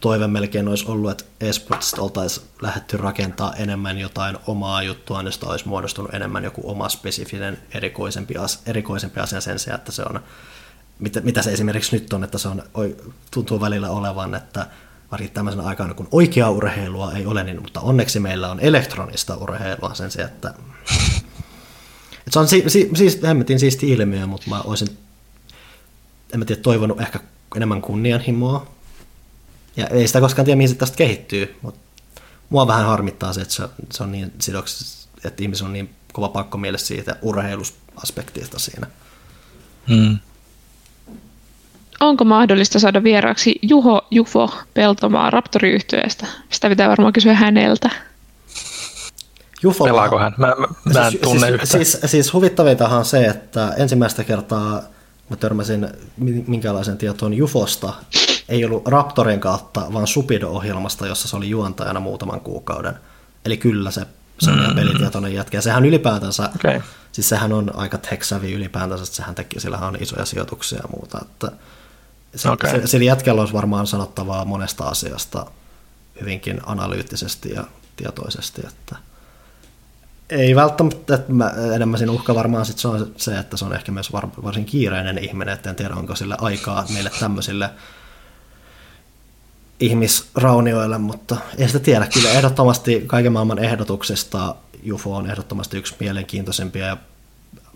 [0.01, 5.69] toive melkein olisi ollut, että esportsista oltaisiin lähdetty rakentaa enemmän jotain omaa juttua, niin olisi
[5.69, 10.21] muodostunut enemmän joku oma spesifinen erikoisempi, as, erikoisempi asia sen sijaan, että se on,
[10.99, 12.63] mitä, mitä se esimerkiksi nyt on, että se on,
[13.31, 14.67] tuntuu välillä olevan, että
[15.11, 19.95] varsinkin tämmöisenä aikana, kun oikeaa urheilua ei ole, niin, mutta onneksi meillä on elektronista urheilua
[19.95, 20.55] sen sijaan, että,
[22.19, 23.21] että se on si, si, siis
[23.57, 24.99] siisti ilmiö, mutta mä olisin,
[26.35, 27.21] en mä tiedä, toivonut ehkä
[27.57, 28.67] enemmän kunnianhimoa
[29.77, 31.81] ja ei sitä koskaan tiedä, mihin se tästä kehittyy, mutta
[32.51, 36.29] mua vähän harmittaa se, että se, se on niin sidoksissa, että ihmisillä on niin kova
[36.29, 38.87] pakko mielessä siitä urheilusaspektista siinä.
[39.89, 40.19] Hmm.
[42.01, 46.27] Onko mahdollista saada vieraaksi Juho Jufo Peltomaa Raptori-yhtyeestä?
[46.51, 47.91] Sitä pitää varmaan kysyä häneltä.
[49.63, 50.35] Jufo Pelaako hän?
[50.37, 51.85] Mä, mä, mä en siis, tunne siis, yhtään.
[51.85, 54.83] Siis, siis huvittavintahan on se, että ensimmäistä kertaa
[55.31, 55.89] mä törmäsin
[56.47, 57.93] minkälaisen tietoon Jufosta
[58.49, 62.95] ei ollut Raptorin kautta, vaan Supido-ohjelmasta, jossa se oli juontajana muutaman kuukauden.
[63.45, 64.07] Eli kyllä se,
[64.39, 64.75] se on mm.
[64.75, 65.59] pelitietoinen jätkä.
[65.59, 66.81] Ja sehän ylipäätänsä, okay.
[67.13, 71.19] siis sehän on aika tech ylipäätänsä, että sehän teki, sillä on isoja sijoituksia ja muuta.
[71.23, 71.53] Että
[72.35, 72.71] se, okay.
[72.71, 75.47] se, sillä jätkällä olisi varmaan sanottavaa monesta asiasta
[76.21, 77.65] hyvinkin analyyttisesti ja
[77.97, 78.97] tietoisesti, että
[80.31, 83.75] ei välttämättä, että mä, enemmän siinä uhka varmaan sit se on se, että se on
[83.75, 87.71] ehkä myös var, varsin kiireinen ihminen, että en tiedä onko sille aikaa meille tämmöisille
[89.81, 92.07] ihmisraunioille, mutta ei sitä tiedä.
[92.07, 94.55] Kyllä ehdottomasti kaiken maailman ehdotuksesta
[94.93, 96.97] UFO on ehdottomasti yksi mielenkiintoisempia ja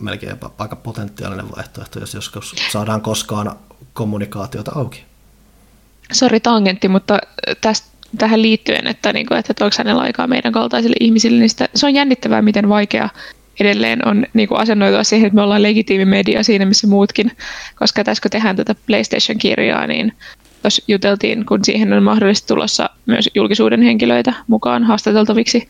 [0.00, 3.56] melkein aika potentiaalinen vaihtoehto, jos joskus saadaan koskaan
[3.92, 5.04] kommunikaatiota auki.
[6.12, 7.18] Sori tangentti, mutta
[7.60, 7.88] tästä,
[8.18, 11.86] tähän liittyen, että, niin kuin, että onko hänellä aikaa meidän kaltaisille ihmisille, niin sitä, se
[11.86, 13.08] on jännittävää, miten vaikea
[13.60, 17.32] edelleen on niin kuin asennoitua siihen, että me ollaan legitiimi media siinä, missä muutkin.
[17.78, 20.12] Koska tässä kun tehdään tätä PlayStation-kirjaa, niin
[20.62, 25.68] tuossa juteltiin, kun siihen on mahdollisesti tulossa myös julkisuuden henkilöitä mukaan haastateltaviksi,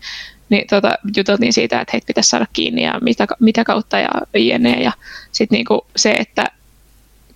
[0.52, 4.82] niin tota, juteltiin siitä, että heitä pitäisi saada kiinni ja mitä, mitä kautta ja jne.
[4.82, 4.92] Ja
[5.32, 6.44] sitten niinku se, että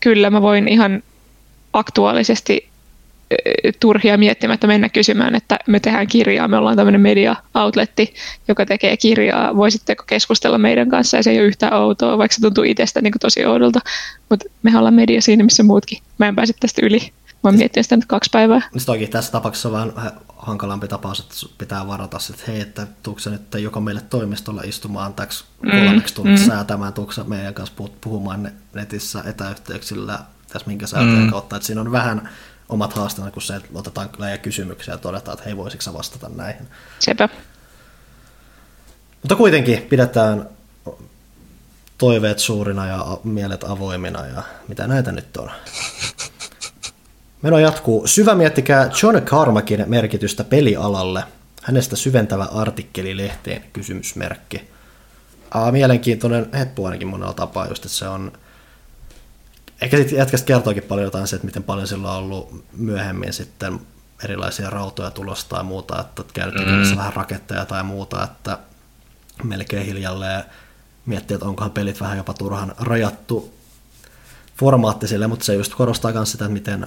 [0.00, 1.02] kyllä mä voin ihan
[1.72, 2.68] aktuaalisesti
[3.80, 8.14] turhia miettimättä mennä kysymään, että me tehdään kirjaa, me ollaan tämmöinen media-outletti,
[8.48, 12.40] joka tekee kirjaa, voisitteko keskustella meidän kanssa, ja se ei ole yhtään outoa, vaikka se
[12.40, 13.80] tuntuu itsestä niin tosi oudolta,
[14.30, 15.98] mutta me ollaan media siinä, missä muutkin.
[16.18, 17.12] Mä en pääse tästä yli.
[17.42, 18.60] Mä oon miettinyt sitä nyt kaksi päivää.
[18.86, 23.30] Toki tässä tapauksessa on vähän hankalampi tapaus, että pitää varata, että hei, että tuukse se
[23.30, 26.50] nyt joko meille toimistolla istumaan täksi mm, kolmeksi tunniksi mm.
[26.50, 30.18] säätämään, tuukse meidän kanssa puhumaan netissä etäyhteyksillä
[30.52, 31.30] tässä minkä säätöjen mm.
[31.30, 32.28] kautta, että siinä on vähän
[32.68, 36.68] omat haasteena kuin se, että otetaan läjä kysymyksiä ja todetaan, että hei, voisitko vastata näihin.
[36.98, 37.28] Sepä.
[39.22, 40.48] Mutta kuitenkin pidetään
[41.98, 45.50] toiveet suurina ja mielet avoimina ja mitä näitä nyt on.
[47.46, 48.06] Meno jatkuu.
[48.06, 51.24] Syvä miettikää John Carmackin merkitystä pelialalle.
[51.62, 54.70] Hänestä syventävä artikkeli lehteen kysymysmerkki.
[55.50, 58.32] Aa, mielenkiintoinen heppu ainakin monella tapaa just, että se on
[59.80, 63.80] Ehkä sitten jätkästä kertookin paljon jotain se, että miten paljon sillä on ollut myöhemmin sitten
[64.24, 66.96] erilaisia rautoja tulosta tai muuta, että käytetään mm.
[66.96, 68.58] vähän raketteja tai muuta, että
[69.44, 70.44] melkein hiljalleen
[71.06, 73.54] miettii, että onkohan pelit vähän jopa turhan rajattu
[74.58, 76.86] formaattisille, mutta se just korostaa myös sitä, että miten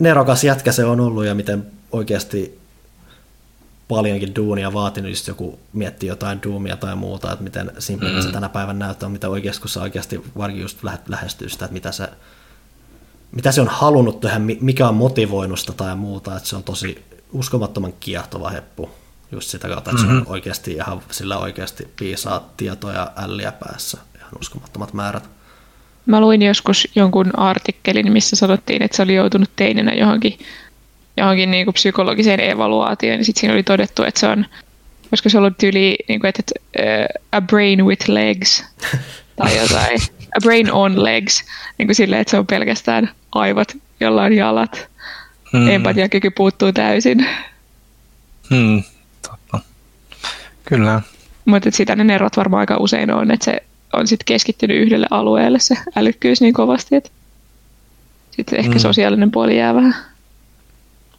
[0.00, 2.58] nerokas jätkä se on ollut ja miten oikeasti
[3.88, 8.22] paljonkin duunia vaatinut, just joku miettii jotain duumia tai muuta, että miten simppeli mm.
[8.22, 11.92] se tänä päivän näyttää, mitä oikeasti, kun sä oikeasti varsinkin just lähestyy sitä, että mitä
[11.92, 12.08] se,
[13.32, 17.04] mitä se on halunnut tehdä, mikä on motivoinut sitä tai muuta, että se on tosi
[17.32, 18.90] uskomattoman kiehtova heppu
[19.32, 20.18] just sitä kautta, että mm-hmm.
[20.18, 25.28] se on oikeasti ihan, sillä oikeasti piisaa tietoja älliä päässä, ihan uskomattomat määrät.
[26.06, 30.38] Mä luin joskus jonkun artikkelin, missä sanottiin, että se oli joutunut teinenä johonkin,
[31.16, 34.46] johonkin niin kuin psykologiseen evaluaatioon, ja sitten siinä oli todettu, että se on,
[35.10, 38.64] koska se ollut tyyli, niin kuin, että, että uh, a brain with legs,
[39.36, 40.00] tai jotain,
[40.36, 41.44] a brain on legs,
[41.78, 44.88] niin kuin silleen, että se on pelkästään aivot, jolla on jalat.
[45.52, 45.68] Hmm.
[45.68, 47.26] Empatiakyky puuttuu täysin.
[48.50, 48.82] Hmm,
[49.28, 49.60] totta.
[50.64, 51.02] Kyllä.
[51.44, 53.62] Mutta sitä ne erot varmaan aika usein on, että se
[53.94, 57.10] on sitten keskittynyt yhdelle alueelle se älykkyys niin kovasti, että
[58.30, 58.78] sitten ehkä mm.
[58.78, 59.94] sosiaalinen puoli jää vähän.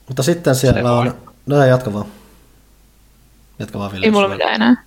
[0.07, 1.13] Mutta sitten siellä se on...
[1.45, 2.05] No ei, jatka vaan.
[3.59, 4.05] Jatka vaan Ville.
[4.05, 4.83] Ei mulla mitään enää.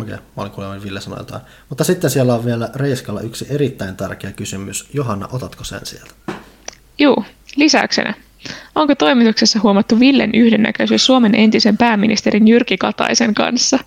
[0.00, 1.42] Okei, okay, mä olin kuulemma Ville sanoi jotain.
[1.68, 4.88] Mutta sitten siellä on vielä Reiskalla yksi erittäin tärkeä kysymys.
[4.92, 6.14] Johanna, otatko sen sieltä?
[6.98, 7.24] Juu,
[7.56, 8.14] lisäyksenä.
[8.74, 13.78] Onko toimituksessa huomattu Villen yhdennäköisyys Suomen entisen pääministerin Jyrki Kataisen kanssa?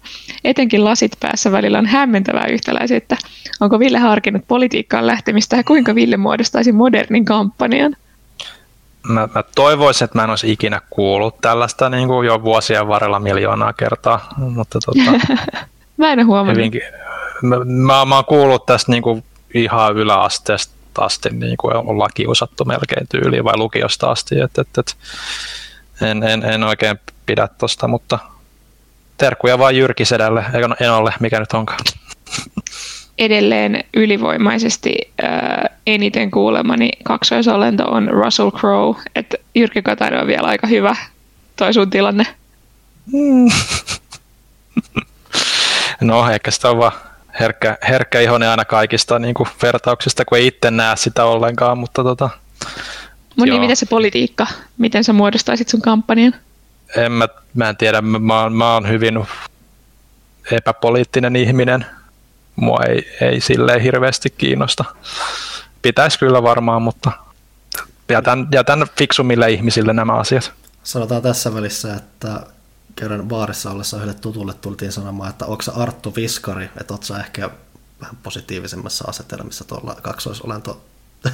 [0.43, 3.17] Etenkin lasit päässä välillä on hämmentävää yhtäläisyyttä.
[3.59, 7.95] Onko Ville harkinnut politiikkaan lähtemistä ja kuinka Ville muodostaisi modernin kampanjan?
[9.07, 13.19] Mä, mä toivoisin, että mä en olisi ikinä kuullut tällaista niin kuin jo vuosien varrella
[13.19, 14.29] miljoonaa kertaa.
[14.37, 15.35] Mutta tota,
[15.97, 16.57] mä en huomannut.
[16.57, 16.81] Hyvinkin,
[17.41, 22.65] mä, mä, mä oon kuullut tästä niin kuin ihan yläasteesta asti niin kuin ollaan kiusattu
[22.65, 24.39] melkein tyyliin vai lukiosta asti.
[24.39, 24.95] Et, et, et,
[26.01, 28.19] en, en, en, oikein pidä tosta, mutta
[29.17, 30.45] terkkuja vaan Jyrkisedälle,
[30.81, 31.79] en ole, mikä nyt onkaan.
[33.17, 40.67] Edelleen ylivoimaisesti äh, eniten kuulemani kaksoisolento on Russell Crowe, että Jyrki Katainen on vielä aika
[40.67, 40.95] hyvä
[41.55, 42.25] toi sun tilanne.
[43.13, 43.49] Mm.
[46.01, 46.91] no ehkä sitä on vaan
[47.39, 52.03] herkkä, herkkä ihonen aina kaikista niin kuin vertauksista, kun ei itse näe sitä ollenkaan, mutta
[52.03, 52.29] tota,
[53.37, 56.35] Moni, niin, miten se politiikka, miten sä muodostaisit sun kampanjan?
[56.95, 59.25] En mä, mä en tiedä, mä, mä, mä oon hyvin
[60.51, 61.85] epäpoliittinen ihminen.
[62.55, 64.85] Mua ei, ei silleen hirveästi kiinnosta.
[65.81, 67.11] Pitäisi kyllä varmaan, mutta
[68.09, 70.51] jätän, jätän fiksumille ihmisille nämä asiat.
[70.83, 72.39] Sanotaan tässä välissä, että
[72.99, 77.49] kerran baarissa ollessa yhdelle tutulle tultiin sanomaan, että onko Arttu Viskari, että oot ehkä
[78.01, 80.81] vähän positiivisemmassa asetelmissa tuolla kaksoisolento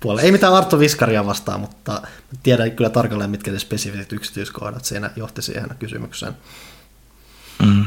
[0.00, 0.22] puolella.
[0.22, 2.02] Ei mitään Arttu Viskaria vastaan, mutta
[2.42, 6.36] tiedän kyllä tarkalleen, mitkä ne spesifiset yksityiskohdat siinä johti siihen kysymykseen.
[7.66, 7.84] Mm.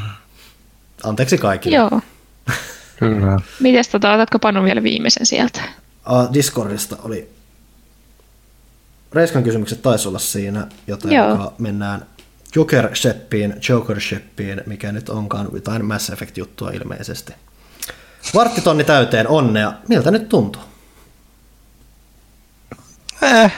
[1.03, 1.75] Anteeksi kaikille.
[1.75, 2.01] Joo.
[2.99, 3.39] Kyllä.
[3.59, 5.61] Mites tota, otatko Panu vielä viimeisen sieltä?
[6.09, 7.29] Uh, Discordista oli
[9.13, 11.11] Reiskan kysymykset taisi olla siinä, joten
[11.57, 12.05] mennään
[12.55, 17.33] Joker-sheppiin, Joker-sheppiin, mikä nyt onkaan jotain Mass Effect-juttua ilmeisesti.
[18.33, 19.73] Varttitonni täyteen, onnea.
[19.87, 20.61] Miltä nyt tuntuu?
[23.21, 23.53] Eh.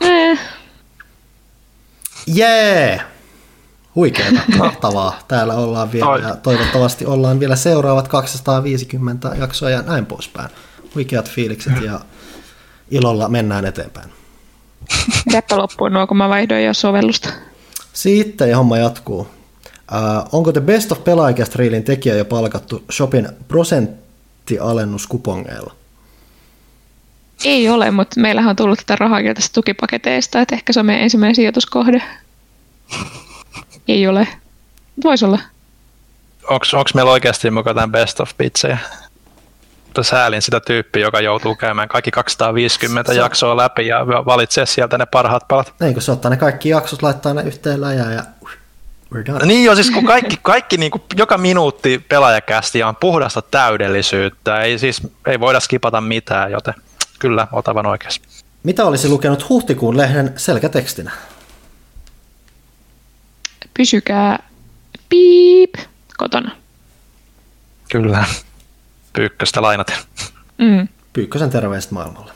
[0.00, 0.38] Eh.
[2.26, 2.88] Jee!
[2.88, 3.06] Yeah.
[3.94, 5.18] Huikeeta, mahtavaa.
[5.28, 10.50] Täällä ollaan vielä ja toivottavasti ollaan vielä seuraavat 250 jaksoa ja näin poispäin.
[10.94, 12.00] Huikeat fiilikset ja
[12.90, 14.12] ilolla mennään eteenpäin.
[15.34, 17.28] Räppä loppuun nuo, kun mä vaihdoin jo sovellusta.
[17.92, 19.20] Sitten ja homma jatkuu.
[19.20, 19.28] Uh,
[20.32, 21.04] onko The Best of
[21.54, 25.74] Reelin tekijä jo palkattu Shopin prosenttialennuskupongeilla?
[27.44, 31.02] Ei ole, mutta meillähän on tullut tätä rahaa tästä tukipaketeista, että ehkä se on meidän
[31.02, 32.02] ensimmäinen sijoituskohde.
[33.88, 34.28] Ei ole.
[35.04, 35.38] Voisi olla.
[36.48, 36.64] Onko
[36.94, 38.78] meillä oikeasti mukaan tämän Best of Pizzejä?
[40.02, 43.18] Säälin sitä tyyppiä, joka joutuu käymään kaikki 250 se...
[43.18, 45.74] jaksoa läpi ja valitsee sieltä ne parhaat palat.
[45.80, 48.22] Niin, kun se ottaa ne kaikki jaksot, laittaa ne yhteen läjään ja
[49.14, 49.46] we're done.
[49.46, 54.78] Niin jo, siis kun kaikki, kaikki niin kuin joka minuutti pelaajakästi on puhdasta täydellisyyttä, ei
[54.78, 56.74] siis ei voida skipata mitään, joten
[57.18, 58.20] kyllä, otavan oikeassa.
[58.62, 61.10] Mitä olisi lukenut huhtikuun lehden selkätekstinä?
[63.74, 64.38] Pysykää
[65.08, 65.74] piip
[66.16, 66.56] kotona.
[67.92, 68.24] Kyllä.
[69.12, 69.96] Pyykköstä lainaten.
[70.58, 70.88] Mm.
[71.12, 72.32] Pyykkösen terveiset maailmalle.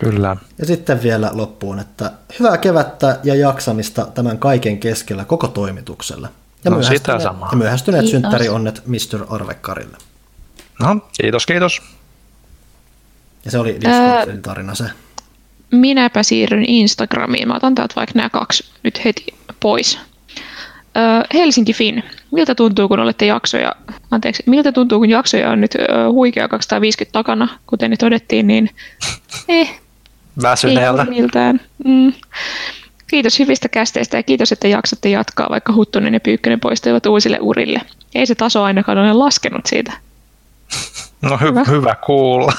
[0.00, 0.36] Kyllä.
[0.58, 6.28] Ja sitten vielä loppuun, että hyvää kevättä ja jaksamista tämän kaiken keskellä koko toimitukselle.
[6.64, 7.48] Ja, no, myöhästyneet, sitä samaa.
[7.52, 9.26] ja myöhästyneet synttärionnet Mr.
[9.28, 9.96] Arvekarille.
[10.80, 11.82] No, kiitos, kiitos.
[13.44, 14.84] Ja se oli Discordin tarina se.
[15.70, 17.48] Minäpä siirryn Instagramiin.
[17.48, 19.26] Mä otan täältä vaikka nämä kaksi nyt heti
[19.60, 19.98] pois.
[21.34, 23.72] Helsinki Fin, miltä tuntuu, kun olette jaksoja,
[24.10, 25.74] anteeksi, miltä tuntuu, kun jaksoja on nyt
[26.12, 28.70] huikea 250 takana, kuten ne todettiin, niin
[29.48, 29.80] eh,
[30.42, 31.02] Väsyneeltä.
[31.02, 31.60] Ei miltään.
[31.84, 32.12] Mm.
[33.06, 37.80] Kiitos hyvistä kästeistä ja kiitos, että jaksatte jatkaa, vaikka Huttunen ja Pyykkönen poistuivat uusille urille.
[38.14, 39.92] Ei se taso ainakaan ole laskenut siitä.
[41.22, 41.64] No hy- hyvä.
[41.64, 42.52] hyvä kuulla.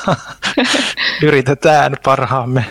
[1.23, 2.65] Yritetään parhaamme.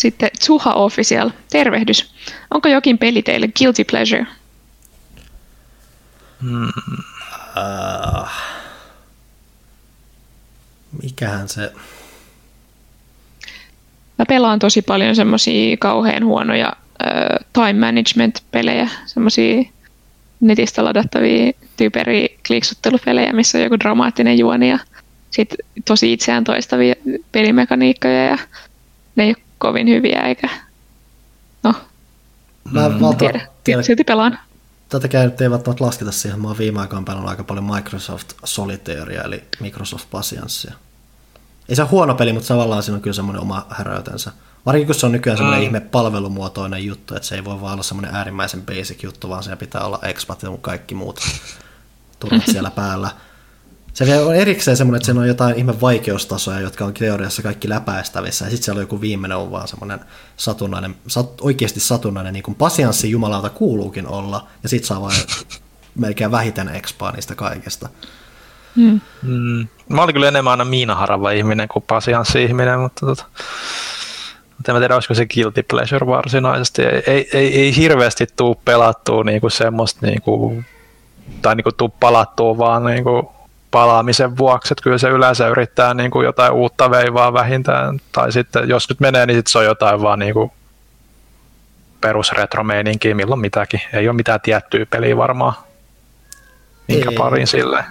[0.00, 2.14] Sitten Tsuha Official, tervehdys.
[2.54, 4.26] Onko jokin peli teille guilty pleasure?
[6.42, 6.68] Hmm.
[7.56, 8.28] Uh,
[11.02, 11.72] mikähän se...
[14.18, 19.64] Mä pelaan tosi paljon semmosia kauhean huonoja uh, time management-pelejä, semmosia
[20.40, 24.78] netistä ladattavia typeriä kliksuttelupelejä, missä on joku dramaattinen juoni ja
[25.30, 25.54] sit
[25.84, 26.94] tosi itseään toistavia
[27.32, 28.38] pelimekaniikkoja ja
[29.16, 30.48] ne ei ole kovin hyviä eikä
[31.62, 31.74] no,
[32.70, 33.00] Mä mm.
[33.00, 33.46] valta, tiedä.
[33.64, 33.82] tiedä.
[33.82, 34.38] Silti pelaan.
[34.88, 36.40] Tätäkään nyt ei välttämättä lasketa siihen.
[36.40, 40.74] Mä oon viime aikoina pelannut aika paljon Microsoft Solitairea, eli Microsoft Patienceia.
[41.68, 44.30] Ei se ole huono peli, mutta tavallaan siinä on kyllä semmoinen oma häröytensä.
[44.66, 45.64] Varsinkin kun se on nykyään semmoinen mm.
[45.64, 49.56] ihme palvelumuotoinen juttu, että se ei voi vaan olla semmoinen äärimmäisen basic juttu, vaan se
[49.56, 51.20] pitää olla expat ja kaikki muut
[52.20, 53.10] turvat siellä päällä.
[54.00, 57.68] Se vielä on erikseen semmoinen, että siinä on jotain ihme vaikeustasoja, jotka on teoriassa kaikki
[57.68, 60.00] läpäistävissä, ja sitten siellä on joku viimeinen on vaan semmoinen
[60.36, 65.16] satunnainen, sat, oikeasti satunnainen, niin kuin pasianssi jumalalta kuuluukin olla, ja sitten saa vain
[65.94, 67.88] melkein vähiten expaa niistä kaikesta.
[68.76, 69.00] Hmm.
[69.22, 69.68] Mm.
[69.88, 73.24] Mä olin kyllä enemmän aina Miinaharava ihminen kuin pasianssi-ihminen, mutta tota,
[74.68, 76.82] en tiedä, olisiko se guilty pleasure varsinaisesti.
[76.82, 80.62] Ei, ei, ei, ei hirveästi tuu pelattua niinku semmoista, niinku,
[81.42, 83.39] tai niinku tuu palattua vaan niinku
[83.70, 88.68] palaamisen vuoksi, että kyllä se yleensä yrittää niin kuin jotain uutta veivaa vähintään, tai sitten
[88.68, 90.52] jos nyt menee, niin sitten se on jotain vaan niin kuin
[92.00, 93.80] perusretromeininkiä, milloin mitäkin.
[93.92, 95.52] Ei ole mitään tiettyä peliä varmaan,
[96.88, 97.84] minkä ei, pariin silleen.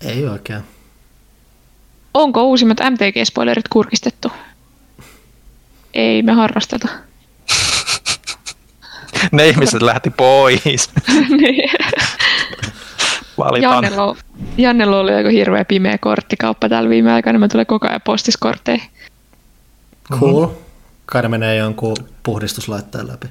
[0.00, 0.62] Ei oikein.
[2.14, 4.32] Onko uusimmat MTG-spoilerit kurkistettu?
[5.94, 6.88] Ei me harrasteta.
[9.32, 10.90] ne ihmiset lähti pois.
[11.40, 11.70] niin
[13.38, 13.84] valitaan.
[13.84, 14.16] Jannella,
[14.56, 18.82] Jannella oli joku hirveä pimeä korttikauppa täällä viime aikoina, mä tulee koko ajan postiskortteja.
[20.12, 20.46] Cool.
[20.46, 20.62] Mm-hmm.
[21.06, 23.26] Kai menee jonkun puhdistuslaitteen läpi.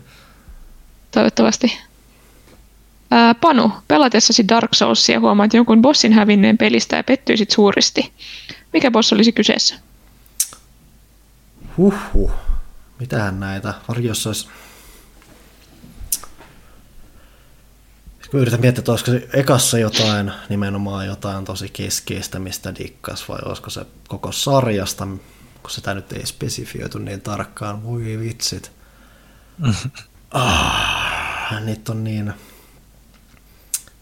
[1.12, 1.78] Toivottavasti.
[3.12, 8.14] Ää, Panu, pelatessasi Dark Soulsia huomaat jonkun bossin hävinneen pelistä ja pettyisit suuresti.
[8.74, 9.76] Mikä boss olisi kyseessä?
[11.78, 12.32] Huhhuh.
[13.00, 13.74] Mitähän näitä?
[13.88, 14.48] Varjossa olisi
[18.32, 23.40] Kun yritän miettiä, että olisiko se ekassa jotain, nimenomaan jotain tosi keskeistä, mistä dikkas, vai
[23.46, 25.08] olisiko se koko sarjasta,
[25.62, 27.84] kun sitä nyt ei spesifioitu niin tarkkaan.
[27.84, 28.72] Voi vitsit.
[30.32, 32.34] ah, niitä on niin...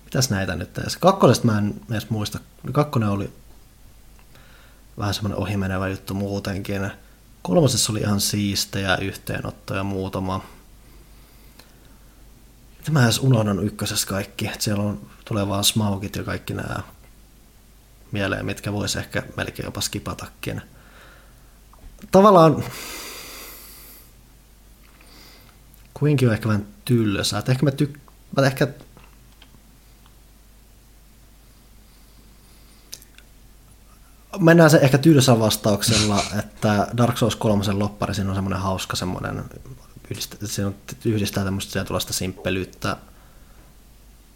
[0.05, 0.97] Mitäs näitä nyt edes?
[0.97, 2.39] Kakkosesta mä en edes muista.
[2.71, 3.33] Kakkonen oli
[4.97, 6.91] vähän semmoinen ohimenevä juttu muutenkin.
[7.41, 10.43] Kolmosessa oli ihan siistejä yhteenottoja muutama
[12.91, 14.47] Mä edes unohdan ykkösessä kaikki.
[14.47, 16.83] Että siellä on, tulee vaan smaugit ja kaikki nämä
[18.11, 20.61] mieleen, mitkä voisi ehkä melkein jopa skipatakin.
[22.11, 22.63] Tavallaan
[25.93, 27.37] kuinkin on ehkä vähän tylsä.
[27.37, 27.99] Että ehkä mä, tyk-
[28.37, 28.67] mä ehkä
[34.39, 39.43] mennään se ehkä tylsä vastauksella, että Dark Souls 3 loppari, siinä on semmoinen hauska semmoinen
[40.11, 42.97] yhdistää, se on, yhdistää tämmöistä tuollaista simppelyyttä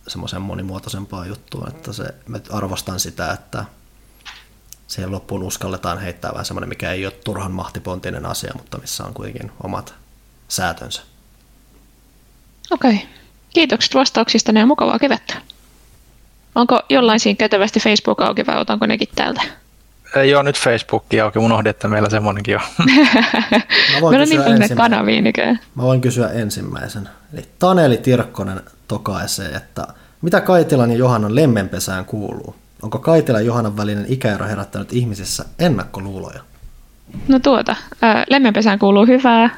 [0.07, 3.65] semmoiseen monimuotoisempaan juttuun, että se, mä arvostan sitä, että
[4.87, 9.13] siihen loppuun uskalletaan heittää vähän semmoinen, mikä ei ole turhan mahtipontinen asia, mutta missä on
[9.13, 9.95] kuitenkin omat
[10.47, 11.01] säätönsä.
[12.71, 12.93] Okei.
[12.93, 13.07] Okay.
[13.53, 15.41] Kiitokset vastauksista ja mukavaa kevättä.
[16.55, 19.41] Onko jollain siinä kätevästi Facebook auki vai otanko nekin täältä?
[20.15, 22.61] Ei ole nyt Facebookia auki, unohdin, että meillä semmoinenkin on.
[24.09, 25.59] Meillä on niin paljon kanavia nykyään.
[25.75, 27.09] Mä voin kysyä ensimmäisen.
[27.33, 29.87] Eli Taneli Tirkkonen tokaisee, että
[30.21, 32.55] mitä Kaitilan ja Johannan lemmenpesään kuuluu?
[32.81, 36.41] Onko Kaitilan ja Johannan välinen ikäero herättänyt ihmisissä ennakkoluuloja?
[37.27, 37.75] No tuota,
[38.29, 39.57] lemmenpesään kuuluu hyvää.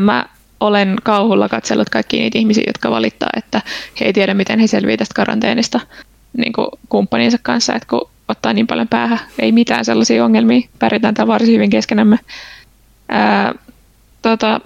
[0.00, 0.24] Mä
[0.60, 3.62] olen kauhulla katsellut kaikki niitä ihmisiä, jotka valittaa, että
[4.00, 5.80] he ei tiedä, miten he selviävät tästä karanteenista
[6.36, 9.20] niin kuin kumppaninsa kanssa, että kun ottaa niin paljon päähän.
[9.38, 10.68] Ei mitään sellaisia ongelmia.
[10.78, 12.18] Pärjätään täällä varsin hyvin keskenämme.
[13.08, 13.54] Ää,
[14.22, 14.60] tota,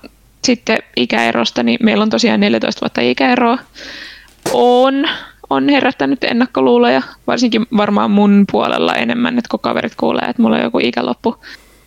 [0.44, 3.58] sitten ikäerosta, niin meillä on tosiaan 14 vuotta ikäeroa.
[4.52, 5.04] On,
[5.50, 10.62] on herättänyt ennakkoluuloja, varsinkin varmaan mun puolella enemmän, että kun kaverit kuulee, että mulla on
[10.62, 11.36] joku ikäloppu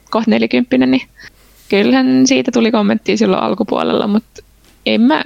[0.09, 1.07] kohta 40, niin
[1.69, 4.41] kyllähän siitä tuli kommenttia silloin alkupuolella, mutta
[4.85, 5.23] en mä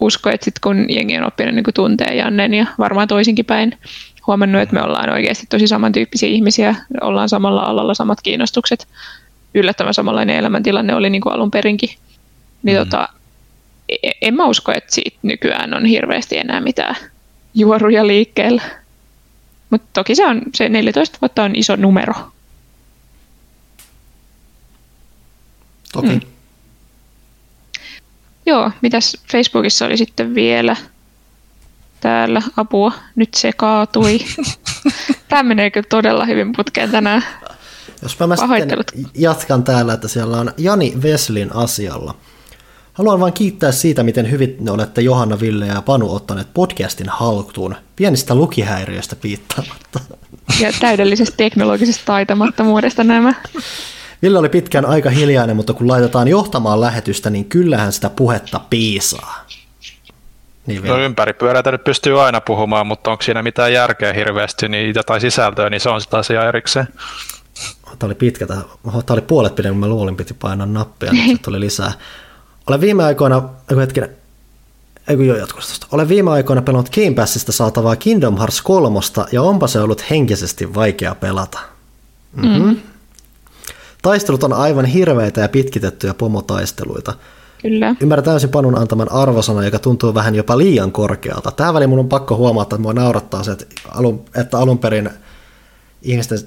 [0.00, 3.78] usko, että sit kun jengi on oppinut niin tuntee Jannen ja varmaan toisinkin päin,
[4.26, 8.88] huomannut, että me ollaan oikeasti tosi samantyyppisiä ihmisiä, ollaan samalla alalla samat kiinnostukset,
[9.54, 11.90] yllättävän samanlainen elämäntilanne oli niin kuin alun perinkin.
[12.62, 12.84] Niin mm.
[12.84, 13.08] tota,
[13.88, 16.96] e-, en mä usko, että siitä nykyään on hirveästi enää mitään
[17.54, 18.62] juoruja liikkeellä.
[19.70, 22.14] Mutta toki se, on, se 14 vuotta on iso numero.
[25.92, 26.08] Toki.
[26.08, 26.20] Mm.
[28.46, 30.76] Joo, mitäs Facebookissa oli sitten vielä?
[32.02, 34.18] Täällä apua, nyt se kaatui.
[35.28, 37.24] Tämä menee kyllä todella hyvin putkeen tänään.
[38.02, 38.78] Jos mä sitten
[39.14, 42.14] jatkan täällä, että siellä on Jani Veslin asialla.
[42.92, 47.76] Haluan vain kiittää siitä, miten hyvin ne olette Johanna, Ville ja Panu ottaneet podcastin haltuun,
[47.96, 50.00] pienistä lukihäiriöistä piittaamatta.
[50.60, 53.34] Ja täydellisestä teknologisesta taitamattomuudesta nämä.
[54.22, 59.46] Ville oli pitkään aika hiljainen, mutta kun laitetaan johtamaan lähetystä, niin kyllähän sitä puhetta piisaa.
[60.66, 65.20] Niin no ympäripyöräitä nyt pystyy aina puhumaan, mutta onko siinä mitään järkeä hirveästi niin, tai
[65.20, 66.88] sisältöä, niin se on sitä asiaa erikseen.
[67.98, 68.62] Tämä oli pitkä, tämä
[69.10, 71.92] oli puolet pidemmän, mä luulin, piti painaa nappia, niin se tuli lisää.
[72.66, 73.42] Olen viime aikoina,
[73.76, 74.10] hetkinen,
[75.08, 75.86] eiku jo jatkosta.
[75.92, 78.98] Olen viime aikoina pelannut Game Passista saatavaa Kingdom Hearts 3,
[79.32, 81.58] ja onpa se ollut henkisesti vaikea pelata.
[82.36, 82.66] Mm-hmm.
[82.66, 82.76] Mm.
[84.02, 87.14] Taistelut on aivan hirveitä ja pitkitettyjä pomotaisteluita.
[87.62, 87.94] Kyllä.
[88.00, 91.50] Ymmärrän täysin Panun antaman arvosana, joka tuntuu vähän jopa liian korkealta.
[91.50, 95.10] Tähän väliin mun on pakko huomata, että mua naurattaa se, että alun, että alun perin
[96.02, 96.38] ihmisten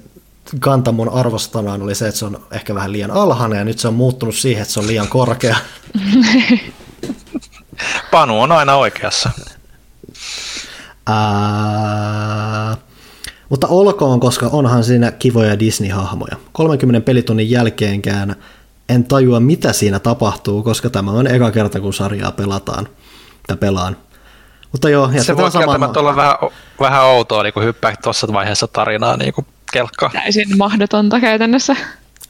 [0.60, 3.88] kanta mun arvostanaan oli se, että se on ehkä vähän liian alhainen, ja nyt se
[3.88, 5.56] on muuttunut siihen, että se on liian korkea.
[8.12, 9.30] Panu on aina oikeassa.
[11.08, 12.78] Ää,
[13.50, 16.36] mutta olkoon, koska onhan siinä kivoja Disney-hahmoja.
[16.52, 18.36] 30 pelitunnin jälkeenkään
[18.90, 22.88] en tajua, mitä siinä tapahtuu, koska tämä on eka kerta, kun sarjaa pelataan.
[23.48, 23.98] Tai pelaan.
[24.72, 26.36] Mutta joo, se voi kieltämättä olla vähän,
[26.80, 30.10] vähän outoa, niin kun hyppää tuossa vaiheessa tarinaa niin kuin kelkka.
[30.14, 31.76] Täysin mahdotonta käytännössä.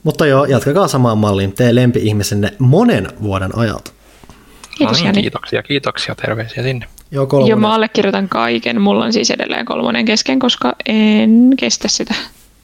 [0.03, 1.53] Mutta joo, jatkakaa samaan malliin.
[1.53, 3.91] Tee lempi-ihmisenne monen vuoden ajalta.
[4.77, 6.87] Kiitos, no niin, kiitoksia, kiitoksia, terveisiä sinne.
[7.11, 7.49] Joo, kolmonen.
[7.49, 8.81] Joo, mä allekirjoitan kaiken.
[8.81, 12.15] Mulla on siis edelleen kolmonen kesken, koska en kestä sitä.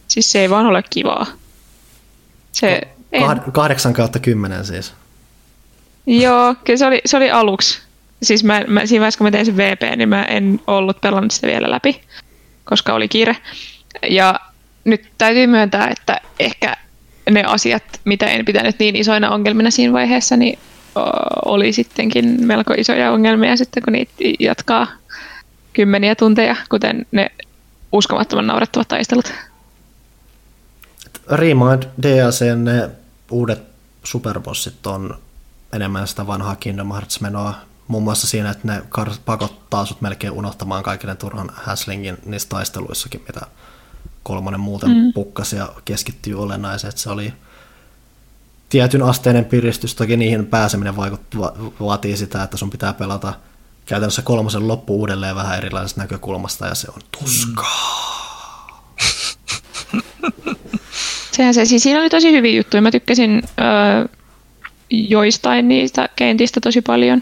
[0.08, 1.26] Siis se ei vaan ole kivaa.
[2.52, 2.82] Se,
[3.20, 4.94] Kah- 8 kautta 10 siis.
[6.06, 7.80] Joo, kyllä se oli, se oli aluksi.
[8.24, 11.32] Siis mä, mä, siinä vaiheessa, kun mä tein sen VP, niin mä en ollut pelannut
[11.32, 12.02] sitä vielä läpi,
[12.66, 13.38] koska oli kiire.
[14.10, 14.40] Ja
[14.84, 16.78] nyt täytyy myöntää, että ehkä
[17.30, 20.60] ne asiat, mitä en pitänyt niin isoina ongelmina siinä vaiheessa, niin
[21.46, 24.88] oli sittenkin melko isoja ongelmia sitten, kun niitä jatkaa
[25.74, 27.32] kymmeniä tunteja, kuten ne
[27.92, 29.34] uskomattoman naurettavat taistelut.
[31.32, 32.90] Remind DLC, ne
[33.32, 33.64] uudet
[34.04, 35.20] superbossit on
[35.74, 37.54] enemmän sitä vanhaa Kingdom Hearts-menoa,
[37.88, 38.84] muun muassa siinä, että ne
[39.26, 43.42] pakottaa sut melkein unohtamaan kaikille turhan häslingin niissä taisteluissakin, mitä
[44.24, 45.14] kolmonen muuten mm.
[45.14, 47.34] pukkasi ja keskittyy olennaiseen, että se oli
[48.70, 53.34] tietyn asteinen piristys, toki niihin pääseminen vaikuttaa, vaatii sitä, että sun pitää pelata
[53.86, 58.02] käytännössä kolmosen loppu uudelleen vähän erilaisesta näkökulmasta ja se on tuskaa.
[61.42, 62.82] Sehän se, siis siinä oli tosi hyviä juttuja.
[62.82, 64.18] Mä tykkäsin öö,
[64.90, 67.22] joistain niistä kentistä tosi paljon.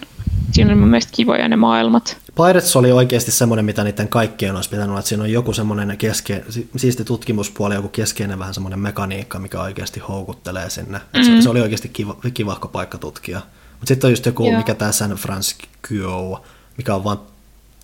[0.52, 2.18] Siinä oli mun mielestä kivoja ne maailmat.
[2.36, 6.44] Pirates oli oikeasti semmoinen, mitä niiden kaikkien olisi pitänyt olla, siinä on joku semmoinen keske,
[6.78, 10.98] siisti tutkimuspuoli, joku keskeinen vähän semmoinen mekaniikka, mikä oikeasti houkuttelee sinne.
[10.98, 11.36] Mm-hmm.
[11.36, 13.42] Se, se, oli oikeasti kiva, kivahko paikka tutkia.
[13.72, 14.58] Mutta sitten on just joku, Joo.
[14.58, 16.46] mikä tämä San Francisco,
[16.78, 17.20] mikä on vain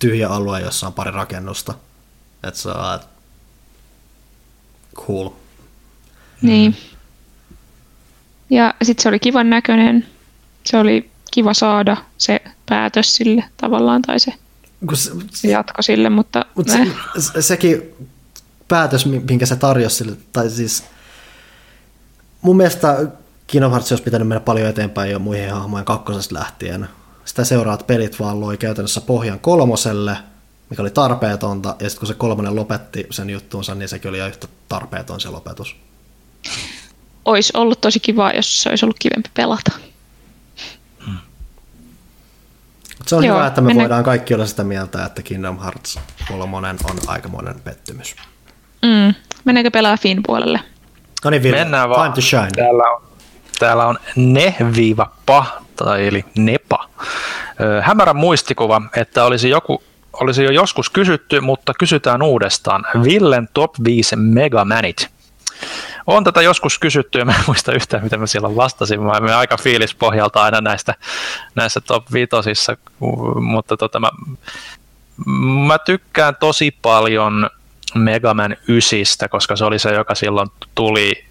[0.00, 1.74] tyhjä alue, jossa on pari rakennusta.
[2.42, 3.00] Että se on
[4.94, 5.30] cool.
[6.42, 6.76] Niin.
[8.50, 10.06] Ja sitten se oli kivan näköinen.
[10.64, 14.32] Se oli kiva saada se päätös sille tavallaan tai se,
[14.94, 16.46] se, se jatko sille, mutta...
[16.54, 16.72] mutta
[17.18, 17.94] se, sekin
[18.68, 20.84] päätös, minkä se tarjosi sille, tai siis
[22.42, 23.06] mun mielestä
[23.46, 26.88] Kingdom Hearts olisi pitänyt mennä paljon eteenpäin jo muihin hahmojen kakkosesta lähtien.
[27.24, 30.16] Sitä seuraat pelit vaan loi käytännössä pohjan kolmoselle,
[30.70, 34.48] mikä oli tarpeetonta, ja sitten kun se kolmonen lopetti sen juttuunsa, niin sekin oli yhtä
[34.68, 35.76] tarpeeton se lopetus.
[37.24, 39.72] Olisi ollut tosi kiva, jos se olisi ollut kivempi pelata.
[43.06, 43.82] Se on Joo, hyvä, että me mennä...
[43.82, 46.76] voidaan kaikki olla sitä mieltä, että Kingdom Hearts 3 on
[47.06, 48.16] aikamoinen pettymys.
[48.82, 49.14] Mm.
[49.44, 50.60] Mennäänkö pelaa Fin puolelle?
[51.24, 51.58] No niin, Ville.
[51.58, 52.12] Mennään vaan.
[52.12, 52.50] Time to shine.
[52.56, 53.02] Täällä on,
[53.58, 56.88] täällä on ne-pa, tai eli nepa.
[57.82, 59.82] Hämärä muistikuva, että olisi joku
[60.20, 62.84] olisi jo joskus kysytty, mutta kysytään uudestaan.
[63.04, 65.08] Villen top 5 Megamanit.
[66.06, 69.02] On tätä joskus kysytty ja mä en muista yhtään, mitä mä silloin vastasin.
[69.02, 70.94] Mä olen aika fiilispohjalta aina näistä,
[71.54, 72.76] näissä top viitosissa,
[73.40, 74.10] mutta tota, mä,
[75.66, 77.50] mä tykkään tosi paljon
[77.94, 81.24] Megaman 9, koska se oli se, joka silloin tuli,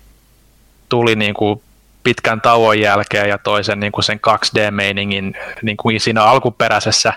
[0.89, 1.61] tuli niin kuin
[2.03, 7.13] pitkän tauon jälkeen ja toisen niin kuin sen 2D-meiningin niin kuin siinä alkuperäisessä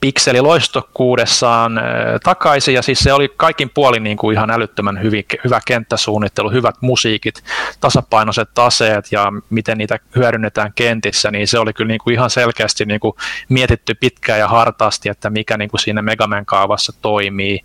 [0.00, 1.80] pikseliloistokkuudessaan
[2.24, 6.74] takaisin, ja siis se oli kaikin puolin niin kuin ihan älyttömän hyvin, hyvä kenttäsuunnittelu, hyvät
[6.80, 7.44] musiikit,
[7.80, 12.84] tasapainoiset aseet ja miten niitä hyödynnetään kentissä, niin se oli kyllä niin kuin ihan selkeästi
[12.84, 13.14] niin kuin
[13.48, 17.60] mietitty pitkään ja hartaasti, että mikä niin kuin siinä Megaman kaavassa toimii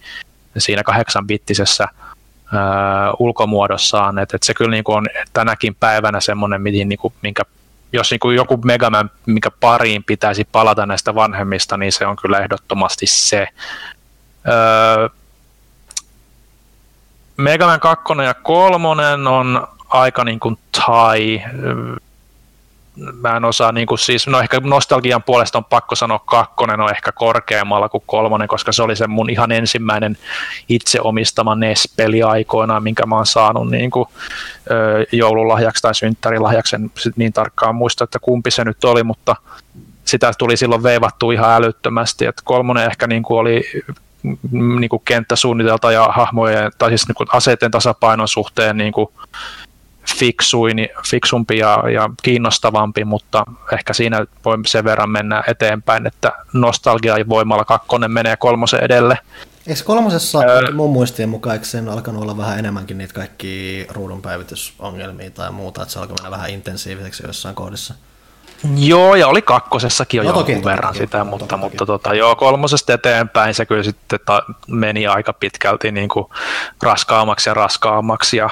[0.57, 1.87] siinä kahdeksanbittisessä
[2.53, 7.13] Uh, ulkomuodossaan, että et se kyllä niin kuin on tänäkin päivänä semmoinen, mihin, niin kuin,
[7.21, 7.43] minkä
[7.93, 12.39] jos niin kuin joku Megaman, mikä pariin pitäisi palata näistä vanhemmista, niin se on kyllä
[12.39, 13.47] ehdottomasti se.
[14.47, 15.09] Öö,
[17.37, 18.87] Megaman 2 ja 3
[19.29, 21.41] on aika niin kuin tai
[23.21, 26.89] mä en osaa, niin kuin siis, no ehkä nostalgian puolesta on pakko sanoa kakkonen on
[26.91, 30.17] ehkä korkeammalla kuin kolmonen, koska se oli se mun ihan ensimmäinen
[30.69, 34.09] itse omistama NES-peli aikoinaan, minkä mä oon saanut niin kuin,
[35.11, 39.35] joululahjaksi tai synttärilahjaksi, en niin tarkkaan muista, että kumpi se nyt oli, mutta
[40.05, 43.63] sitä tuli silloin veivattu ihan älyttömästi, että kolmonen ehkä niin kuin oli
[44.51, 49.09] niin kuin kenttäsuunnitelta ja hahmojen, tai siis niin kuin aseiden tasapainon suhteen niin kuin
[50.21, 57.17] fiksuin, fiksumpi ja, ja kiinnostavampi, mutta ehkä siinä voi sen verran mennä eteenpäin, että nostalgia
[57.17, 59.17] ja voimalla kakkonen menee kolmosen edelle.
[59.67, 64.21] Eikö kolmosessa öö, mun muistien mukaan eikö sen alkanut olla vähän enemmänkin niitä kaikki ruudun
[64.21, 67.93] päivitysongelmia tai muuta, että se alkoi mennä vähän intensiiviseksi jossain kohdissa?
[68.77, 71.61] Joo, ja oli kakkosessakin jo no, jonkun toki, verran toki, sitä, toki, mutta, toki.
[71.61, 76.25] mutta tota, joo, kolmosesta eteenpäin se kyllä sitten ta, meni aika pitkälti niin kuin
[76.81, 78.49] raskaammaksi ja raskaammaksi, ja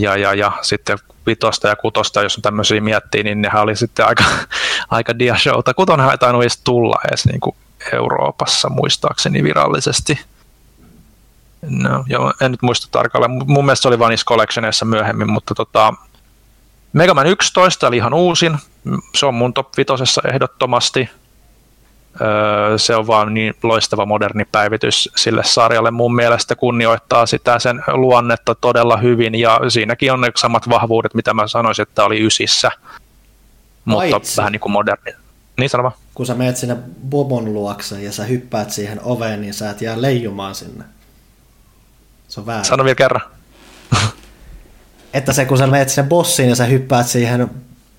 [0.00, 4.24] ja, ja, ja sitten vitosta ja kutosta, jos tämmöisiä miettii, niin nehän oli sitten aika,
[4.90, 5.74] aika diashowta.
[5.74, 7.56] Kutonhan ei tainnut edes tulla edes niin kuin
[7.92, 10.20] Euroopassa muistaakseni virallisesti.
[11.62, 13.30] No, joo, en nyt muista tarkalleen.
[13.46, 15.94] Mun mielestä se oli Vanis Collectionissa myöhemmin, mutta tota,
[16.92, 18.58] Mega Man 11 oli ihan uusin.
[19.14, 21.10] Se on mun top 5 ehdottomasti
[22.76, 25.90] se on vaan niin loistava moderni päivitys sille sarjalle.
[25.90, 31.34] Mun mielestä kunnioittaa sitä sen luonnetta todella hyvin ja siinäkin on ne samat vahvuudet, mitä
[31.34, 32.70] mä sanoisin, että oli ysissä,
[33.84, 34.36] mutta Paitsi.
[34.36, 35.12] vähän niin kuin moderni.
[35.58, 35.94] Niin sano vaan.
[36.14, 36.76] Kun sä menet sinne
[37.08, 40.84] Bobon luokse ja sä hyppäät siihen oveen, niin sä et jää leijumaan sinne.
[42.28, 42.64] Se on väärin.
[42.64, 43.22] Sano vielä kerran.
[45.14, 47.50] että se kun sä menet sinne bossiin ja sä hyppäät siihen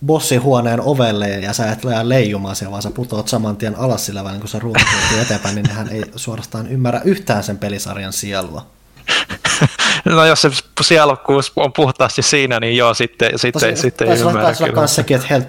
[0.06, 4.24] bossihuoneen ovelle ja sä et jää leijumaan siellä, vaan sä putoat saman tien alas sillä
[4.24, 4.88] välin, kun sä ruokaat
[5.22, 8.66] eteenpäin, niin hän ei suorastaan ymmärrä yhtään sen pelisarjan sielua.
[10.06, 10.50] No jos se
[10.82, 14.42] sielukkuus on puhtaasti siinä, niin joo, sitten, sitten, Tosi, sitten ei ymmärrä.
[14.42, 15.48] Taisi olla myös sekin, että health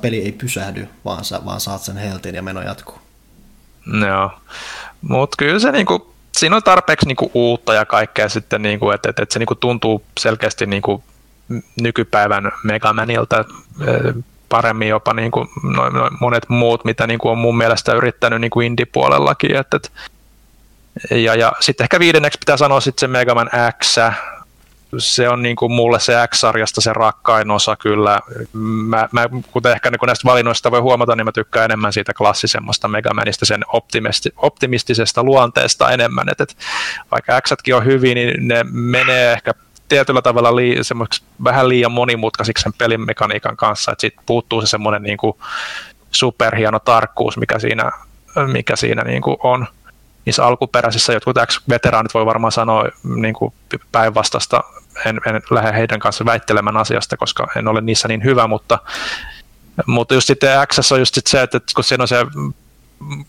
[0.00, 2.98] peli ei pysähdy, vaan, sä, vaan saat sen heltin ja meno jatkuu.
[4.08, 4.30] Joo,
[5.02, 9.18] mutta kyllä se niinku, siinä on tarpeeksi niinku uutta ja kaikkea sitten, niinku, että et,
[9.18, 11.04] et se niinku tuntuu selkeästi niinku
[11.80, 13.44] nykypäivän Megamanilta
[14.48, 18.40] paremmin jopa niin kuin noin, noin monet muut, mitä niin kuin on mun mielestä yrittänyt
[18.40, 19.56] niin kuin indie-puolellakin.
[19.56, 19.88] Että, että,
[21.10, 23.50] ja, ja sitten ehkä viidenneksi pitää sanoa sitten se Megaman
[23.82, 23.98] X,
[24.98, 28.20] se on niin kuin mulle se X-sarjasta se rakkain osa kyllä.
[28.52, 32.88] Mä, mä, kuten ehkä niin näistä valinnoista voi huomata, niin mä tykkään enemmän siitä klassisemmasta
[32.88, 36.28] Megamanista, sen optimisti, optimistisesta luonteesta enemmän.
[36.28, 36.56] Et, et,
[37.10, 39.54] vaikka x on hyvin, niin ne menee ehkä
[39.94, 40.76] tietyllä tavalla lii,
[41.44, 45.18] vähän liian monimutkaisiksi sen pelin mekaniikan kanssa, että siitä puuttuu se semmoinen niin
[46.10, 47.90] superhieno tarkkuus, mikä siinä,
[48.52, 49.66] mikä siinä niin kuin on.
[50.24, 53.54] Niissä alkuperäisissä jotkut X-veteraanit voi varmaan sanoa niin kuin
[53.92, 54.64] päinvastasta,
[55.06, 58.78] en, en lähde heidän kanssa väittelemään asiasta, koska en ole niissä niin hyvä, mutta,
[59.86, 62.26] mutta just sitten X on just sit se, että kun siinä on se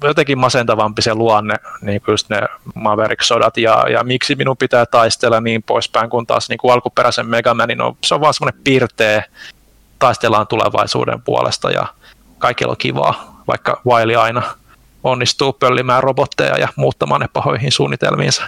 [0.04, 2.42] jotenkin masentavampi se luonne, niin kuin just ne
[2.76, 7.82] Maverick-sodat ja, ja miksi minun pitää taistella niin poispäin, kun taas niin kuin alkuperäisen Megamanin
[7.82, 9.24] on, se on vaan semmoinen piirtee,
[10.00, 11.88] taistellaan tulevaisuuden puolesta ja
[12.38, 14.42] kaikilla on kivaa, vaikka Wiley aina
[15.04, 18.44] onnistuu pöllimään robotteja ja muuttamaan ne pahoihin suunnitelmiinsa.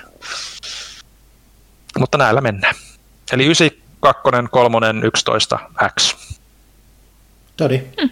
[2.00, 2.76] Mutta näillä mennään.
[3.32, 5.60] Eli 9, 2, 3, 11,
[6.00, 6.16] X.
[7.58, 7.78] Todi.
[8.02, 8.10] Hmm.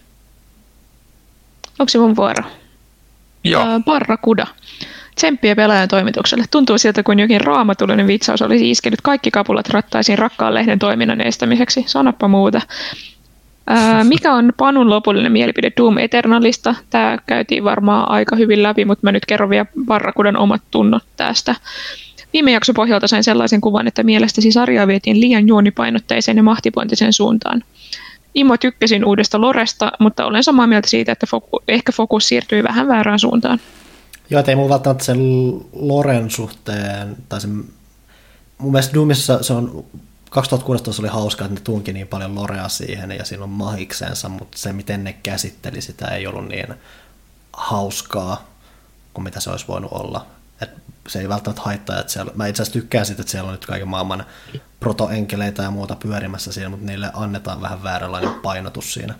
[1.80, 2.44] Onko se mun vuoro?
[3.46, 3.66] Joo.
[3.86, 4.48] Barrakuda.
[5.16, 6.46] Tsemppiä pelaajan toimitukselle.
[6.52, 11.84] Tuntuu siltä, kuin jokin raamatullinen vitsaus olisi iskenyt kaikki kapulat rattaisiin rakkaan lehden toiminnan estämiseksi.
[11.88, 12.62] Sanoppa muuta.
[13.68, 16.76] Ää, mikä on Panun lopullinen mielipide Doom Eternalista?
[16.90, 21.56] Tämä käytiin varmaan aika hyvin läpi, mutta mä nyt kerron vielä Barrakudan omat tunnot tästä.
[22.34, 27.64] Viime jakso pohjalta sain sellaisen kuvan, että mielestäsi sarjaa vietiin liian juonipainotteiseen ja mahtipointiseen suuntaan.
[28.36, 32.88] Immo tykkäsin uudesta Loresta, mutta olen samaa mieltä siitä, että foku, ehkä fokus siirtyi vähän
[32.88, 33.60] väärään suuntaan.
[34.30, 35.20] Joo, ei mun välttämättä sen
[35.74, 37.64] Loren suhteen, tai sen,
[38.58, 39.86] mun mielestä Doomissa se on
[40.30, 44.58] 2016 oli hauska, että ne tunki niin paljon lorea siihen ja siinä on mahiksensa, mutta
[44.58, 46.74] se miten ne käsitteli sitä ei ollut niin
[47.54, 48.48] hauskaa
[49.14, 50.26] kuin mitä se olisi voinut olla.
[50.62, 50.70] Et
[51.08, 53.66] se ei välttämättä haittaa, että siellä, mä itse asiassa tykkään siitä, että siellä on nyt
[53.66, 54.26] kaiken maailman
[54.86, 59.14] protoenkeleitä ja muuta pyörimässä siinä, mutta niille annetaan vähän vääränlainen painotus siinä.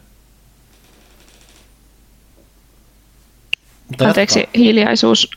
[3.90, 4.60] Mutta Anteeksi, jatkaa.
[4.62, 5.30] hiljaisuus.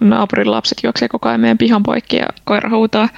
[0.00, 3.08] naapurin lapset juoksee koko ajan meidän pihan poikki ja koira huutaa.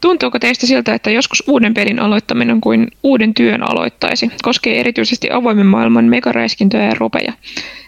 [0.00, 4.30] Tuntuuko teistä siltä, että joskus uuden pelin aloittaminen kuin uuden työn aloittaisi?
[4.42, 7.32] Koskee erityisesti avoimen maailman megaräiskintöjä ja ropeja.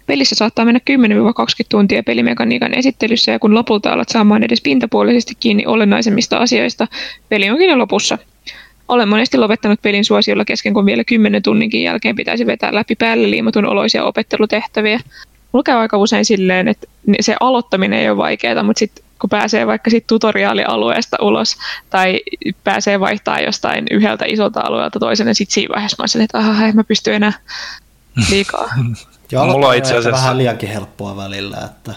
[0.07, 0.93] Pelissä saattaa mennä 10-20
[1.69, 6.87] tuntia pelimekaniikan esittelyssä ja kun lopulta alat saamaan edes pintapuolisesti kiinni olennaisemmista asioista,
[7.29, 8.19] peli onkin jo lopussa.
[8.89, 13.31] Olen monesti lopettanut pelin suosiolla kesken, kun vielä 10 tunninkin jälkeen pitäisi vetää läpi päälle
[13.31, 15.01] liimatun oloisia opettelutehtäviä.
[15.65, 16.87] Käy aika usein silleen, että
[17.21, 21.57] se aloittaminen ei ole vaikeaa, mutta sitten kun pääsee vaikka sit tutoriaalialueesta ulos
[21.91, 22.21] tai
[22.65, 26.67] pääsee vaihtaa jostain yhdeltä isolta alueelta toiselle, niin sitten siinä vaiheessa mä olisin, että aha,
[26.67, 27.33] en mä pysty enää
[28.31, 28.69] liikaa.
[29.33, 30.23] ja Mulla on itse asiassa...
[30.23, 31.95] vähän liiankin helppoa välillä, että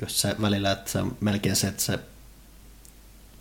[0.00, 1.98] jos se välillä, että se melkein se, että se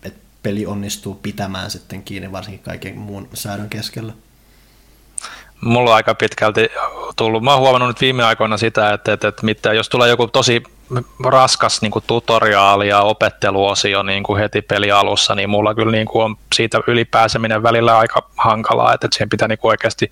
[0.03, 4.13] että peli onnistuu pitämään sitten kiinni varsinkin kaiken muun säädön keskellä
[5.61, 6.69] mulla on aika pitkälti
[7.15, 10.27] tullut, mä oon huomannut nyt viime aikoina sitä, että, että, että mitä, jos tulee joku
[10.27, 10.63] tosi
[11.23, 16.23] raskas niin kuin tutoriaali ja opetteluosio niin kuin heti pelialussa, niin mulla kyllä niin kuin
[16.23, 20.11] on siitä ylipääseminen välillä aika hankalaa, että, siihen pitää niin kuin oikeasti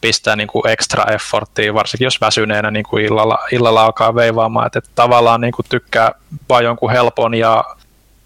[0.00, 4.78] pistää niin kuin extra efforttia, varsinkin jos väsyneenä niin kuin illalla, illalla alkaa veivaamaan, että,
[4.78, 6.12] että tavallaan niin kuin tykkää
[6.48, 7.64] vain jonkun helpon ja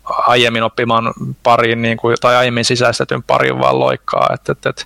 [0.04, 4.84] aiemmin oppimaan parin niin kuin, tai aiemmin sisäistetyn parin vaan loikkaa, että, että, että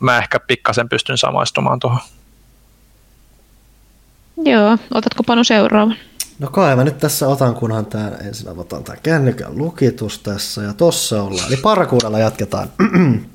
[0.00, 2.00] mä ehkä pikkasen pystyn samaistumaan tuohon.
[4.44, 5.96] Joo, otatko Panu seuraavan?
[6.38, 10.72] No kai mä nyt tässä otan, kunhan tämä ensin avataan tämä kännykän lukitus tässä ja
[10.72, 11.48] tossa ollaan.
[11.48, 12.68] Eli parakuudella jatketaan.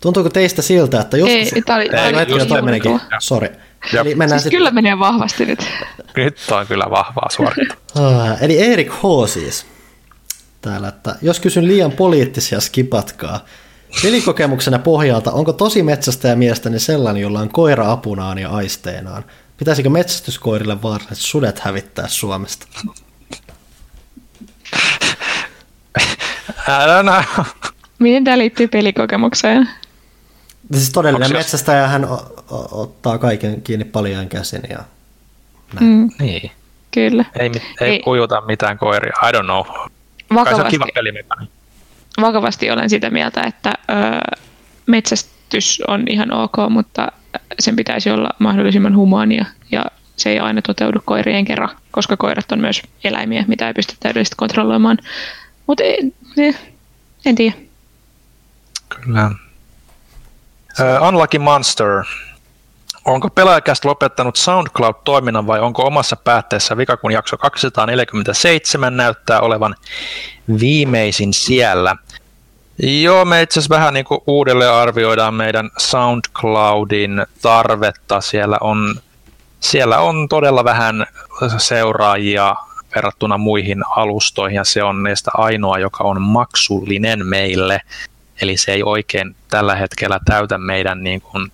[0.00, 1.52] Tuntuuko teistä siltä, että joskus...
[1.52, 3.00] Ei, tämä oli, ei, oli, oli, menikin.
[3.18, 3.48] Sori.
[4.00, 4.58] Eli mennään siis sit...
[4.58, 5.68] kyllä menee vahvasti nyt.
[6.16, 7.76] Nyt on kyllä vahvaa suorittaa.
[7.94, 9.28] Ah, eli Erik H.
[9.28, 9.66] siis
[10.60, 13.44] täällä, että jos kysyn liian poliittisia, skipatkaa.
[14.02, 19.24] Pelikokemuksena pohjalta, onko tosi metsästäjä miestäni sellainen, jolla on koira apunaan ja aisteenaan?
[19.60, 22.66] Pitäisikö metsästyskoirille vaaralliset sudet hävittää Suomesta?
[27.98, 29.68] Miten tämä liittyy pelikokemukseen?
[30.72, 32.06] Siis todellinen metsästäjä hän
[32.70, 34.78] ottaa kaiken kiinni paljon käsin ja
[35.74, 35.86] näin.
[35.86, 36.10] Mm.
[36.18, 36.50] Niin.
[36.90, 37.24] Kyllä.
[37.38, 39.66] Ei, ei, ei kujuta mitään koiria, I don't know.
[40.34, 40.44] Vakavasti.
[40.44, 41.46] Kai se on kiva
[42.20, 43.94] vakavasti olen sitä mieltä, että ö,
[44.86, 47.12] metsästys on ihan ok, mutta
[47.60, 49.84] sen pitäisi olla mahdollisimman humaania ja
[50.16, 54.36] se ei aina toteudu koirien kerran, koska koirat on myös eläimiä, mitä ei pysty täydellisesti
[54.36, 54.98] kontrolloimaan.
[55.66, 56.12] Mutta en,
[57.26, 57.56] en tiedä.
[58.88, 59.30] Kyllä.
[60.80, 62.04] Uh, Unlucky Monster.
[63.04, 69.74] Onko pelaajakästä lopettanut SoundCloud-toiminnan vai onko omassa päätteessä vika, kun jakso 247 näyttää olevan
[70.60, 71.96] viimeisin siellä?
[72.78, 78.20] Joo, me itse asiassa vähän niin kuin uudelleen arvioidaan meidän SoundCloudin tarvetta.
[78.20, 78.94] Siellä on,
[79.60, 81.06] siellä on todella vähän
[81.58, 82.56] seuraajia
[82.94, 87.82] verrattuna muihin alustoihin ja se on niistä ainoa, joka on maksullinen meille.
[88.42, 91.50] Eli se ei oikein tällä hetkellä täytä meidän niin kuin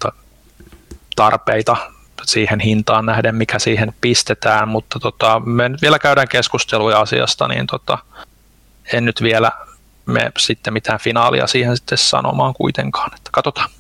[1.16, 1.76] tarpeita
[2.22, 7.66] siihen hintaan nähden, mikä siihen pistetään, mutta tota, me nyt vielä käydään keskusteluja asiasta, niin
[7.66, 7.98] tota,
[8.92, 9.52] en nyt vielä
[10.06, 13.70] me sitten mitään finaalia siihen sitten sanomaan kuitenkaan, että katsotaan.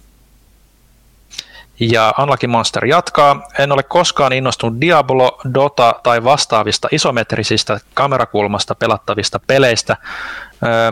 [1.80, 3.48] Ja Unlucky Monster jatkaa.
[3.58, 9.96] En ole koskaan innostunut Diablo, Dota tai vastaavista isometrisistä kamerakulmasta pelattavista peleistä,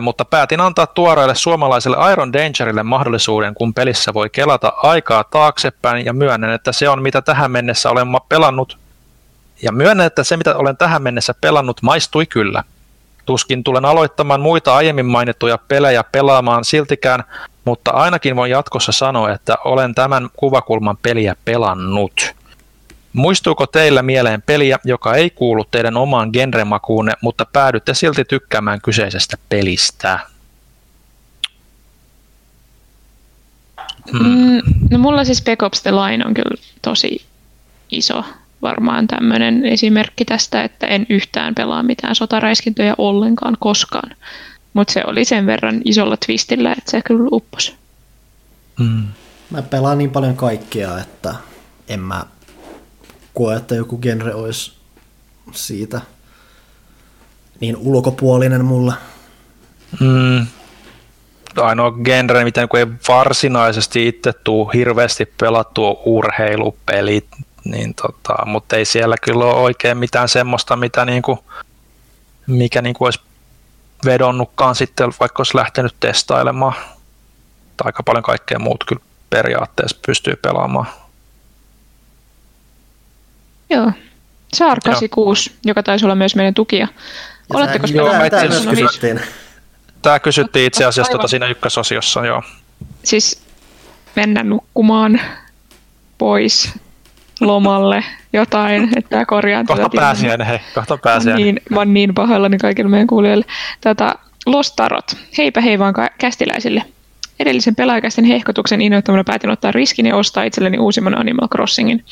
[0.01, 6.13] mutta päätin antaa tuoreelle suomalaiselle Iron Dangerille mahdollisuuden, kun pelissä voi kelata aikaa taaksepäin ja
[6.13, 8.77] myönnän, että se on mitä tähän mennessä olen pelannut
[9.61, 12.63] ja myönnän, että se mitä olen tähän mennessä pelannut maistui kyllä.
[13.25, 17.23] Tuskin tulen aloittamaan muita aiemmin mainittuja pelejä pelaamaan siltikään,
[17.65, 22.35] mutta ainakin voin jatkossa sanoa, että olen tämän kuvakulman peliä pelannut.
[23.13, 29.37] Muistuuko teillä mieleen peliä, joka ei kuulu teidän omaan genremakuunne, mutta päädytte silti tykkäämään kyseisestä
[29.49, 30.19] pelistä?
[34.11, 34.27] Hmm.
[34.27, 37.25] Mm, no mulla siis Spec Ops The Line on kyllä tosi
[37.91, 38.23] iso
[38.65, 44.15] varmaan tämmöinen esimerkki tästä, että en yhtään pelaa mitään sotaräiskintöjä ollenkaan koskaan.
[44.73, 47.75] Mutta se oli sen verran isolla twistillä, että se kyllä upposi.
[48.79, 49.03] Mm.
[49.49, 51.35] Mä pelaan niin paljon kaikkea, että
[51.87, 52.25] en mä
[53.33, 54.73] koe, että joku genre olisi
[55.51, 56.01] siitä
[57.59, 58.93] niin ulkopuolinen mulle.
[59.99, 60.47] Mm.
[61.61, 67.27] ainoa genre, mitä niin ei varsinaisesti itse tuu hirveästi pelattua urheilupelit,
[67.65, 71.39] niin tota, mutta ei siellä kyllä ole oikein mitään semmoista, mitä niin kuin,
[72.47, 73.19] mikä niin kuin olisi
[74.05, 76.73] vedonnutkaan sitten, vaikka olisi lähtenyt testailemaan.
[77.83, 80.87] Aika paljon kaikkea muut kyllä periaatteessa pystyy pelaamaan.
[83.69, 83.91] Joo.
[84.53, 85.57] Saar 86, Joo.
[85.65, 86.87] joka taisi olla myös meidän tukija.
[87.53, 89.21] Oletteko pelannut tämä, tämä, kysyttiin.
[90.01, 92.43] tämä kysyttiin itse asiassa tuota siinä ykkösosiossa, joo.
[93.03, 93.41] Siis
[94.15, 95.21] mennä nukkumaan
[96.17, 96.73] pois
[97.41, 101.45] lomalle jotain, että korjaan kohta tätä pääsiäinen, hei, kohta pääsiäinen.
[101.45, 103.45] Niin, mä oon niin pahoillani kaikille meidän kuulijoille.
[103.81, 104.15] Tätä
[104.45, 105.17] Lost Tarot.
[105.37, 106.83] Heipä hei vaan kästiläisille.
[107.39, 112.05] Edellisen pelaajakäisten hehkotuksen innoittamana päätin ottaa riskin ja ostaa itselleni uusimman Animal Crossingin.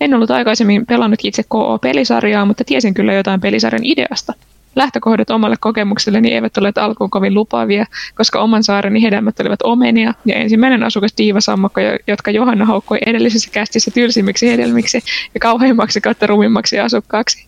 [0.00, 4.32] En ollut aikaisemmin pelannut itse KO-pelisarjaa, mutta tiesin kyllä jotain pelisarjan ideasta.
[4.76, 10.34] Lähtökohdat omalle kokemukselleni eivät ole alkuun kovin lupaavia, koska oman saareni hedelmät olivat omenia ja
[10.34, 15.02] ensimmäinen asukas diivasammakko, jotka Johanna haukkoi edellisessä kästissä tylsimmiksi hedelmiksi
[15.34, 17.46] ja kauheimmaksi kautta rumimmaksi asukkaaksi.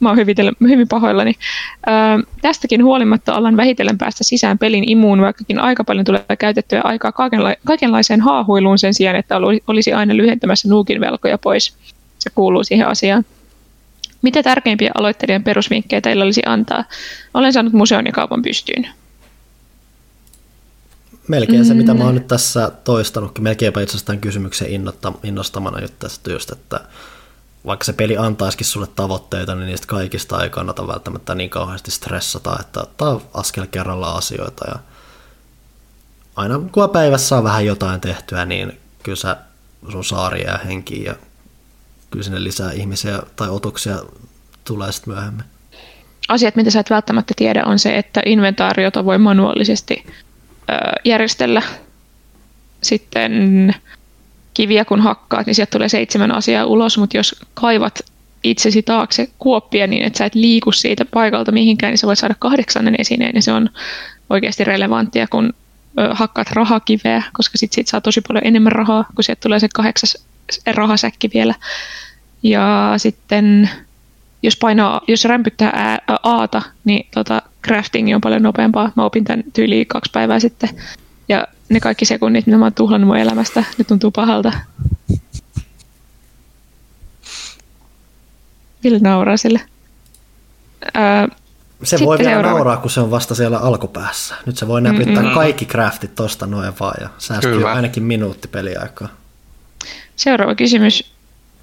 [0.00, 1.32] Mä oon hyvin, hyvin pahoillani.
[1.88, 1.94] Öö,
[2.42, 7.56] tästäkin huolimatta alan vähitellen päästä sisään pelin imuun, vaikkakin aika paljon tulee käytettyä aikaa kaikenla-
[7.64, 11.76] kaikenlaiseen haahuiluun sen sijaan, että olisi aina lyhentämässä nuukin velkoja pois.
[12.18, 13.24] Se kuuluu siihen asiaan.
[14.22, 16.84] Mitä tärkeimpiä aloittelijan perusvinkkejä teillä olisi antaa?
[17.34, 18.88] Olen saanut museon ja kaupan pystyyn.
[21.28, 24.68] Melkein se, mitä mä oon nyt tässä toistanut, melkeinpä itse asiassa tämän kysymyksen
[25.22, 26.80] innostamana nyt tästä just, että
[27.66, 32.56] vaikka se peli antaisikin sulle tavoitteita, niin niistä kaikista ei kannata välttämättä niin kauheasti stressata,
[32.60, 34.78] että ottaa askel kerrallaan asioita ja
[36.36, 39.36] aina kun päivässä saa vähän jotain tehtyä, niin kyllä sä
[39.92, 41.14] sun saari jää henkiin ja
[42.10, 43.96] kyllä sinne lisää ihmisiä tai otuksia
[44.64, 45.44] tulee sitten myöhemmin.
[46.28, 50.06] Asiat, mitä sä et välttämättä tiedä, on se, että inventaariota voi manuaalisesti
[51.04, 51.62] järjestellä.
[52.80, 53.74] Sitten
[54.54, 57.98] kiviä kun hakkaat, niin sieltä tulee seitsemän asiaa ulos, mutta jos kaivat
[58.42, 62.34] itsesi taakse kuoppia niin, että sä et liiku siitä paikalta mihinkään, niin sä voit saada
[62.38, 63.70] kahdeksannen esineen, ja se on
[64.30, 65.54] oikeasti relevanttia, kun
[66.10, 70.26] hakkaat rahakiveä, koska sit siitä saa tosi paljon enemmän rahaa, kun sieltä tulee se kahdeksas
[70.66, 71.54] rahasäkki vielä.
[72.42, 73.70] Ja sitten
[74.42, 78.92] jos painaa, jos rämpyttää ää, aata, niin tota, crafting on paljon nopeampaa.
[78.96, 80.70] Mä opin tämän tyyliin kaksi päivää sitten.
[81.28, 84.52] Ja ne kaikki sekunnit, mitä mä oon tuhlannut mun elämästä, ne tuntuu pahalta.
[88.84, 89.60] Ville nauraa sille.
[90.96, 91.36] Öö,
[91.82, 92.58] se voi vielä seuraava.
[92.58, 94.34] nauraa, kun se on vasta siellä alkupäässä.
[94.46, 95.34] Nyt se voi näpyttää Mm-mm.
[95.34, 97.72] kaikki craftit tosta noin vaan ja säästyy Kyllä.
[97.72, 99.08] ainakin minuutti peliaikaa.
[100.18, 101.12] Seuraava kysymys.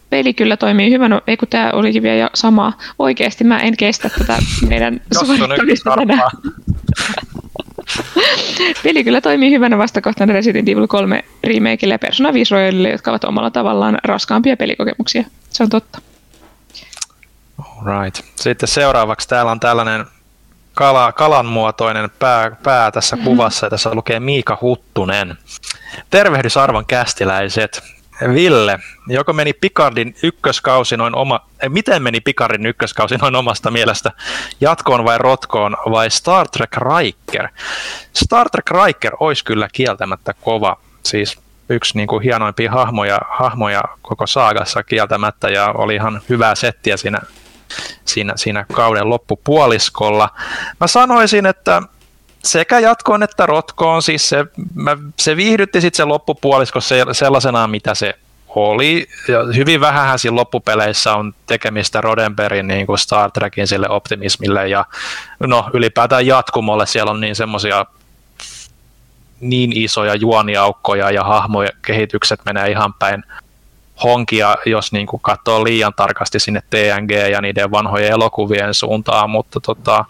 [0.09, 2.73] Peli kyllä toimii hyvänä, ei kun tämä olikin vielä sama.
[2.99, 4.37] Oikeasti mä en kestä tätä
[4.69, 6.31] meidän suorittamista tänään.
[8.83, 13.23] Peli kyllä toimii hyvänä vastakohtana Resident Evil 3 remakeille ja Persona 5 Royalille, jotka ovat
[13.23, 15.23] omalla tavallaan raskaampia pelikokemuksia.
[15.49, 16.01] Se on totta.
[17.85, 18.25] Right.
[18.35, 20.05] Sitten seuraavaksi täällä on tällainen
[20.73, 23.25] kala, kalan muotoinen pää, pää tässä mm-hmm.
[23.25, 25.37] kuvassa, ja tässä lukee Miika Huttunen.
[26.09, 27.94] Tervehdys arvon kästiläiset.
[28.33, 34.11] Ville, joko meni Picardin ykköskausi noin oma, ei, miten meni Picardin ykköskausi noin omasta mielestä,
[34.61, 37.47] jatkoon vai rotkoon vai Star Trek Riker?
[38.13, 44.27] Star Trek Riker olisi kyllä kieltämättä kova, siis yksi niin kuin hienoimpia hahmoja, hahmoja koko
[44.27, 47.21] saagassa kieltämättä ja oli ihan hyvää settiä siinä,
[48.05, 50.29] siinä, siinä kauden loppupuoliskolla.
[50.79, 51.81] Mä sanoisin, että
[52.45, 56.79] sekä jatkoon että rotkoon, siis se, mä, se viihdytti sitten se loppupuolisko
[57.11, 58.13] sellaisena, mitä se
[58.55, 59.07] oli.
[59.27, 64.85] Ja hyvin vähän siinä loppupeleissä on tekemistä Roddenbergin niin kuin Star Trekin sille optimismille ja
[65.39, 67.85] no ylipäätään jatkumolle siellä on niin semmoisia
[69.39, 73.23] niin isoja juoniaukkoja ja hahmojen kehitykset menee ihan päin
[74.03, 79.59] honkia, jos niin kuin katsoo liian tarkasti sinne TNG ja niiden vanhojen elokuvien suuntaan, mutta
[79.59, 80.05] tota,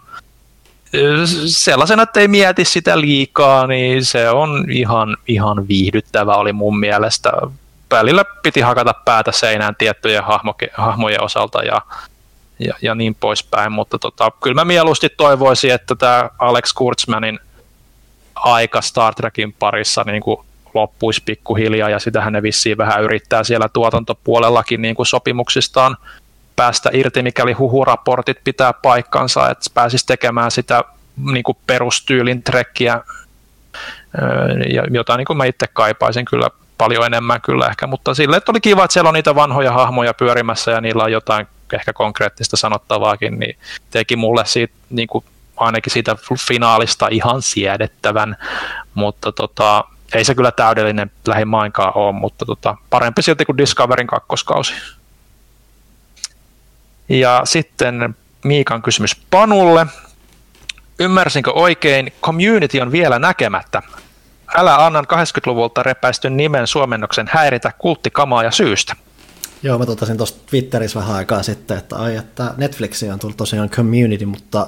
[1.46, 7.32] sellaisena, että ei mieti sitä liikaa, niin se on ihan, ihan viihdyttävä oli mun mielestä.
[7.90, 11.82] Välillä piti hakata päätä seinään tiettyjen hahmoke, hahmojen osalta ja,
[12.58, 17.38] ja, ja niin poispäin, mutta tota, kyllä mä mieluusti toivoisin, että tämä Alex Kurtzmanin
[18.34, 23.68] aika Star Trekin parissa niin kuin loppuisi pikkuhiljaa ja sitähän ne vissiin vähän yrittää siellä
[23.68, 25.96] tuotantopuolellakin niin kuin sopimuksistaan
[26.56, 30.84] päästä irti, mikäli huhuraportit pitää paikkansa, että pääsisi tekemään sitä
[31.32, 33.00] niin kuin perustyylin trekkiä,
[34.90, 38.60] jota niin kuin mä itse kaipaisin kyllä paljon enemmän kyllä ehkä, mutta sille, että oli
[38.60, 43.38] kiva, että siellä on niitä vanhoja hahmoja pyörimässä ja niillä on jotain ehkä konkreettista sanottavaakin,
[43.38, 43.58] niin
[43.90, 45.24] teki mulle siitä niin kuin
[45.56, 46.16] ainakin siitä
[46.48, 48.36] finaalista ihan siedettävän,
[48.94, 54.74] mutta tota, ei se kyllä täydellinen lähimainkaan ole, mutta tota, parempi silti kuin Discoverin kakkoskausi.
[57.08, 59.86] Ja sitten Miikan kysymys Panulle.
[60.98, 63.82] Ymmärsinkö oikein, community on vielä näkemättä.
[64.56, 68.96] Älä annan 80-luvulta repäistyn nimen suomennoksen häiritä kulttikamaa ja syystä.
[69.62, 73.70] Joo, mä totesin tuossa Twitterissä vähän aikaa sitten, että, ai, että Netflixiin on tullut tosiaan
[73.70, 74.66] community, mutta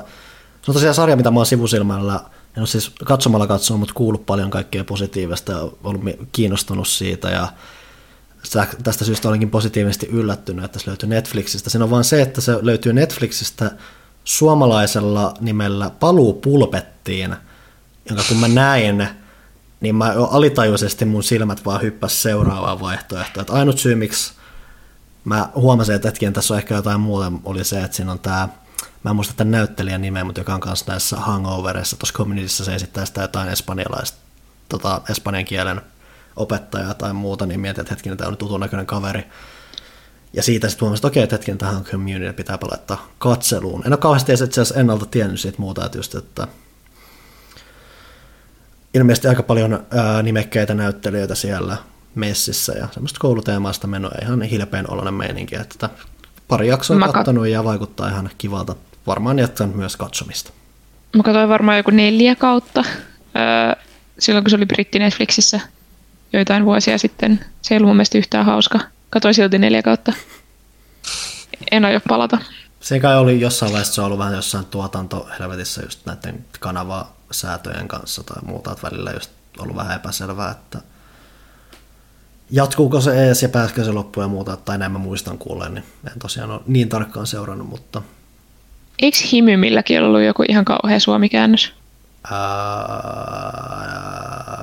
[0.62, 2.20] se on tosiaan sarja, mitä mä oon sivusilmällä,
[2.56, 6.02] en ole siis katsomalla katsonut, mutta kuullut paljon kaikkea positiivista ja ollut
[6.32, 7.48] kiinnostunut siitä ja
[8.82, 11.70] tästä syystä olenkin positiivisesti yllättynyt, että se löytyy Netflixistä.
[11.70, 13.70] Siinä on vaan se, että se löytyy Netflixistä
[14.24, 17.36] suomalaisella nimellä Paluu pulpettiin,
[18.08, 19.08] jonka kun mä näin,
[19.80, 23.40] niin mä alitajuisesti mun silmät vaan hyppäs seuraavaan vaihtoehtoon.
[23.40, 24.32] Että ainut syy, miksi
[25.24, 28.48] mä huomasin, että hetken tässä on ehkä jotain muuta, oli se, että siinä on tämä,
[29.04, 32.74] mä en muista tämän näyttelijän nimeä, mutta joka on kanssa näissä hangoverissa, tuossa communityssä se
[32.74, 34.18] esittää sitä jotain espanjalaista,
[34.68, 35.80] tota, espanjan kielen
[36.38, 39.24] opettajaa tai muuta, niin mietin, että hetkinen, tämä on tutun näköinen kaveri.
[40.32, 43.82] Ja siitä sitten huomasin, että okei, että hetken tähän community pitää laittaa katseluun.
[43.86, 46.48] En ole kauheasti itse asiassa ennalta tiennyt siitä muuta, että just, että
[48.94, 51.76] ilmeisesti aika paljon ää, nimekkäitä näyttelijöitä siellä
[52.14, 55.90] messissä ja semmoista kouluteemaista menoa ihan hilpeen oloinen meininki, että
[56.48, 58.74] pari jaksoa on kattonut ja vaikuttaa ihan kivalta.
[59.06, 60.50] Varmaan jatkan myös katsomista.
[61.16, 62.84] Mä katsoin varmaan joku neljä kautta
[63.36, 63.84] öö,
[64.18, 65.60] silloin, kun se oli Britti Netflixissä
[66.32, 67.44] joitain vuosia sitten.
[67.62, 68.80] Se ei ollut mun mielestä yhtään hauska.
[69.10, 70.12] Katoin silti neljä kautta.
[71.70, 72.38] En aio palata.
[72.80, 78.22] Se kai oli jossain vaiheessa se on ollut vähän jossain tuotantohelvetissä just näiden kanavasäätöjen kanssa
[78.22, 80.78] tai muuta, että välillä just ollut vähän epäselvää, että
[82.50, 85.84] jatkuuko se ees ja pääskö se loppuun ja muuta, tai näin mä muistan kuuleen, niin
[86.12, 88.02] en tosiaan ole niin tarkkaan seurannut, mutta...
[88.98, 91.72] Eikö Himymilläkin ollut joku ihan kauhea suomikäännös?
[92.30, 92.38] Ää,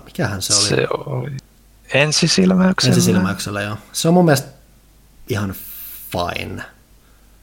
[0.05, 0.63] mikähän se oli?
[0.63, 1.31] Se oli
[1.93, 2.95] ensisilmäyksellä.
[2.95, 3.77] Ensisilmäyksellä, joo.
[3.91, 4.47] Se on mun mielestä
[5.29, 5.55] ihan
[6.11, 6.63] fine.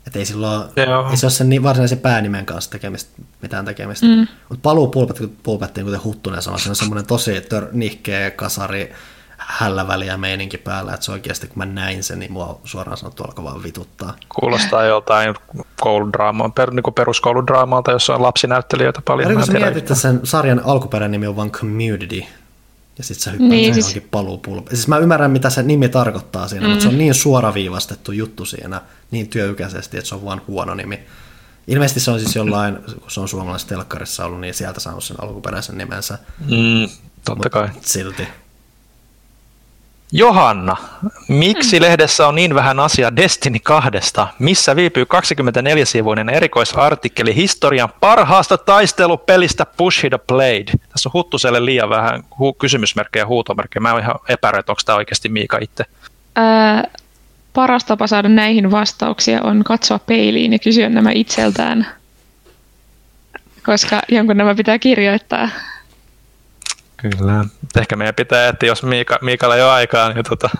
[0.07, 0.69] Että ei, silloin,
[1.11, 4.07] ei se ole sen niin varsinaisen päänimen kanssa tekemistä, mitään tekemistä.
[4.07, 4.27] Mm.
[4.49, 4.89] Mutta paluu
[5.43, 8.93] pulpettiin, kuten Huttunen sanoi, se on semmoinen tosi tör, nihkeä kasari,
[9.47, 13.23] hällä väliä meininki päällä, että se oikeasti kun mä näin sen, niin mua suoraan sanottu
[13.23, 14.15] alkoi vaan vituttaa.
[14.41, 15.35] Kuulostaa joltain
[15.81, 19.31] kouludraamaa, per, niin peruskouludraamalta, jossa on lapsinäyttelijöitä paljon.
[19.31, 22.25] Ja kun sä mietit, että sen sarjan alkuperäinen nimi on vain Community,
[22.99, 23.87] ja sitten sä hyppäät niin, siis...
[23.87, 24.71] johonkin paluupulpe.
[24.75, 26.71] Siis mä ymmärrän, mitä se nimi tarkoittaa siinä, mm.
[26.71, 28.81] mutta se on niin suoraviivastettu juttu siinä,
[29.11, 31.01] niin työykäisesti, että se on vaan huono nimi.
[31.69, 35.23] Ilmeisesti se on siis jollain, kun se on suomalaisessa telkkarissa ollut, niin sieltä saanut sen
[35.23, 36.19] alkuperäisen nimensä.
[36.39, 36.89] Mm,
[37.25, 37.69] totta kai.
[37.81, 38.29] silti.
[40.15, 40.77] Johanna,
[41.29, 41.83] miksi mm.
[41.83, 43.91] lehdessä on niin vähän asiaa Destiny 2,
[44.39, 50.73] missä viipyy 24-sivuinen erikoisartikkeli historian parhaasta taistelupelistä Push the Blade?
[50.89, 53.81] Tässä on Huttuselle liian vähän hu- kysymysmerkkejä ja huutomerkkejä.
[53.81, 55.85] Mä oon ihan epäröi, onko tämä oikeasti Miika itse.
[56.35, 56.85] Ää,
[57.53, 61.87] paras tapa saada näihin vastauksia on katsoa peiliin ja kysyä nämä itseltään,
[63.67, 65.49] koska jonkun nämä pitää kirjoittaa.
[67.03, 67.45] Kyllä.
[67.77, 70.51] Ehkä meidän pitää, että jos Miika, Miikalla ei ole aikaa, niin tota,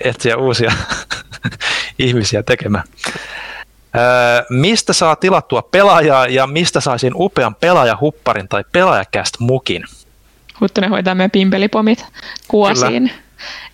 [0.00, 0.72] etsiä uusia
[1.98, 2.84] ihmisiä tekemään.
[3.96, 9.84] Öö, mistä saa tilattua pelaajaa ja mistä saisin upean pelaajahupparin tai pelaajakäst mukin?
[10.60, 12.06] Huttunen hoitaa meidän pimpelipomit
[12.48, 13.08] kuosiin.
[13.08, 13.22] Kyllä.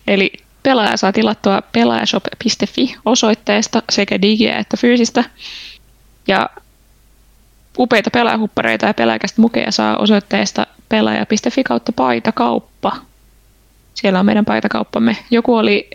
[0.07, 0.33] Eli
[0.63, 5.23] pelaaja saa tilattua pelaajashop.fi osoitteesta sekä digiä että fyysistä.
[6.27, 6.49] Ja
[7.79, 12.95] upeita pelaajahuppareita ja pelaajakästä mukeja saa osoitteesta pelaaja.fi kautta paitakauppa.
[13.93, 15.17] Siellä on meidän paitakauppamme.
[15.31, 15.89] Joku oli,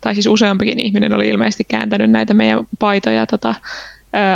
[0.00, 3.54] tai siis useampikin ihminen oli ilmeisesti kääntänyt näitä meidän paitoja tota,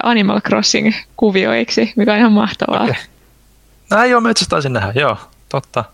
[0.02, 2.82] Animal Crossing-kuvioiksi, mikä on ihan mahtavaa.
[2.82, 2.94] Okay.
[3.90, 5.16] Näin joo, mä itse taisin nähdä, joo,
[5.48, 5.84] totta.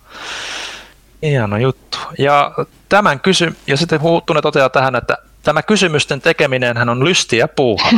[1.23, 1.99] Hieno juttu.
[2.18, 2.52] Ja
[2.89, 7.90] tämän kysy, ja sitten Huuttunen toteaa tähän, että tämä kysymysten tekeminen hän on lystiä puuhaa.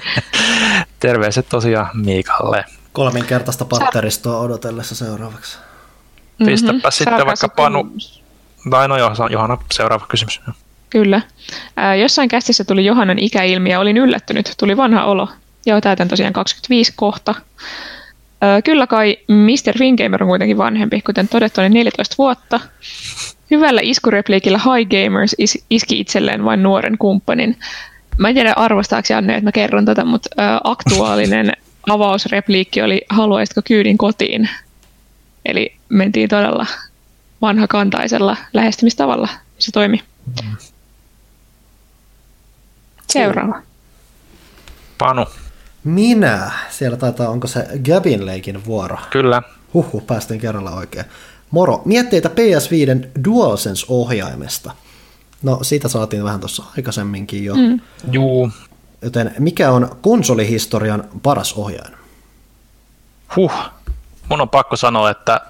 [1.00, 2.64] Terveiset tosiaan Miikalle.
[2.92, 5.58] Kolminkertaista patteristoa odotellessa seuraavaksi.
[5.58, 6.46] Mm-hmm.
[6.46, 7.92] Pistäpä sitten vaikka Panu.
[8.70, 8.96] Tai no
[9.30, 10.40] Johanna, seuraava kysymys.
[10.90, 11.20] Kyllä.
[11.76, 14.54] Ää, jossain kästissä tuli Johannan ikäilmi ja olin yllättynyt.
[14.58, 15.28] Tuli vanha olo.
[15.66, 17.34] Joo, täytän tosiaan 25 kohta.
[18.40, 19.78] Ää, kyllä kai Mr.
[19.78, 22.60] Fingamer on kuitenkin vanhempi, kuten todettu, oli 14 vuotta.
[23.50, 27.58] Hyvällä iskurepliikillä High Gamers is- iski itselleen vain nuoren kumppanin.
[28.18, 31.52] Mä en tiedä arvostaako Janne, että mä kerron tätä, mutta ää, aktuaalinen
[31.88, 34.48] avausrepliikki oli haluaisitko kyydin kotiin?
[35.44, 36.66] Eli mentiin todella
[37.42, 39.28] vanhakantaisella lähestymistavalla.
[39.58, 40.00] Se toimi.
[43.08, 43.62] Seuraava.
[44.98, 45.26] Panu.
[45.84, 46.50] Minä.
[46.70, 48.96] Siellä taitaa, onko se Gabin leikin vuoro?
[49.10, 49.42] Kyllä.
[49.74, 51.04] Huhhuh, päästiin kerralla oikein.
[51.50, 51.82] Moro.
[51.84, 54.72] Mietteitä PS5 DualSense-ohjaimesta.
[55.42, 57.54] No, siitä saatiin vähän tuossa aikaisemminkin jo.
[57.54, 57.80] Mm.
[58.12, 58.50] Juu.
[59.02, 61.94] Joten mikä on konsolihistorian paras ohjain?
[63.36, 63.52] Huh.
[64.28, 65.40] Mun on pakko sanoa, että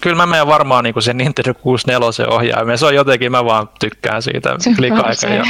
[0.00, 2.78] kyllä mä menen varmaan niin sen Nintendo 64 ohjaimen.
[2.78, 5.26] Se on jotenkin, mä vaan tykkään siitä klikaika.
[5.26, 5.44] Ja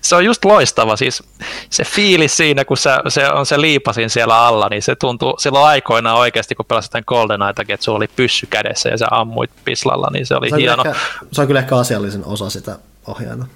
[0.00, 1.22] se on just loistava, siis
[1.70, 5.66] se fiilis siinä, kun se, se on se liipasin siellä alla, niin se tuntuu silloin
[5.66, 10.08] aikoina oikeasti, kun pelasit tämän GoldenEyetakin, että sulla oli pyssy kädessä ja sä ammuit pislalla,
[10.12, 10.84] niin se oli se hieno.
[10.86, 11.00] Ehkä,
[11.32, 13.46] se on kyllä ehkä asiallisen osa sitä ohjaina.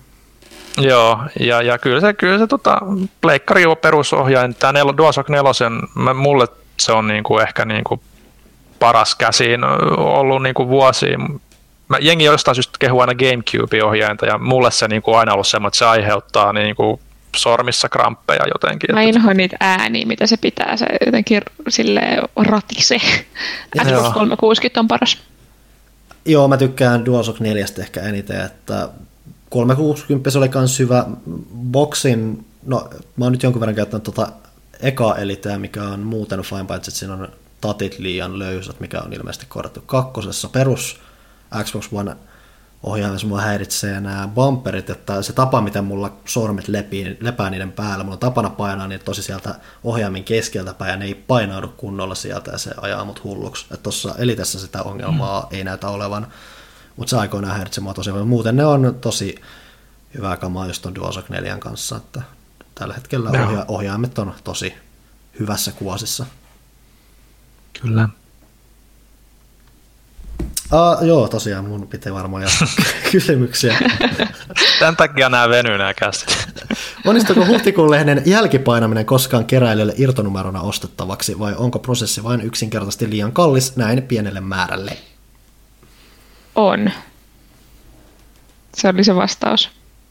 [0.79, 2.79] Joo, ja, ja kyllä se, kyllä se tota,
[3.21, 5.53] pleikkari perusohjain, tämä nel, DualShock 4,
[6.15, 6.47] mulle
[6.81, 8.03] se on niinku ehkä niinku
[8.79, 9.65] paras käsiin
[9.97, 11.41] ollut niinku vuosiin.
[11.89, 15.79] Mä, jengi jostain syystä kehuu aina GameCube-ohjainta, ja mulle se niinku aina ollut semmoinen, että
[15.79, 17.01] se aiheuttaa niinku
[17.37, 18.95] sormissa kramppeja jotenkin.
[18.95, 22.01] Mä inhoan niitä ääniä, mitä se pitää, se jotenkin sille
[22.37, 22.99] ratise.
[23.85, 25.19] Xbox 360 on paras.
[26.25, 28.89] Joo, mä tykkään DualShock 4 ehkä eniten, että
[29.51, 31.07] 360 se oli myös hyvä.
[31.55, 34.33] Boxin, no mä oon nyt jonkun verran käyttänyt tota
[34.81, 37.29] eka eliteä, mikä on muuten fine, paitsi että siinä on
[37.61, 40.49] tatit liian löysät, mikä on ilmeisesti korjattu kakkosessa.
[40.49, 41.01] Perus
[41.65, 42.17] Xbox One
[42.83, 48.05] ohjaamassa mua häiritsee nämä bumperit, että se tapa, miten mulla sormet lepii, lepää niiden päällä,
[48.05, 49.55] mulla on tapana painaa niitä tosi sieltä
[49.85, 53.65] ohjaamin keskeltä päin, ja ne ei painaudu kunnolla sieltä, ja se ajaa mut hulluksi.
[53.65, 55.57] Että tuossa elitessä sitä ongelmaa mm.
[55.57, 56.27] ei näytä olevan,
[56.99, 59.35] mutta se aikoinaan häiritsee mua tosi Muuten ne on tosi
[60.15, 62.23] hyvää kamaa just on DualShock 4 kanssa, että
[62.75, 64.75] tällä hetkellä ohja- ohjaimet on tosi
[65.41, 66.27] hyvässä kuosissa.
[67.83, 68.09] Kyllä.
[70.71, 72.69] Ah, joo, tosiaan mun pitää varmaan jatkaa
[73.13, 73.79] kysymyksiä.
[74.79, 76.49] Tämän takia nämä venyy nämä käsit.
[77.05, 83.77] Onnistuiko huhtikuun lehden jälkipainaminen koskaan keräilijöille irtonumerona ostettavaksi vai onko prosessi vain yksinkertaisesti liian kallis
[83.77, 84.97] näin pienelle määrälle?
[86.59, 86.91] On.
[88.77, 89.71] Se oli se vastaus,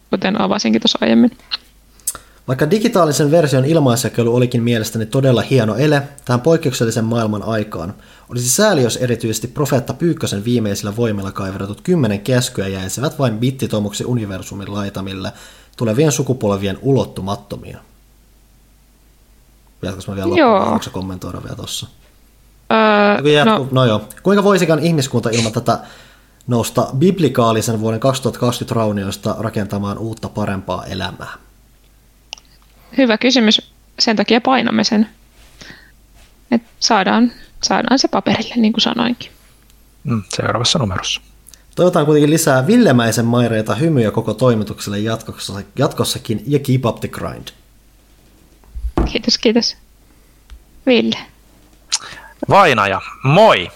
[0.09, 1.37] kuten avasinkin tuossa aiemmin.
[2.47, 7.93] Vaikka digitaalisen version ilmaisjakelu olikin mielestäni todella hieno ele tähän poikkeuksellisen maailman aikaan,
[8.29, 14.73] olisi sääli, jos erityisesti Profeetta Pyykkösen viimeisillä voimilla kaiveratut kymmenen käskyä jäisivät vain bittitomuksi universumin
[14.73, 15.31] laitamille
[15.77, 17.77] tulevien sukupolvien ulottumattomia.
[19.81, 21.87] Jatkas mä vielä loppuun, kommentoida vielä tossa?
[22.71, 23.67] Öö, no.
[23.71, 24.01] no joo.
[24.23, 25.79] Kuinka voisikaan ihmiskunta ilman tätä
[26.47, 31.33] nousta biblikaalisen vuoden 2020 raunioista rakentamaan uutta parempaa elämää?
[32.97, 33.71] Hyvä kysymys.
[33.99, 35.09] Sen takia painamme sen.
[36.51, 37.31] Et saadaan,
[37.63, 39.31] saadaan se paperille, niin kuin sanoinkin.
[40.03, 41.21] Mm, seuraavassa numerossa.
[41.75, 47.47] Toivotaan kuitenkin lisää Villemäisen maireita hymyjä koko toimitukselle jatkossa, jatkossakin ja keep up the grind.
[49.11, 49.77] Kiitos, kiitos.
[50.85, 51.17] Ville.
[52.49, 53.71] Vainaja, moi!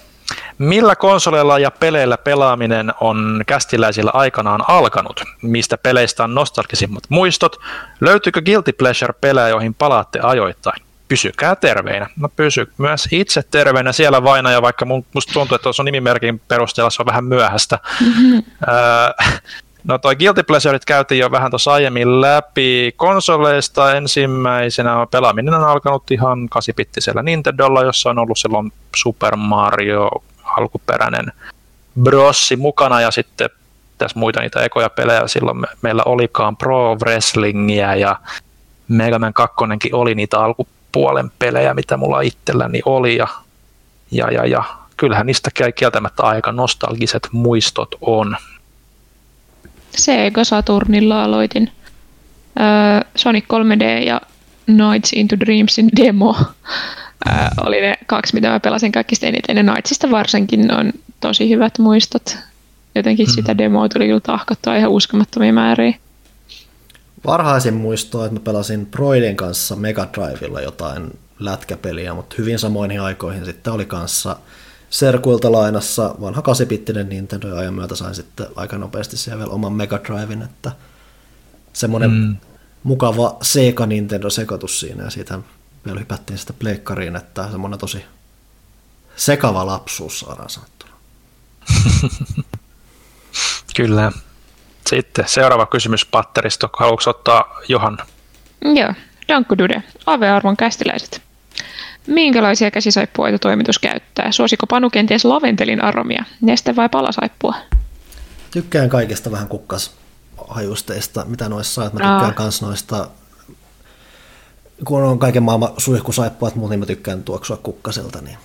[0.62, 5.24] Millä konsoleilla ja peleillä pelaaminen on kästiläisillä aikanaan alkanut?
[5.42, 7.60] Mistä peleistä on nostalgisimmat muistot?
[8.02, 10.82] Löytyykö Guilty Pleasure-pelejä, joihin palaatte ajoittain?
[11.08, 12.10] Pysykää terveinä.
[12.20, 16.90] No pysy myös itse terveinä siellä vaina, ja vaikka musta tuntuu, että tuossa nimimerkin perusteella
[16.90, 17.80] se on vähän myöhäistä.
[18.02, 18.44] Mm-hmm.
[19.84, 22.94] no toi Guilty Pleasuret käytiin jo vähän tuossa aiemmin läpi.
[22.96, 30.10] Konsoleista ensimmäisenä pelaaminen on alkanut ihan kasipittisellä Nintendolla, jossa on ollut silloin Super Mario
[30.58, 31.26] alkuperäinen
[32.04, 33.50] brossi mukana ja sitten
[33.98, 38.16] tässä muita niitä ekoja pelejä silloin me, meillä olikaan Pro Wrestlingia ja
[38.88, 39.56] Mega Man 2
[39.94, 43.28] oli niitä alkupuolen pelejä, mitä mulla itselläni oli ja,
[44.12, 44.64] ja, ja, ja
[44.98, 48.38] kyllähän niistä kieltämättä aika nostalgiset muistot on.
[49.98, 51.72] Sega Saturnilla aloitin
[52.62, 54.22] äh, Sonic 3D ja
[54.68, 56.36] Nights into Dreamsin demo
[57.26, 59.58] ää, oli ne kaksi, mitä mä pelasin kaikista eniten.
[59.58, 62.38] Ja Knightsista varsinkin on tosi hyvät muistot.
[62.96, 63.32] Jotenkin mm.
[63.32, 65.94] sitä demoa tuli kyllä tahkottua ihan uskomattomia määriä.
[67.26, 73.46] Varhaisin muisto, että mä pelasin Broidin kanssa Mega Drivella jotain lätkäpeliä, mutta hyvin samoihin aikoihin
[73.46, 74.36] sitten oli kanssa
[74.90, 79.74] Serkuilta lainassa vanha kasipittinen Nintendo ja ajan myötä sain sitten aika nopeasti siellä vielä oman
[79.74, 80.72] Mega Driven, että
[81.74, 82.38] semmoinen mm.
[82.84, 85.40] Mukava Sega Nintendo sekoitus siinä ja siitä
[85.86, 88.06] vielä hypättiin sitä pleikkariin, että semmoinen tosi
[89.16, 90.92] sekava lapsuus saadaan sanottuna.
[93.76, 94.12] Kyllä.
[94.88, 96.70] Sitten seuraava kysymys patterista.
[96.74, 97.98] Haluatko ottaa Johan?
[98.62, 98.94] Joo,
[99.58, 101.22] Dude, AV-arvon kästiläiset.
[102.08, 104.32] Minkälaisia käsisaippuaita toimitus käyttää?
[104.32, 107.56] Suosiko Panu kenties laventelin aromia, neste vai palasaippua?
[108.52, 110.01] Tykkään kaikista vähän kukkas
[110.48, 111.84] hajusteista, mitä noissa saa.
[111.84, 113.08] Mä tykkään myös noista
[114.86, 118.38] kun on kaiken maailman suihkusaippua, mutta niin mä tykkään tuoksua kukkaselta, niin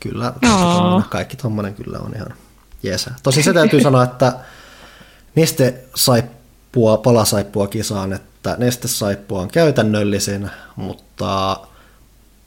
[0.00, 1.02] kyllä Aa.
[1.10, 2.34] kaikki tommonen kyllä on ihan
[2.82, 3.10] jeesä.
[3.22, 4.32] Tosin se täytyy sanoa, että
[5.34, 11.56] neste saippua, palasaippua kisaan, että neste saippua on käytännöllisin, mutta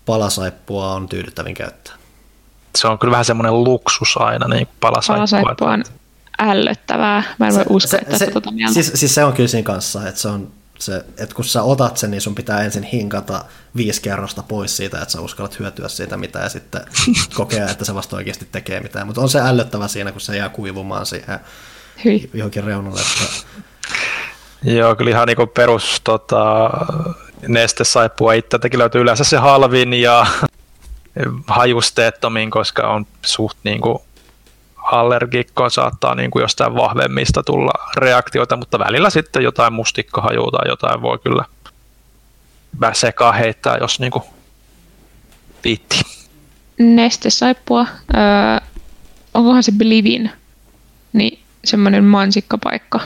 [0.05, 1.95] palasaippua on tyydyttävin käyttää.
[2.75, 5.27] Se on kyllä vähän semmoinen luksus aina, niin palasaippua.
[5.27, 5.83] Palasaippua on
[6.39, 7.23] ällöttävää.
[7.39, 8.73] Mä en voi uskoa, että se, se, tota mieltä.
[8.73, 11.97] siis, siis se on kyllä siinä kanssa, että se on se, että kun sä otat
[11.97, 16.17] sen, niin sun pitää ensin hinkata viisi kerrosta pois siitä, että sä uskallat hyötyä siitä
[16.17, 16.81] mitä ja sitten
[17.35, 19.07] kokea, että se vasta oikeasti tekee mitään.
[19.07, 21.39] Mutta on se ällöttävä siinä, kun se jää kuivumaan siihen
[22.05, 22.29] Hyi.
[22.33, 23.01] johonkin reunalle.
[23.01, 23.33] Että...
[24.63, 26.69] Joo, kyllä ihan niin perus tota,
[27.47, 30.25] nestesaippua itseltäkin löytyy yleensä se halvin ja
[31.47, 33.99] hajusteettomin, koska on suht niin kuin
[34.91, 41.01] allergikko, saattaa niin kuin jostain vahvemmista tulla reaktioita, mutta välillä sitten jotain mustikkahajua tai jotain
[41.01, 41.45] voi kyllä
[42.93, 44.23] sekaan heittää, jos niin kuin
[45.63, 46.01] viitti.
[46.79, 47.87] Nestesaippua.
[48.15, 48.67] Öö,
[49.33, 50.31] onkohan se Belivin?
[51.13, 52.99] Niin semmoinen mansikkapaikka.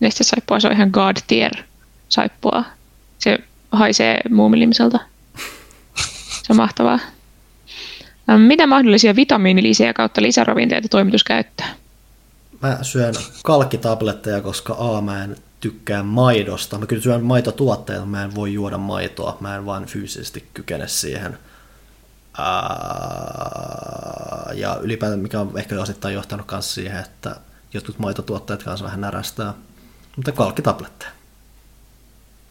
[0.00, 1.52] Nestesaippua, se on ihan God tier
[2.08, 2.64] saippua.
[3.18, 3.38] Se
[3.72, 4.98] haisee muumilimiseltä.
[6.26, 6.98] Se on mahtavaa.
[8.30, 11.74] Ähm, Mitä mahdollisia vitamiinilisiä kautta lisäravinteita toimitus käyttää?
[12.62, 16.78] Mä syön kalkkitabletteja, koska A, mä en tykkää maidosta.
[16.78, 19.36] Mä kyllä syön maitotuotteita, mä en voi juoda maitoa.
[19.40, 21.38] Mä en vaan fyysisesti kykene siihen.
[24.54, 27.36] Ja ylipäätään, mikä on ehkä osittain johtanut myös siihen, että
[27.74, 29.54] jotkut maitotuotteet kanssa vähän närästää.
[30.16, 31.10] Mutta kalkkitabletteja.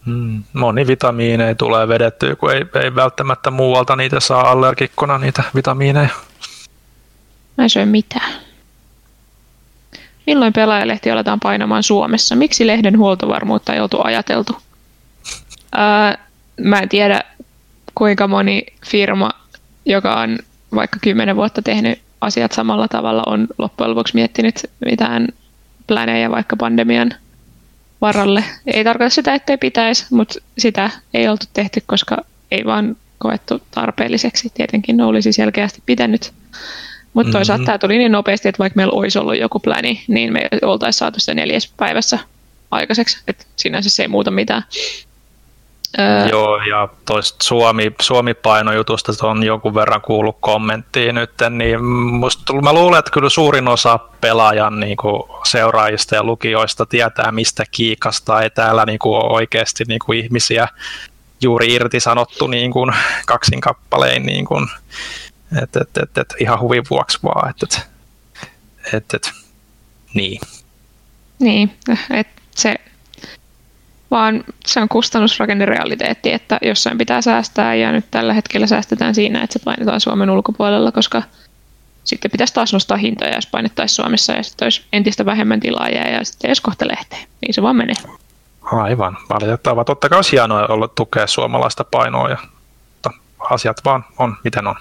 [0.06, 0.44] Hmm.
[0.54, 6.10] Moni vitamiineja tulee vedettyä, kun ei, ei välttämättä muualta niitä saa allergikkona niitä vitamiineja.
[7.58, 8.32] Mä en syö mitään.
[10.28, 12.36] Milloin pelaajalehti aletaan painamaan Suomessa?
[12.36, 14.58] Miksi lehden huoltovarmuutta ei oltu ajateltu?
[15.76, 16.18] Ää,
[16.62, 17.24] mä en tiedä,
[17.96, 19.30] kuinka moni firma,
[19.86, 20.38] joka on
[20.76, 25.28] vaikka kymmenen vuotta tehnyt asiat samalla tavalla, on loppujen lopuksi miettinyt mitään
[25.88, 27.14] planeja vaikka pandemian
[28.02, 28.44] varalle.
[28.68, 32.18] Ei tarkoita sitä, ettei pitäisi, mutta sitä ei oltu tehty, koska
[32.52, 34.50] ei vaan koettu tarpeelliseksi.
[34.54, 36.32] Tietenkin ne olisi selkeästi pitänyt.
[37.14, 37.66] Mutta toisaalta Mhm.
[37.66, 41.20] tämä tuli niin nopeasti, että vaikka meillä olisi ollut joku pläni, niin me oltaisiin saatu
[41.20, 42.20] sitä neljäs päivässä
[42.72, 43.18] aikaiseksi.
[43.28, 44.64] Että sinänsä se ei muuta mitään.
[46.00, 52.74] Öö, Joo, ja toista Suomi, Suomi-painojutusta on jonkun verran kuullut kommenttia nyt, niin musta, mä
[52.74, 58.50] luulen, että kyllä suurin osa pelaajan niin kuin seuraajista ja lukijoista tietää, mistä kiikasta ei
[58.50, 60.68] täällä niin kuin oikeasti niin kuin ihmisiä
[61.42, 62.94] juuri irtisanottu niin kuin
[63.26, 64.68] kaksin kappalein, niin kuin,
[65.64, 67.50] et, et, et, et, ihan huvin vuoksi vaan.
[67.50, 67.88] Et, et,
[68.94, 69.32] et, et,
[70.14, 70.42] niin.
[71.40, 71.78] Niin,
[72.10, 72.76] että se
[74.12, 79.60] vaan se on kustannusrakennerealiteetti, että jossain pitää säästää ja nyt tällä hetkellä säästetään siinä, että
[79.60, 81.24] se painetaan Suomen ulkopuolella, koska
[82.04, 86.24] sitten pitäisi taas nostaa hintoja, jos painettaisiin Suomessa ja sitten olisi entistä vähemmän tilaajia ja
[86.26, 87.28] sitten edes kohta lehteen.
[87.42, 87.96] Niin se vaan menee.
[88.62, 89.86] Aivan, valitettavaa.
[89.86, 92.38] Totta kai olisi hienoa olla tukea suomalaista painoa, ja,
[92.94, 94.76] mutta asiat vaan on, miten on.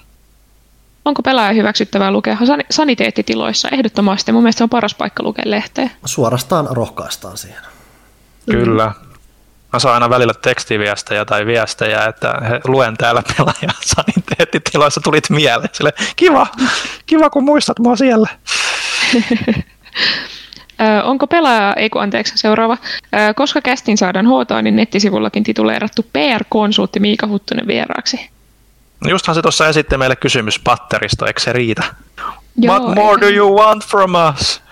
[1.05, 3.69] Onko pelaaja hyväksyttävää lukea san- saniteettitiloissa?
[3.69, 4.33] Ehdottomasti.
[4.33, 5.91] Mun mielestä se on paras paikka lukea lehteä.
[6.05, 7.63] Suorastaan rohkaistaan siihen.
[8.51, 8.93] Kyllä.
[9.73, 15.71] Mä saan aina välillä tekstiviestejä tai viestejä, että he, luen täällä pelaajan saniteettitiloissa, tulit mieleen.
[15.73, 16.47] Sille, kiva,
[17.07, 18.29] kiva kun muistat mua siellä.
[21.05, 22.79] Onko pelaaja, ei kun anteeksi, seuraava.
[23.37, 28.31] Koska kästin saadaan huotoa, niin nettisivullakin tituleerattu PR-konsultti Miika Huttunen vieraaksi.
[29.05, 31.85] No Justhan se tuossa esitti meille kysymys patteristo, eikö se riitä?
[32.57, 34.63] Joo, What more do you want from us?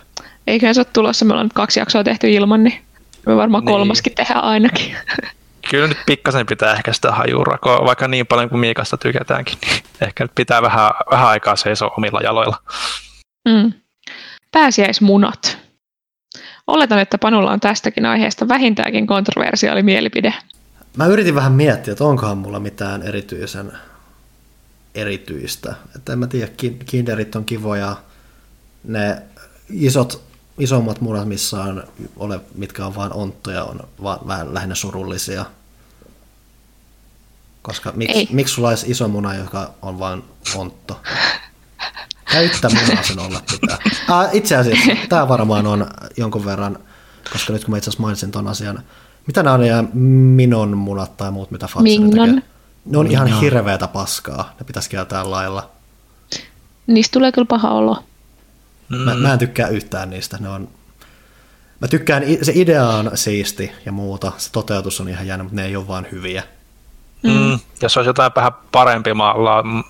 [0.47, 2.86] Eiköhän se ole tulossa, me ollaan nyt kaksi jaksoa tehty ilman, niin
[3.27, 3.73] me varmaan Niin.
[3.73, 4.97] kolmaskin tehdään ainakin.
[5.71, 10.25] Kyllä nyt pikkasen pitää ehkä sitä hajurakoa, vaikka niin paljon kuin Miikasta tykätäänkin, niin ehkä
[10.25, 12.57] nyt pitää vähän, vähän aikaa seisoa omilla jaloilla.
[13.49, 13.73] Mm.
[14.53, 15.59] Pääsiäismunat.
[16.67, 20.35] Oletan, että Panulla on tästäkin aiheesta vähintäänkin kontroversiaali mielipide.
[20.97, 23.73] Mä yritin vähän miettiä, että onkohan mulla mitään erityisen
[24.95, 25.75] erityistä.
[25.97, 27.97] Että en mä tiedä, kin- kinderit on kivoja.
[28.85, 29.23] Ne
[29.71, 30.23] isot,
[30.59, 31.85] isommat munat, missä on,
[32.17, 35.45] ole, mitkä on vain onttoja, on vaan vähän lähinnä surullisia.
[37.63, 38.29] Koska miksi, Ei.
[38.33, 41.01] miksi sulla olisi iso muna, joka on vain ontto?
[42.33, 43.79] Täyttä munaa sen olla pitää.
[44.09, 45.87] Ah, itse asiassa tämä varmaan on
[46.17, 46.79] jonkun verran,
[47.33, 48.83] koska nyt kun mä itse asiassa mainitsin ton asian,
[49.27, 49.85] mitä nämä on ja
[50.35, 52.11] minon munat tai muut, mitä Mignon.
[52.11, 52.43] tekee?
[52.85, 53.41] Ne on ihan Mignon.
[53.43, 54.55] hirveätä paskaa.
[54.59, 55.71] Ne pitäisi kieltää lailla.
[56.87, 58.05] Niistä tulee kyllä paha olo.
[58.89, 60.37] Mä, mä en tykkää yhtään niistä.
[60.41, 60.69] Ne on...
[61.81, 64.33] Mä tykkään, se idea on siisti ja muuta.
[64.37, 66.43] Se toteutus on ihan jännä, mutta ne ei ole vaan hyviä.
[67.23, 67.59] Mm.
[67.83, 69.35] Jos olisi jotain vähän parempi ma-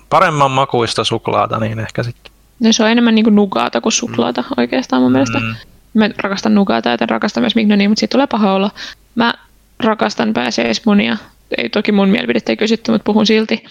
[0.09, 2.31] paremman makuista suklaata, niin ehkä sitten.
[2.59, 4.47] No se on enemmän niin kuin nugaata kuin suklaata mm.
[4.57, 5.39] oikeastaan mun mielestä.
[5.39, 5.55] Mm.
[5.93, 8.71] Mä rakastan nugaata ja rakastan myös Mignonia, mutta siitä tulee paha olla.
[9.15, 9.33] Mä
[9.79, 11.17] rakastan pääsiäismunia.
[11.57, 13.63] Ei toki mun mielipidettä ei kysytty, mutta puhun silti.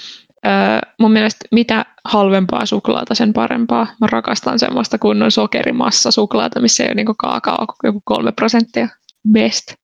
[0.47, 3.87] Öö, mun mielestä mitä halvempaa suklaata, sen parempaa.
[4.01, 8.89] Mä rakastan semmoista kunnon sokerimassa suklaata, missä ei ole niin kaakao, joku kolme prosenttia.
[9.33, 9.75] Best.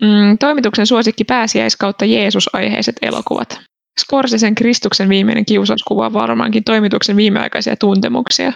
[0.00, 3.60] Mm, toimituksen suosikki pääsiäis kautta Jeesus-aiheiset elokuvat.
[4.00, 8.52] Scorsesen Kristuksen viimeinen kiusaus kuvaa varmaankin toimituksen viimeaikaisia tuntemuksia.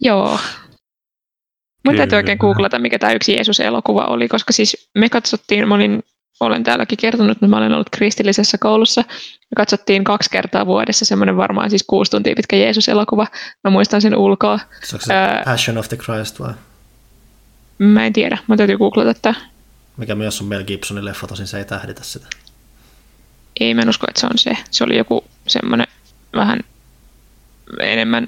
[0.00, 0.38] Joo.
[1.84, 6.02] Mun täytyy oikein googlata, mikä tämä yksi Jeesus-elokuva oli, koska siis me katsottiin, mä olin,
[6.46, 9.00] olen täälläkin kertonut, että mä olen ollut kristillisessä koulussa.
[9.00, 13.26] Me katsottiin kaksi kertaa vuodessa semmoinen varmaan siis kuusi tuntia pitkä Jeesus-elokuva.
[13.64, 14.58] Mä muistan sen ulkoa.
[14.84, 16.52] Se onko se uh, Passion of the Christ vai?
[17.78, 19.34] Mä en tiedä, mä täytyy googlata tätä.
[19.96, 22.26] Mikä myös on Mel Gibsonin leffa, tosin se ei tähditä sitä.
[23.60, 24.56] Ei, mä en usko, että se on se.
[24.70, 25.86] Se oli joku semmoinen
[26.34, 26.60] vähän
[27.80, 28.26] enemmän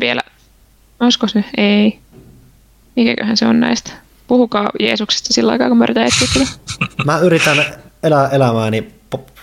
[0.00, 0.20] vielä,
[1.00, 1.44] olisiko se?
[1.56, 1.98] Ei.
[2.96, 3.92] Mikäköhän se on näistä?
[4.26, 6.46] Puhukaa Jeesuksesta sillä aikaa, kun mä yritän etsiä sitä.
[7.04, 7.64] Mä yritän
[8.02, 8.94] elää elämääni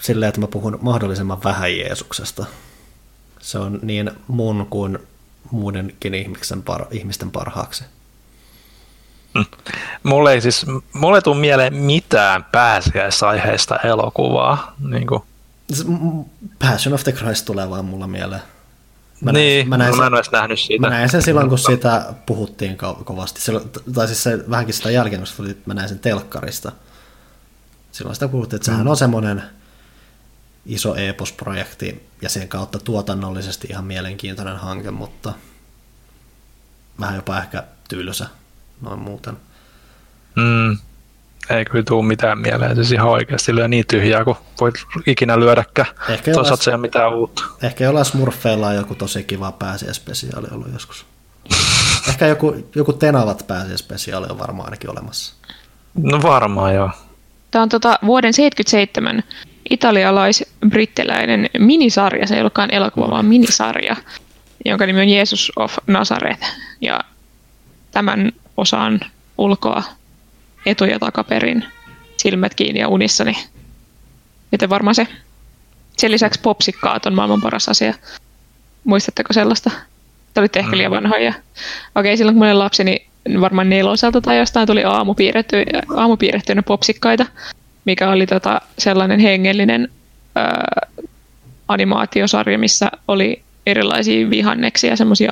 [0.02, 2.46] silleen, että mä puhun mahdollisimman vähän Jeesuksesta.
[3.40, 5.00] Se on niin mun kuin
[5.52, 7.84] muidenkin ihmisten, par- ihmisten parhaaksi.
[10.04, 14.76] Mulle ei siis, mulle ei tule mieleen mitään pääsiäisaiheista elokuvaa.
[14.80, 15.24] Niin kuin.
[16.60, 18.42] Passion of the Christ tulee vaan mulla mieleen.
[19.24, 20.82] Mä niin, näin, mä, näin mä en ole nähnyt siitä.
[20.82, 23.42] Mä näin sen silloin, kun sitä puhuttiin ko- kovasti.
[23.42, 26.72] Silloin, tai siis se, vähänkin sitä jälkeen, kun mä näin sen telkkarista.
[27.92, 28.90] Silloin sitä puhuttiin, että sehän mm.
[28.90, 29.44] on semmoinen
[30.66, 35.34] iso e-posprojekti ja sen kautta tuotannollisesti ihan mielenkiintoinen hanke, mutta
[37.00, 38.28] vähän jopa ehkä tylsä
[38.82, 39.38] noin muuten.
[40.36, 40.78] Mm.
[41.50, 44.76] Ei kyllä tule mitään mieleen, siis ihan oikeasti lyö niin tyhjää kuin voit
[45.08, 45.88] ikinä lyödäkään.
[46.10, 47.44] Ehkä ei ole mitään uutta.
[47.62, 51.06] Ehkä jollain Smurfeilla on joku tosi kiva pääsiäispesiaali ollut joskus.
[52.10, 55.36] Ehkä joku, joku Tenavat pääsiäispesiaali on varmaan ainakin olemassa.
[56.04, 56.90] No varmaan joo.
[57.52, 59.24] Tämä on tota vuoden 77
[59.70, 63.96] italialais-brittiläinen minisarja, se ei ollutkaan elokuva, vaan minisarja,
[64.66, 66.46] jonka nimi on Jesus of Nazareth.
[66.82, 67.00] Ja
[67.92, 69.00] tämän osaan
[69.38, 69.84] ulkoa
[70.66, 71.66] etu- ja takaperin
[72.18, 73.34] silmät kiinni ja unissani.
[74.52, 75.08] Joten varmaan se.
[75.98, 77.94] Sen lisäksi popsikkaat on maailman paras asia.
[78.84, 79.72] Muistatteko sellaista?
[80.34, 80.96] Te olitte ehkä liian mm.
[80.96, 81.34] vanhoja.
[81.96, 83.08] Okei, silloin kun mä olin lapsi, niin
[83.42, 85.64] varmaan neloselta tai jostain tuli aamupiirretty,
[85.96, 87.26] aamupiirrettyinä popsikkaita,
[87.86, 89.90] mikä oli tota sellainen hengellinen
[90.36, 90.88] ää,
[91.68, 95.32] animaatiosarja, missä oli erilaisia vihanneksia, semmoisia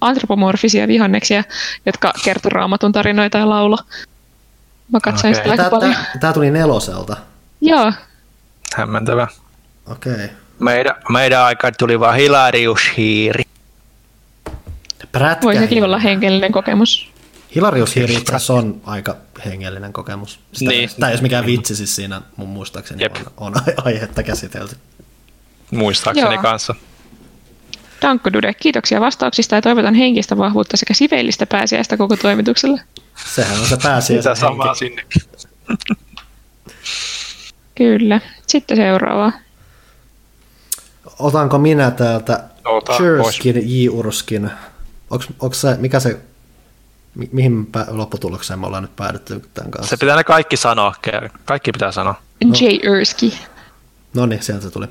[0.00, 1.44] antropomorfisia vihanneksia,
[1.86, 3.76] jotka kertoo raamatun tarinoita ja laulu.
[4.92, 5.44] Mä katsoin okay.
[5.44, 5.96] sitä aika paljon.
[6.20, 7.16] Tämä tuli neloselta?
[7.60, 7.92] Joo.
[8.76, 9.28] Hämmentävä.
[9.86, 10.12] Okei.
[10.12, 10.28] Okay.
[10.58, 13.44] Meidän, meidän aika tuli vaan Hilarius Hiiri.
[15.42, 17.14] Voi sekin olla hengellinen kokemus.
[17.54, 18.16] Hilarius Hiiri
[18.48, 20.40] on aika hengellinen kokemus.
[20.52, 20.90] Sitä, niin.
[21.00, 24.76] Tämä ei ole mikään vitsi siis siinä mun muistaakseni on, on aihetta käsitelty.
[25.70, 26.42] Muistaakseni Joo.
[26.42, 26.74] kanssa.
[28.04, 32.80] Dankko Dude, kiitoksia vastauksista ja toivotan henkistä vahvuutta sekä siveellistä pääsiäistä koko toimitukselle.
[33.34, 35.04] Sehän on se pääsiäistä samaa sinne.
[37.74, 38.20] Kyllä.
[38.46, 39.32] Sitten seuraava.
[41.18, 42.44] Otanko minä täältä
[42.96, 43.88] Cherskin, J.
[43.88, 44.50] Urskin?
[45.10, 46.20] Onko se, mikä se,
[47.14, 49.90] mi- mihin lopputulokseen me ollaan nyt päädytty tämän kanssa?
[49.90, 50.94] Se pitää ne kaikki sanoa,
[51.44, 52.14] kaikki pitää sanoa.
[52.40, 52.88] J.
[52.90, 53.38] Urski.
[54.14, 54.86] No niin, sieltä se tuli.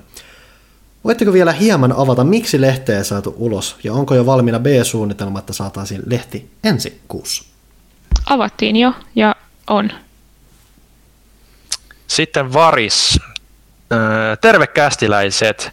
[1.04, 5.54] Voitteko vielä hieman avata, miksi lehteä ei saatu ulos ja onko jo valmiina B-suunnitelma, että
[5.54, 7.44] saataisiin lehti ensi kuussa?
[8.26, 9.36] Avattiin jo ja
[9.70, 9.92] on.
[12.08, 13.20] Sitten Varis.
[14.42, 15.72] Terve kästiläiset.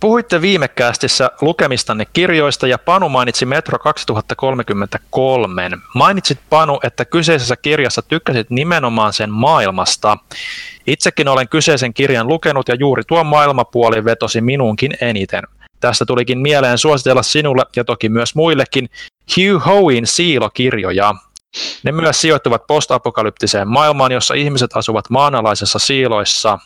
[0.00, 5.70] Puhuitte viime kästissä lukemistanne kirjoista ja Panu mainitsi Metro 2033.
[5.94, 10.16] Mainitsit Panu, että kyseisessä kirjassa tykkäsit nimenomaan sen maailmasta.
[10.86, 15.42] Itsekin olen kyseisen kirjan lukenut ja juuri tuo maailmapuoli vetosi minuunkin eniten.
[15.80, 18.88] Tästä tulikin mieleen suositella sinulle ja toki myös muillekin
[19.36, 21.14] Hugh Howein siilokirjoja.
[21.82, 26.58] Ne myös sijoittuvat postapokalyptiseen maailmaan, jossa ihmiset asuvat maanalaisessa siiloissa.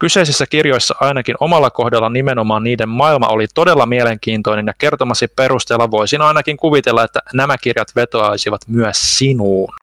[0.00, 6.20] Kyseisissä kirjoissa ainakin omalla kohdalla nimenomaan niiden maailma oli todella mielenkiintoinen ja kertomasi perusteella voisin
[6.20, 9.74] ainakin kuvitella, että nämä kirjat vetoaisivat myös sinuun.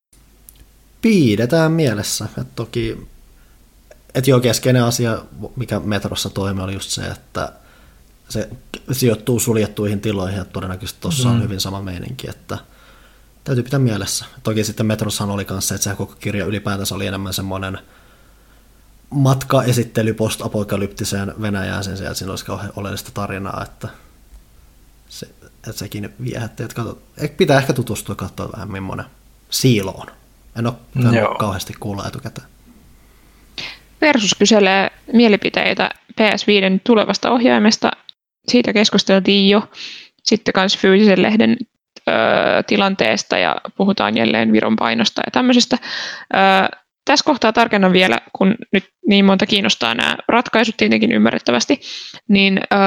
[1.02, 2.28] Piidetään mielessä.
[2.42, 2.98] Et toki
[4.18, 5.18] että joo, keskeinen asia,
[5.56, 7.52] mikä metrossa toimi, oli just se, että
[8.30, 8.50] se
[8.92, 11.36] sijoittuu suljettuihin tiloihin, ja todennäköisesti tuossa mm.
[11.36, 12.58] on hyvin sama meininki, että
[13.44, 14.26] täytyy pitää mielessä.
[14.44, 17.80] Toki sitten Metrossahan oli kanssa, että se koko kirja ylipäätänsä oli enemmän semmoinen
[19.10, 23.88] matkaesittely post-apokalyptiseen Venäjään sen sijaan, että siinä olisi kauhean oleellista tarinaa, että,
[25.10, 26.64] se, että sekin viehätti.
[26.64, 27.02] Että kato,
[27.38, 29.06] pitää ehkä tutustua ja katsoa vähän, millainen
[29.50, 30.08] siilo on.
[30.60, 31.36] En ole Joo.
[31.36, 32.48] kauheasti kuulla etukäteen.
[34.02, 35.90] Versus kyselee mielipiteitä
[36.22, 37.92] PS5 tulevasta ohjaimesta.
[38.48, 39.70] Siitä keskusteltiin jo.
[40.24, 41.58] Sitten myös fyysisen lehden
[42.08, 42.12] ö,
[42.68, 45.78] tilanteesta ja puhutaan jälleen Viron painosta ja tämmöisestä.
[46.34, 46.38] Ö,
[47.08, 51.82] tässä kohtaa tarkennan vielä, kun nyt niin monta kiinnostaa nämä ratkaisut tietenkin ymmärrettävästi,
[52.28, 52.78] niin ö,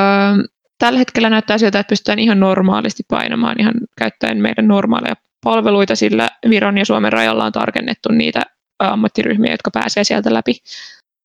[0.78, 6.28] tällä hetkellä näyttää siltä, että pystytään ihan normaalisti painamaan ihan käyttäen meidän normaaleja palveluita, sillä
[6.50, 8.42] Viron ja Suomen rajalla on tarkennettu niitä
[8.78, 10.52] ammattiryhmiä, jotka pääsee sieltä läpi.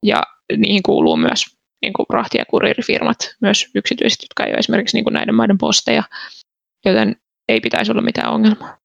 [0.03, 0.23] Ja
[0.57, 1.45] niihin kuuluu myös
[1.81, 5.57] niin kuin rahti- ja kuririfirmat, myös yksityiset, jotka ei ole esimerkiksi niin kuin näiden maiden
[5.57, 6.03] posteja,
[6.85, 7.15] joten
[7.49, 8.77] ei pitäisi olla mitään ongelmaa.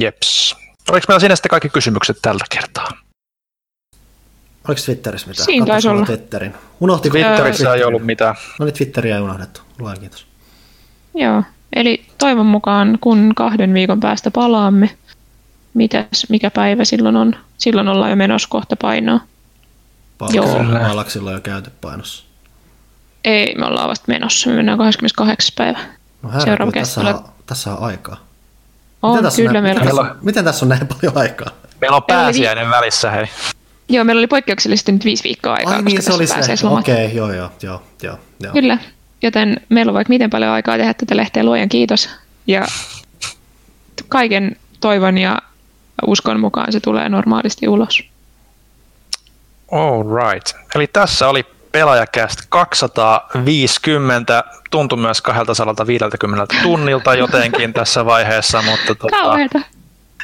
[0.00, 0.56] Jeps.
[0.90, 2.88] Oliko meillä siinä sitten kaikki kysymykset tältä kertaa?
[4.68, 5.44] Oliko Twitterissä mitään?
[5.44, 6.06] Siinä taisi olla.
[6.06, 6.54] Twitterin.
[6.80, 8.34] Unohti Twitterissä ei ollut mitään.
[8.58, 9.60] No niin, Twitteriä ei unohdettu.
[9.78, 10.26] Luen kiitos.
[11.14, 11.42] Joo,
[11.76, 14.90] eli toivon mukaan kun kahden viikon päästä palaamme,
[15.74, 17.36] mitäs, mikä päivä silloin on?
[17.58, 19.20] Silloin ollaan jo menossa kohta painoa.
[20.18, 22.24] Paalaksilla on jo käyty painossa.
[23.24, 24.50] Ei, me ollaan vasta menossa.
[24.50, 25.52] Me mennään 28.
[25.56, 25.78] päivä.
[26.22, 28.29] No herra, Seuraava tässä, on, tässä on aikaa.
[29.02, 29.58] On, miten tässä kyllä.
[29.58, 30.02] On, meillä...
[30.02, 31.50] Miten, miten tässä on näin paljon aikaa?
[31.80, 32.70] Meillä on pääsiäinen vi...
[32.70, 33.26] välissä, hei.
[33.88, 36.36] Joo, meillä oli poikkeuksellisesti nyt viisi viikkoa aikaa, Ai niin, se oli se.
[36.66, 38.52] Okei, okay, joo, joo, joo, joo, joo.
[38.52, 38.78] Kyllä,
[39.22, 42.10] joten meillä on vaikka miten paljon aikaa tehdä tätä lehteä, luojan kiitos.
[42.46, 42.66] Ja
[44.08, 45.38] kaiken toivon ja
[46.06, 48.02] uskon mukaan se tulee normaalisti ulos.
[49.72, 50.48] All right.
[50.74, 59.16] Eli tässä oli pelaajakäst 250, tuntui myös 250 tunnilta jotenkin tässä vaiheessa, mutta tota...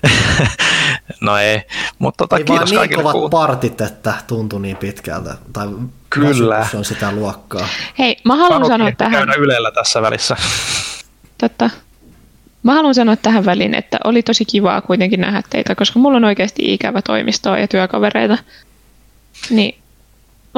[1.21, 1.63] No ei,
[1.99, 3.29] mutta tota, ei kiitos vaan niin kovat kuul...
[3.29, 5.69] partit, että tuntui niin pitkältä, tai
[6.11, 6.67] Kyllä.
[6.71, 7.69] se on sitä luokkaa.
[7.99, 9.13] Hei, mä haluan sanoa tähän...
[9.13, 10.37] käydä Ylellä tässä välissä.
[11.39, 11.71] Totta.
[12.63, 16.25] Mä haluan sanoa tähän väliin, että oli tosi kivaa kuitenkin nähdä teitä, koska mulla on
[16.25, 18.39] oikeasti ikävä toimistoa ja työkavereita.
[19.51, 19.79] Niin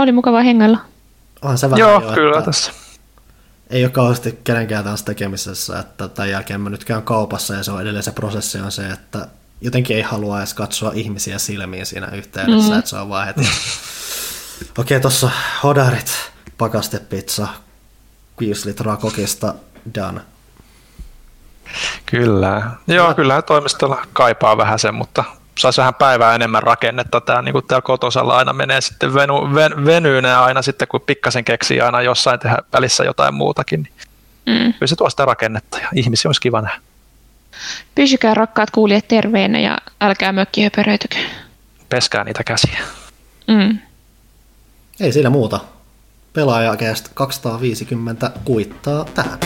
[0.02, 0.78] oli mukava hengellä.
[1.42, 2.72] Onhan se vähän Joo, jo, kyllä tässä.
[3.70, 7.72] Ei ole kauheasti kenenkään taas tekemisessä, että tämän jälkeen mä nyt käyn kaupassa ja se
[7.72, 9.28] on edelleen se prosessi on se, että
[9.60, 12.78] jotenkin ei halua edes katsoa ihmisiä silmiin siinä yhteydessä, mm-hmm.
[12.78, 13.40] että se on vaan heti.
[14.78, 15.30] Okei, okay, tuossa
[15.62, 17.48] hodarit, pakastepizza,
[18.40, 19.54] 5 litraa kokista,
[19.94, 20.20] done.
[22.06, 22.70] Kyllä.
[22.86, 25.24] Joo, kyllä toimistolla kaipaa vähän sen, mutta
[25.58, 27.20] saisi vähän päivää enemmän rakennetta.
[27.20, 31.44] Tämä niin kuin täällä kotosalla aina menee sitten venu, ven, venyynä aina sitten, kun pikkasen
[31.44, 33.82] keksii aina jossain tehdä välissä jotain muutakin.
[34.46, 34.72] Niin mm.
[34.72, 36.80] Kyllä se tuo sitä rakennetta ja ihmisiä olisi kiva nähdä.
[37.94, 41.16] Pysykää rakkaat kuulijat terveenä ja älkää mökkihöperöitykö.
[41.88, 42.78] Peskää niitä käsiä.
[43.46, 43.78] Mm.
[45.00, 45.60] Ei siinä muuta.
[46.32, 49.38] Pelaajakästä 250 kuittaa tähän.